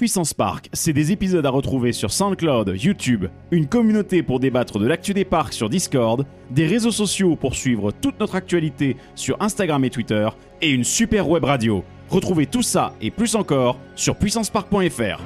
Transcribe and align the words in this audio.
Puissance 0.00 0.32
Park, 0.32 0.70
c'est 0.72 0.94
des 0.94 1.12
épisodes 1.12 1.44
à 1.44 1.50
retrouver 1.50 1.92
sur 1.92 2.10
SoundCloud, 2.10 2.72
YouTube, 2.74 3.26
une 3.50 3.66
communauté 3.66 4.22
pour 4.22 4.40
débattre 4.40 4.78
de 4.78 4.86
l'actu 4.86 5.12
des 5.12 5.26
parcs 5.26 5.52
sur 5.52 5.68
Discord, 5.68 6.24
des 6.50 6.66
réseaux 6.66 6.90
sociaux 6.90 7.36
pour 7.36 7.54
suivre 7.54 7.92
toute 7.92 8.18
notre 8.18 8.34
actualité 8.34 8.96
sur 9.14 9.36
Instagram 9.40 9.84
et 9.84 9.90
Twitter, 9.90 10.26
et 10.62 10.70
une 10.70 10.84
super 10.84 11.28
web 11.28 11.44
radio. 11.44 11.84
Retrouvez 12.08 12.46
tout 12.46 12.62
ça 12.62 12.94
et 13.02 13.10
plus 13.10 13.34
encore 13.34 13.78
sur 13.94 14.16
puissancepark.fr. 14.16 15.20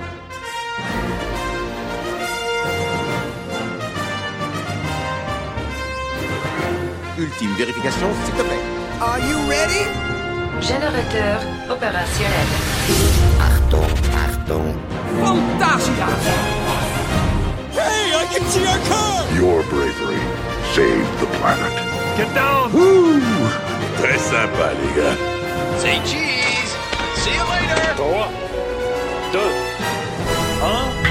Ultime 7.17 7.54
vérification, 7.56 8.09
s'il 8.25 8.35
te 8.35 8.43
plaît. 8.43 8.59
Are 9.01 9.21
you 9.21 9.38
ready? 9.49 9.87
Générateur 10.61 11.43
opérationnel. 11.71 12.49
Achtung. 14.54 14.74
Fantasia! 15.21 16.06
Hey, 17.72 18.14
I 18.14 18.26
can 18.30 18.45
see 18.46 18.66
our 18.66 18.78
car! 18.86 19.26
Your 19.34 19.62
bravery 19.64 20.20
saved 20.74 21.20
the 21.20 21.26
planet. 21.38 21.72
Get 22.16 22.34
down! 22.34 22.72
Woo! 22.72 23.20
Très 23.98 24.18
sympa, 24.18 24.72
les 24.78 24.92
gars. 24.95 25.18
Say 25.78 25.98
cheese! 26.04 26.72
See 27.16 27.34
you 27.34 27.45
later! 27.50 27.95
3, 27.96 28.04
2, 29.32 29.38
1... 30.98 31.03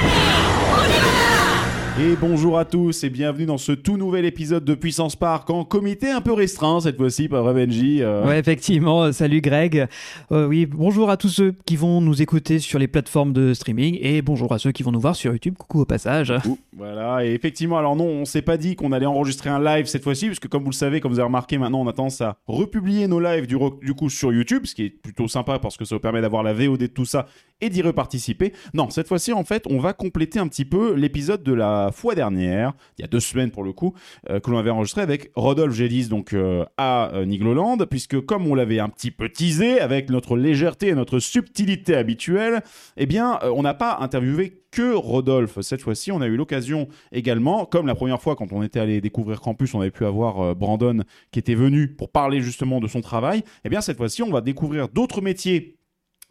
Et 2.01 2.15
bonjour 2.19 2.57
à 2.57 2.65
tous 2.65 3.03
et 3.03 3.11
bienvenue 3.11 3.45
dans 3.45 3.59
ce 3.59 3.71
tout 3.71 3.97
nouvel 3.97 4.25
épisode 4.25 4.65
de 4.65 4.73
Puissance 4.73 5.15
Park 5.15 5.51
en 5.51 5.63
comité 5.63 6.09
un 6.09 6.21
peu 6.21 6.33
restreint 6.33 6.81
cette 6.81 6.97
fois-ci 6.97 7.27
par 7.29 7.53
Benji. 7.53 8.01
euh. 8.01 8.25
Ouais, 8.25 8.39
effectivement. 8.39 9.11
Salut 9.11 9.41
Greg. 9.41 9.87
Euh, 10.31 10.47
oui, 10.47 10.65
bonjour 10.65 11.11
à 11.11 11.17
tous 11.17 11.29
ceux 11.29 11.53
qui 11.65 11.75
vont 11.75 12.01
nous 12.01 12.19
écouter 12.23 12.57
sur 12.57 12.79
les 12.79 12.87
plateformes 12.87 13.31
de 13.31 13.53
streaming 13.53 13.99
et 14.01 14.23
bonjour 14.23 14.51
à 14.53 14.57
ceux 14.57 14.71
qui 14.71 14.81
vont 14.81 14.91
nous 14.91 14.99
voir 14.99 15.15
sur 15.15 15.33
YouTube. 15.33 15.53
Coucou 15.55 15.81
au 15.81 15.85
passage. 15.85 16.33
Ouh, 16.47 16.57
Voilà, 16.75 17.23
et 17.27 17.31
effectivement, 17.35 17.77
alors 17.77 17.95
non, 17.95 18.05
on 18.07 18.25
s'est 18.25 18.41
pas 18.41 18.57
dit 18.57 18.75
qu'on 18.75 18.91
allait 18.91 19.05
enregistrer 19.05 19.51
un 19.51 19.63
live 19.63 19.85
cette 19.85 20.03
fois-ci, 20.03 20.25
puisque 20.25 20.47
comme 20.47 20.63
vous 20.63 20.71
le 20.71 20.75
savez, 20.75 20.99
comme 20.99 21.11
vous 21.11 21.19
avez 21.19 21.27
remarqué, 21.27 21.59
maintenant 21.59 21.81
on 21.81 21.87
a 21.87 21.93
tendance 21.93 22.21
à 22.21 22.37
republier 22.47 23.07
nos 23.07 23.19
lives 23.19 23.45
du, 23.45 23.55
du 23.83 23.93
coup 23.93 24.09
sur 24.09 24.33
YouTube, 24.33 24.65
ce 24.65 24.73
qui 24.73 24.85
est 24.85 24.89
plutôt 24.89 25.27
sympa 25.27 25.59
parce 25.59 25.77
que 25.77 25.85
ça 25.85 25.93
vous 25.95 26.01
permet 26.01 26.21
d'avoir 26.21 26.41
la 26.41 26.53
VOD 26.53 26.79
de 26.79 26.87
tout 26.87 27.05
ça 27.05 27.27
et 27.61 27.69
d'y 27.69 27.83
reparticiper. 27.83 28.51
Non, 28.73 28.89
cette 28.89 29.07
fois-ci, 29.07 29.31
en 29.31 29.43
fait, 29.43 29.65
on 29.69 29.77
va 29.77 29.93
compléter 29.93 30.39
un 30.39 30.47
petit 30.47 30.65
peu 30.65 30.95
l'épisode 30.95 31.43
de 31.43 31.53
la 31.53 31.82
fois 31.91 32.15
dernière, 32.15 32.73
il 32.97 33.01
y 33.01 33.05
a 33.05 33.07
deux 33.07 33.19
semaines 33.19 33.51
pour 33.51 33.63
le 33.63 33.73
coup, 33.73 33.93
euh, 34.29 34.39
que 34.39 34.51
l'on 34.51 34.57
avait 34.57 34.69
enregistré 34.69 35.01
avec 35.01 35.31
Rodolphe 35.35 35.73
Gélis, 35.73 36.07
donc 36.07 36.33
euh, 36.33 36.65
à 36.77 37.13
euh, 37.13 37.25
Nigloland, 37.25 37.77
puisque 37.89 38.19
comme 38.21 38.47
on 38.47 38.55
l'avait 38.55 38.79
un 38.79 38.89
petit 38.89 39.11
peu 39.11 39.29
teasé, 39.29 39.79
avec 39.79 40.09
notre 40.09 40.37
légèreté 40.37 40.87
et 40.87 40.95
notre 40.95 41.19
subtilité 41.19 41.95
habituelle, 41.95 42.61
eh 42.97 43.05
bien, 43.05 43.39
on 43.43 43.61
n'a 43.63 43.73
pas 43.73 43.97
interviewé 43.99 44.61
que 44.71 44.93
Rodolphe. 44.93 45.61
Cette 45.61 45.81
fois-ci, 45.81 46.11
on 46.11 46.21
a 46.21 46.27
eu 46.27 46.35
l'occasion 46.35 46.87
également, 47.11 47.65
comme 47.65 47.85
la 47.85 47.95
première 47.95 48.21
fois 48.21 48.35
quand 48.35 48.51
on 48.51 48.63
était 48.63 48.79
allé 48.79 49.01
découvrir 49.01 49.39
Campus, 49.39 49.73
on 49.75 49.81
avait 49.81 49.91
pu 49.91 50.05
avoir 50.05 50.55
Brandon 50.55 51.03
qui 51.31 51.39
était 51.39 51.53
venu 51.53 51.89
pour 51.89 52.09
parler 52.09 52.41
justement 52.41 52.79
de 52.79 52.87
son 52.87 53.01
travail. 53.01 53.43
Eh 53.65 53.69
bien, 53.69 53.81
cette 53.81 53.97
fois-ci, 53.97 54.23
on 54.23 54.31
va 54.31 54.41
découvrir 54.41 54.89
d'autres 54.89 55.21
métiers 55.21 55.77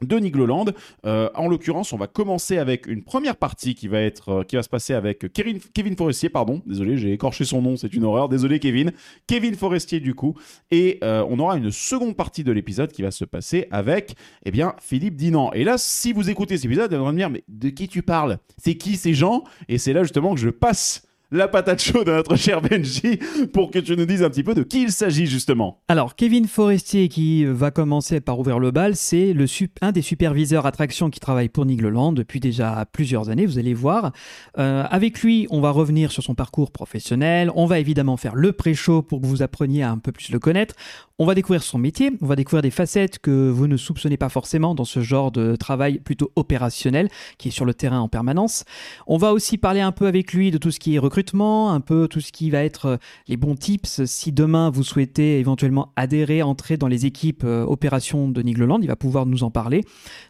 de 0.07 0.19
Nigloland. 0.19 0.67
Euh, 1.07 1.29
en 1.35 1.49
l'occurrence, 1.49 1.93
on 1.93 1.97
va 1.97 2.07
commencer 2.07 2.59
avec 2.59 2.87
une 2.87 3.03
première 3.03 3.37
partie 3.37 3.75
qui 3.75 3.89
va 3.89 4.01
être 4.01 4.29
euh, 4.29 4.45
qui 4.45 4.57
va 4.57 4.63
se 4.63 4.69
passer 4.69 4.95
avec 4.95 5.33
Kevin, 5.33 5.97
Forestier, 5.97 6.29
pardon. 6.29 6.63
Désolé, 6.67 6.97
j'ai 6.97 7.13
écorché 7.13 7.45
son 7.45 7.63
nom, 7.63 7.77
c'est 7.77 7.93
une 7.95 8.05
horreur. 8.05 8.29
Désolé 8.29 8.59
Kevin. 8.59 8.93
Kevin 9.27 9.55
Forestier 9.55 10.01
du 10.01 10.15
coup. 10.15 10.35
Et 10.71 10.99
euh, 11.03 11.25
on 11.29 11.39
aura 11.39 11.57
une 11.57 11.71
seconde 11.71 12.17
partie 12.17 12.45
de 12.45 12.53
l'épisode 12.53 12.93
qui 12.93 13.03
va 13.03 13.11
se 13.11 13.25
passer 13.25 13.67
avec 13.71 14.15
eh 14.45 14.51
bien 14.51 14.75
Philippe 14.81 15.17
Dinan. 15.17 15.53
Et 15.53 15.65
là, 15.65 15.77
si 15.79 16.13
vous 16.13 16.31
écoutez 16.31 16.57
cet 16.57 16.67
épisode, 16.67 16.93
vous 16.93 17.03
allez 17.03 17.13
me 17.13 17.19
dire 17.19 17.31
mais 17.31 17.45
de 17.49 17.69
qui 17.69 17.89
tu 17.89 18.03
parles? 18.03 18.39
C'est 18.59 18.75
qui 18.75 18.97
ces 18.97 19.15
gens? 19.15 19.45
Et 19.69 19.79
c'est 19.79 19.93
là 19.93 20.03
justement 20.03 20.35
que 20.35 20.41
je 20.41 20.51
passe 20.51 21.07
la 21.33 21.49
patate 21.49 21.83
chaude 21.83 22.09
à 22.11 22.17
notre 22.17 22.37
cher 22.37 22.61
Benji 22.61 23.19
pour 23.53 23.71
que 23.71 23.79
tu 23.79 23.97
nous 23.97 24.05
dises 24.05 24.23
un 24.23 24.31
petit 24.31 24.45
peu 24.45 24.55
de 24.55 24.63
qui 24.63 24.83
il 24.83 24.93
s'agit 24.93 25.27
justement. 25.27 25.81
Alors, 25.89 26.15
Kevin 26.15 26.47
Forestier 26.47 27.09
qui 27.09 27.45
va 27.47 27.71
commencer 27.71 28.21
par 28.21 28.39
ouvrir 28.39 28.59
le 28.59 28.71
bal, 28.71 28.95
c'est 28.97 29.33
le 29.33 29.47
un 29.81 29.93
des 29.93 30.03
superviseurs 30.03 30.67
attractions 30.67 31.11
qui 31.11 31.21
travaille 31.21 31.49
pour 31.49 31.67
Nigloland 31.67 32.13
depuis 32.13 32.41
déjà 32.41 32.85
plusieurs 32.91 33.29
années, 33.29 33.47
vous 33.47 33.59
allez 33.59 33.75
voir. 33.75 34.13
Euh, 34.59 34.85
avec 34.91 35.23
lui, 35.23 35.47
on 35.51 35.61
va 35.61 35.71
revenir 35.71 36.11
sur 36.11 36.23
son 36.23 36.35
parcours 36.35 36.71
professionnel. 36.71 37.51
On 37.55 37.67
va 37.67 37.79
évidemment 37.79 38.17
faire 38.17 38.35
le 38.35 38.53
pré-show 38.53 39.03
pour 39.03 39.21
que 39.21 39.27
vous 39.27 39.43
appreniez 39.43 39.83
à 39.83 39.91
un 39.91 39.99
peu 39.99 40.13
plus 40.13 40.31
le 40.31 40.39
connaître. 40.39 40.75
On 41.19 41.27
va 41.27 41.35
découvrir 41.35 41.63
son 41.63 41.79
métier, 41.79 42.11
on 42.21 42.27
va 42.27 42.35
découvrir 42.35 42.63
des 42.63 42.71
facettes 42.71 43.19
que 43.19 43.49
vous 43.49 43.69
ne 43.69 43.77
soupçonnez 43.77 44.17
pas 44.17 44.29
forcément 44.29 44.75
dans 44.75 44.85
ce 44.85 45.01
genre 45.01 45.31
de 45.31 45.55
travail 45.55 46.01
plutôt 46.01 46.33
opérationnel 46.35 47.09
qui 47.39 47.49
est 47.49 47.53
sur 47.53 47.65
le 47.65 47.75
terrain 47.75 48.01
en 48.01 48.09
permanence. 48.09 48.65
On 49.07 49.19
va 49.19 49.33
aussi 49.33 49.59
parler 49.59 49.81
un 49.81 49.93
peu 49.93 50.07
avec 50.07 50.33
lui 50.33 50.51
de 50.51 50.59
tout 50.59 50.71
ce 50.71 50.81
qui 50.81 50.97
est 50.97 50.99
recrutement, 50.99 51.22
un 51.31 51.81
peu 51.81 52.09
tout 52.09 52.21
ce 52.21 52.33
qui 52.33 52.51
va 52.51 52.65
être 52.65 52.87
euh, 52.87 52.97
les 53.29 53.37
bons 53.37 53.55
tips 53.55 54.05
si 54.05 54.33
demain 54.33 54.71
vous 54.71 54.83
souhaitez 54.83 55.39
éventuellement 55.39 55.93
adhérer, 55.97 56.43
entrer 56.43 56.77
dans 56.77 56.89
les 56.89 57.07
équipes 57.07 57.45
euh, 57.45 57.65
opérations 57.65 58.29
de 58.29 58.43
Nigloland, 58.43 58.81
il 58.81 58.89
va 58.89 58.97
pouvoir 58.97 59.27
nous 59.27 59.43
en 59.43 59.51
parler. 59.51 59.83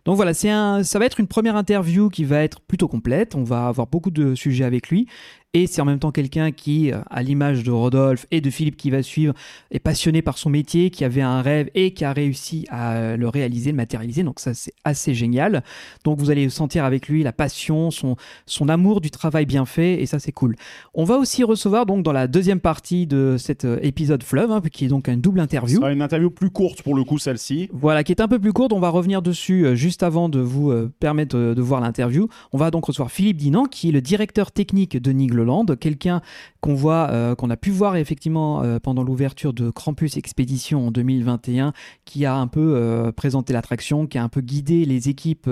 Donc 0.05 0.17
voilà, 0.17 0.35
c'est 0.35 0.51
un, 0.51 0.83
ça 0.83 0.99
va 0.99 1.07
être 1.07 1.21
une 1.21 1.27
première 1.27 1.57
interview 1.57 2.09
qui 2.09 2.25
va 2.25 2.43
être 2.43 2.61
plutôt 2.61 2.89
complète. 2.89 3.35
On 3.35 3.45
va 3.45 3.67
avoir 3.67 3.87
beaucoup 3.87 4.11
de 4.11 4.35
sujets 4.35 4.65
avec 4.65 4.89
lui. 4.89 5.07
Et 5.55 5.67
c'est 5.67 5.83
en 5.83 5.85
même 5.85 5.99
temps 5.99 6.13
quelqu'un 6.13 6.51
qui, 6.51 6.91
euh, 6.91 7.01
à 7.11 7.23
l'image 7.23 7.63
de 7.63 7.71
Rodolphe 7.71 8.25
et 8.31 8.41
de 8.41 8.49
Philippe 8.49 8.79
qui 8.79 8.91
va 8.91 9.03
suivre, 9.03 9.35
est 9.71 9.81
passionné 9.81 10.23
par 10.23 10.39
son 10.39 10.49
métier, 10.49 10.89
qui 10.89 11.05
avait 11.05 11.21
un 11.21 11.43
rêve 11.43 11.69
et 11.75 11.93
qui 11.93 12.07
a 12.07 12.15
réussi 12.15 12.65
à 12.71 12.95
euh, 12.95 13.17
le 13.19 13.29
réaliser, 13.29 13.71
le 13.71 13.77
matérialiser. 13.77 14.23
Donc 14.23 14.41
ça, 14.41 14.55
c'est 14.55 14.73
assez 14.85 15.13
génial. 15.13 15.63
Donc 16.05 16.19
vous 16.19 16.31
allez 16.31 16.49
sentir 16.49 16.87
avec 16.87 17.07
lui 17.07 17.23
la 17.23 17.35
passion, 17.35 17.91
son, 17.91 18.17
son 18.47 18.71
amour 18.71 19.03
du 19.03 19.11
travail 19.11 19.45
bien 19.45 19.67
fait, 19.67 20.01
et 20.01 20.07
ça, 20.07 20.19
c'est 20.19 20.33
cool. 20.33 20.57
On 20.95 21.05
va 21.05 21.19
aussi 21.19 21.45
recevoir 21.45 21.85
donc 21.85 22.03
dans 22.03 22.13
la 22.13 22.29
deuxième 22.29 22.61
partie 22.61 23.07
de 23.07 23.37
cet 23.39 23.67
euh, 23.67 23.79
épisode 23.83 24.23
fleuve, 24.23 24.53
hein, 24.53 24.63
qui 24.73 24.87
est 24.87 24.89
donc 24.89 25.11
un 25.11 25.19
double 25.19 25.41
interview. 25.41 25.85
une 25.85 26.01
interview 26.01 26.31
plus 26.31 26.49
courte 26.49 26.81
pour 26.81 26.95
le 26.95 27.05
coup 27.05 27.19
celle-ci. 27.19 27.69
Voilà, 27.75 28.05
qui 28.05 28.13
est 28.13 28.23
un 28.23 28.29
peu 28.29 28.39
plus 28.39 28.55
courte. 28.55 28.73
On 28.73 28.81
va 28.81 28.89
revenir 28.89 29.21
dessus 29.21 29.77
juste 29.77 30.03
avant 30.03 30.31
de 30.31 30.41
vous 30.41 30.73
permettre 30.99 31.37
de 31.37 31.61
voir 31.61 31.83
l'interview. 31.83 32.29
On 32.53 32.59
va 32.59 32.71
donc 32.71 32.87
recevoir 32.87 33.11
Philippe 33.11 33.37
Dinan, 33.37 33.67
qui 33.67 33.91
est 33.91 33.93
le 33.93 34.01
directeur 34.01 34.51
technique 34.51 34.97
de 34.97 35.13
Quelqu'un 35.81 36.23
qu'on 36.63 36.75
voit, 36.75 37.09
euh, 37.11 37.35
qu'on 37.35 37.51
a 37.51 37.57
pu 37.57 37.71
voir 37.71 37.97
effectivement 37.97 38.63
euh, 38.63 38.79
pendant 38.79 39.03
l'ouverture 39.03 39.53
de 39.53 39.71
Krampus 39.71 40.17
Expédition 40.17 40.87
en 40.87 40.91
2021, 40.93 41.73
qui 42.05 42.25
a 42.25 42.37
un 42.37 42.47
peu 42.47 42.75
euh, 42.77 43.11
présenté 43.11 43.53
l'attraction, 43.53 44.07
qui 44.07 44.17
a 44.17 44.23
un 44.23 44.29
peu 44.29 44.41
guidé 44.41 44.85
les 44.85 45.09
équipes 45.09 45.51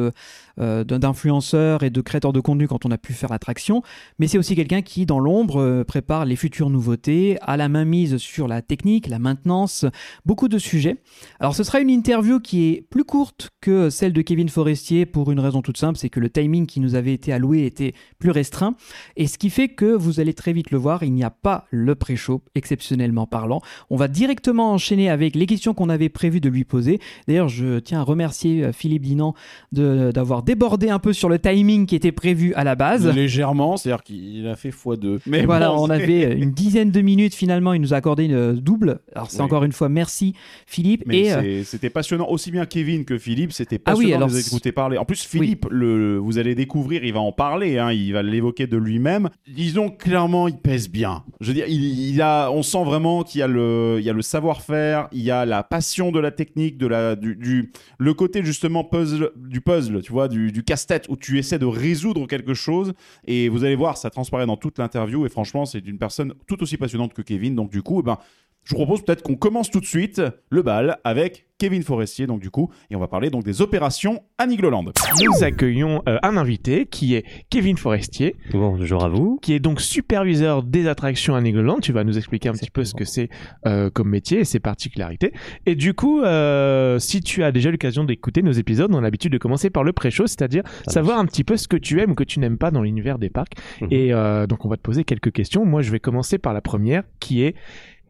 d'influenceurs 0.59 1.83
et 1.83 1.91
de 1.91 2.01
créateurs 2.03 2.33
de 2.33 2.41
contenu 2.41 2.69
quand 2.69 2.85
on 2.85 2.91
a 2.91 2.99
pu 2.99 3.13
faire 3.15 3.31
l'attraction. 3.31 3.83
Mais 4.19 4.29
c'est 4.29 4.39
aussi 4.39 4.55
quelqu'un 4.55 4.83
qui, 4.83 5.07
dans 5.07 5.19
l'ombre, 5.19 5.83
prépare 5.85 6.27
les 6.27 6.37
futures 6.37 6.71
nouveautés, 6.71 7.39
a 7.41 7.57
la 7.57 7.69
main 7.69 7.85
mise 7.85 8.19
sur 8.19 8.47
la 8.47 8.61
technique, 8.61 9.09
la 9.09 9.19
maintenance, 9.19 9.87
beaucoup 10.27 10.49
de 10.49 10.59
sujets. 10.59 10.99
Alors 11.41 11.55
ce 11.55 11.65
sera 11.65 11.81
une 11.81 11.89
interview 11.89 12.41
qui 12.41 12.69
est 12.69 12.83
plus 12.83 13.05
courte 13.05 13.51
que 13.61 13.89
celle 13.91 14.13
de 14.13 14.23
Kevin 14.23 14.49
Forestier 14.49 15.07
pour 15.07 15.31
une 15.31 15.41
raison 15.41 15.63
toute 15.63 15.79
simple, 15.79 15.99
c'est 15.99 16.11
que 16.11 16.21
le 16.21 16.29
timing 16.29 16.67
qui 16.67 16.81
nous 16.81 16.95
avait 16.95 17.15
été 17.15 17.33
alloué 17.33 17.65
était 17.65 17.95
plus 18.19 18.31
restreint. 18.31 18.75
Et 19.17 19.27
ce 19.27 19.39
qui 19.39 19.51
fait 19.51 19.69
que 19.69 19.80
vous 19.87 20.21
allez 20.21 20.35
très 20.35 20.53
vite 20.53 20.71
le 20.71 20.79
voir, 20.79 21.03
il 21.03 21.13
n'y 21.13 21.25
a 21.25 21.31
pas 21.31 21.67
le 21.71 21.95
pré-show, 21.95 22.43
exceptionnellement 22.55 23.27
parlant. 23.27 23.61
On 23.91 23.97
va 23.97 24.09
directement 24.09 24.73
enchaîner 24.73 25.11
avec 25.11 25.35
les 25.37 25.47
questions 25.47 25.75
qu'on 25.75 25.89
avait 25.89 26.09
prévu 26.09 26.41
de 26.41 26.49
lui 26.49 26.65
poser. 26.65 26.99
D'ailleurs, 27.29 27.49
je 27.49 27.79
tiens 27.79 28.01
à 28.01 28.03
remercier 28.03 28.65
euh, 28.65 28.73
Philippe 28.73 29.03
Dinan 29.03 29.35
d'avoir 29.73 30.43
débordé 30.43 30.89
un 30.91 30.99
peu 30.99 31.13
sur 31.13 31.29
le 31.29 31.39
timing 31.39 31.87
qui 31.87 31.97
était 31.97 32.13
prévu 32.13 32.55
à 32.55 32.65
la 32.65 32.75
base. 32.75 33.07
Légèrement, 33.07 33.77
c'est-à-dire 33.77 34.03
qu'il 34.03 34.47
a 34.47 34.57
fait 34.57 34.71
x2. 34.71 35.21
Mais 35.27 35.45
Voilà, 35.45 35.69
bon, 35.69 35.85
on 35.87 35.91
avait 35.91 36.33
une 36.35 36.53
dizaine 36.53 36.91
de 36.91 37.01
minutes 37.01 37.35
finalement, 37.35 37.73
il 37.73 37.81
nous 37.81 37.95
a 37.95 37.97
accordé 37.97 38.25
une 38.25 38.53
double. 38.55 39.01
Alors 39.15 39.31
c'est 39.31 39.39
Oui. 39.39 39.45
encore 39.45 39.65
une 39.65 39.73
fois 39.73 39.89
merci 39.89 40.35
Philippe. 40.67 41.05
Mais 41.07 41.21
et 41.21 41.33
euh, 41.33 41.65
c'était 41.65 41.91
passionnant, 41.91 42.29
aussi 42.29 42.51
bien 42.51 42.67
Kevin 42.67 43.05
que 43.05 43.19
Philippe, 43.19 43.53
c'était 43.53 43.77
Ah 43.85 43.93
passionnant 43.93 44.09
oui, 44.09 44.15
alors 44.15 44.29
de 44.29 44.35
c'est- 44.35 44.49
écouter 44.49 44.73
parler. 44.73 44.99
En 44.99 45.05
plus, 45.05 45.25
Philippe, 45.25 45.67
le, 45.71 46.17
vous 46.19 46.39
allez 46.39 46.55
découvrir, 46.55 47.05
il 47.05 47.13
va 47.13 47.21
en 47.21 47.33
parler, 47.33 47.79
hein, 47.79 47.93
il 47.93 48.13
va 48.13 48.23
l'évoquer 48.23 48.67
de 48.67 48.77
lui-même. 48.77 49.29
Disons 49.71 49.89
clairement, 49.89 50.49
il 50.49 50.57
pèse 50.57 50.91
bien. 50.91 51.23
Je 51.41 51.53
veux 51.53 51.69
il, 51.69 52.21
a, 52.21 52.51
on 52.51 52.65
sent 52.65 52.83
vraiment 52.83 53.23
qu'il 53.23 53.39
y 53.39 53.43
a 53.43 53.47
le, 53.47 53.99
il 54.01 54.05
y 54.05 54.11
a 54.11 54.13
le 54.13 54.21
savoir-faire, 54.21 55.07
il 55.13 55.23
y 55.23 55.31
a 55.31 55.47
la 55.47 55.63
passion 55.63 56.11
de 56.11 56.19
la 56.19 56.33
technique, 56.33 56.77
de 56.77 56.89
la, 56.89 57.15
du, 57.15 57.71
le 57.99 58.15
côté 58.15 58.43
justement 58.45 58.83
puzzle, 58.83 59.31
du 59.37 59.61
puzzle, 59.61 60.03
tu 60.03 60.11
vois, 60.11 60.27
du, 60.27 60.51
du 60.51 60.65
casse-tête 60.65 61.07
où 61.09 61.15
tu 61.15 61.39
essaies 61.39 61.61
de 61.61 61.67
résoudre 61.67 62.27
quelque 62.27 62.53
chose. 62.53 62.95
Et 63.29 63.49
vous 63.49 63.63
allez 63.63 63.77
voir, 63.77 63.97
ça 63.97 64.11
transparaît 64.11 64.45
dans 64.45 64.57
toute 64.57 64.77
l'interview. 64.81 65.25
Et 65.25 65.29
franchement, 65.29 65.65
c'est 65.65 65.87
une 65.87 65.99
personne 65.99 66.35
tout 66.49 66.61
aussi 66.65 66.77
passionnante 66.77 67.15
que 67.15 67.23
Kevin. 67.23 67.55
Donc 67.55 67.71
du 67.71 67.81
coup, 67.81 68.01
eh 68.01 68.03
ben, 68.03 68.19
je 68.65 68.75
vous 68.75 68.85
propose 68.85 69.05
peut-être 69.05 69.23
qu'on 69.23 69.37
commence 69.37 69.71
tout 69.71 69.81
de 69.81 69.87
suite 69.87 70.23
le 70.51 70.63
bal 70.63 70.99
avec 71.05 71.47
Kevin 71.59 71.83
Forestier, 71.83 72.27
donc 72.27 72.41
du 72.41 72.49
coup, 72.51 72.71
et 72.91 72.97
on 72.97 73.01
va 73.01 73.09
parler 73.09 73.29
donc 73.29 73.45
des 73.45 73.61
opérations 73.61 74.23
à 74.39 74.47
Nigloland. 74.47 74.83
Nous 75.23 75.45
accueillons 75.45 76.03
euh, 76.09 76.19
un 76.23 76.39
invité 76.39 76.87
qui 76.87 77.15
est 77.15 77.25
Kevin 77.51 77.77
Forestier, 77.77 78.37
Bonjour 78.53 79.05
à 79.05 79.11
vous. 79.11 79.39
qui 79.43 79.53
est 79.53 79.61
donc 79.61 79.83
superviseur 79.83 80.63
des 80.63 80.89
attractions 80.89 81.35
à 81.35 81.41
Nigloland. 81.43 81.81
Tu 81.81 81.93
vas 81.93 82.03
nous 82.03 82.17
expliquer 82.17 82.49
un 82.49 82.53
petit 82.53 82.71
peu 82.71 82.85
ce 82.85 82.95
que 82.95 83.05
c'est 83.05 83.29
euh, 83.67 83.91
comme 83.91 84.09
métier 84.09 84.41
et 84.41 84.45
ses 84.45 84.59
particularités. 84.59 85.33
Et 85.67 85.75
du 85.75 85.93
coup, 85.93 86.23
euh, 86.23 86.99
si 86.99 87.21
tu 87.21 87.45
as 87.45 87.53
déjà 87.53 87.71
l'occasion 87.71 88.05
d'écouter 88.05 88.43
nos 88.43 88.53
épisodes, 88.53 88.91
on 88.95 88.99
a 88.99 89.03
l'habitude 89.03 89.33
de 89.33 89.39
commencer 89.39 89.69
par 89.69 89.85
le 89.85 89.93
pré-show, 89.93 90.27
c'est-à-dire 90.27 90.63
Ça 90.87 90.93
savoir 90.93 91.19
un 91.19 91.27
petit 91.27 91.45
peu 91.45 91.59
ce 91.59 91.69
que 91.69 91.77
tu 91.77 92.01
aimes 92.01 92.13
ou 92.13 92.15
que 92.15 92.25
tu 92.25 92.39
n'aimes 92.41 92.57
pas 92.59 92.71
dans 92.71 92.83
l'univers 92.83 93.19
des 93.19 93.29
parcs. 93.29 93.53
Mhm. 93.83 93.89
Et 93.91 94.15
euh, 94.15 94.47
donc, 94.47 94.65
on 94.65 94.69
va 94.71 94.77
te 94.77 94.83
poser 94.83 95.05
quelques 95.05 95.33
questions. 95.33 95.67
Moi, 95.67 95.83
je 95.83 95.91
vais 95.91 96.01
commencer 96.01 96.39
par 96.39 96.55
la 96.55 96.63
première, 96.63 97.03
qui 97.19 97.43
est 97.43 97.55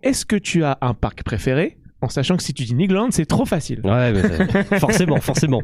est-ce 0.03 0.25
que 0.27 0.37
tu 0.37 0.65
as 0.65 0.79
un 0.81 0.95
parc 0.95 1.23
préféré 1.23 1.77
en 2.03 2.09
sachant 2.09 2.39
que 2.39 2.43
si 2.43 2.55
tu 2.55 2.65
dis 2.65 2.75
Nigloland, 2.75 3.09
c'est 3.11 3.27
trop 3.27 3.45
facile. 3.45 3.81
Ouais, 3.85 4.11
mais 4.15 4.23
c'est- 4.63 4.79
forcément, 4.79 5.17
forcément. 5.21 5.61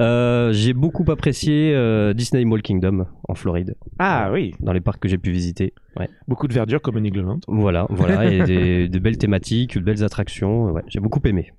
Euh, 0.00 0.52
j'ai 0.52 0.74
beaucoup 0.74 1.10
apprécié 1.10 1.72
euh, 1.74 2.12
Disney 2.12 2.44
Mall 2.44 2.60
Kingdom 2.60 3.06
en 3.26 3.34
Floride, 3.34 3.74
Ah 3.98 4.28
oui, 4.30 4.54
dans 4.60 4.72
les 4.74 4.80
parcs 4.82 5.00
que 5.00 5.08
j'ai 5.08 5.16
pu 5.16 5.30
visiter. 5.30 5.72
Ouais. 5.98 6.08
beaucoup 6.28 6.46
de 6.46 6.52
verdure 6.52 6.82
comme 6.82 6.96
au 6.96 7.00
Nigloland. 7.00 7.40
Voilà, 7.48 7.86
voilà, 7.88 8.30
et 8.30 8.42
des, 8.44 8.88
de 8.90 8.98
belles 8.98 9.16
thématiques, 9.16 9.78
de 9.78 9.82
belles 9.82 10.04
attractions. 10.04 10.72
Ouais, 10.72 10.82
j'ai 10.88 11.00
beaucoup 11.00 11.20
aimé. 11.24 11.52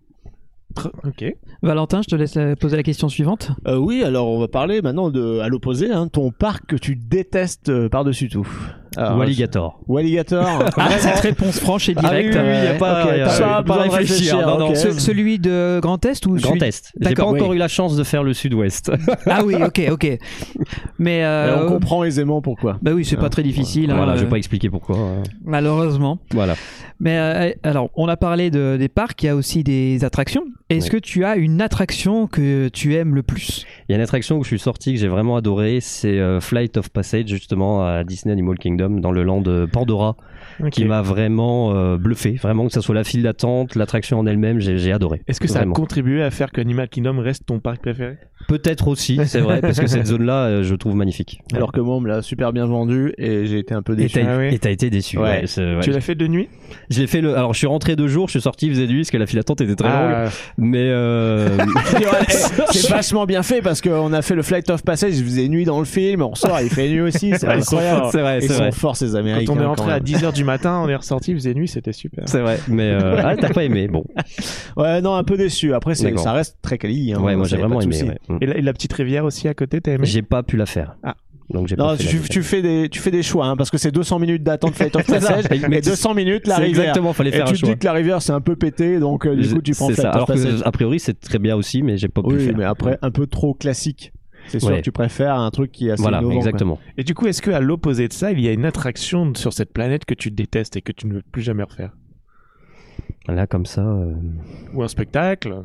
Ok. 1.04 1.26
Valentin, 1.64 2.02
je 2.04 2.08
te 2.10 2.16
laisse 2.16 2.38
euh, 2.38 2.54
poser 2.56 2.78
la 2.78 2.84
question 2.84 3.10
suivante. 3.10 3.50
Euh, 3.68 3.78
oui, 3.78 4.04
alors 4.04 4.28
on 4.30 4.40
va 4.40 4.48
parler 4.48 4.84
maintenant 4.84 5.10
de, 5.10 5.40
à 5.40 5.48
l'opposé, 5.50 5.92
hein, 5.92 6.08
ton 6.08 6.30
parc 6.32 6.68
que 6.68 6.76
tu 6.76 6.96
détestes 6.96 7.70
euh, 7.70 7.90
par-dessus 7.90 8.30
tout. 8.30 8.48
Alors, 8.98 9.18
Ou 9.18 9.22
Alligator. 9.22 9.80
Ou 9.88 9.98
Alligator. 9.98 10.46
Ah, 10.78 10.90
cette 10.98 11.20
réponse 11.20 11.60
franche 11.60 11.90
et 11.90 11.94
Ah 11.98 12.02
oui, 12.04 12.10
directe. 12.10 12.36
oui, 12.36 12.42
oui, 12.46 12.64
y 12.64 12.68
a 12.68 12.74
pas, 12.76 13.04
ok, 13.06 13.12
y 13.18 13.22
a 13.22 13.64
pas- 13.64 13.82
réfléchir, 13.82 13.98
réfléchir. 14.16 14.48
non, 14.48 14.60
non. 14.60 14.70
ok. 14.70 14.76
ce- 14.76 14.92
celui 14.92 15.40
de 15.40 15.80
Grand 15.82 16.04
Est 16.06 16.26
ou 16.26 16.36
Grand 16.36 16.50
celui... 16.54 16.64
Est. 16.64 16.92
J'ai 17.00 17.14
pas 17.14 17.26
encore 17.26 17.54
eu 17.54 17.58
la 17.58 17.68
chance 17.68 17.96
de 17.96 18.04
faire 18.04 18.24
le 18.24 18.34
Sud-Ouest. 18.34 18.92
Ah 19.26 19.42
oui, 19.46 19.56
ok, 19.64 19.82
ok. 19.92 20.18
Mais 20.98 21.24
euh, 21.24 21.64
on 21.66 21.68
comprend 21.70 22.04
aisément 22.04 22.42
pourquoi. 22.42 22.78
bah 22.82 22.92
oui, 22.94 23.06
c'est 23.06 23.18
pas 23.18 23.30
très 23.30 23.44
difficile. 23.44 23.92
hein, 23.92 23.96
voilà, 23.98 24.16
je 24.16 24.22
euh, 24.22 24.24
vais 24.26 24.30
pas 24.30 24.38
expliquer 24.38 24.70
pourquoi. 24.70 24.98
hein. 24.98 25.24
Malheureusement. 25.44 26.20
Voilà. 26.34 26.56
Mais 27.00 27.18
euh, 27.18 27.52
alors, 27.64 27.90
on 27.96 28.08
a 28.08 28.18
parlé 28.18 28.52
de, 28.52 28.76
des 28.78 28.90
parcs, 28.90 29.22
il 29.24 29.28
y 29.28 29.30
a 29.30 29.36
aussi 29.36 29.64
des 29.64 30.04
attractions. 30.04 30.44
Est-ce 30.70 30.92
que 30.92 30.98
tu 30.98 31.26
as 31.26 31.36
une 31.36 31.62
attraction 31.62 32.28
que 32.28 32.68
tu 32.70 32.96
aimes 32.96 33.16
le 33.16 33.24
plus? 33.24 33.66
Il 33.88 33.92
y 33.92 33.94
a 33.94 33.98
une 33.98 34.04
attraction 34.04 34.38
où 34.38 34.44
je 34.44 34.50
suis 34.50 34.60
sorti 34.60 34.94
que 34.94 35.00
j'ai 35.00 35.08
vraiment 35.08 35.36
adoré, 35.36 35.80
c'est 35.82 36.20
euh, 36.20 36.40
Flight 36.42 36.78
of 36.78 36.90
Passage 36.90 37.28
justement 37.28 37.84
à 37.86 38.04
Disney 38.04 38.32
Animal 38.34 38.58
Kingdom 38.58 38.79
dans 38.80 39.12
le 39.12 39.24
land 39.24 39.42
de 39.42 39.68
Pandora, 39.72 40.16
Qui 40.72 40.86
m'a 40.86 41.02
vraiment 41.02 41.74
euh, 41.76 41.98
bluffé. 41.98 42.38
Vraiment 42.42 42.68
que 42.68 42.74
ça 42.74 42.82
soit 42.82 42.96
la 42.96 43.04
file 43.04 43.24
d'attente, 43.24 43.76
l'attraction 43.76 44.20
en 44.20 44.26
elle-même, 44.26 44.60
j'ai 44.60 44.78
j'ai 44.78 44.92
adoré. 44.92 45.22
Est-ce 45.28 45.40
que 45.40 45.48
ça 45.48 45.60
Vraiment. 45.60 45.74
a 45.74 45.76
contribué 45.76 46.22
à 46.24 46.32
faire 46.32 46.52
que 46.52 46.60
Animal 46.62 46.90
Kingdom 46.90 47.20
reste 47.20 47.46
ton 47.46 47.60
parc 47.60 47.82
préféré? 47.82 48.18
Peut-être 48.48 48.88
aussi, 48.88 49.20
c'est 49.26 49.42
vrai, 49.42 49.60
parce 49.62 49.80
que 49.80 49.88
cette 49.88 50.06
zone-là, 50.08 50.46
euh, 50.46 50.64
je 50.64 50.74
trouve 50.76 50.96
magnifique. 50.96 51.42
Alors 51.54 51.72
que 51.72 51.80
moi, 51.82 51.96
on 51.96 52.00
me 52.00 52.08
l'a 52.08 52.22
super 52.22 52.54
bien 52.54 52.66
vendu 52.66 53.14
et 53.18 53.46
j'ai 53.46 53.60
été 53.60 53.74
un 53.74 53.82
peu 53.82 53.94
Et 53.94 53.98
déçu. 53.98 54.20
t'as 54.22 54.34
Ah 54.34 54.38
ouais. 54.38 54.54
et 54.54 54.60
t'as 54.60 54.72
été 54.72 54.90
déçu. 54.90 55.18
Ouais. 55.18 55.24
ouais, 55.24 55.44
c'est- 55.46 55.76
ouais. 55.76 55.82
Tu 55.82 55.92
l'as 55.92 56.00
fait 56.02 56.16
de 56.16 56.26
nuit? 56.28 56.48
Je 56.90 57.02
l'ai 57.02 57.08
fait 57.08 57.22
le. 57.22 57.36
Alors 57.38 57.54
je 57.54 57.58
suis 57.60 57.68
rentré 57.68 57.96
deux 57.96 58.08
jours, 58.08 58.28
je 58.28 58.32
suis 58.32 58.42
sorti, 58.42 58.68
il 58.68 58.74
faisait 58.74 58.88
nuit 58.88 59.02
parce 59.02 59.12
que 59.12 59.18
la 59.18 59.26
file 59.28 59.40
d'attente 59.40 59.62
était 59.62 59.76
très 59.76 59.88
longue. 59.90 60.14
Ah, 60.16 60.30
Mais 60.58 60.90
euh... 60.90 61.50
C'est 62.72 62.90
vachement 62.90 63.26
bien 63.26 63.44
fait 63.44 63.62
parce 63.62 63.82
qu'on 63.82 64.14
a 64.14 64.22
fait 64.22 64.36
le 64.36 64.42
Flight 64.42 64.70
of 64.70 64.84
Passage, 64.84 65.18
il 65.18 65.24
faisait 65.24 65.48
nuit 65.48 65.66
dans 65.66 65.80
le 65.80 65.86
film, 65.86 66.22
on 66.22 66.30
ressort, 66.30 66.60
il 66.62 66.70
fait 66.70 66.90
nuit 66.90 67.02
aussi, 67.02 67.32
c'est 67.38 67.48
incroyable. 67.48 68.00
forts. 68.02 68.12
c'est 68.12 68.22
vrai, 68.22 68.38
Ils 68.38 68.42
c'est 68.48 68.54
sont 68.54 68.60
vrai. 68.60 68.72
forts 68.72 68.96
ces 68.96 69.08
Quand 69.12 69.16
Américains. 69.18 69.54
on 69.54 69.56
est 69.56 69.60
quand 69.64 69.68
rentré 69.70 69.92
à 69.92 69.96
même. 69.96 70.04
10h 70.04 70.34
du 70.34 70.44
matin, 70.52 70.82
on 70.84 70.90
est 70.90 70.96
ressorti, 70.96 71.32
il 71.32 71.36
faisait 71.38 71.54
nuit, 71.54 71.68
c'était 71.68 71.94
super. 71.94 72.24
C'est 72.28 72.42
vrai, 72.42 72.60
mais 72.68 72.90
euh... 72.92 73.16
ah, 73.24 73.36
t'as 73.38 73.50
pas 73.50 73.64
aimé. 73.64 73.88
Bon, 73.88 74.04
Ouais, 74.78 75.02
non, 75.02 75.16
un 75.16 75.24
peu 75.24 75.38
déçu. 75.38 75.74
Après, 75.74 75.96
ça 75.96 76.32
reste 76.34 76.58
très 76.62 76.78
quali. 76.78 77.14
Hein, 77.14 77.22
ouais, 77.22 77.36
moi 77.36 77.46
j'ai 77.48 77.58
vraiment 77.58 77.82
aimé. 77.82 78.02
ouais. 78.04 78.18
Mm. 78.28 78.38
Et 78.42 78.46
la, 78.46 78.58
et 78.58 78.62
la 78.62 78.74
petite 78.74 78.94
rivière 78.94 79.26
aussi 79.26 79.48
à 79.48 79.54
côté, 79.54 79.82
t'as 79.82 79.94
aimé? 79.94 80.06
J'ai 80.06 80.22
pas 80.22 80.44
pu 80.44 80.58
la 80.58 80.66
faire. 80.66 80.96
Ah. 81.04 81.16
Donc 81.52 81.68
j'ai 81.68 81.76
Non, 81.76 81.88
pas 81.88 81.98
tu, 81.98 82.20
tu 82.30 82.44
fais 82.44 82.62
des, 82.62 82.90
tu 82.90 83.00
fais 83.00 83.10
des 83.10 83.24
choix, 83.24 83.48
hein, 83.48 83.58
parce 83.58 83.72
que 83.72 83.80
c'est 83.80 83.90
200 83.92 84.20
minutes 84.20 84.44
d'attente 84.44 84.76
Flight 84.76 84.96
of. 84.96 85.04
Passage, 85.08 85.46
Mais 85.68 85.80
et 85.80 85.82
200 85.82 86.14
minutes 86.14 86.46
la 86.46 86.58
rivière. 86.58 86.80
exactement, 86.82 87.12
fallait 87.12 87.32
Et 87.32 87.34
faire 87.34 87.46
tu 87.46 87.50
un 87.50 87.54
te 87.56 87.60
choix. 87.60 87.70
dis 87.70 87.78
que 87.80 87.86
la 87.86 87.94
rivière 87.94 88.22
c'est 88.22 88.34
un 88.34 88.42
peu 88.42 88.56
pété, 88.56 89.00
donc 89.00 89.26
euh, 89.26 89.36
du 89.36 89.50
coup 89.52 89.60
tu 89.64 89.72
prends 89.72 89.88
C'est 89.88 89.94
Flight 89.96 90.04
ça. 90.04 90.10
of 90.10 90.16
Alors 90.16 90.28
Passage. 90.28 90.62
que 90.62 90.68
a 90.68 90.72
priori 90.72 91.00
c'est 91.00 91.20
très 91.20 91.40
bien 91.40 91.56
aussi, 91.56 91.82
mais 91.82 91.98
j'ai 91.98 92.08
pas 92.08 92.22
pu 92.22 92.36
Oui, 92.36 92.46
faire. 92.46 92.56
mais 92.56 92.66
après 92.66 93.00
un 93.02 93.10
peu 93.10 93.26
trop 93.26 93.56
classique. 93.56 94.12
C'est 94.50 94.60
sûr 94.60 94.70
Ouais. 94.70 94.78
que 94.78 94.82
tu 94.84 94.92
préfères 94.92 95.36
un 95.36 95.50
truc 95.52 95.72
qui 95.72 95.88
est 95.88 95.92
assez 95.92 96.02
Voilà, 96.02 96.18
innovant, 96.20 96.34
quoi. 96.34 96.38
exactement. 96.40 96.80
Et 96.98 97.04
du 97.04 97.14
coup, 97.14 97.28
est-ce 97.28 97.42
que 97.42 97.52
à 97.52 97.60
l'opposé 97.60 98.08
de 98.08 98.14
ça, 98.14 98.32
il 98.32 98.40
y 98.42 98.48
a 98.48 98.52
une 98.52 98.66
attraction 98.66 99.34
sur 99.36 99.54
cette 99.54 99.72
planète 99.74 100.06
que 100.06 100.14
tu 100.14 100.32
détestes 100.32 100.76
et 100.76 100.82
que 100.82 100.92
tu 100.92 101.08
ne 101.08 101.14
veux 101.14 101.24
plus 101.32 101.42
jamais 101.42 101.64
refaire? 101.64 101.92
Là 103.28 103.48
comme 103.48 103.66
ça. 103.66 103.82
euh, 103.82 104.14
Ou 104.74 104.84
un 104.84 104.88
spectacle? 104.88 105.64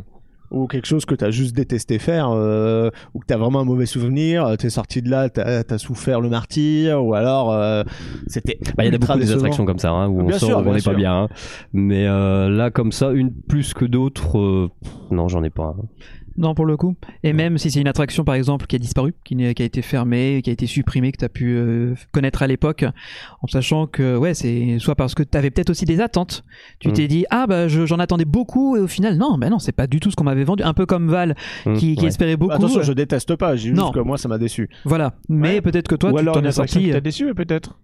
Ou 0.50 0.66
quelque 0.68 0.86
chose 0.86 1.04
que 1.04 1.14
t'as 1.16 1.30
juste 1.30 1.56
détesté 1.56 1.98
faire, 1.98 2.28
euh, 2.30 2.90
ou 3.12 3.18
que 3.18 3.26
t'as 3.26 3.38
vraiment 3.38 3.60
un 3.60 3.64
mauvais 3.64 3.86
souvenir, 3.86 4.44
euh, 4.46 4.54
t'es 4.56 4.70
sorti 4.70 5.02
de 5.02 5.10
là, 5.10 5.28
t'as 5.28 5.62
as 5.68 5.78
souffert 5.78 6.20
le 6.20 6.28
martyr, 6.28 7.02
ou 7.04 7.14
alors 7.14 7.50
euh, 7.50 7.82
c'était. 8.28 8.58
Bah, 8.76 8.84
il 8.84 8.92
y 8.92 8.94
a 8.94 8.98
beaucoup 8.98 9.18
des 9.18 9.32
attractions 9.32 9.64
comme 9.64 9.78
ça, 9.80 9.90
hein, 9.90 10.06
où 10.08 10.20
on 10.20 10.30
sort 10.38 10.64
où 10.64 10.68
on 10.68 10.74
n'est 10.74 10.80
pas 10.82 10.94
bien. 10.94 11.22
hein. 11.24 11.28
Mais 11.72 12.06
euh, 12.06 12.50
là, 12.50 12.70
comme 12.70 12.92
ça, 12.92 13.10
une 13.10 13.32
plus 13.32 13.74
que 13.74 13.84
d'autres, 13.84 14.38
euh, 14.38 14.68
non, 15.10 15.26
j'en 15.26 15.42
ai 15.42 15.50
pas. 15.50 15.74
hein. 15.76 15.86
Non, 16.36 16.54
pour 16.54 16.66
le 16.66 16.76
coup. 16.76 16.96
Et 17.22 17.32
même 17.32 17.58
si 17.58 17.70
c'est 17.70 17.80
une 17.80 17.86
attraction, 17.86 18.24
par 18.24 18.34
exemple, 18.34 18.66
qui 18.66 18.74
a 18.74 18.78
disparu, 18.80 19.14
qui, 19.24 19.36
a 19.44 19.50
été 19.50 19.82
fermée, 19.82 20.40
qui 20.42 20.50
a 20.50 20.52
été 20.52 20.66
supprimée, 20.66 21.12
que 21.12 21.18
tu 21.18 21.24
as 21.24 21.28
pu 21.28 21.54
euh, 21.54 21.94
connaître 22.12 22.42
à 22.42 22.48
l'époque, 22.48 22.84
en 23.40 23.46
sachant 23.46 23.86
que, 23.86 24.16
ouais, 24.16 24.34
c'est 24.34 24.78
soit 24.80 24.96
parce 24.96 25.14
que 25.14 25.22
tu 25.22 25.38
avais 25.38 25.50
peut-être 25.50 25.70
aussi 25.70 25.84
des 25.84 26.00
attentes. 26.00 26.42
Tu 26.80 26.88
Mm. 26.88 26.92
t'es 26.92 27.06
dit, 27.08 27.24
ah, 27.30 27.46
bah, 27.46 27.68
je- 27.68 27.86
j'en 27.86 27.98
attendais 28.00 28.24
beaucoup, 28.24 28.76
et 28.76 28.80
au 28.80 28.88
final, 28.88 29.16
non, 29.16 29.38
bah 29.38 29.48
non, 29.48 29.58
c'est 29.60 29.72
pas 29.72 29.86
du 29.86 30.00
tout 30.00 30.10
ce 30.10 30.16
qu'on 30.16 30.24
m'avait 30.24 30.44
vendu. 30.44 30.62
Un 30.64 30.74
peu 30.74 30.86
comme 30.86 31.08
Val, 31.08 31.36
Mm, 31.66 31.74
qui, 31.74 31.94
qui 31.94 32.02
ouais. 32.02 32.08
espérait 32.08 32.36
beaucoup. 32.36 32.52
Attention, 32.52 32.80
euh, 32.80 32.84
je 32.84 32.92
déteste 32.92 33.36
pas, 33.36 33.54
j'ai 33.54 33.74
juste 33.74 33.92
que 33.94 34.00
moi 34.00 34.18
ça 34.18 34.28
m'a 34.28 34.38
déçu. 34.38 34.68
Voilà. 34.84 35.14
Mais 35.28 35.54
Ouais. 35.54 35.60
peut-être 35.60 35.86
que 35.88 35.94
toi, 35.94 36.10
Ou 36.10 36.14
tu 36.14 36.18
alors 36.18 36.34
t'en 36.34 36.40
une 36.40 36.46
es 36.46 36.48
attraction 36.48 36.74
sorti. 36.80 36.86
qui 36.86 36.90
euh, 36.90 36.94
t'a 36.94 37.00
déçu, 37.00 37.32
peut-être 37.34 37.78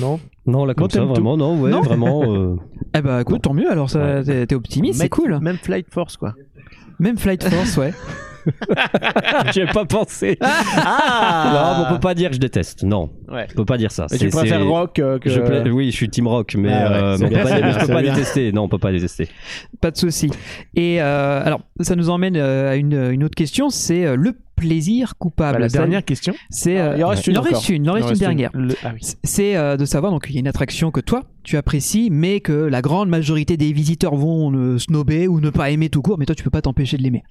Non 0.00 0.18
Non, 0.46 0.64
là 0.64 0.74
comme 0.74 0.84
Non, 0.84 0.88
ça, 0.90 0.98
t'aimes 0.98 1.08
tout. 1.08 1.14
vraiment, 1.14 1.36
non, 1.36 1.60
ouais, 1.60 1.70
Non 1.70 1.80
vraiment. 1.82 2.22
euh, 2.24 2.56
Eh 2.94 3.00
bah, 3.00 3.20
écoute, 3.22 3.42
tant 3.42 3.54
mieux, 3.54 3.70
alors 3.70 3.88
ça, 3.88 4.20
Ouais. 4.20 4.46
t'es 4.46 4.54
optimiste, 4.54 5.00
c'est 5.00 5.08
cool. 5.08 5.38
Même 5.40 5.56
Flight 5.56 5.86
Force 5.90 6.16
quoi. 6.18 6.34
Même 7.02 7.18
Flight 7.18 7.42
Force, 7.48 7.76
ouais. 7.76 7.92
J'y 9.52 9.60
ai 9.60 9.66
pas 9.66 9.84
pensé. 9.84 10.36
Ah 10.40 11.76
Non, 11.78 11.84
on 11.86 11.94
peut 11.94 12.00
pas 12.00 12.14
dire 12.14 12.28
que 12.30 12.34
je 12.36 12.40
déteste. 12.40 12.82
Non, 12.82 13.10
Ouais. 13.30 13.46
on 13.50 13.54
peut 13.56 13.64
pas 13.64 13.76
dire 13.76 13.90
ça. 13.92 14.06
Mais 14.10 14.18
tu 14.18 14.30
C'est- 14.30 14.36
préfères 14.36 14.64
rock 14.66 14.98
euh, 14.98 15.18
que. 15.18 15.28
Je 15.30 15.40
plais- 15.40 15.70
Oui, 15.70 15.90
je 15.90 15.96
suis 15.96 16.08
team 16.08 16.26
rock, 16.26 16.54
mais, 16.56 16.72
Ah 16.72 16.88
ouais, 16.90 16.96
euh, 16.96 17.14
on 17.16 17.28
peut 17.28 17.34
pas, 17.34 17.72
je 17.72 17.78
peux 17.86 17.92
pas 17.92 18.02
bien. 18.02 18.14
détester. 18.14 18.52
Non, 18.52 18.62
on 18.62 18.68
peut 18.68 18.78
pas 18.78 18.90
détester. 18.92 19.28
Pas 19.80 19.90
de 19.90 19.96
souci. 19.96 20.30
Et 20.74 21.00
euh, 21.02 21.42
alors, 21.44 21.60
ça 21.80 21.94
nous 21.96 22.08
emmène 22.10 22.36
à 22.36 22.74
une, 22.76 22.94
une 23.12 23.24
autre 23.24 23.34
question, 23.36 23.70
c'est 23.70 24.16
le 24.16 24.32
plaisir 24.62 25.14
coupable. 25.18 25.54
Bah, 25.58 25.58
La 25.60 25.68
dernière 25.68 26.04
question. 26.04 26.34
c'est 26.50 26.78
euh, 26.78 26.92
Ah, 26.92 26.96
il 26.98 27.04
en 27.04 27.08
reste 27.08 27.26
une 27.26 27.32
il 27.34 27.38
en 27.38 27.40
encore. 27.42 27.52
reste 27.54 27.68
une, 27.68 27.84
il 27.84 27.90
en 27.90 27.92
reste 27.94 28.04
une 28.04 28.08
reste 28.10 28.20
une. 28.22 28.26
dernière. 28.26 28.50
Le- 28.54 28.74
Ah 28.84 28.90
oui. 28.94 29.00
C'est 29.24 29.56
euh, 29.56 29.76
de 29.76 29.84
savoir 29.84 30.12
donc 30.12 30.26
il 30.28 30.34
y 30.34 30.36
a 30.38 30.40
une 30.40 30.48
attraction 30.48 30.90
que 30.90 31.00
toi 31.00 31.22
tu 31.42 31.56
apprécies, 31.56 32.08
mais 32.10 32.40
que 32.40 32.52
la 32.52 32.82
grande 32.82 33.08
majorité 33.08 33.56
des 33.56 33.72
visiteurs 33.72 34.14
vont 34.14 34.52
euh, 34.54 34.78
snober 34.78 35.26
ou 35.28 35.40
ne 35.40 35.50
pas 35.50 35.70
aimer 35.70 35.88
tout 35.88 36.02
court, 36.02 36.16
mais 36.18 36.24
toi 36.26 36.34
tu 36.36 36.44
peux 36.44 36.50
pas 36.50 36.62
t'empêcher 36.62 36.96
de 36.96 37.02
l'aimer. 37.02 37.22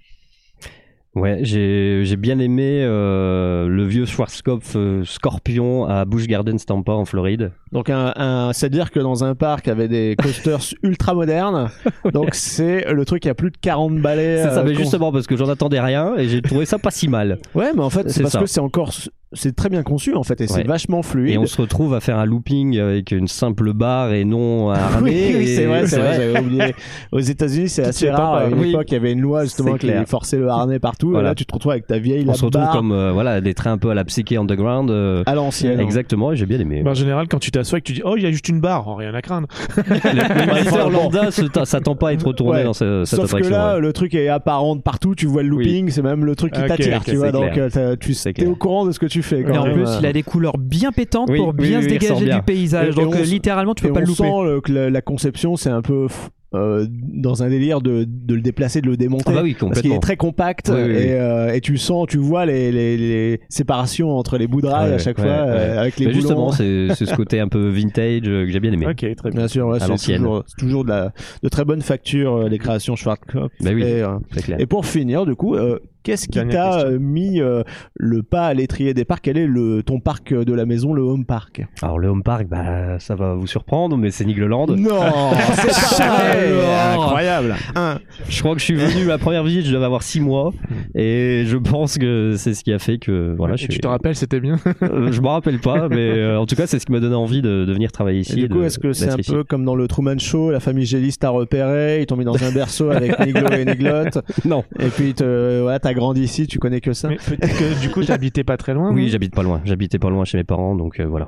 Ouais, 1.14 1.40
j'ai 1.42 2.04
j'ai 2.06 2.16
bien 2.16 2.40
aimé 2.40 2.82
euh, 2.86 3.68
le 3.68 3.84
vieux 3.86 4.06
Schwarzkopf 4.06 4.74
euh, 4.78 5.04
Scorpion 5.04 5.86
à 5.86 6.06
Busch 6.06 6.26
Gardens 6.26 6.56
Tampa 6.66 6.94
en 6.94 7.04
Floride. 7.04 7.52
Donc 7.74 7.90
un, 7.90 8.14
un 8.16 8.54
c'est-à-dire 8.54 8.92
que 8.92 9.00
dans 9.02 9.26
un 9.26 9.36
parc 9.36 9.68
avec 9.68 9.90
des 9.90 10.16
coasters 10.22 10.62
ultra 10.84 11.14
modernes, 11.14 11.70
donc 12.14 12.30
c'est 12.34 12.90
le 12.94 13.04
truc 13.04 13.24
qui 13.24 13.30
a 13.30 13.34
plus 13.36 13.52
de 13.52 13.58
40 13.58 13.98
balais. 14.00 14.38
C'est 14.44 14.52
ça, 14.52 14.60
euh, 14.60 14.64
mais 14.66 14.74
justement 14.74 15.12
parce 15.12 15.28
que 15.28 15.36
j'en 15.36 15.50
attendais 15.50 15.82
rien 15.82 16.16
et 16.18 16.30
j'ai 16.30 16.42
trouvé 16.42 16.66
ça 16.66 16.80
pas 16.80 16.92
si 16.92 17.10
mal. 17.10 17.40
Ouais, 17.56 17.72
mais 17.76 17.82
en 17.84 17.90
fait, 17.90 18.10
C'est 18.10 18.22
parce 18.22 18.34
ça. 18.34 18.40
que 18.40 18.46
c'est 18.46 18.62
encore 18.62 18.92
c'est 19.34 19.56
très 19.56 19.70
bien 19.70 19.82
conçu 19.82 20.14
en 20.14 20.24
fait 20.24 20.42
et 20.42 20.48
c'est 20.48 20.58
Ouais. 20.58 20.64
vachement 20.66 21.02
fluide. 21.04 21.34
Et 21.34 21.38
on 21.38 21.46
se 21.46 21.62
retrouve 21.62 21.94
à 21.94 22.02
faire 22.02 22.18
un 22.20 22.26
looping 22.26 22.78
avec 22.80 23.12
une 23.12 23.30
simple 23.30 23.72
barre 23.72 24.12
et 24.12 24.26
non 24.26 24.70
harnais. 24.72 25.10
oui, 25.34 25.36
oui, 25.38 25.48
c'est 25.48 25.66
vrai, 25.68 25.88
c'est 25.88 26.00
vrai, 26.02 26.16
j'avais 26.16 26.40
oublié. 26.42 26.76
Aux 27.14 27.20
États-Unis, 27.20 27.70
c'est 27.70 27.84
assez 27.86 28.10
rare. 28.10 28.34
À 28.36 28.46
une 28.48 28.60
oui. 28.60 28.70
époque, 28.72 28.86
il 28.90 28.94
y 28.94 28.98
avait 28.98 29.14
une 29.14 29.22
loi 29.22 29.44
justement 29.46 29.78
qui 29.78 29.90
forçait 30.06 30.38
le 30.38 30.50
harnais 30.50 30.80
partout. 30.80 31.01
Et 31.10 31.12
Voilà. 31.14 31.30
là, 31.30 31.36
tu 31.36 31.46
te 31.46 31.54
retrouves 31.54 31.72
avec 31.72 31.88
ta 31.88 31.98
vieille 32.00 32.26
On 32.28 32.34
se 32.34 32.46
retrouve 32.46 32.62
barre 32.64 32.74
comme 32.76 32.92
euh, 32.92 33.12
voilà 33.12 33.42
des 33.42 33.54
trains 33.54 33.72
un 33.74 33.78
peu 33.78 33.90
à 33.90 33.94
la 33.94 34.04
psyché 34.06 34.38
underground. 34.38 34.90
euh, 34.92 35.24
à 35.26 35.36
l'ancienne. 35.36 35.80
exactement, 35.80 36.32
et 36.32 36.36
j'ai 36.36 36.46
bien 36.46 36.60
aimé. 36.60 36.82
Bah, 36.84 36.92
en 36.92 36.96
général, 36.96 37.28
quand 37.28 37.40
tu 37.40 37.52
t'assois 37.52 37.80
et 37.80 37.82
que 37.82 37.88
tu 37.88 37.94
dis 37.94 38.02
Oh, 38.06 38.16
il 38.18 38.24
y 38.24 38.26
a 38.26 38.32
juste 38.32 38.48
une 38.50 38.62
barre, 38.62 38.86
oh, 38.88 38.96
rien 38.96 39.14
à 39.14 39.22
craindre. 39.22 39.48
le 39.78 40.54
visiteur 40.56 40.90
lambda 40.92 41.30
s'attend 41.66 41.96
pas 41.96 42.10
à 42.10 42.14
être 42.14 42.26
retourné 42.28 42.52
Ouais. 42.60 42.64
dans 42.64 42.74
ce- 42.74 43.06
cette 43.06 43.20
Sauf 43.20 43.30
que 43.32 43.36
attraction. 43.38 43.56
là, 43.56 43.76
ouais. 43.76 43.82
le 43.82 43.94
truc 43.94 44.14
est 44.16 44.28
apparent 44.28 44.76
de 44.76 44.82
partout. 44.82 45.16
Tu 45.16 45.26
vois 45.26 45.44
le 45.44 45.50
looping, 45.50 45.90
c'est 45.90 46.02
même 46.02 46.26
le 46.26 46.36
truc 46.36 46.54
qui 46.54 46.60
Ok, 46.62 46.68
t'attire. 46.68 47.04
tu 47.04 47.16
vois, 47.16 47.32
donc 47.32 47.58
euh, 47.58 47.96
tu 48.00 48.12
es 48.38 48.46
au 48.46 48.56
courant 48.56 48.86
de 48.86 48.92
ce 48.92 49.00
que 49.00 49.06
tu 49.06 49.22
fais. 49.22 49.44
Quand 49.44 49.54
Et 49.54 49.58
en 49.58 49.72
plus, 49.74 49.88
il 50.00 50.06
a 50.06 50.14
des 50.14 50.24
couleurs 50.24 50.58
bien 50.58 50.92
pétantes 50.92 51.30
Oui, 51.30 51.38
pour 51.38 51.50
oui, 51.50 51.68
bien 51.70 51.78
oui, 51.80 51.86
se 51.86 51.90
oui, 51.90 51.98
dégager 52.00 52.26
du 52.30 52.42
paysage. 52.42 52.96
Donc 52.96 53.14
on 53.16 53.20
euh, 53.20 53.22
littéralement, 53.24 53.74
tu 53.74 53.84
peux 53.86 53.94
pas 53.94 54.02
le 54.02 54.06
louper. 54.08 54.30
que 54.64 54.72
la, 54.72 55.02
conception, 55.02 55.56
c'est 55.56 55.70
un 55.70 55.82
peu 55.82 56.08
euh, 56.54 56.86
dans 56.90 57.44
un 57.44 57.50
délire 57.50 57.82
de, 57.82 58.06
de 58.06 58.36
le 58.36 58.42
déplacer, 58.42 58.82
de 58.82 58.88
le 58.88 58.98
démonter. 58.98 59.24
Ah 59.28 59.32
bah 59.34 59.42
oui, 59.44 59.56
parce 59.60 59.82
qu'il 59.82 59.92
est 59.94 60.00
très 60.00 60.18
compact 60.18 60.70
Oui, 60.74 60.82
oui, 60.84 60.92
et, 60.98 61.12
euh, 61.14 61.54
et 61.54 61.62
tu 61.62 61.78
sens, 61.78 62.08
tu 62.10 62.18
vois 62.18 62.46
les, 62.46 62.72
les, 62.72 62.98
les 62.98 63.40
séparations 63.50 64.18
entre 64.18 64.38
les 64.38 64.48
bouts 64.48 64.62
de 64.62 64.68
rail 64.68 64.90
Ouais, 64.90 64.96
à 64.96 64.98
chaque 64.98 65.18
ouais, 65.18 65.24
fois 65.24 65.32
ouais. 65.32 65.50
euh, 65.50 65.80
avec 65.80 65.98
les 66.00 66.08
Mais 66.08 66.12
boulons. 66.12 66.22
justement, 66.22 66.52
c'est 66.52 66.88
c'est 66.96 67.06
ce 67.06 67.16
côté 67.16 67.40
un 67.40 67.48
peu 67.48 67.70
vintage 67.70 68.22
euh, 68.26 68.46
que 68.46 68.52
j'ai 68.52 68.60
bien 68.60 68.74
aimé. 68.74 68.86
Ok, 68.88 68.98
très 69.16 69.30
bien. 69.30 69.40
Bien 69.42 69.48
sûr, 69.48 69.76
c'est 69.98 70.16
toujours, 70.18 70.44
c'est 70.48 70.58
toujours 70.58 70.84
de, 70.84 70.90
la, 70.90 71.14
de 71.42 71.50
très 71.50 71.64
bonne 71.64 71.82
facture 71.82 72.36
euh, 72.36 72.50
les 72.50 72.58
créations 72.58 72.96
Schwarzkopf. 72.96 73.54
Bah 73.62 73.72
oui, 73.74 73.84
et, 73.84 74.02
euh, 74.02 74.18
et 74.60 74.66
pour 74.66 74.86
finir, 74.86 75.26
du 75.26 75.36
coup, 75.36 75.56
euh, 75.56 75.80
qu'est-ce 76.04 76.28
qui 76.28 76.40
t'a 76.48 76.80
euh, 76.86 76.98
mis 77.00 77.42
euh, 77.42 77.64
le 77.96 78.24
pas 78.24 78.48
à 78.48 78.54
l'étrier 78.54 78.94
des 78.94 79.06
parcs? 79.06 79.22
Quel 79.24 79.38
est 79.38 79.48
le, 79.48 79.84
ton 79.84 80.00
parc 80.00 80.34
de 80.34 80.54
la 80.54 80.66
maison, 80.66 80.94
le 80.94 81.02
home 81.02 81.26
park? 81.26 81.64
Alors 81.82 82.00
le 82.00 82.08
home 82.08 82.24
park, 82.24 82.48
bah 82.48 83.00
ça 83.00 83.16
va 83.16 83.34
vous 83.36 83.48
surprendre, 83.48 83.98
mais 83.98 84.12
c'est 84.12 84.26
Nigloland. 84.26 84.68
Non, 84.68 85.00
c'est 85.54 86.04
Alors, 86.04 87.04
Incroyable 87.04 87.56
Un. 87.76 88.00
Je 88.30 88.40
crois 88.42 88.54
que 88.54 88.60
je 88.60 88.66
suis 88.66 88.76
venu 88.76 89.06
ma 89.06 89.18
première 89.18 89.44
visite, 89.44 89.66
je 89.66 89.74
devais 89.74 89.86
avoir 89.86 90.04
6 90.04 90.22
mois, 90.22 90.54
et 90.96 91.44
je 91.46 91.58
pense 91.58 91.98
que 91.98 92.36
c'est 92.38 92.54
ce 92.54 92.64
qui 92.64 92.74
a 92.74 92.80
fait 92.80 92.98
que 92.98 93.34
voilà. 93.38 93.56
Et 93.56 93.58
je 93.58 93.66
tu 93.68 93.72
suis- 93.74 93.82
te 93.82 93.88
rappelles, 93.88 94.16
c'était 94.16 94.40
bien? 94.40 94.58
Euh, 94.82 95.12
je 95.12 95.22
me 95.22 95.28
rappelle 95.28 95.60
pas, 95.60 95.88
mais 95.90 95.98
euh, 96.10 96.40
en 96.40 96.46
tout 96.46 96.56
cas 96.56 96.66
c'est 96.66 96.80
ce 96.80 96.86
qui 96.86 96.92
m'a 96.92 97.00
donné 97.00 97.14
envie 97.16 97.42
de, 97.42 97.66
de 97.66 97.74
venir 97.74 97.92
travailler 97.92 98.18
Et 98.20 98.22
ici. 98.22 98.36
du 98.36 98.50
coup, 98.50 98.64
est-ce 98.64 98.80
que 98.80 98.94
c'est 98.94 99.10
un 99.12 99.18
ici. 99.18 99.32
peu 99.32 99.44
comme 99.44 99.64
dans 99.64 99.76
le 99.76 99.88
Truman 99.88 100.18
Show, 100.18 100.50
la 100.52 100.60
famille 100.60 100.86
Gélis 100.86 101.16
t'a 101.20 101.30
repéré, 101.30 102.02
ils 102.02 102.06
t'ont 102.08 102.16
mis 102.18 102.26
dans 102.26 102.42
un 102.44 102.52
berceau 102.52 102.90
avec 102.90 103.18
Niglo 103.26 103.48
et 103.52 103.64
Niglotte, 103.66 104.18
Non. 104.44 104.64
et 104.80 104.88
puis 104.88 105.14
voilà, 105.20 105.80
t'as 105.80 105.91
grandi 105.94 106.22
ici, 106.22 106.48
tu 106.48 106.60
connais 106.60 106.82
que 106.82 106.94
ça 106.94 107.10
Mais 107.10 107.18
peut-être 107.18 107.58
que 107.58 107.82
du 107.82 107.90
coup, 107.90 108.04
t'habitais 108.06 108.44
pas 108.44 108.58
très 108.58 108.74
loin. 108.74 108.92
Oui, 108.92 109.10
j'habite 109.10 109.34
pas 109.36 109.44
loin. 109.44 109.62
J'habitais 109.66 110.00
pas 110.00 110.10
loin 110.10 110.26
chez 110.26 110.38
mes 110.38 110.44
parents, 110.44 110.76
donc 110.76 111.00
euh, 111.00 111.06
voilà. 111.06 111.28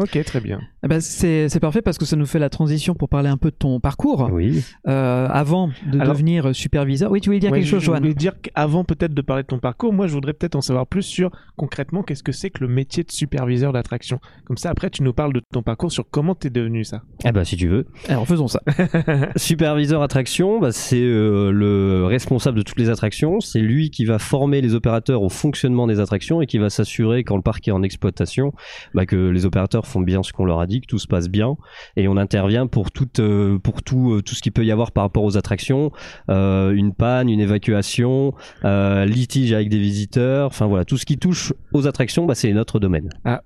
Ok, 0.00 0.16
très 0.24 0.40
bien. 0.40 0.60
Eh 0.84 0.86
ben, 0.88 1.00
c'est 1.00 1.48
c'est 1.48 1.58
parfait 1.58 1.82
parce 1.82 1.98
que 1.98 2.04
ça 2.04 2.14
nous 2.14 2.26
fait 2.26 2.38
la 2.38 2.50
transition 2.50 2.94
pour 2.94 3.08
parler 3.08 3.28
un 3.28 3.36
peu 3.36 3.50
de 3.50 3.56
ton 3.56 3.80
parcours. 3.80 4.28
Oui. 4.32 4.62
Euh, 4.86 5.26
avant 5.28 5.70
de 5.90 5.98
Alors- 5.98 6.14
devenir 6.14 6.54
superviseur. 6.54 7.10
Oui, 7.10 7.20
tu 7.20 7.30
voulais 7.30 7.40
dire 7.40 7.50
Ouais, 7.50 7.58
quelque 7.58 7.66
je- 7.66 7.70
chose, 7.72 7.80
je 7.80 7.86
Johan 7.86 7.96
voulais 7.98 8.14
dire 8.14 8.40
qu'avant 8.40 8.84
peut-être 8.84 9.12
de 9.12 9.22
parler 9.22 9.42
de 9.42 9.48
ton 9.48 9.58
parcours, 9.58 9.92
moi 9.92 10.06
je 10.06 10.12
voudrais 10.12 10.34
peut-être 10.34 10.54
en 10.54 10.60
savoir 10.60 10.86
plus 10.86 11.02
sur 11.02 11.32
concrètement 11.56 12.04
qu'est-ce 12.04 12.22
que 12.22 12.30
c'est 12.30 12.50
que 12.50 12.62
le 12.62 12.68
métier 12.68 13.02
de 13.02 13.10
superviseur 13.10 13.72
d'attraction? 13.72 14.20
Comme 14.44 14.56
ça 14.56 14.70
après 14.70 14.88
tu 14.88 15.02
nous 15.02 15.12
parles 15.12 15.32
de 15.32 15.42
ton 15.52 15.64
parcours 15.64 15.90
sur 15.90 16.08
comment 16.08 16.36
t'es 16.36 16.50
devenu 16.50 16.84
ça. 16.84 17.02
Ah 17.24 17.32
bah 17.32 17.44
si 17.44 17.56
tu 17.56 17.66
veux. 17.66 17.86
Alors 18.08 18.24
faisons 18.28 18.46
ça. 18.46 18.60
Superviseur 19.36 20.02
attraction, 20.02 20.60
bah, 20.60 20.70
c'est 20.70 21.02
euh, 21.02 21.50
le 21.50 22.04
responsable 22.06 22.56
de 22.58 22.62
toutes 22.62 22.78
les 22.78 22.88
attractions. 22.90 23.40
C'est 23.40 23.60
lui 23.60 23.90
qui 23.90 24.04
va 24.04 24.20
former 24.20 24.60
les 24.60 24.74
opérateurs 24.74 25.22
au 25.22 25.28
fonctionnement 25.28 25.88
des 25.88 25.98
attractions 25.98 26.40
et 26.40 26.46
qui 26.46 26.58
va 26.58 26.70
s'assurer 26.70 27.24
quand 27.24 27.34
le 27.36 27.42
parc 27.42 27.66
est 27.66 27.72
en 27.72 27.82
exploitation 27.82 28.52
bah, 28.94 29.06
que 29.06 29.16
les 29.16 29.37
opérateurs 29.44 29.86
font 29.86 30.00
bien 30.00 30.22
ce 30.22 30.32
qu'on 30.32 30.44
leur 30.44 30.60
a 30.60 30.66
dit, 30.66 30.80
que 30.80 30.86
tout 30.86 30.98
se 30.98 31.06
passe 31.06 31.28
bien. 31.28 31.56
Et 31.96 32.08
on 32.08 32.16
intervient 32.16 32.66
pour 32.66 32.90
tout, 32.90 33.08
euh, 33.20 33.58
pour 33.58 33.82
tout, 33.82 34.12
euh, 34.12 34.22
tout 34.22 34.34
ce 34.34 34.42
qu'il 34.42 34.52
peut 34.52 34.64
y 34.64 34.72
avoir 34.72 34.92
par 34.92 35.04
rapport 35.04 35.24
aux 35.24 35.36
attractions, 35.36 35.92
euh, 36.30 36.72
une 36.72 36.94
panne, 36.94 37.28
une 37.28 37.40
évacuation, 37.40 38.34
euh, 38.64 39.04
litige 39.04 39.52
avec 39.52 39.68
des 39.68 39.78
visiteurs. 39.78 40.46
Enfin 40.46 40.66
voilà, 40.66 40.84
tout 40.84 40.96
ce 40.96 41.06
qui 41.06 41.18
touche 41.18 41.52
aux 41.72 41.86
attractions, 41.86 42.26
bah, 42.26 42.34
c'est 42.34 42.52
notre 42.52 42.78
domaine. 42.78 43.08
Ah, 43.24 43.42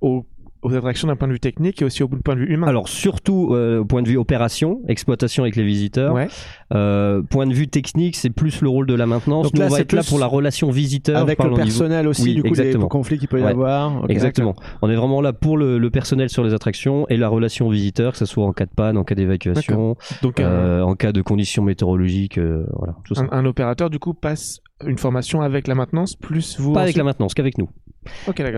aux 0.62 0.74
attractions 0.74 1.08
d'un 1.08 1.16
point 1.16 1.28
de 1.28 1.32
vue 1.32 1.40
technique 1.40 1.82
et 1.82 1.84
aussi 1.84 2.02
au 2.02 2.08
point 2.08 2.34
de 2.34 2.40
vue 2.40 2.52
humain. 2.54 2.68
Alors 2.68 2.88
surtout 2.88 3.50
euh, 3.52 3.80
au 3.80 3.84
point 3.84 4.02
de 4.02 4.08
vue 4.08 4.16
opération, 4.16 4.80
exploitation 4.88 5.42
avec 5.42 5.56
les 5.56 5.64
visiteurs. 5.64 6.14
Ouais. 6.14 6.28
Euh, 6.74 7.22
point 7.22 7.46
de 7.46 7.52
vue 7.54 7.68
technique, 7.68 8.16
c'est 8.16 8.30
plus 8.30 8.60
le 8.62 8.68
rôle 8.68 8.86
de 8.86 8.94
la 8.94 9.06
maintenance. 9.06 9.44
Donc 9.44 9.54
Nous, 9.54 9.60
là, 9.60 9.66
on 9.66 9.70
va 9.70 9.76
c'est 9.76 9.82
être 9.82 9.92
là 9.92 10.02
pour 10.08 10.18
la 10.18 10.26
relation 10.26 10.70
visiteur. 10.70 11.16
Avec 11.20 11.38
le 11.42 11.44
niveau- 11.50 11.56
personnel 11.56 12.06
aussi, 12.08 12.22
Oui, 12.22 12.34
du 12.36 12.42
coup, 12.42 12.48
exactement. 12.48 12.84
les 12.84 12.88
conflits 12.88 13.18
qu'il 13.18 13.28
peut 13.28 13.40
y 13.40 13.42
Ouais. 13.42 13.50
avoir. 13.50 14.08
Exactement. 14.10 14.54
On 14.82 14.88
est 14.90 14.96
vraiment 14.96 15.20
là 15.20 15.32
pour 15.32 15.56
le, 15.56 15.78
le 15.78 15.90
personnel 15.90 16.28
sur 16.30 16.44
les 16.44 16.54
attractions 16.54 17.06
et 17.08 17.16
la 17.16 17.28
relation 17.28 17.68
visiteur, 17.68 18.12
que 18.12 18.18
ce 18.18 18.24
soit 18.26 18.44
en 18.44 18.52
cas 18.52 18.66
de 18.66 18.70
panne, 18.74 18.96
en 18.96 19.04
cas 19.04 19.14
d'évacuation, 19.14 19.96
Donc 20.22 20.40
un- 20.40 20.44
euh, 20.44 20.82
en 20.82 20.94
cas 20.94 21.12
de 21.12 21.22
conditions 21.22 21.62
météorologiques, 21.62 22.38
euh, 22.38 22.64
voilà, 22.74 22.94
tout 23.04 23.14
ça. 23.14 23.22
un, 23.22 23.38
un 23.38 23.44
opérateur 23.46 23.90
du 23.90 23.98
coup 23.98 24.14
passe 24.14 24.60
une 24.86 24.98
formation 24.98 25.42
avec 25.42 25.68
la 25.68 25.74
maintenance 25.74 26.16
plus 26.16 26.58
vous. 26.58 26.72
Pas 26.72 26.82
avec 26.82 26.96
la 26.96 27.04
maintenance, 27.04 27.34
qu'avec 27.34 27.56
nous. 27.58 27.68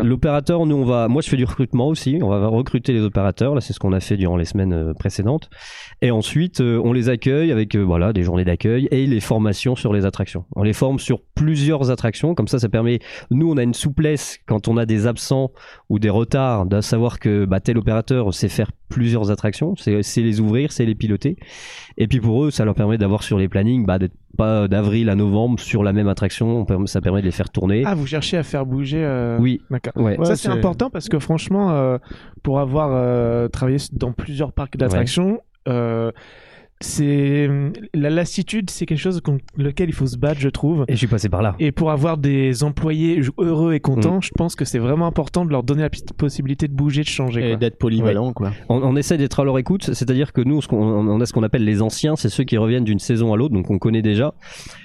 L'opérateur, 0.02 0.66
nous, 0.66 0.76
on 0.76 0.84
va. 0.84 1.08
Moi, 1.08 1.22
je 1.22 1.28
fais 1.28 1.36
du 1.36 1.44
recrutement 1.44 1.88
aussi. 1.88 2.18
On 2.22 2.28
va 2.28 2.46
recruter 2.46 2.92
les 2.92 3.02
opérateurs. 3.02 3.54
Là, 3.54 3.60
c'est 3.60 3.72
ce 3.72 3.78
qu'on 3.78 3.92
a 3.92 4.00
fait 4.00 4.16
durant 4.16 4.36
les 4.36 4.44
semaines 4.44 4.72
euh, 4.72 4.94
précédentes. 4.94 5.50
Et 6.02 6.10
ensuite, 6.10 6.60
euh, 6.60 6.80
on 6.82 6.92
les 6.92 7.08
accueille 7.08 7.52
avec 7.52 7.74
euh, 7.74 7.80
voilà 7.80 8.12
des 8.12 8.22
journées 8.22 8.44
d'accueil 8.44 8.88
et 8.90 9.06
les 9.06 9.20
formations 9.20 9.76
sur 9.76 9.92
les 9.92 10.06
attractions. 10.06 10.44
On 10.56 10.62
les 10.62 10.72
forme 10.72 10.98
sur 10.98 11.20
plusieurs 11.34 11.90
attractions. 11.90 12.34
Comme 12.34 12.48
ça, 12.48 12.58
ça 12.58 12.68
permet. 12.68 13.00
Nous, 13.30 13.50
on 13.50 13.56
a 13.56 13.62
une 13.62 13.74
souplesse 13.74 14.38
quand 14.46 14.68
on 14.68 14.76
a 14.76 14.86
des 14.86 15.06
absents 15.06 15.52
ou 15.88 15.98
des 15.98 16.10
retards, 16.10 16.66
de 16.66 16.80
savoir 16.80 17.18
que 17.18 17.44
bah, 17.44 17.60
tel 17.60 17.78
opérateur 17.78 18.32
sait 18.32 18.48
faire 18.48 18.70
plusieurs 18.88 19.30
attractions, 19.30 19.74
c'est 19.76 20.22
les 20.22 20.40
ouvrir, 20.40 20.70
c'est 20.70 20.86
les 20.86 20.94
piloter. 20.94 21.36
Et 21.96 22.06
puis 22.06 22.20
pour 22.20 22.44
eux, 22.44 22.50
ça 22.50 22.64
leur 22.64 22.74
permet 22.74 22.96
d'avoir 22.96 23.24
sur 23.24 23.38
les 23.38 23.48
plannings 23.48 23.84
bah, 23.84 23.98
d'être 23.98 24.14
pas 24.34 24.68
d'avril 24.68 25.08
à 25.08 25.14
novembre 25.14 25.58
sur 25.60 25.82
la 25.82 25.92
même 25.92 26.08
attraction. 26.08 26.66
Ça 26.86 27.00
permet 27.00 27.20
de 27.20 27.26
les 27.26 27.32
faire 27.32 27.50
tourner. 27.50 27.82
Ah 27.86 27.94
vous 27.94 28.06
cherchez 28.06 28.36
à 28.36 28.42
faire 28.42 28.66
bouger. 28.66 29.02
euh, 29.02 29.36
oui. 29.40 29.60
D'accord. 29.70 29.92
Ouais. 29.96 30.18
Ouais, 30.18 30.26
ça 30.26 30.36
c'est 30.36 30.48
c'est- 30.48 30.54
important 30.58 30.90
parce 30.90 31.08
que 31.08 31.18
franchement, 31.18 31.70
euh, 31.72 31.98
pour 32.42 32.60
avoir 32.60 32.90
euh, 32.92 33.48
travaillé 33.48 33.78
dans 33.92 34.12
plusieurs 34.12 34.52
parcs 34.52 34.76
d'attractions, 34.76 35.40
euh, 35.68 36.10
c'est 36.84 37.48
la 37.94 38.10
lassitude, 38.10 38.70
c'est 38.70 38.86
quelque 38.86 38.98
chose 38.98 39.20
contre 39.20 39.44
lequel 39.56 39.88
il 39.88 39.92
faut 39.94 40.06
se 40.06 40.16
battre, 40.18 40.40
je 40.40 40.48
trouve. 40.48 40.84
Et 40.88 40.92
je 40.92 40.98
suis 40.98 41.06
passé 41.06 41.28
par 41.28 41.42
là. 41.42 41.56
Et 41.58 41.72
pour 41.72 41.90
avoir 41.90 42.18
des 42.18 42.62
employés 42.62 43.20
heureux 43.38 43.72
et 43.72 43.76
Mm. 43.78 43.80
contents, 43.80 44.20
je 44.20 44.30
pense 44.36 44.54
que 44.54 44.64
c'est 44.64 44.78
vraiment 44.78 45.06
important 45.06 45.44
de 45.44 45.50
leur 45.50 45.62
donner 45.62 45.82
la 45.82 45.90
possibilité 46.16 46.68
de 46.68 46.72
bouger, 46.74 47.02
de 47.02 47.08
changer. 47.08 47.52
Et 47.52 47.56
d'être 47.56 47.78
polyvalent, 47.78 48.32
quoi. 48.32 48.52
On, 48.68 48.76
on 48.82 48.96
essaie 48.96 49.16
d'être 49.18 49.40
à 49.40 49.44
leur 49.44 49.58
écoute, 49.58 49.90
c'est-à-dire 49.92 50.32
que 50.32 50.40
nous, 50.40 50.60
on 50.70 51.20
a 51.20 51.26
ce 51.26 51.32
qu'on 51.32 51.42
appelle 51.42 51.64
les 51.64 51.82
anciens, 51.82 52.16
c'est 52.16 52.28
ceux 52.28 52.44
qui 52.44 52.56
reviennent 52.56 52.84
d'une 52.84 52.98
saison 52.98 53.32
à 53.32 53.36
l'autre, 53.36 53.54
donc 53.54 53.70
on 53.70 53.78
connaît 53.78 54.02
déjà, 54.02 54.34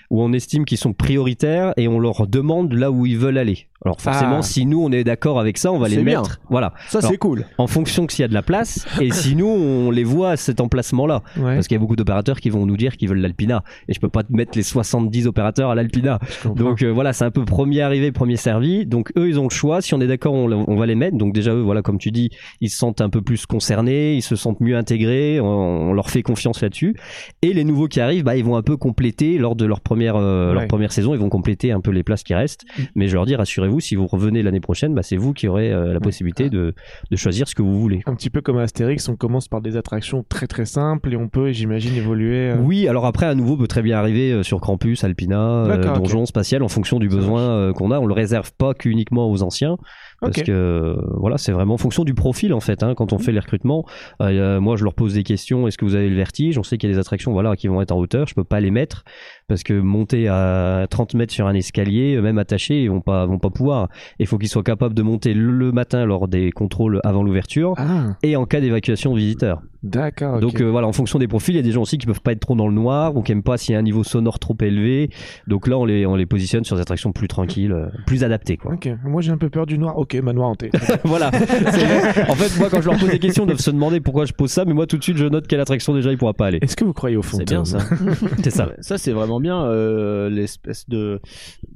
où 0.09 0.21
on 0.21 0.33
estime 0.33 0.65
qu'ils 0.65 0.77
sont 0.77 0.93
prioritaires 0.93 1.73
et 1.77 1.87
on 1.87 1.99
leur 1.99 2.27
demande 2.27 2.73
là 2.73 2.91
où 2.91 3.05
ils 3.05 3.17
veulent 3.17 3.37
aller. 3.37 3.67
Alors 3.85 4.01
forcément, 4.01 4.39
Ah. 4.39 4.41
si 4.41 4.65
nous 4.65 4.81
on 4.83 4.91
est 4.91 5.05
d'accord 5.05 5.39
avec 5.39 5.57
ça, 5.57 5.71
on 5.71 5.79
va 5.79 5.87
les 5.87 5.97
bien. 6.03 6.19
mettre, 6.21 6.41
voilà, 6.49 6.73
Ça, 6.89 7.01
c'est 7.01 7.17
cool. 7.17 7.45
en 7.57 7.67
fonction 7.67 8.05
que 8.07 8.11
s'il 8.13 8.23
y 8.23 8.25
a 8.25 8.27
de 8.27 8.33
la 8.33 8.41
place, 8.41 8.85
et 8.99 9.11
si 9.11 9.35
nous 9.37 9.47
on 9.47 9.89
les 9.89 10.03
voit 10.03 10.31
à 10.31 10.37
cet 10.37 10.59
emplacement-là, 10.59 11.21
Ouais. 11.37 11.55
parce 11.55 11.67
qu'il 11.67 11.75
y 11.75 11.77
a 11.77 11.79
beaucoup 11.79 11.95
d'opérateurs 11.95 12.41
qui 12.41 12.49
vont 12.49 12.65
nous 12.65 12.75
dire 12.75 12.97
qu'ils 12.97 13.07
veulent 13.07 13.21
l'Alpina, 13.21 13.63
et 13.87 13.93
je 13.93 13.99
peux 14.01 14.09
pas 14.09 14.23
te 14.23 14.33
mettre 14.33 14.57
les 14.57 14.63
70 14.63 15.27
opérateurs 15.27 15.69
à 15.69 15.75
l'Alpina. 15.75 16.19
Donc 16.55 16.81
euh, 16.81 16.89
voilà, 16.91 17.13
c'est 17.13 17.23
un 17.23 17.31
peu 17.31 17.45
premier 17.45 17.81
arrivé, 17.81 18.11
premier 18.11 18.35
servi. 18.35 18.85
Donc 18.85 19.13
eux, 19.17 19.29
ils 19.29 19.39
ont 19.39 19.43
le 19.45 19.49
choix. 19.49 19.81
Si 19.81 19.93
on 19.93 20.01
est 20.01 20.07
d'accord, 20.07 20.33
on, 20.33 20.51
on 20.51 20.75
va 20.75 20.85
les 20.85 20.95
mettre. 20.95 21.17
Donc 21.17 21.33
déjà 21.33 21.53
eux, 21.53 21.61
voilà, 21.61 21.81
comme 21.81 21.99
tu 21.99 22.11
dis, 22.11 22.31
ils 22.59 22.69
se 22.69 22.77
sentent 22.77 22.99
un 22.99 23.09
peu 23.09 23.21
plus 23.21 23.45
concernés, 23.45 24.15
ils 24.15 24.21
se 24.21 24.35
sentent 24.35 24.59
mieux 24.59 24.75
intégrés. 24.75 25.39
On, 25.39 25.45
on 25.47 25.93
leur 25.93 26.09
fait 26.09 26.21
confiance 26.23 26.61
là-dessus. 26.61 26.95
Et 27.41 27.53
les 27.53 27.63
nouveaux 27.63 27.87
qui 27.87 28.01
arrivent, 28.01 28.23
bah 28.23 28.35
ils 28.35 28.43
vont 28.43 28.57
un 28.57 28.61
peu 28.63 28.75
compléter 28.75 29.37
lors 29.37 29.55
de 29.55 29.65
leur 29.65 29.79
première 29.99 30.15
euh, 30.15 30.53
leur 30.53 30.67
première 30.67 30.91
saison, 30.93 31.13
ils 31.13 31.19
vont 31.19 31.29
compléter 31.29 31.71
un 31.71 31.81
peu 31.81 31.91
les 31.91 32.03
places 32.03 32.23
qui 32.23 32.33
restent. 32.33 32.63
Mais 32.95 33.07
je 33.07 33.15
leur 33.15 33.25
dis, 33.25 33.35
rassurez-vous, 33.35 33.79
si 33.81 33.95
vous 33.95 34.07
revenez 34.07 34.41
l'année 34.43 34.61
prochaine, 34.61 34.93
bah 34.95 35.03
c'est 35.03 35.17
vous 35.17 35.33
qui 35.33 35.47
aurez 35.47 35.71
euh, 35.73 35.93
la 35.93 35.99
possibilité 35.99 36.49
de 36.49 36.73
de 37.11 37.15
choisir 37.17 37.47
ce 37.47 37.55
que 37.55 37.61
vous 37.61 37.79
voulez. 37.79 38.01
Un 38.05 38.15
petit 38.15 38.29
peu 38.29 38.41
comme 38.41 38.57
Astérix, 38.57 39.09
on 39.09 39.15
commence 39.15 39.47
par 39.47 39.61
des 39.61 39.75
attractions 39.75 40.23
très 40.27 40.47
très 40.47 40.65
simples 40.65 41.13
et 41.13 41.17
on 41.17 41.27
peut, 41.27 41.51
j'imagine, 41.51 41.95
évoluer. 41.95 42.51
euh, 42.51 42.57
Oui, 42.61 42.87
alors 42.87 43.05
après, 43.05 43.25
à 43.25 43.35
nouveau, 43.35 43.57
peut 43.57 43.67
très 43.67 43.81
bien 43.81 43.97
arriver 43.97 44.31
euh, 44.31 44.43
sur 44.43 44.61
Campus, 44.61 45.03
Alpina. 45.03 45.77
Donjon, 45.95 46.25
Spatial, 46.25 46.63
en 46.63 46.69
fonction 46.69 46.99
du 46.99 47.09
besoin 47.09 47.73
qu'on 47.73 47.91
a. 47.91 47.99
On 47.99 48.05
le 48.05 48.13
réserve 48.13 48.51
pas 48.57 48.73
qu'uniquement 48.73 49.29
aux 49.29 49.43
anciens. 49.43 49.77
Parce 50.21 50.41
que 50.43 50.97
voilà, 51.17 51.37
c'est 51.37 51.51
vraiment 51.51 51.75
en 51.75 51.77
fonction 51.77 52.03
du 52.03 52.13
profil 52.13 52.53
en 52.53 52.59
fait. 52.59 52.83
hein. 52.83 52.93
quand 52.95 53.13
on 53.13 53.19
fait 53.19 53.31
les 53.31 53.39
recrutements, 53.39 53.85
euh, 54.21 54.59
moi 54.59 54.75
je 54.75 54.83
leur 54.83 54.93
pose 54.93 55.13
des 55.13 55.23
questions. 55.23 55.67
Est-ce 55.67 55.77
que 55.77 55.85
vous 55.85 55.95
avez 55.95 56.09
le 56.09 56.15
vertige? 56.15 56.57
On 56.57 56.63
sait 56.63 56.77
qu'il 56.77 56.89
y 56.89 56.91
a 56.91 56.95
des 56.95 56.99
attractions 56.99 57.31
voilà 57.31 57.55
qui 57.55 57.67
vont 57.67 57.81
être 57.81 57.91
en 57.91 57.97
hauteur. 57.97 58.27
Je 58.27 58.33
peux 58.35 58.43
pas 58.43 58.59
les 58.59 58.71
mettre 58.71 59.03
parce 59.47 59.63
que 59.63 59.73
monter 59.79 60.27
à 60.27 60.85
30 60.89 61.13
mètres 61.15 61.33
sur 61.33 61.47
un 61.47 61.53
escalier, 61.53 62.15
euh, 62.15 62.21
même 62.21 62.37
attaché, 62.37 62.83
ils 62.83 62.89
vont 62.89 63.01
pas 63.01 63.25
vont 63.25 63.39
pas 63.39 63.49
pouvoir. 63.49 63.89
Il 64.19 64.27
faut 64.27 64.37
qu'ils 64.37 64.49
soient 64.49 64.63
capables 64.63 64.93
de 64.95 65.01
monter 65.01 65.33
le 65.33 65.71
matin 65.71 66.05
lors 66.05 66.27
des 66.27 66.51
contrôles 66.51 66.99
avant 67.03 67.23
l'ouverture 67.23 67.73
Ah, 67.77 68.17
et 68.23 68.35
en 68.35 68.45
cas 68.45 68.61
d'évacuation 68.61 69.13
de 69.13 69.19
visiteurs. 69.19 69.61
D'accord. 69.83 70.39
Donc 70.39 70.61
euh, 70.61 70.69
voilà, 70.69 70.87
en 70.87 70.93
fonction 70.93 71.19
des 71.19 71.27
profils, 71.27 71.53
il 71.53 71.57
y 71.57 71.59
a 71.59 71.63
des 71.63 71.71
gens 71.71 71.81
aussi 71.81 71.97
qui 71.97 72.05
peuvent 72.05 72.21
pas 72.21 72.31
être 72.31 72.39
trop 72.39 72.55
dans 72.55 72.67
le 72.67 72.73
noir 72.73 73.15
ou 73.15 73.21
qui 73.21 73.31
aiment 73.31 73.43
pas 73.43 73.57
s'il 73.57 73.73
y 73.73 73.75
a 73.75 73.79
un 73.79 73.83
niveau 73.83 74.03
sonore 74.03 74.39
trop 74.39 74.55
élevé. 74.61 75.09
Donc 75.47 75.67
là, 75.67 75.77
on 75.77 75.85
les, 75.85 76.05
on 76.05 76.15
les 76.15 76.25
positionne 76.25 76.63
sur 76.63 76.75
des 76.75 76.81
attractions 76.81 77.11
plus 77.11 77.27
tranquilles, 77.27 77.71
euh, 77.71 77.87
plus 78.05 78.23
adaptées. 78.23 78.57
Quoi. 78.57 78.73
Ok, 78.73 78.89
moi 79.03 79.21
j'ai 79.21 79.31
un 79.31 79.37
peu 79.37 79.49
peur 79.49 79.65
du 79.65 79.77
noir. 79.77 79.97
Ok, 79.97 80.15
manoir 80.15 80.49
hanté. 80.49 80.69
voilà. 81.03 81.27
En 81.27 82.35
fait, 82.35 82.59
moi, 82.59 82.69
quand 82.69 82.81
je 82.81 82.89
leur 82.89 82.99
pose 82.99 83.09
des 83.09 83.19
questions, 83.19 83.43
ils 83.43 83.47
doivent 83.47 83.59
se 83.59 83.71
demander 83.71 83.99
pourquoi 83.99 84.25
je 84.25 84.33
pose 84.33 84.51
ça, 84.51 84.65
mais 84.65 84.73
moi, 84.73 84.87
tout 84.87 84.97
de 84.97 85.03
suite, 85.03 85.17
je 85.17 85.25
note 85.25 85.47
quelle 85.47 85.59
attraction 85.59 85.93
déjà 85.93 86.11
il 86.11 86.17
pourra 86.17 86.33
pas 86.33 86.47
aller. 86.47 86.59
Est-ce 86.61 86.75
que 86.75 86.83
vous 86.83 86.93
croyez 86.93 87.17
au 87.17 87.23
C'est 87.23 87.45
bien 87.45 87.65
ça. 87.65 87.79
C'est 88.43 88.49
ça. 88.51 88.71
Ça, 88.81 88.97
c'est 88.97 89.11
vraiment 89.11 89.39
bien 89.39 89.63
euh, 89.63 90.29
l'espèce 90.29 90.87
de, 90.89 91.21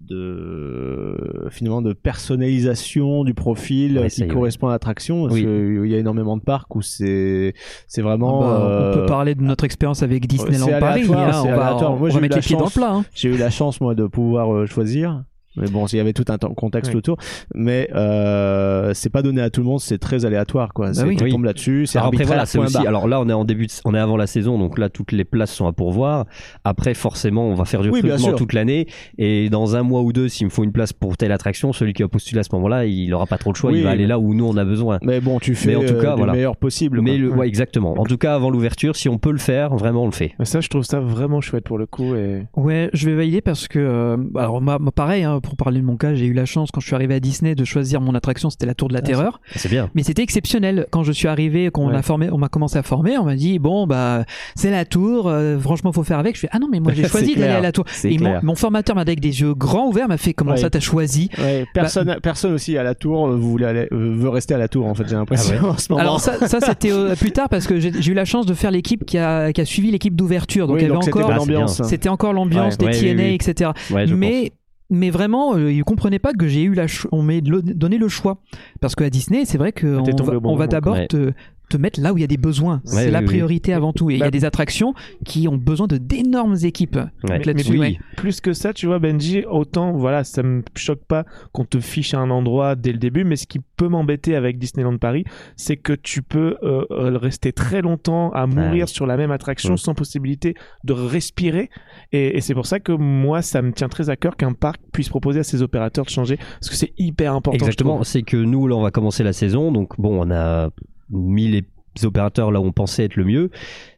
de 0.09 1.47
finalement 1.51 1.81
de 1.81 1.93
personnalisation 1.93 3.23
du 3.23 3.33
profil 3.33 3.97
Ouais, 3.97 4.05
euh, 4.05 4.07
qui 4.09 4.27
correspond 4.27 4.67
à 4.67 4.71
l'attraction. 4.71 5.23
Oui. 5.25 5.43
que 5.43 5.83
Il 5.85 5.91
y 5.91 5.95
a 5.95 5.97
énormément 5.97 6.37
de 6.37 6.41
parcs 6.41 6.75
où 6.75 6.81
c'est 6.81 7.53
c'est 7.93 8.01
vraiment. 8.01 8.41
Ah 8.41 8.45
bah, 8.47 8.59
On 8.59 8.65
euh, 8.65 8.93
peut 8.93 9.05
parler 9.05 9.35
de 9.35 9.43
notre 9.43 9.65
expérience 9.65 10.01
avec 10.01 10.25
Disneyland 10.25 10.79
Paris. 10.79 11.03
hein, 11.03 11.43
on 11.45 11.55
va. 11.55 11.73
Moi, 11.73 11.91
on 11.91 12.07
va 12.07 12.19
mettre 12.21 12.35
la 12.35 12.41
les 12.41 12.41
pieds 12.41 12.55
dans 12.55 12.63
le 12.63 12.65
chance. 12.65 12.73
plat. 12.73 12.91
hein. 12.91 13.05
J'ai 13.13 13.29
eu 13.29 13.37
la 13.37 13.51
chance 13.51 13.79
moi 13.81 13.93
de 13.93 14.07
pouvoir 14.07 14.51
euh, 14.51 14.65
choisir. 14.65 15.23
Mais 15.55 15.67
bon, 15.69 15.85
il 15.87 15.97
y 15.97 15.99
avait 15.99 16.13
tout 16.13 16.25
un 16.29 16.37
contexte 16.37 16.95
autour. 16.95 17.17
Mais 17.53 17.89
euh, 17.93 18.91
c'est 18.93 19.09
pas 19.09 19.21
donné 19.21 19.41
à 19.41 19.49
tout 19.49 19.61
le 19.61 19.67
monde, 19.67 19.79
c'est 19.79 19.97
très 19.97 20.25
aléatoire, 20.25 20.73
quoi. 20.73 20.93
C'est- 20.93 21.03
oui. 21.03 21.15
Tu 21.15 21.23
Oui. 21.25 21.31
tombes 21.31 21.43
là-dessus, 21.45 21.85
c'est 21.85 21.99
arbitraire, 21.99 22.27
voilà, 22.27 22.45
point 22.45 22.65
aussi. 22.65 22.87
Alors 22.87 23.07
là, 23.07 23.19
on 23.21 23.29
est 23.29 23.33
en 23.33 23.45
début, 23.45 23.67
de- 23.67 23.71
on 23.85 23.93
est 23.93 23.99
avant 23.99 24.17
la 24.17 24.27
saison, 24.27 24.57
donc 24.57 24.77
là 24.77 24.89
toutes 24.89 25.11
les 25.11 25.23
places 25.23 25.53
sont 25.53 25.67
à 25.67 25.73
pourvoir. 25.73 26.25
Après, 26.63 26.93
forcément, 26.93 27.45
on 27.47 27.53
va 27.53 27.65
faire 27.65 27.81
du 27.81 27.89
Oui, 27.89 28.01
recrutement 28.01 28.33
toute 28.33 28.53
l'année, 28.53 28.87
et 29.17 29.49
dans 29.49 29.75
un 29.75 29.83
mois 29.83 30.01
ou 30.01 30.11
deux, 30.13 30.27
s'il 30.27 30.47
me 30.47 30.51
faut 30.51 30.63
une 30.63 30.71
place 30.71 30.93
pour 30.93 31.17
telle 31.17 31.31
attraction, 31.31 31.71
celui 31.73 31.93
qui 31.93 32.03
a 32.03 32.07
postulé 32.07 32.39
à 32.39 32.43
ce 32.43 32.49
moment-là, 32.53 32.85
il 32.85 33.13
aura 33.13 33.25
pas 33.27 33.37
trop 33.37 33.51
le 33.51 33.55
choix, 33.55 33.71
Oui, 33.71 33.79
il 33.79 33.83
va 33.83 33.91
aller 33.91 34.07
là 34.07 34.19
où 34.19 34.33
nous 34.33 34.45
on 34.45 34.57
a 34.57 34.65
besoin. 34.65 34.97
Mais 35.01 35.19
bon, 35.21 35.39
tu 35.39 35.55
fais 35.55 35.69
Mais 35.71 35.75
en 35.75 35.81
tout 35.81 35.93
euh, 35.93 36.15
le 36.25 36.31
meilleur 36.31 36.57
possible. 36.57 37.01
Mais 37.01 37.17
le, 37.17 37.29
ouais, 37.29 37.47
exactement. 37.47 37.93
En 37.99 38.05
tout 38.05 38.17
cas, 38.17 38.35
avant 38.35 38.49
l'ouverture, 38.49 38.95
si 38.95 39.09
on 39.09 39.17
peut 39.17 39.31
le 39.31 39.37
faire, 39.37 39.75
vraiment 39.75 40.03
on 40.03 40.07
le 40.07 40.11
fait. 40.11 40.33
Ça, 40.43 40.61
je 40.61 40.67
trouve 40.69 40.83
ça 40.83 40.99
vraiment 40.99 41.41
chouette 41.41 41.63
pour 41.63 41.77
le 41.77 41.85
coup. 41.85 42.15
Et... 42.15 42.43
Ouais, 42.55 42.89
je 42.93 43.09
vais 43.09 43.15
valider 43.15 43.41
parce 43.41 43.67
que, 43.67 43.79
euh, 43.79 44.17
alors 44.35 44.61
moi, 44.61 44.79
moi, 44.79 44.91
pareil, 44.91 45.23
hein, 45.23 45.39
pour 45.43 45.55
parler 45.55 45.79
de 45.79 45.85
mon 45.85 45.95
cas, 45.97 46.15
j'ai 46.15 46.25
eu 46.25 46.33
la 46.33 46.45
chance 46.45 46.69
quand 46.71 46.79
je 46.81 46.87
suis 46.87 46.95
arrivé 46.95 47.13
à 47.13 47.19
Disney 47.19 47.53
de 47.53 47.63
choisir 47.65 48.01
mon 48.01 48.15
attraction, 48.15 48.49
c'était 48.49 48.65
la 48.65 48.73
Tour 48.73 48.87
de 48.87 48.93
la 48.93 49.01
Terreur. 49.01 49.39
C'est 49.55 49.69
bien. 49.69 49.89
Mais 49.93 50.01
c'était 50.03 50.23
exceptionnel. 50.23 50.87
Quand 50.89 51.03
je 51.03 51.11
suis 51.11 51.27
arrivé, 51.27 51.69
qu'on 51.69 51.89
Ouais. 51.89 51.95
a 51.95 52.01
formé, 52.01 52.29
on 52.31 52.37
m'a 52.37 52.49
commencé 52.49 52.77
à 52.77 52.83
former, 52.83 53.17
on 53.17 53.25
m'a 53.25 53.35
dit 53.35 53.59
bon 53.59 53.85
bah 53.85 54.23
c'est 54.55 54.71
la 54.71 54.85
tour. 54.85 55.27
euh, 55.27 55.59
franchement, 55.59 55.91
faut 55.91 56.03
faire 56.03 56.17
avec. 56.19 56.35
Je 56.35 56.39
fais 56.41 56.49
ah 56.51 56.59
non 56.59 56.67
mais 56.71 56.79
moi 56.79 56.93
j'ai 56.93 57.03
choisi 57.07 57.35
d'aller 57.35 57.53
à 57.53 57.61
la 57.61 57.71
tour. 57.71 57.85
Et 58.03 58.17
mon, 58.17 58.55
formateur 58.55 58.95
m'a 58.95 59.01
avec 59.01 59.19
des 59.19 59.41
yeux 59.41 59.53
grands 59.53 59.87
ouverts 59.89 60.07
m'a 60.07 60.17
fait 60.17 60.33
comment 60.33 60.51
Ouais. 60.51 60.57
ça 60.57 60.69
t'as 60.69 60.79
choisi? 60.79 61.29
Ouais, 61.37 61.65
personne, 61.73 62.07
Bah- 62.07 62.17
personne 62.21 62.53
aussi 62.53 62.77
à 62.77 62.83
la 62.83 62.95
tour 62.95 63.27
euh, 63.27 63.35
voulait 63.35 63.65
aller- 63.65 63.87
euh, 63.91 64.13
veut 64.15 64.29
rester 64.29 64.53
à 64.53 64.57
la 64.57 64.67
tour 64.69 64.85
en 64.87 64.95
fait 64.95 65.07
j'ai 65.09 65.15
l'impression 65.15 65.55
Ah 65.61 65.65
en 65.71 65.77
ce 65.77 65.91
moment. 65.91 66.01
Alors 66.01 66.19
ça, 66.21 66.47
ça 66.47 66.59
c'était 66.61 66.91
euh, 66.91 67.15
plus 67.15 67.31
tard 67.31 67.49
parce 67.49 67.67
que 67.67 67.79
j'ai 67.79 68.11
eu 68.11 68.13
la 68.13 68.25
chance 68.25 68.45
de 68.45 68.53
faire 68.53 68.71
l'équipe 68.71 69.05
qui 69.05 69.17
a, 69.17 69.51
qui 69.51 69.59
a 69.61 69.65
suivi 69.65 69.91
l'équipe 69.91 70.15
d'ouverture. 70.15 70.67
Donc 70.67 70.75
oui, 70.77 70.83
il 70.83 70.87
y 70.87 70.91
avait 70.91 70.95
donc 70.99 71.07
encore 71.15 71.29
Ah, 71.31 71.35
l'ambiance. 71.37 71.81
c'était 71.83 72.09
encore 72.09 72.31
l'ambiance 72.33 72.77
des 72.77 72.89
TNA 72.91 73.29
etc. 73.33 73.71
Mais 74.15 74.51
mais 74.93 75.09
vraiment, 75.09 75.55
euh, 75.55 75.71
ils 75.71 75.83
comprenaient 75.83 76.19
pas 76.19 76.33
que 76.33 76.47
j'ai 76.47 76.61
eu 76.61 76.73
la, 76.75 76.85
on 77.11 77.23
m'ait 77.23 77.41
donné 77.41 77.97
le 77.97 78.07
choix. 78.07 78.37
Parce 78.79 78.95
qu'à 78.95 79.09
Disney, 79.09 79.43
c'est 79.45 79.57
vrai 79.57 79.71
qu'on 79.71 80.03
tombé 80.03 80.37
va, 80.37 80.39
on 80.43 80.55
va 80.55 80.67
d'abord 80.67 80.97
te, 81.09 81.33
te 81.69 81.77
mettre 81.77 81.99
là 82.01 82.13
où 82.13 82.17
il 82.17 82.21
y 82.21 82.23
a 82.23 82.27
des 82.27 82.37
besoins. 82.37 82.81
c'est 82.85 83.09
la 83.11 83.19
oui. 83.19 83.25
priorité 83.25 83.73
avant 83.73 83.93
tout. 83.93 84.09
Et 84.09 84.13
il 84.13 84.17
y 84.17 84.19
Bah- 84.19 84.27
a 84.27 84.31
des 84.31 84.45
attractions 84.45 84.93
qui 85.25 85.47
ont 85.47 85.57
besoin 85.57 85.87
de 85.87 85.97
d'énormes 85.97 86.55
équipes. 86.63 86.99
Ouais. 87.29 87.41
Mais-. 87.45 87.97
Plus 88.17 88.41
que 88.41 88.53
ça, 88.53 88.73
tu 88.73 88.85
vois, 88.85 88.99
Benji, 88.99 89.43
autant, 89.49 89.93
voilà, 89.93 90.23
ça 90.23 90.43
me 90.43 90.63
choque 90.75 91.03
pas 91.05 91.25
qu'on 91.51 91.65
te 91.65 91.79
fiche 91.79 92.13
à 92.13 92.19
un 92.19 92.29
endroit 92.29 92.75
dès 92.75 92.91
le 92.91 92.97
début, 92.97 93.23
mais 93.23 93.35
ce 93.35 93.47
qui 93.47 93.59
peut 93.59 93.87
m'embêter 93.87 94.35
avec 94.35 94.57
Disneyland 94.59 94.97
Paris, 94.97 95.23
c'est 95.55 95.77
que 95.77 95.93
tu 95.93 96.21
peux 96.21 96.57
euh, 96.63 96.85
euh, 96.91 97.17
rester 97.17 97.53
très 97.53 97.81
longtemps 97.81 98.31
à 98.31 98.45
mourir 98.45 98.87
sur 98.89 99.05
la 99.07 99.17
même 99.17 99.31
attraction 99.31 99.77
sans 99.77 99.93
possibilité 99.93 100.53
de 100.83 100.93
respirer. 100.93 101.69
Et, 102.11 102.37
et 102.37 102.41
c'est 102.41 102.53
pour 102.53 102.65
ça 102.65 102.79
que 102.79 102.91
moi, 102.91 103.41
ça 103.41 103.61
me 103.61 103.71
tient 103.71 103.89
très 103.89 104.09
à 104.09 104.15
cœur 104.15 104.35
qu'un 104.37 104.53
parc 104.53 104.79
puisse 104.91 105.09
proposer 105.09 105.39
à 105.39 105.43
ses 105.43 105.61
opérateurs 105.61 106.05
de 106.05 106.09
changer, 106.09 106.37
parce 106.37 106.69
que 106.69 106.75
c'est 106.75 106.93
hyper 106.97 107.33
important. 107.33 107.55
Exactement, 107.57 108.03
c'est 108.03 108.21
que 108.23 108.37
nous, 108.37 108.67
là, 108.67 108.75
on 108.75 108.81
va 108.81 108.91
commencer 108.91 109.23
la 109.23 109.33
saison. 109.33 109.71
Donc, 109.71 109.99
bon, 109.99 110.21
on 110.27 110.31
a 110.31 110.69
mis 111.13 111.47
les 111.47 111.63
opérateurs 112.05 112.51
là 112.51 112.59
où 112.59 112.65
on 112.65 112.71
pensait 112.71 113.05
être 113.05 113.15
le 113.15 113.25
mieux. 113.25 113.51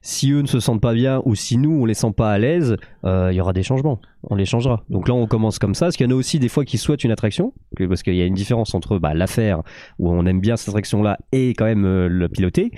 Si 0.05 0.31
eux 0.31 0.41
ne 0.43 0.47
se 0.47 0.59
sentent 0.59 0.81
pas 0.81 0.93
bien 0.93 1.19
ou 1.25 1.33
si 1.33 1.57
nous, 1.57 1.81
on 1.81 1.85
les 1.85 1.95
sent 1.95 2.12
pas 2.15 2.31
à 2.31 2.38
l'aise, 2.38 2.77
euh, 3.05 3.29
il 3.31 3.35
y 3.35 3.41
aura 3.41 3.53
des 3.53 3.63
changements. 3.63 4.00
On 4.29 4.35
les 4.35 4.45
changera. 4.45 4.83
Donc 4.89 5.07
là, 5.07 5.13
on 5.13 5.27
commence 5.27 5.59
comme 5.59 5.75
ça. 5.75 5.88
Parce 5.88 5.97
qu'il 5.97 6.05
y 6.05 6.09
en 6.12 6.15
a 6.15 6.17
aussi 6.17 6.39
des 6.39 6.50
fois 6.50 6.65
qui 6.65 6.77
souhaitent 6.77 7.03
une 7.03 7.12
attraction. 7.12 7.53
Parce 7.88 8.03
qu'il 8.03 8.15
y 8.15 8.21
a 8.21 8.25
une 8.25 8.33
différence 8.33 8.74
entre 8.74 8.97
bah, 8.97 9.13
l'affaire 9.13 9.62
où 10.00 10.09
on 10.12 10.25
aime 10.25 10.39
bien 10.39 10.57
cette 10.57 10.69
attraction-là 10.69 11.17
et 11.31 11.50
quand 11.55 11.65
même 11.65 11.85
euh, 11.85 12.07
le 12.07 12.27
piloter. 12.29 12.71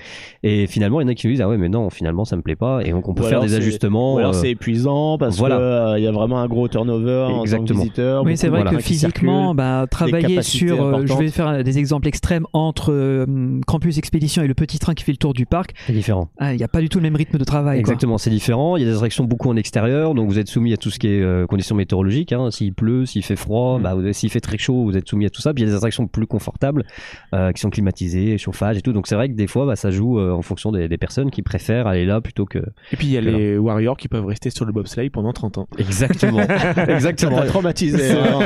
Et 0.44 0.68
finalement, 0.68 1.00
il 1.02 1.04
y 1.04 1.08
en 1.08 1.10
a 1.10 1.16
qui 1.16 1.28
nous 1.28 1.34
disent 1.34 1.42
Ah 1.42 1.50
ouais, 1.50 1.58
mais 1.58 1.70
non, 1.70 1.90
finalement, 1.90 2.26
ça 2.26 2.36
me 2.36 2.42
plaît 2.42 2.56
pas. 2.56 2.82
Et 2.84 2.92
donc, 2.92 3.08
on 3.08 3.14
peut 3.14 3.24
Ou 3.24 3.28
faire 3.28 3.42
des 3.42 3.56
ajustements. 3.56 4.16
Ou 4.16 4.20
alors 4.20 4.32
euh, 4.32 4.42
c'est 4.42 4.52
épuisant 4.52 5.18
parce 5.18 5.38
voilà. 5.38 5.58
que 5.58 5.62
euh, 5.62 6.00
il 6.00 6.04
y 6.04 6.08
a 6.08 6.12
vraiment 6.12 6.40
un 6.40 6.48
gros 6.48 6.68
turnover 6.68 7.26
en 7.28 7.30
tant 7.30 7.38
que 7.40 7.44
Exactement. 7.44 7.80
visiteur. 7.80 8.24
Oui, 8.24 8.38
c'est 8.38 8.50
vrai 8.50 8.64
que 8.64 8.80
physiquement, 8.80 9.54
bah, 9.56 9.86
travailler 9.90 10.42
sur, 10.42 10.82
euh, 10.82 11.06
je 11.06 11.14
vais 11.14 11.30
faire 11.30 11.64
des 11.64 11.78
exemples 11.78 12.08
extrêmes 12.08 12.46
entre 12.54 12.92
euh, 12.92 13.60
Campus 13.68 13.98
Expédition 13.98 14.44
et 14.44 14.48
le 14.48 14.54
petit 14.54 14.80
train 14.80 14.94
qui 14.94 15.04
fait 15.04 15.12
le 15.14 15.18
tour 15.18 15.34
du 15.34 15.46
parc. 15.46 15.74
c'est 15.88 15.94
différent. 15.94 16.30
Ah, 16.38 16.54
Il 16.54 16.58
n'y 16.58 16.64
a 16.64 16.68
pas 16.68 16.82
du 16.82 16.90
tout 16.90 17.00
le 17.00 17.04
même 17.04 17.16
rythme 17.18 17.38
de 17.38 17.44
travail. 17.44 17.80
Exactement, 17.80 18.18
c'est 18.18 18.30
différent. 18.30 18.78
Il 18.78 18.84
y 18.84 18.86
a 18.86 18.90
des 18.90 18.96
attractions 18.96 19.24
beaucoup 19.26 19.50
en 19.50 19.56
extérieur, 19.58 20.14
donc 20.16 20.30
vous 20.30 20.40
êtes 20.40 20.48
soumis 20.48 20.74
à 20.74 20.78
tout 20.78 20.90
ce 20.90 21.00
qui 21.00 21.08
est 21.08 21.22
euh, 21.22 21.46
conditions 21.46 21.76
météorologiques. 21.76 22.32
Hein. 22.34 22.50
S'il 22.52 22.74
pleut, 22.74 23.06
s'il 23.06 23.24
fait 23.24 23.36
froid, 23.36 23.80
Mm. 23.80 23.82
bah, 23.84 23.96
s'il 24.14 24.30
fait 24.30 24.40
très 24.40 24.58
chaud, 24.58 24.84
vous 24.86 24.96
êtes 24.98 25.08
soumis 25.08 25.26
à 25.26 25.30
tout 25.30 25.42
ça. 25.42 25.54
Puis 25.54 25.64
il 25.64 25.66
y 25.68 25.70
a 25.70 25.72
des 25.72 25.76
attractions 25.78 26.08
plus 26.08 26.28
confortables 26.28 26.86
euh, 27.34 27.52
qui 27.52 27.60
sont 27.62 27.70
climatisées, 27.70 28.38
chauffage 28.38 28.78
et 28.78 28.82
tout. 28.82 28.94
Donc 28.94 29.08
c'est 29.08 29.16
vrai 29.16 29.28
que 29.30 29.34
des 29.34 29.48
fois, 29.48 29.66
bah, 29.66 29.76
ça 29.76 29.92
joue 29.92 30.20
euh, 30.20 30.32
en 30.32 30.42
fonction 30.42 30.72
des, 30.72 30.88
des 30.88 30.98
personnes 30.98 31.32
qui 31.32 31.42
préfèrent 31.42 31.88
aller 31.88 32.06
là 32.06 32.22
plutôt 32.22 32.46
que. 32.46 32.60
Et 32.92 32.98
puis 32.98 33.08
il 33.08 33.14
y 33.14 33.18
a 33.18 33.22
là. 33.22 33.32
les 33.32 33.58
Warriors 33.58 33.98
qui 33.98 34.08
peuvent 34.08 34.26
rester 34.26 34.50
sur 34.50 34.66
le 34.66 34.72
bobsleigh 34.72 35.10
pendant 35.10 35.34
30 35.34 35.58
ans. 35.58 35.68
Exactement, 35.78 36.46
Ça 36.76 36.84
exactement. 36.94 37.38
t'a 37.38 37.46
traumatisé. 37.48 38.12
hein. 38.12 38.40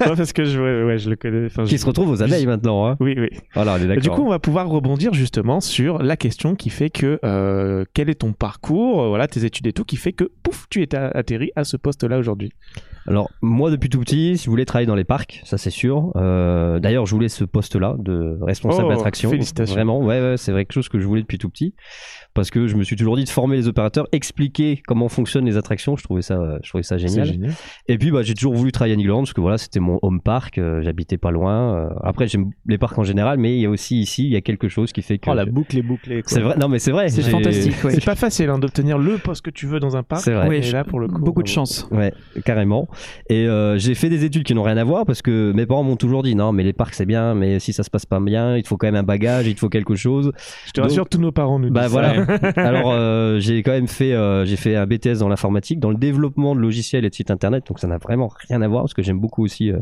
non, 0.06 0.16
parce 0.16 0.32
que 0.32 0.44
je, 0.44 0.60
ouais, 0.60 0.84
ouais, 0.84 0.98
je 0.98 1.10
le 1.10 1.16
connais. 1.16 1.46
Enfin, 1.46 1.64
Qui 1.64 1.76
je- 1.76 1.80
se 1.80 1.86
retrouvent 1.86 2.10
aux 2.10 2.22
abeilles 2.22 2.46
maintenant. 2.46 2.86
Hein. 2.86 2.96
Oui, 3.00 3.14
oui. 3.16 3.28
Voilà, 3.54 3.74
on 3.74 3.76
est 3.76 3.86
d'accord. 3.86 4.02
du 4.02 4.10
coup, 4.10 4.22
on 4.24 4.30
va 4.30 4.38
pouvoir 4.38 4.68
rebondir 4.68 5.14
justement 5.14 5.60
sur 5.60 6.02
la 6.02 6.16
question 6.16 6.54
qui 6.54 6.70
fait 6.70 6.90
que 6.90 7.18
euh, 7.24 7.84
ton 8.14 8.32
parcours, 8.32 9.02
euh, 9.02 9.08
voilà, 9.08 9.28
tes 9.28 9.44
études 9.44 9.66
et 9.66 9.72
tout, 9.72 9.84
qui 9.84 9.96
fait 9.96 10.12
que 10.12 10.30
pouf, 10.42 10.66
tu 10.70 10.82
es 10.82 10.94
atterri 10.94 11.50
à 11.56 11.64
ce 11.64 11.76
poste-là 11.76 12.18
aujourd'hui? 12.18 12.52
Alors 13.08 13.30
moi 13.42 13.70
depuis 13.70 13.88
tout 13.88 13.98
petit, 14.00 14.36
si 14.36 14.46
vous 14.46 14.52
voulez 14.52 14.66
travailler 14.66 14.86
dans 14.86 14.94
les 14.94 15.04
parcs, 15.04 15.40
ça 15.44 15.56
c'est 15.58 15.70
sûr. 15.70 16.12
Euh, 16.16 16.78
D'ailleurs, 16.78 17.06
je 17.06 17.14
voulais 17.14 17.28
ce 17.30 17.42
poste-là 17.44 17.96
de 17.98 18.38
responsable 18.42 18.86
Oh, 18.86 18.90
d'attraction. 18.90 19.30
félicitations. 19.30 19.74
Vraiment, 19.74 19.98
ouais, 20.00 20.20
ouais 20.20 20.34
c'est 20.36 20.52
vrai 20.52 20.64
quelque 20.64 20.74
chose 20.74 20.88
que 20.88 20.98
je 21.00 21.06
voulais 21.06 21.22
depuis 21.22 21.38
tout 21.38 21.48
petit, 21.48 21.74
parce 22.34 22.50
que 22.50 22.66
je 22.66 22.76
me 22.76 22.82
suis 22.84 22.96
toujours 22.96 23.16
dit 23.16 23.24
de 23.24 23.28
former 23.30 23.56
les 23.56 23.66
opérateurs, 23.66 24.06
expliquer 24.12 24.82
comment 24.86 25.08
fonctionnent 25.08 25.46
les 25.46 25.56
attractions. 25.56 25.96
Je 25.96 26.04
trouvais 26.04 26.22
ça, 26.22 26.34
euh, 26.38 26.58
je 26.62 26.68
trouvais 26.68 26.82
ça 26.82 26.98
génial. 26.98 27.26
génial. 27.26 27.52
Et 27.88 27.96
puis 27.98 28.10
bah 28.10 28.22
j'ai 28.22 28.34
toujours 28.34 28.54
voulu 28.54 28.72
travailler 28.72 28.92
à 28.94 28.96
Nigloland 28.96 29.20
parce 29.22 29.32
que 29.32 29.40
voilà, 29.40 29.56
c'était 29.58 29.80
mon 29.80 29.98
home 30.02 30.20
park. 30.20 30.58
euh, 30.58 30.82
J'habitais 30.82 31.16
pas 31.18 31.30
loin. 31.30 31.74
euh. 31.74 31.88
après 32.04 32.28
j'aime 32.28 32.50
les 32.66 32.76
parcs 32.78 32.98
en 32.98 33.04
général, 33.04 33.38
mais 33.38 33.56
il 33.56 33.60
y 33.62 33.66
a 33.66 33.70
aussi 33.70 33.98
ici, 34.00 34.24
il 34.26 34.32
y 34.32 34.36
a 34.36 34.42
quelque 34.42 34.68
chose 34.68 34.92
qui 34.92 35.00
fait 35.02 35.18
que. 35.18 35.30
Oh, 35.30 35.34
la 35.34 35.46
boucle 35.46 35.78
est 35.78 35.82
bouclée. 35.82 36.22
quoi. 36.22 36.30
c'est 36.30 36.40
vrai. 36.42 36.56
Non 36.58 36.68
mais 36.68 36.78
c'est 36.78 36.92
vrai. 36.92 37.08
C'est 37.08 37.22
fantastique. 37.22 37.82
ouais. 37.84 37.92
C'est 37.92 38.04
pas 38.04 38.14
facile 38.16 38.50
hein, 38.50 38.58
d'obtenir 38.58 38.98
le 38.98 39.16
poste 39.18 39.42
que 39.42 39.50
tu 39.50 39.66
veux 39.66 39.80
dans 39.80 39.96
un 39.96 40.02
parc. 40.02 40.22
C'est 40.22 40.34
vrai. 40.34 40.48
Ouais, 40.48 40.58
Et 40.58 40.62
je- 40.62 40.72
là, 40.74 40.84
pour 40.84 41.00
le 41.00 41.08
coup, 41.08 41.22
beaucoup 41.22 41.42
de 41.42 41.48
chance. 41.48 41.88
Ouais, 41.90 42.12
carrément. 42.44 42.86
Et 43.28 43.46
euh, 43.46 43.78
j'ai 43.78 43.94
fait 43.94 44.08
des 44.08 44.24
études 44.24 44.44
qui 44.44 44.54
n'ont 44.54 44.62
rien 44.62 44.76
à 44.76 44.84
voir 44.84 45.04
parce 45.06 45.22
que 45.22 45.52
mes 45.54 45.66
parents 45.66 45.82
m'ont 45.82 45.96
toujours 45.96 46.22
dit 46.22 46.34
non, 46.34 46.52
mais 46.52 46.62
les 46.64 46.72
parcs 46.72 46.94
c'est 46.94 47.06
bien, 47.06 47.34
mais 47.34 47.58
si 47.58 47.72
ça 47.72 47.82
se 47.82 47.90
passe 47.90 48.06
pas 48.06 48.20
bien, 48.20 48.56
il 48.56 48.62
te 48.62 48.68
faut 48.68 48.76
quand 48.76 48.86
même 48.86 48.96
un 48.96 49.02
bagage, 49.02 49.46
il 49.46 49.54
te 49.54 49.60
faut 49.60 49.68
quelque 49.68 49.94
chose. 49.94 50.32
Je 50.66 50.72
te 50.72 50.80
rassure, 50.80 51.08
tous 51.08 51.18
nos 51.20 51.32
parents 51.32 51.58
nous 51.58 51.70
Bah 51.70 51.82
disent 51.82 51.92
voilà. 51.92 52.26
ça. 52.26 52.48
Alors 52.56 52.90
euh, 52.92 53.38
j'ai 53.40 53.62
quand 53.62 53.72
même 53.72 53.88
fait, 53.88 54.12
euh, 54.12 54.44
j'ai 54.44 54.56
fait 54.56 54.76
un 54.76 54.86
BTS 54.86 55.18
dans 55.20 55.28
l'informatique, 55.28 55.80
dans 55.80 55.90
le 55.90 55.96
développement 55.96 56.54
de 56.54 56.60
logiciels 56.60 57.04
et 57.04 57.10
de 57.10 57.14
sites 57.14 57.30
internet, 57.30 57.64
donc 57.68 57.78
ça 57.78 57.86
n'a 57.86 57.98
vraiment 57.98 58.30
rien 58.48 58.62
à 58.62 58.68
voir 58.68 58.82
parce 58.82 58.94
que 58.94 59.02
j'aime 59.02 59.20
beaucoup 59.20 59.44
aussi. 59.44 59.72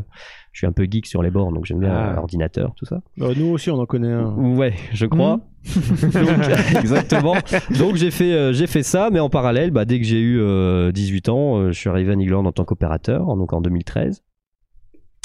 Euh, 0.57 0.59
je 0.59 0.61
suis 0.61 0.67
un 0.67 0.71
peu 0.71 0.87
geek 0.89 1.05
sur 1.05 1.21
les 1.21 1.29
bords, 1.29 1.51
donc 1.51 1.65
j'aime 1.65 1.79
bien 1.79 1.91
Ah. 1.93 2.09
euh, 2.11 2.15
l'ordinateur, 2.15 2.73
tout 2.75 2.85
ça. 2.85 3.01
Bah, 3.17 3.27
nous 3.37 3.47
aussi, 3.47 3.69
on 3.69 3.79
en 3.79 3.85
connaît 3.85 4.11
un. 4.11 4.31
Ouais, 4.33 4.73
je 4.93 5.05
crois. 5.05 5.39
Donc, 6.13 6.49
exactement. 6.79 7.35
Donc 7.77 7.95
j'ai 7.95 8.09
fait, 8.11 8.31
euh, 8.33 8.53
j'ai 8.53 8.67
fait 8.67 8.83
ça, 8.83 9.09
mais 9.11 9.19
en 9.19 9.29
parallèle, 9.29 9.71
bah, 9.71 9.83
dès 9.85 9.99
que 9.99 10.05
j'ai 10.05 10.19
eu 10.19 10.39
euh, 10.39 10.91
18 10.93 11.29
ans, 11.29 11.57
euh, 11.57 11.71
je 11.73 11.77
suis 11.79 11.89
arrivé 11.89 12.13
à 12.13 12.15
Nigland 12.15 12.45
en 12.45 12.51
tant 12.53 12.63
qu'opérateur, 12.63 13.25
donc 13.35 13.51
en 13.53 13.59
2013. 13.61 14.23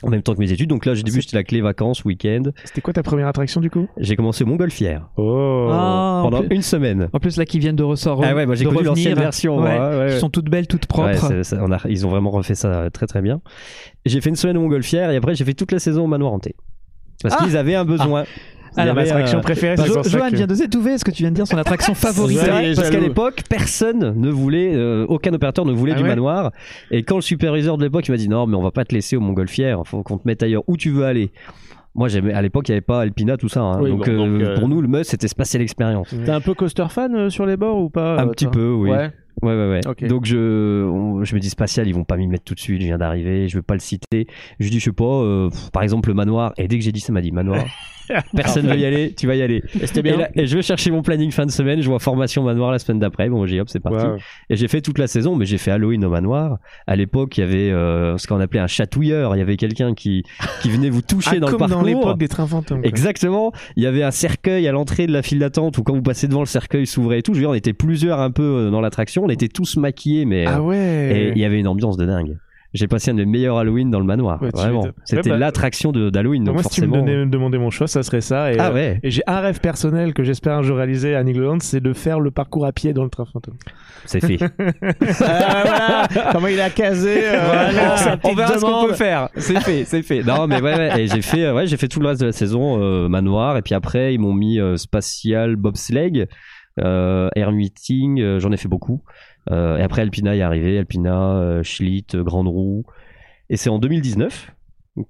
En 0.02 0.10
même 0.10 0.22
temps 0.22 0.34
que 0.34 0.40
mes 0.40 0.50
études, 0.50 0.68
donc 0.68 0.84
là 0.84 0.94
j'ai 0.94 1.02
début 1.02 1.22
c'était 1.22 1.36
la 1.36 1.44
clé 1.44 1.60
vacances, 1.60 2.04
week-end. 2.04 2.42
C'était 2.64 2.80
quoi 2.80 2.92
ta 2.92 3.02
première 3.02 3.28
attraction 3.28 3.60
du 3.60 3.70
coup? 3.70 3.86
J'ai 3.98 4.16
commencé 4.16 4.44
Montgolfière 4.44 5.08
Oh. 5.16 5.68
Ah, 5.70 6.22
en 6.24 6.30
pendant 6.30 6.42
plus- 6.42 6.56
une 6.56 6.62
semaine. 6.62 7.08
En 7.12 7.18
plus, 7.20 7.36
là, 7.36 7.44
qui 7.44 7.58
viennent 7.58 7.76
de 7.76 7.82
ressortir. 7.84 8.26
Ah 8.30 8.34
ouais, 8.34 8.44
moi 8.46 8.54
j'ai 8.56 8.64
connu 8.64 8.82
l'ancienne 8.82 9.14
version. 9.18 9.56
moi, 9.58 9.64
Ouais. 9.68 9.78
ouais, 9.78 9.98
ouais, 10.00 10.06
Qui 10.08 10.12
ouais. 10.14 10.20
sont 10.20 10.30
toutes 10.30 10.48
belles, 10.50 10.66
toutes 10.66 10.86
propres. 10.86 11.30
Ouais, 11.30 11.58
on 11.60 11.70
a- 11.72 11.80
ils 11.88 12.06
ont 12.06 12.10
vraiment 12.10 12.30
refait 12.30 12.54
ça 12.54 12.68
euh, 12.68 12.90
très 12.90 13.06
très 13.06 13.22
bien. 13.22 13.40
J'ai 14.04 14.20
fait 14.20 14.30
une 14.30 14.36
semaine 14.36 14.56
au 14.56 14.60
Montgolfière 14.62 15.10
et 15.10 15.16
après 15.16 15.34
j'ai 15.34 15.44
fait 15.44 15.54
toute 15.54 15.72
la 15.72 15.78
saison 15.78 16.04
au 16.04 16.08
manoir 16.08 16.32
hanté. 16.32 16.56
Parce 17.22 17.36
Ah 17.38 17.44
qu'ils 17.44 17.56
avaient 17.56 17.76
un 17.76 17.84
besoin. 17.84 18.22
Y 18.22 18.26
Alors, 18.76 18.98
avait, 18.98 19.10
attraction 19.10 19.38
euh, 19.38 19.42
préférée, 19.42 19.76
c'est 19.76 19.86
Johan 19.86 20.30
que- 20.30 20.36
vient 20.36 20.46
de 20.46 20.54
s'étouffer. 20.54 20.90
Est-ce 20.90 21.04
que 21.04 21.10
tu 21.10 21.22
viens 21.22 21.30
de 21.30 21.36
dire 21.36 21.46
son 21.46 21.58
attraction 21.58 21.94
favorite 21.94 22.38
C'est 22.38 22.50
vrai, 22.50 22.72
parce 22.74 22.90
qu'à 22.90 23.00
l'époque, 23.00 23.42
personne 23.48 24.14
ne 24.16 24.30
voulait, 24.30 24.72
euh, 24.74 25.04
aucun 25.08 25.32
opérateur 25.32 25.64
ne 25.64 25.72
voulait 25.72 25.92
Ah 25.92 25.98
du 25.98 26.02
ouais 26.04 26.08
manoir. 26.08 26.52
Et 26.90 27.02
quand 27.02 27.16
le 27.16 27.22
superviseur 27.22 27.76
de 27.78 27.84
l'époque 27.84 28.08
il 28.08 28.12
m'a 28.12 28.16
dit 28.16 28.28
non, 28.28 28.46
mais 28.46 28.56
on 28.56 28.62
va 28.62 28.70
pas 28.70 28.84
te 28.84 28.94
laisser 28.94 29.16
au 29.16 29.20
Montgolfière, 29.20 29.82
faut 29.84 30.02
qu'on 30.02 30.18
te 30.18 30.26
mette 30.26 30.42
ailleurs 30.42 30.62
où 30.66 30.76
tu 30.76 30.90
veux 30.90 31.04
aller? 31.04 31.32
Moi, 31.94 32.08
j'aimais, 32.08 32.32
à 32.32 32.40
l'époque, 32.40 32.68
il 32.68 32.72
n'y 32.72 32.76
avait 32.76 32.80
pas 32.80 33.02
Alpina, 33.02 33.36
tout 33.36 33.50
ça. 33.50 33.60
hein. 33.60 33.78
Oui, 33.82 33.90
donc, 33.90 34.06
bon, 34.08 34.16
donc, 34.16 34.40
euh, 34.40 34.46
euh, 34.52 34.58
pour 34.58 34.66
nous, 34.66 34.80
le 34.80 34.88
must, 34.88 35.10
c'était 35.10 35.28
spatial 35.28 35.62
expérience. 35.62 36.14
T'es 36.24 36.30
un 36.30 36.40
peu 36.40 36.54
coaster 36.54 36.86
fan 36.88 37.14
euh, 37.14 37.28
sur 37.28 37.44
les 37.44 37.58
bords 37.58 37.78
ou 37.78 37.90
pas 37.90 38.18
Un 38.18 38.28
euh, 38.28 38.30
petit 38.30 38.46
peu, 38.46 38.70
oui. 38.72 38.88
Ouais. 38.88 39.10
Ouais, 39.42 39.52
ouais, 39.54 39.80
ouais. 40.00 40.08
Donc, 40.08 40.24
je, 40.26 40.84
on- 40.84 41.24
je 41.24 41.34
me 41.34 41.40
dis 41.40 41.48
spatial, 41.50 41.86
ils 41.88 41.94
vont 41.94 42.04
pas 42.04 42.16
m'y 42.16 42.26
mettre 42.26 42.44
tout 42.44 42.54
de 42.54 42.60
suite, 42.60 42.80
je 42.80 42.86
viens 42.86 42.98
d'arriver, 42.98 43.48
je 43.48 43.56
veux 43.56 43.62
pas 43.62 43.74
le 43.74 43.80
citer. 43.80 44.26
Je 44.60 44.68
dis, 44.68 44.78
je 44.78 44.84
sais 44.84 44.92
pas, 44.92 45.04
euh, 45.04 45.48
par 45.72 45.82
exemple, 45.82 46.08
le 46.08 46.14
manoir. 46.14 46.52
Et 46.58 46.68
dès 46.68 46.78
que 46.78 46.84
j'ai 46.84 46.92
dit 46.92 47.00
ça, 47.00 47.06
il 47.10 47.14
m'a 47.14 47.20
dit 47.22 47.32
manoir. 47.32 47.64
Personne 48.36 48.66
veut 48.66 48.76
y 48.76 48.84
aller, 48.84 49.14
tu 49.14 49.26
vas 49.26 49.36
y 49.36 49.42
aller. 49.42 49.62
Et 49.96 50.02
bien. 50.02 50.16
là- 50.18 50.28
et 50.34 50.46
je 50.46 50.56
vais 50.56 50.62
chercher 50.62 50.90
mon 50.90 51.02
planning 51.02 51.30
fin 51.30 51.46
de 51.46 51.50
semaine, 51.50 51.80
je 51.80 51.88
vois 51.88 51.98
formation 51.98 52.42
manoir 52.42 52.70
la 52.72 52.78
semaine 52.78 52.98
d'après. 52.98 53.28
Bon, 53.30 53.46
j'ai 53.46 53.60
hop, 53.60 53.68
c'est 53.70 53.80
parti. 53.80 54.04
Wow. 54.04 54.16
Et 54.50 54.56
j'ai 54.56 54.68
fait 54.68 54.80
toute 54.82 54.98
la 54.98 55.06
saison, 55.06 55.36
mais 55.36 55.46
j'ai 55.46 55.56
fait 55.56 55.70
Halloween 55.70 56.04
au 56.04 56.10
manoir. 56.10 56.58
À 56.86 56.96
l'époque, 56.96 57.38
il 57.38 57.40
y 57.40 57.44
avait 57.44 57.70
euh, 57.70 58.18
ce 58.18 58.26
qu'on 58.26 58.40
appelait 58.40 58.60
un 58.60 58.66
chatouilleur. 58.66 59.34
Il 59.34 59.38
y 59.38 59.42
avait 59.42 59.56
quelqu'un 59.56 59.94
qui, 59.94 60.24
qui 60.60 60.68
venait 60.68 60.90
vous 60.90 61.00
toucher 61.08 61.36
Ah, 61.36 61.40
dans 61.40 61.46
le 61.46 61.52
comme 61.52 61.60
parcours. 61.60 61.78
dans 61.80 61.86
l'époque 61.86 62.18
des 62.18 62.28
trains 62.28 62.46
fantômes. 62.46 62.80
quoi. 62.80 62.88
Exactement. 62.88 63.52
Il 63.76 63.82
y 63.82 63.86
avait 63.86 64.02
un 64.02 64.10
cercueil 64.10 64.66
à 64.68 64.72
l'entrée 64.72 65.06
de 65.06 65.12
la 65.12 65.22
file 65.22 65.38
d'attente 65.38 65.78
où 65.78 65.82
quand 65.82 65.94
vous 65.94 66.02
passez 66.02 66.28
devant 66.28 66.40
le 66.40 66.46
cercueil 66.46 66.86
s'ouvrait 66.86 67.20
et 67.20 67.22
tout. 67.22 67.32
Je 67.32 67.38
veux 67.38 67.44
dire, 67.44 67.50
on 67.50 67.54
était 67.54 67.72
plusieurs 67.72 68.20
un 68.20 68.30
peu 68.32 68.42
euh, 68.42 68.70
dans 68.70 68.80
l'attraction. 68.80 69.21
On 69.24 69.28
était 69.28 69.48
tous 69.48 69.76
maquillés, 69.76 70.24
mais 70.24 70.44
Ah 70.46 70.56
euh, 70.58 70.60
ouais. 70.60 70.76
et 71.14 71.28
il 71.30 71.38
y 71.38 71.44
avait 71.44 71.58
une 71.60 71.68
ambiance 71.68 71.96
de 71.96 72.04
dingue. 72.06 72.36
j'ai 72.74 72.88
passé 72.88 73.10
un 73.10 73.14
des 73.14 73.26
meilleurs 73.26 73.58
Halloween 73.58 73.90
dans 73.90 73.98
le 74.00 74.06
manoir. 74.06 74.40
Ouais, 74.42 74.48
vraiment. 74.50 74.86
C'était 75.04 75.24
Ouais, 75.24 75.30
bah, 75.30 75.36
l'attraction 75.38 75.92
de- 75.92 76.08
d'Halloween. 76.08 76.42
Moi, 76.50 76.62
si 76.62 76.70
tu 76.70 76.80
me 76.86 76.86
forcément. 76.96 77.04
me 77.06 77.26
demandais 77.26 77.58
mon 77.58 77.68
choix, 77.68 77.86
ça 77.86 78.02
serait 78.02 78.22
ça. 78.22 78.50
Et, 78.50 78.56
Ah 78.58 78.70
euh, 78.70 78.94
et 79.02 79.10
j'ai 79.10 79.22
un 79.26 79.40
rêve 79.40 79.60
personnel 79.60 80.14
que 80.14 80.22
j'espère 80.24 80.54
un 80.54 80.62
jour 80.62 80.78
réaliser 80.78 81.14
à 81.14 81.22
Nigloland, 81.22 81.58
c'est 81.60 81.80
de 81.82 81.92
faire 81.92 82.18
le 82.18 82.30
parcours 82.30 82.64
à 82.64 82.72
pied 82.72 82.94
dans 82.94 83.04
le 83.04 83.10
train 83.10 83.26
fantôme. 83.30 83.56
C'est 84.06 84.20
fait. 84.20 84.38
Ah, 85.20 86.06
voilà 86.10 86.32
comment 86.32 86.46
il 86.48 86.60
a 86.60 86.70
casé 86.70 87.20
euh, 87.26 87.40
Voilà, 87.44 88.18
on 88.24 88.34
verra 88.34 88.54
ce 88.58 88.60
qu'on 88.62 88.68
demande. 88.68 88.88
peut 88.88 88.94
faire. 88.94 89.28
C'est 89.36 89.60
fait, 89.60 89.84
c'est 89.84 90.02
fait. 90.02 90.22
Non, 90.22 90.46
mais 90.46 90.60
ouais, 90.60 91.06
j'ai 91.12 91.22
fait, 91.22 91.44
euh, 91.44 91.54
ouais, 91.54 91.66
j'ai 91.66 91.76
fait 91.76 91.88
tout 91.88 92.00
le 92.00 92.08
reste 92.08 92.20
de 92.20 92.26
la 92.26 92.32
saison 92.32 92.82
euh, 92.82 93.08
manoir. 93.08 93.56
Et 93.56 93.62
puis 93.62 93.74
après, 93.74 94.14
ils 94.14 94.18
m'ont 94.18 94.32
mis 94.34 94.58
euh, 94.58 94.76
spatial 94.76 95.56
bobsleigh, 95.56 96.26
euh, 96.80 97.28
air 97.34 97.52
meeting. 97.52 98.20
euh, 98.20 98.38
J'en 98.40 98.52
ai 98.52 98.56
fait 98.56 98.68
beaucoup. 98.68 99.02
Euh, 99.50 99.78
et 99.78 99.82
après, 99.82 100.02
Alpina 100.02 100.36
est 100.36 100.42
arrivé. 100.42 100.78
Alpina, 100.78 101.34
euh, 101.36 101.62
Schlitt, 101.62 102.16
Grande 102.16 102.48
Roue. 102.48 102.84
Et 103.50 103.56
c'est 103.56 103.70
en 103.70 103.78
2019 103.78 104.52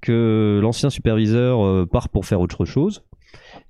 que 0.00 0.60
l'ancien 0.62 0.90
superviseur 0.90 1.88
part 1.88 2.08
pour 2.08 2.24
faire 2.24 2.40
autre 2.40 2.64
chose. 2.64 3.02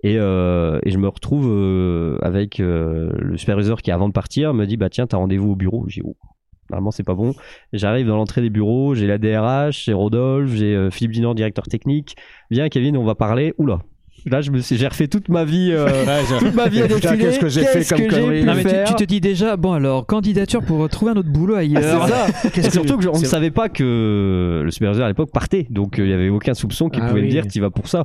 Et, 0.02 0.14
je 0.14 0.96
me 0.98 1.08
retrouve 1.08 2.18
avec 2.22 2.58
le 2.58 3.36
superviseur 3.36 3.80
qui, 3.82 3.90
avant 3.90 4.08
de 4.08 4.12
partir, 4.12 4.52
me 4.54 4.66
dit 4.66 4.76
Bah 4.76 4.90
tiens, 4.90 5.06
t'as 5.06 5.16
rendez-vous 5.16 5.52
au 5.52 5.56
bureau. 5.56 5.84
J'ai 5.88 6.02
Oh, 6.04 6.16
Normalement, 6.70 6.90
c'est 6.90 7.02
pas 7.02 7.14
bon. 7.14 7.34
J'arrive 7.72 8.06
dans 8.06 8.16
l'entrée 8.16 8.40
des 8.40 8.50
bureaux, 8.50 8.94
j'ai 8.94 9.06
la 9.06 9.18
DRH, 9.18 9.84
j'ai 9.84 9.92
Rodolphe, 9.92 10.50
j'ai 10.52 10.90
Philippe 10.90 11.12
Dinor, 11.12 11.34
directeur 11.34 11.64
technique. 11.66 12.16
Viens, 12.50 12.68
Kevin, 12.68 12.96
on 12.96 13.04
va 13.04 13.14
parler. 13.14 13.52
Oula. 13.58 13.80
Là, 14.26 14.40
je 14.40 14.50
me 14.52 14.60
suis, 14.60 14.76
j'ai 14.76 14.86
refait 14.86 15.08
toute 15.08 15.28
ma 15.28 15.44
vie, 15.44 15.70
euh, 15.72 15.88
toute 16.38 16.54
ma 16.54 16.68
vie 16.68 16.82
à 16.82 16.86
défiler. 16.86 17.18
qu'est-ce 17.18 17.38
que 17.40 17.48
j'ai 17.48 17.64
fait 17.64 17.84
comme 17.84 18.06
connerie. 18.06 18.44
mais 18.44 18.84
tu, 18.84 18.92
tu 18.92 18.94
te 18.94 19.04
dis 19.04 19.20
déjà, 19.20 19.56
bon 19.56 19.72
alors, 19.72 20.06
candidature 20.06 20.62
pour 20.62 20.88
trouver 20.88 21.12
un 21.12 21.16
autre 21.16 21.28
boulot 21.28 21.56
ailleurs. 21.56 21.82
Ah, 22.08 22.26
c'est 22.42 22.48
ça. 22.62 22.66
Et 22.68 22.70
surtout 22.70 22.96
que 22.98 23.02
je- 23.02 23.08
on 23.08 23.18
ne 23.18 23.24
savait 23.24 23.50
pas 23.50 23.68
que 23.68 24.62
le 24.64 24.70
superviseur 24.70 25.06
à 25.06 25.08
l'époque 25.08 25.30
partait, 25.32 25.66
donc 25.70 25.98
euh, 25.98 26.04
il 26.04 26.10
y 26.10 26.12
avait 26.12 26.28
aucun 26.28 26.54
soupçon 26.54 26.88
qui 26.88 27.00
Ah 27.02 27.08
pouvait 27.08 27.22
me 27.22 27.28
dire 27.28 27.46
tu 27.48 27.60
vas 27.60 27.70
pour 27.70 27.88
ça. 27.88 28.04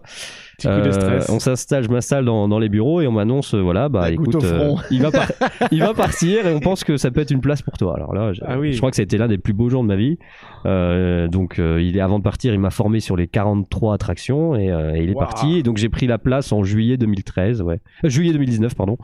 Petit 0.58 0.68
coup 0.68 0.74
de 0.74 0.88
Euh, 0.88 0.92
stress. 0.92 1.30
on 1.30 1.40
s'installe, 1.40 1.84
je 1.84 1.90
m'installe 1.90 2.26
dans, 2.26 2.48
dans 2.48 2.58
les 2.58 2.68
bureaux 2.70 3.00
et 3.02 3.06
on 3.08 3.12
m'annonce 3.12 3.54
euh, 3.54 3.62
voilà 3.62 3.90
bah 3.90 4.10
La 4.10 4.16
goutte 4.16 4.30
écoute 4.30 4.44
euh, 4.44 4.74
il 4.90 5.04
va 5.04 5.12
par- 5.12 5.28
il 5.72 5.80
va 5.82 5.94
partir 5.94 6.48
et 6.48 6.54
on 6.54 6.60
pense 6.60 6.84
que 6.84 6.98
ça 6.98 7.12
peut 7.12 7.22
être 7.22 7.30
une 7.30 7.42
place 7.42 7.62
pour 7.62 7.78
toi. 7.78 7.94
Alors 7.96 8.14
là, 8.16 8.34
je, 8.34 8.42
Ah 8.44 8.58
oui. 8.58 8.74
je 8.74 8.78
crois 8.78 8.90
que 8.90 8.96
ça 8.96 9.04
a 9.04 9.04
été 9.04 9.20
l'un 9.20 9.28
des 9.28 9.38
plus 9.38 9.54
beaux 9.54 9.70
jours 9.70 9.84
de 9.84 9.88
ma 9.88 9.96
vie. 9.96 10.18
Euh, 10.66 11.28
donc 11.28 11.60
euh, 11.60 11.80
il 11.80 11.96
est 11.96 12.00
avant 12.02 12.18
de 12.18 12.24
partir, 12.24 12.54
il 12.56 12.60
m'a 12.60 12.72
formé 12.72 13.00
sur 13.00 13.16
les 13.16 13.28
43 13.28 13.94
attractions 13.94 14.56
et, 14.56 14.72
euh, 14.72 14.96
et 14.96 15.04
il 15.04 15.12
est 15.12 15.14
parti 15.14 15.60
et 15.60 15.64
donc 15.64 15.78
j'ai 15.78 15.90
pris 15.90 16.08
la 16.08 16.18
place 16.18 16.52
en 16.52 16.64
juillet 16.64 16.98
2013, 16.98 17.62
ouais. 17.62 17.80
Euh, 18.04 18.10
juillet 18.10 18.34
2019 18.34 18.74
pardon. 18.76 18.98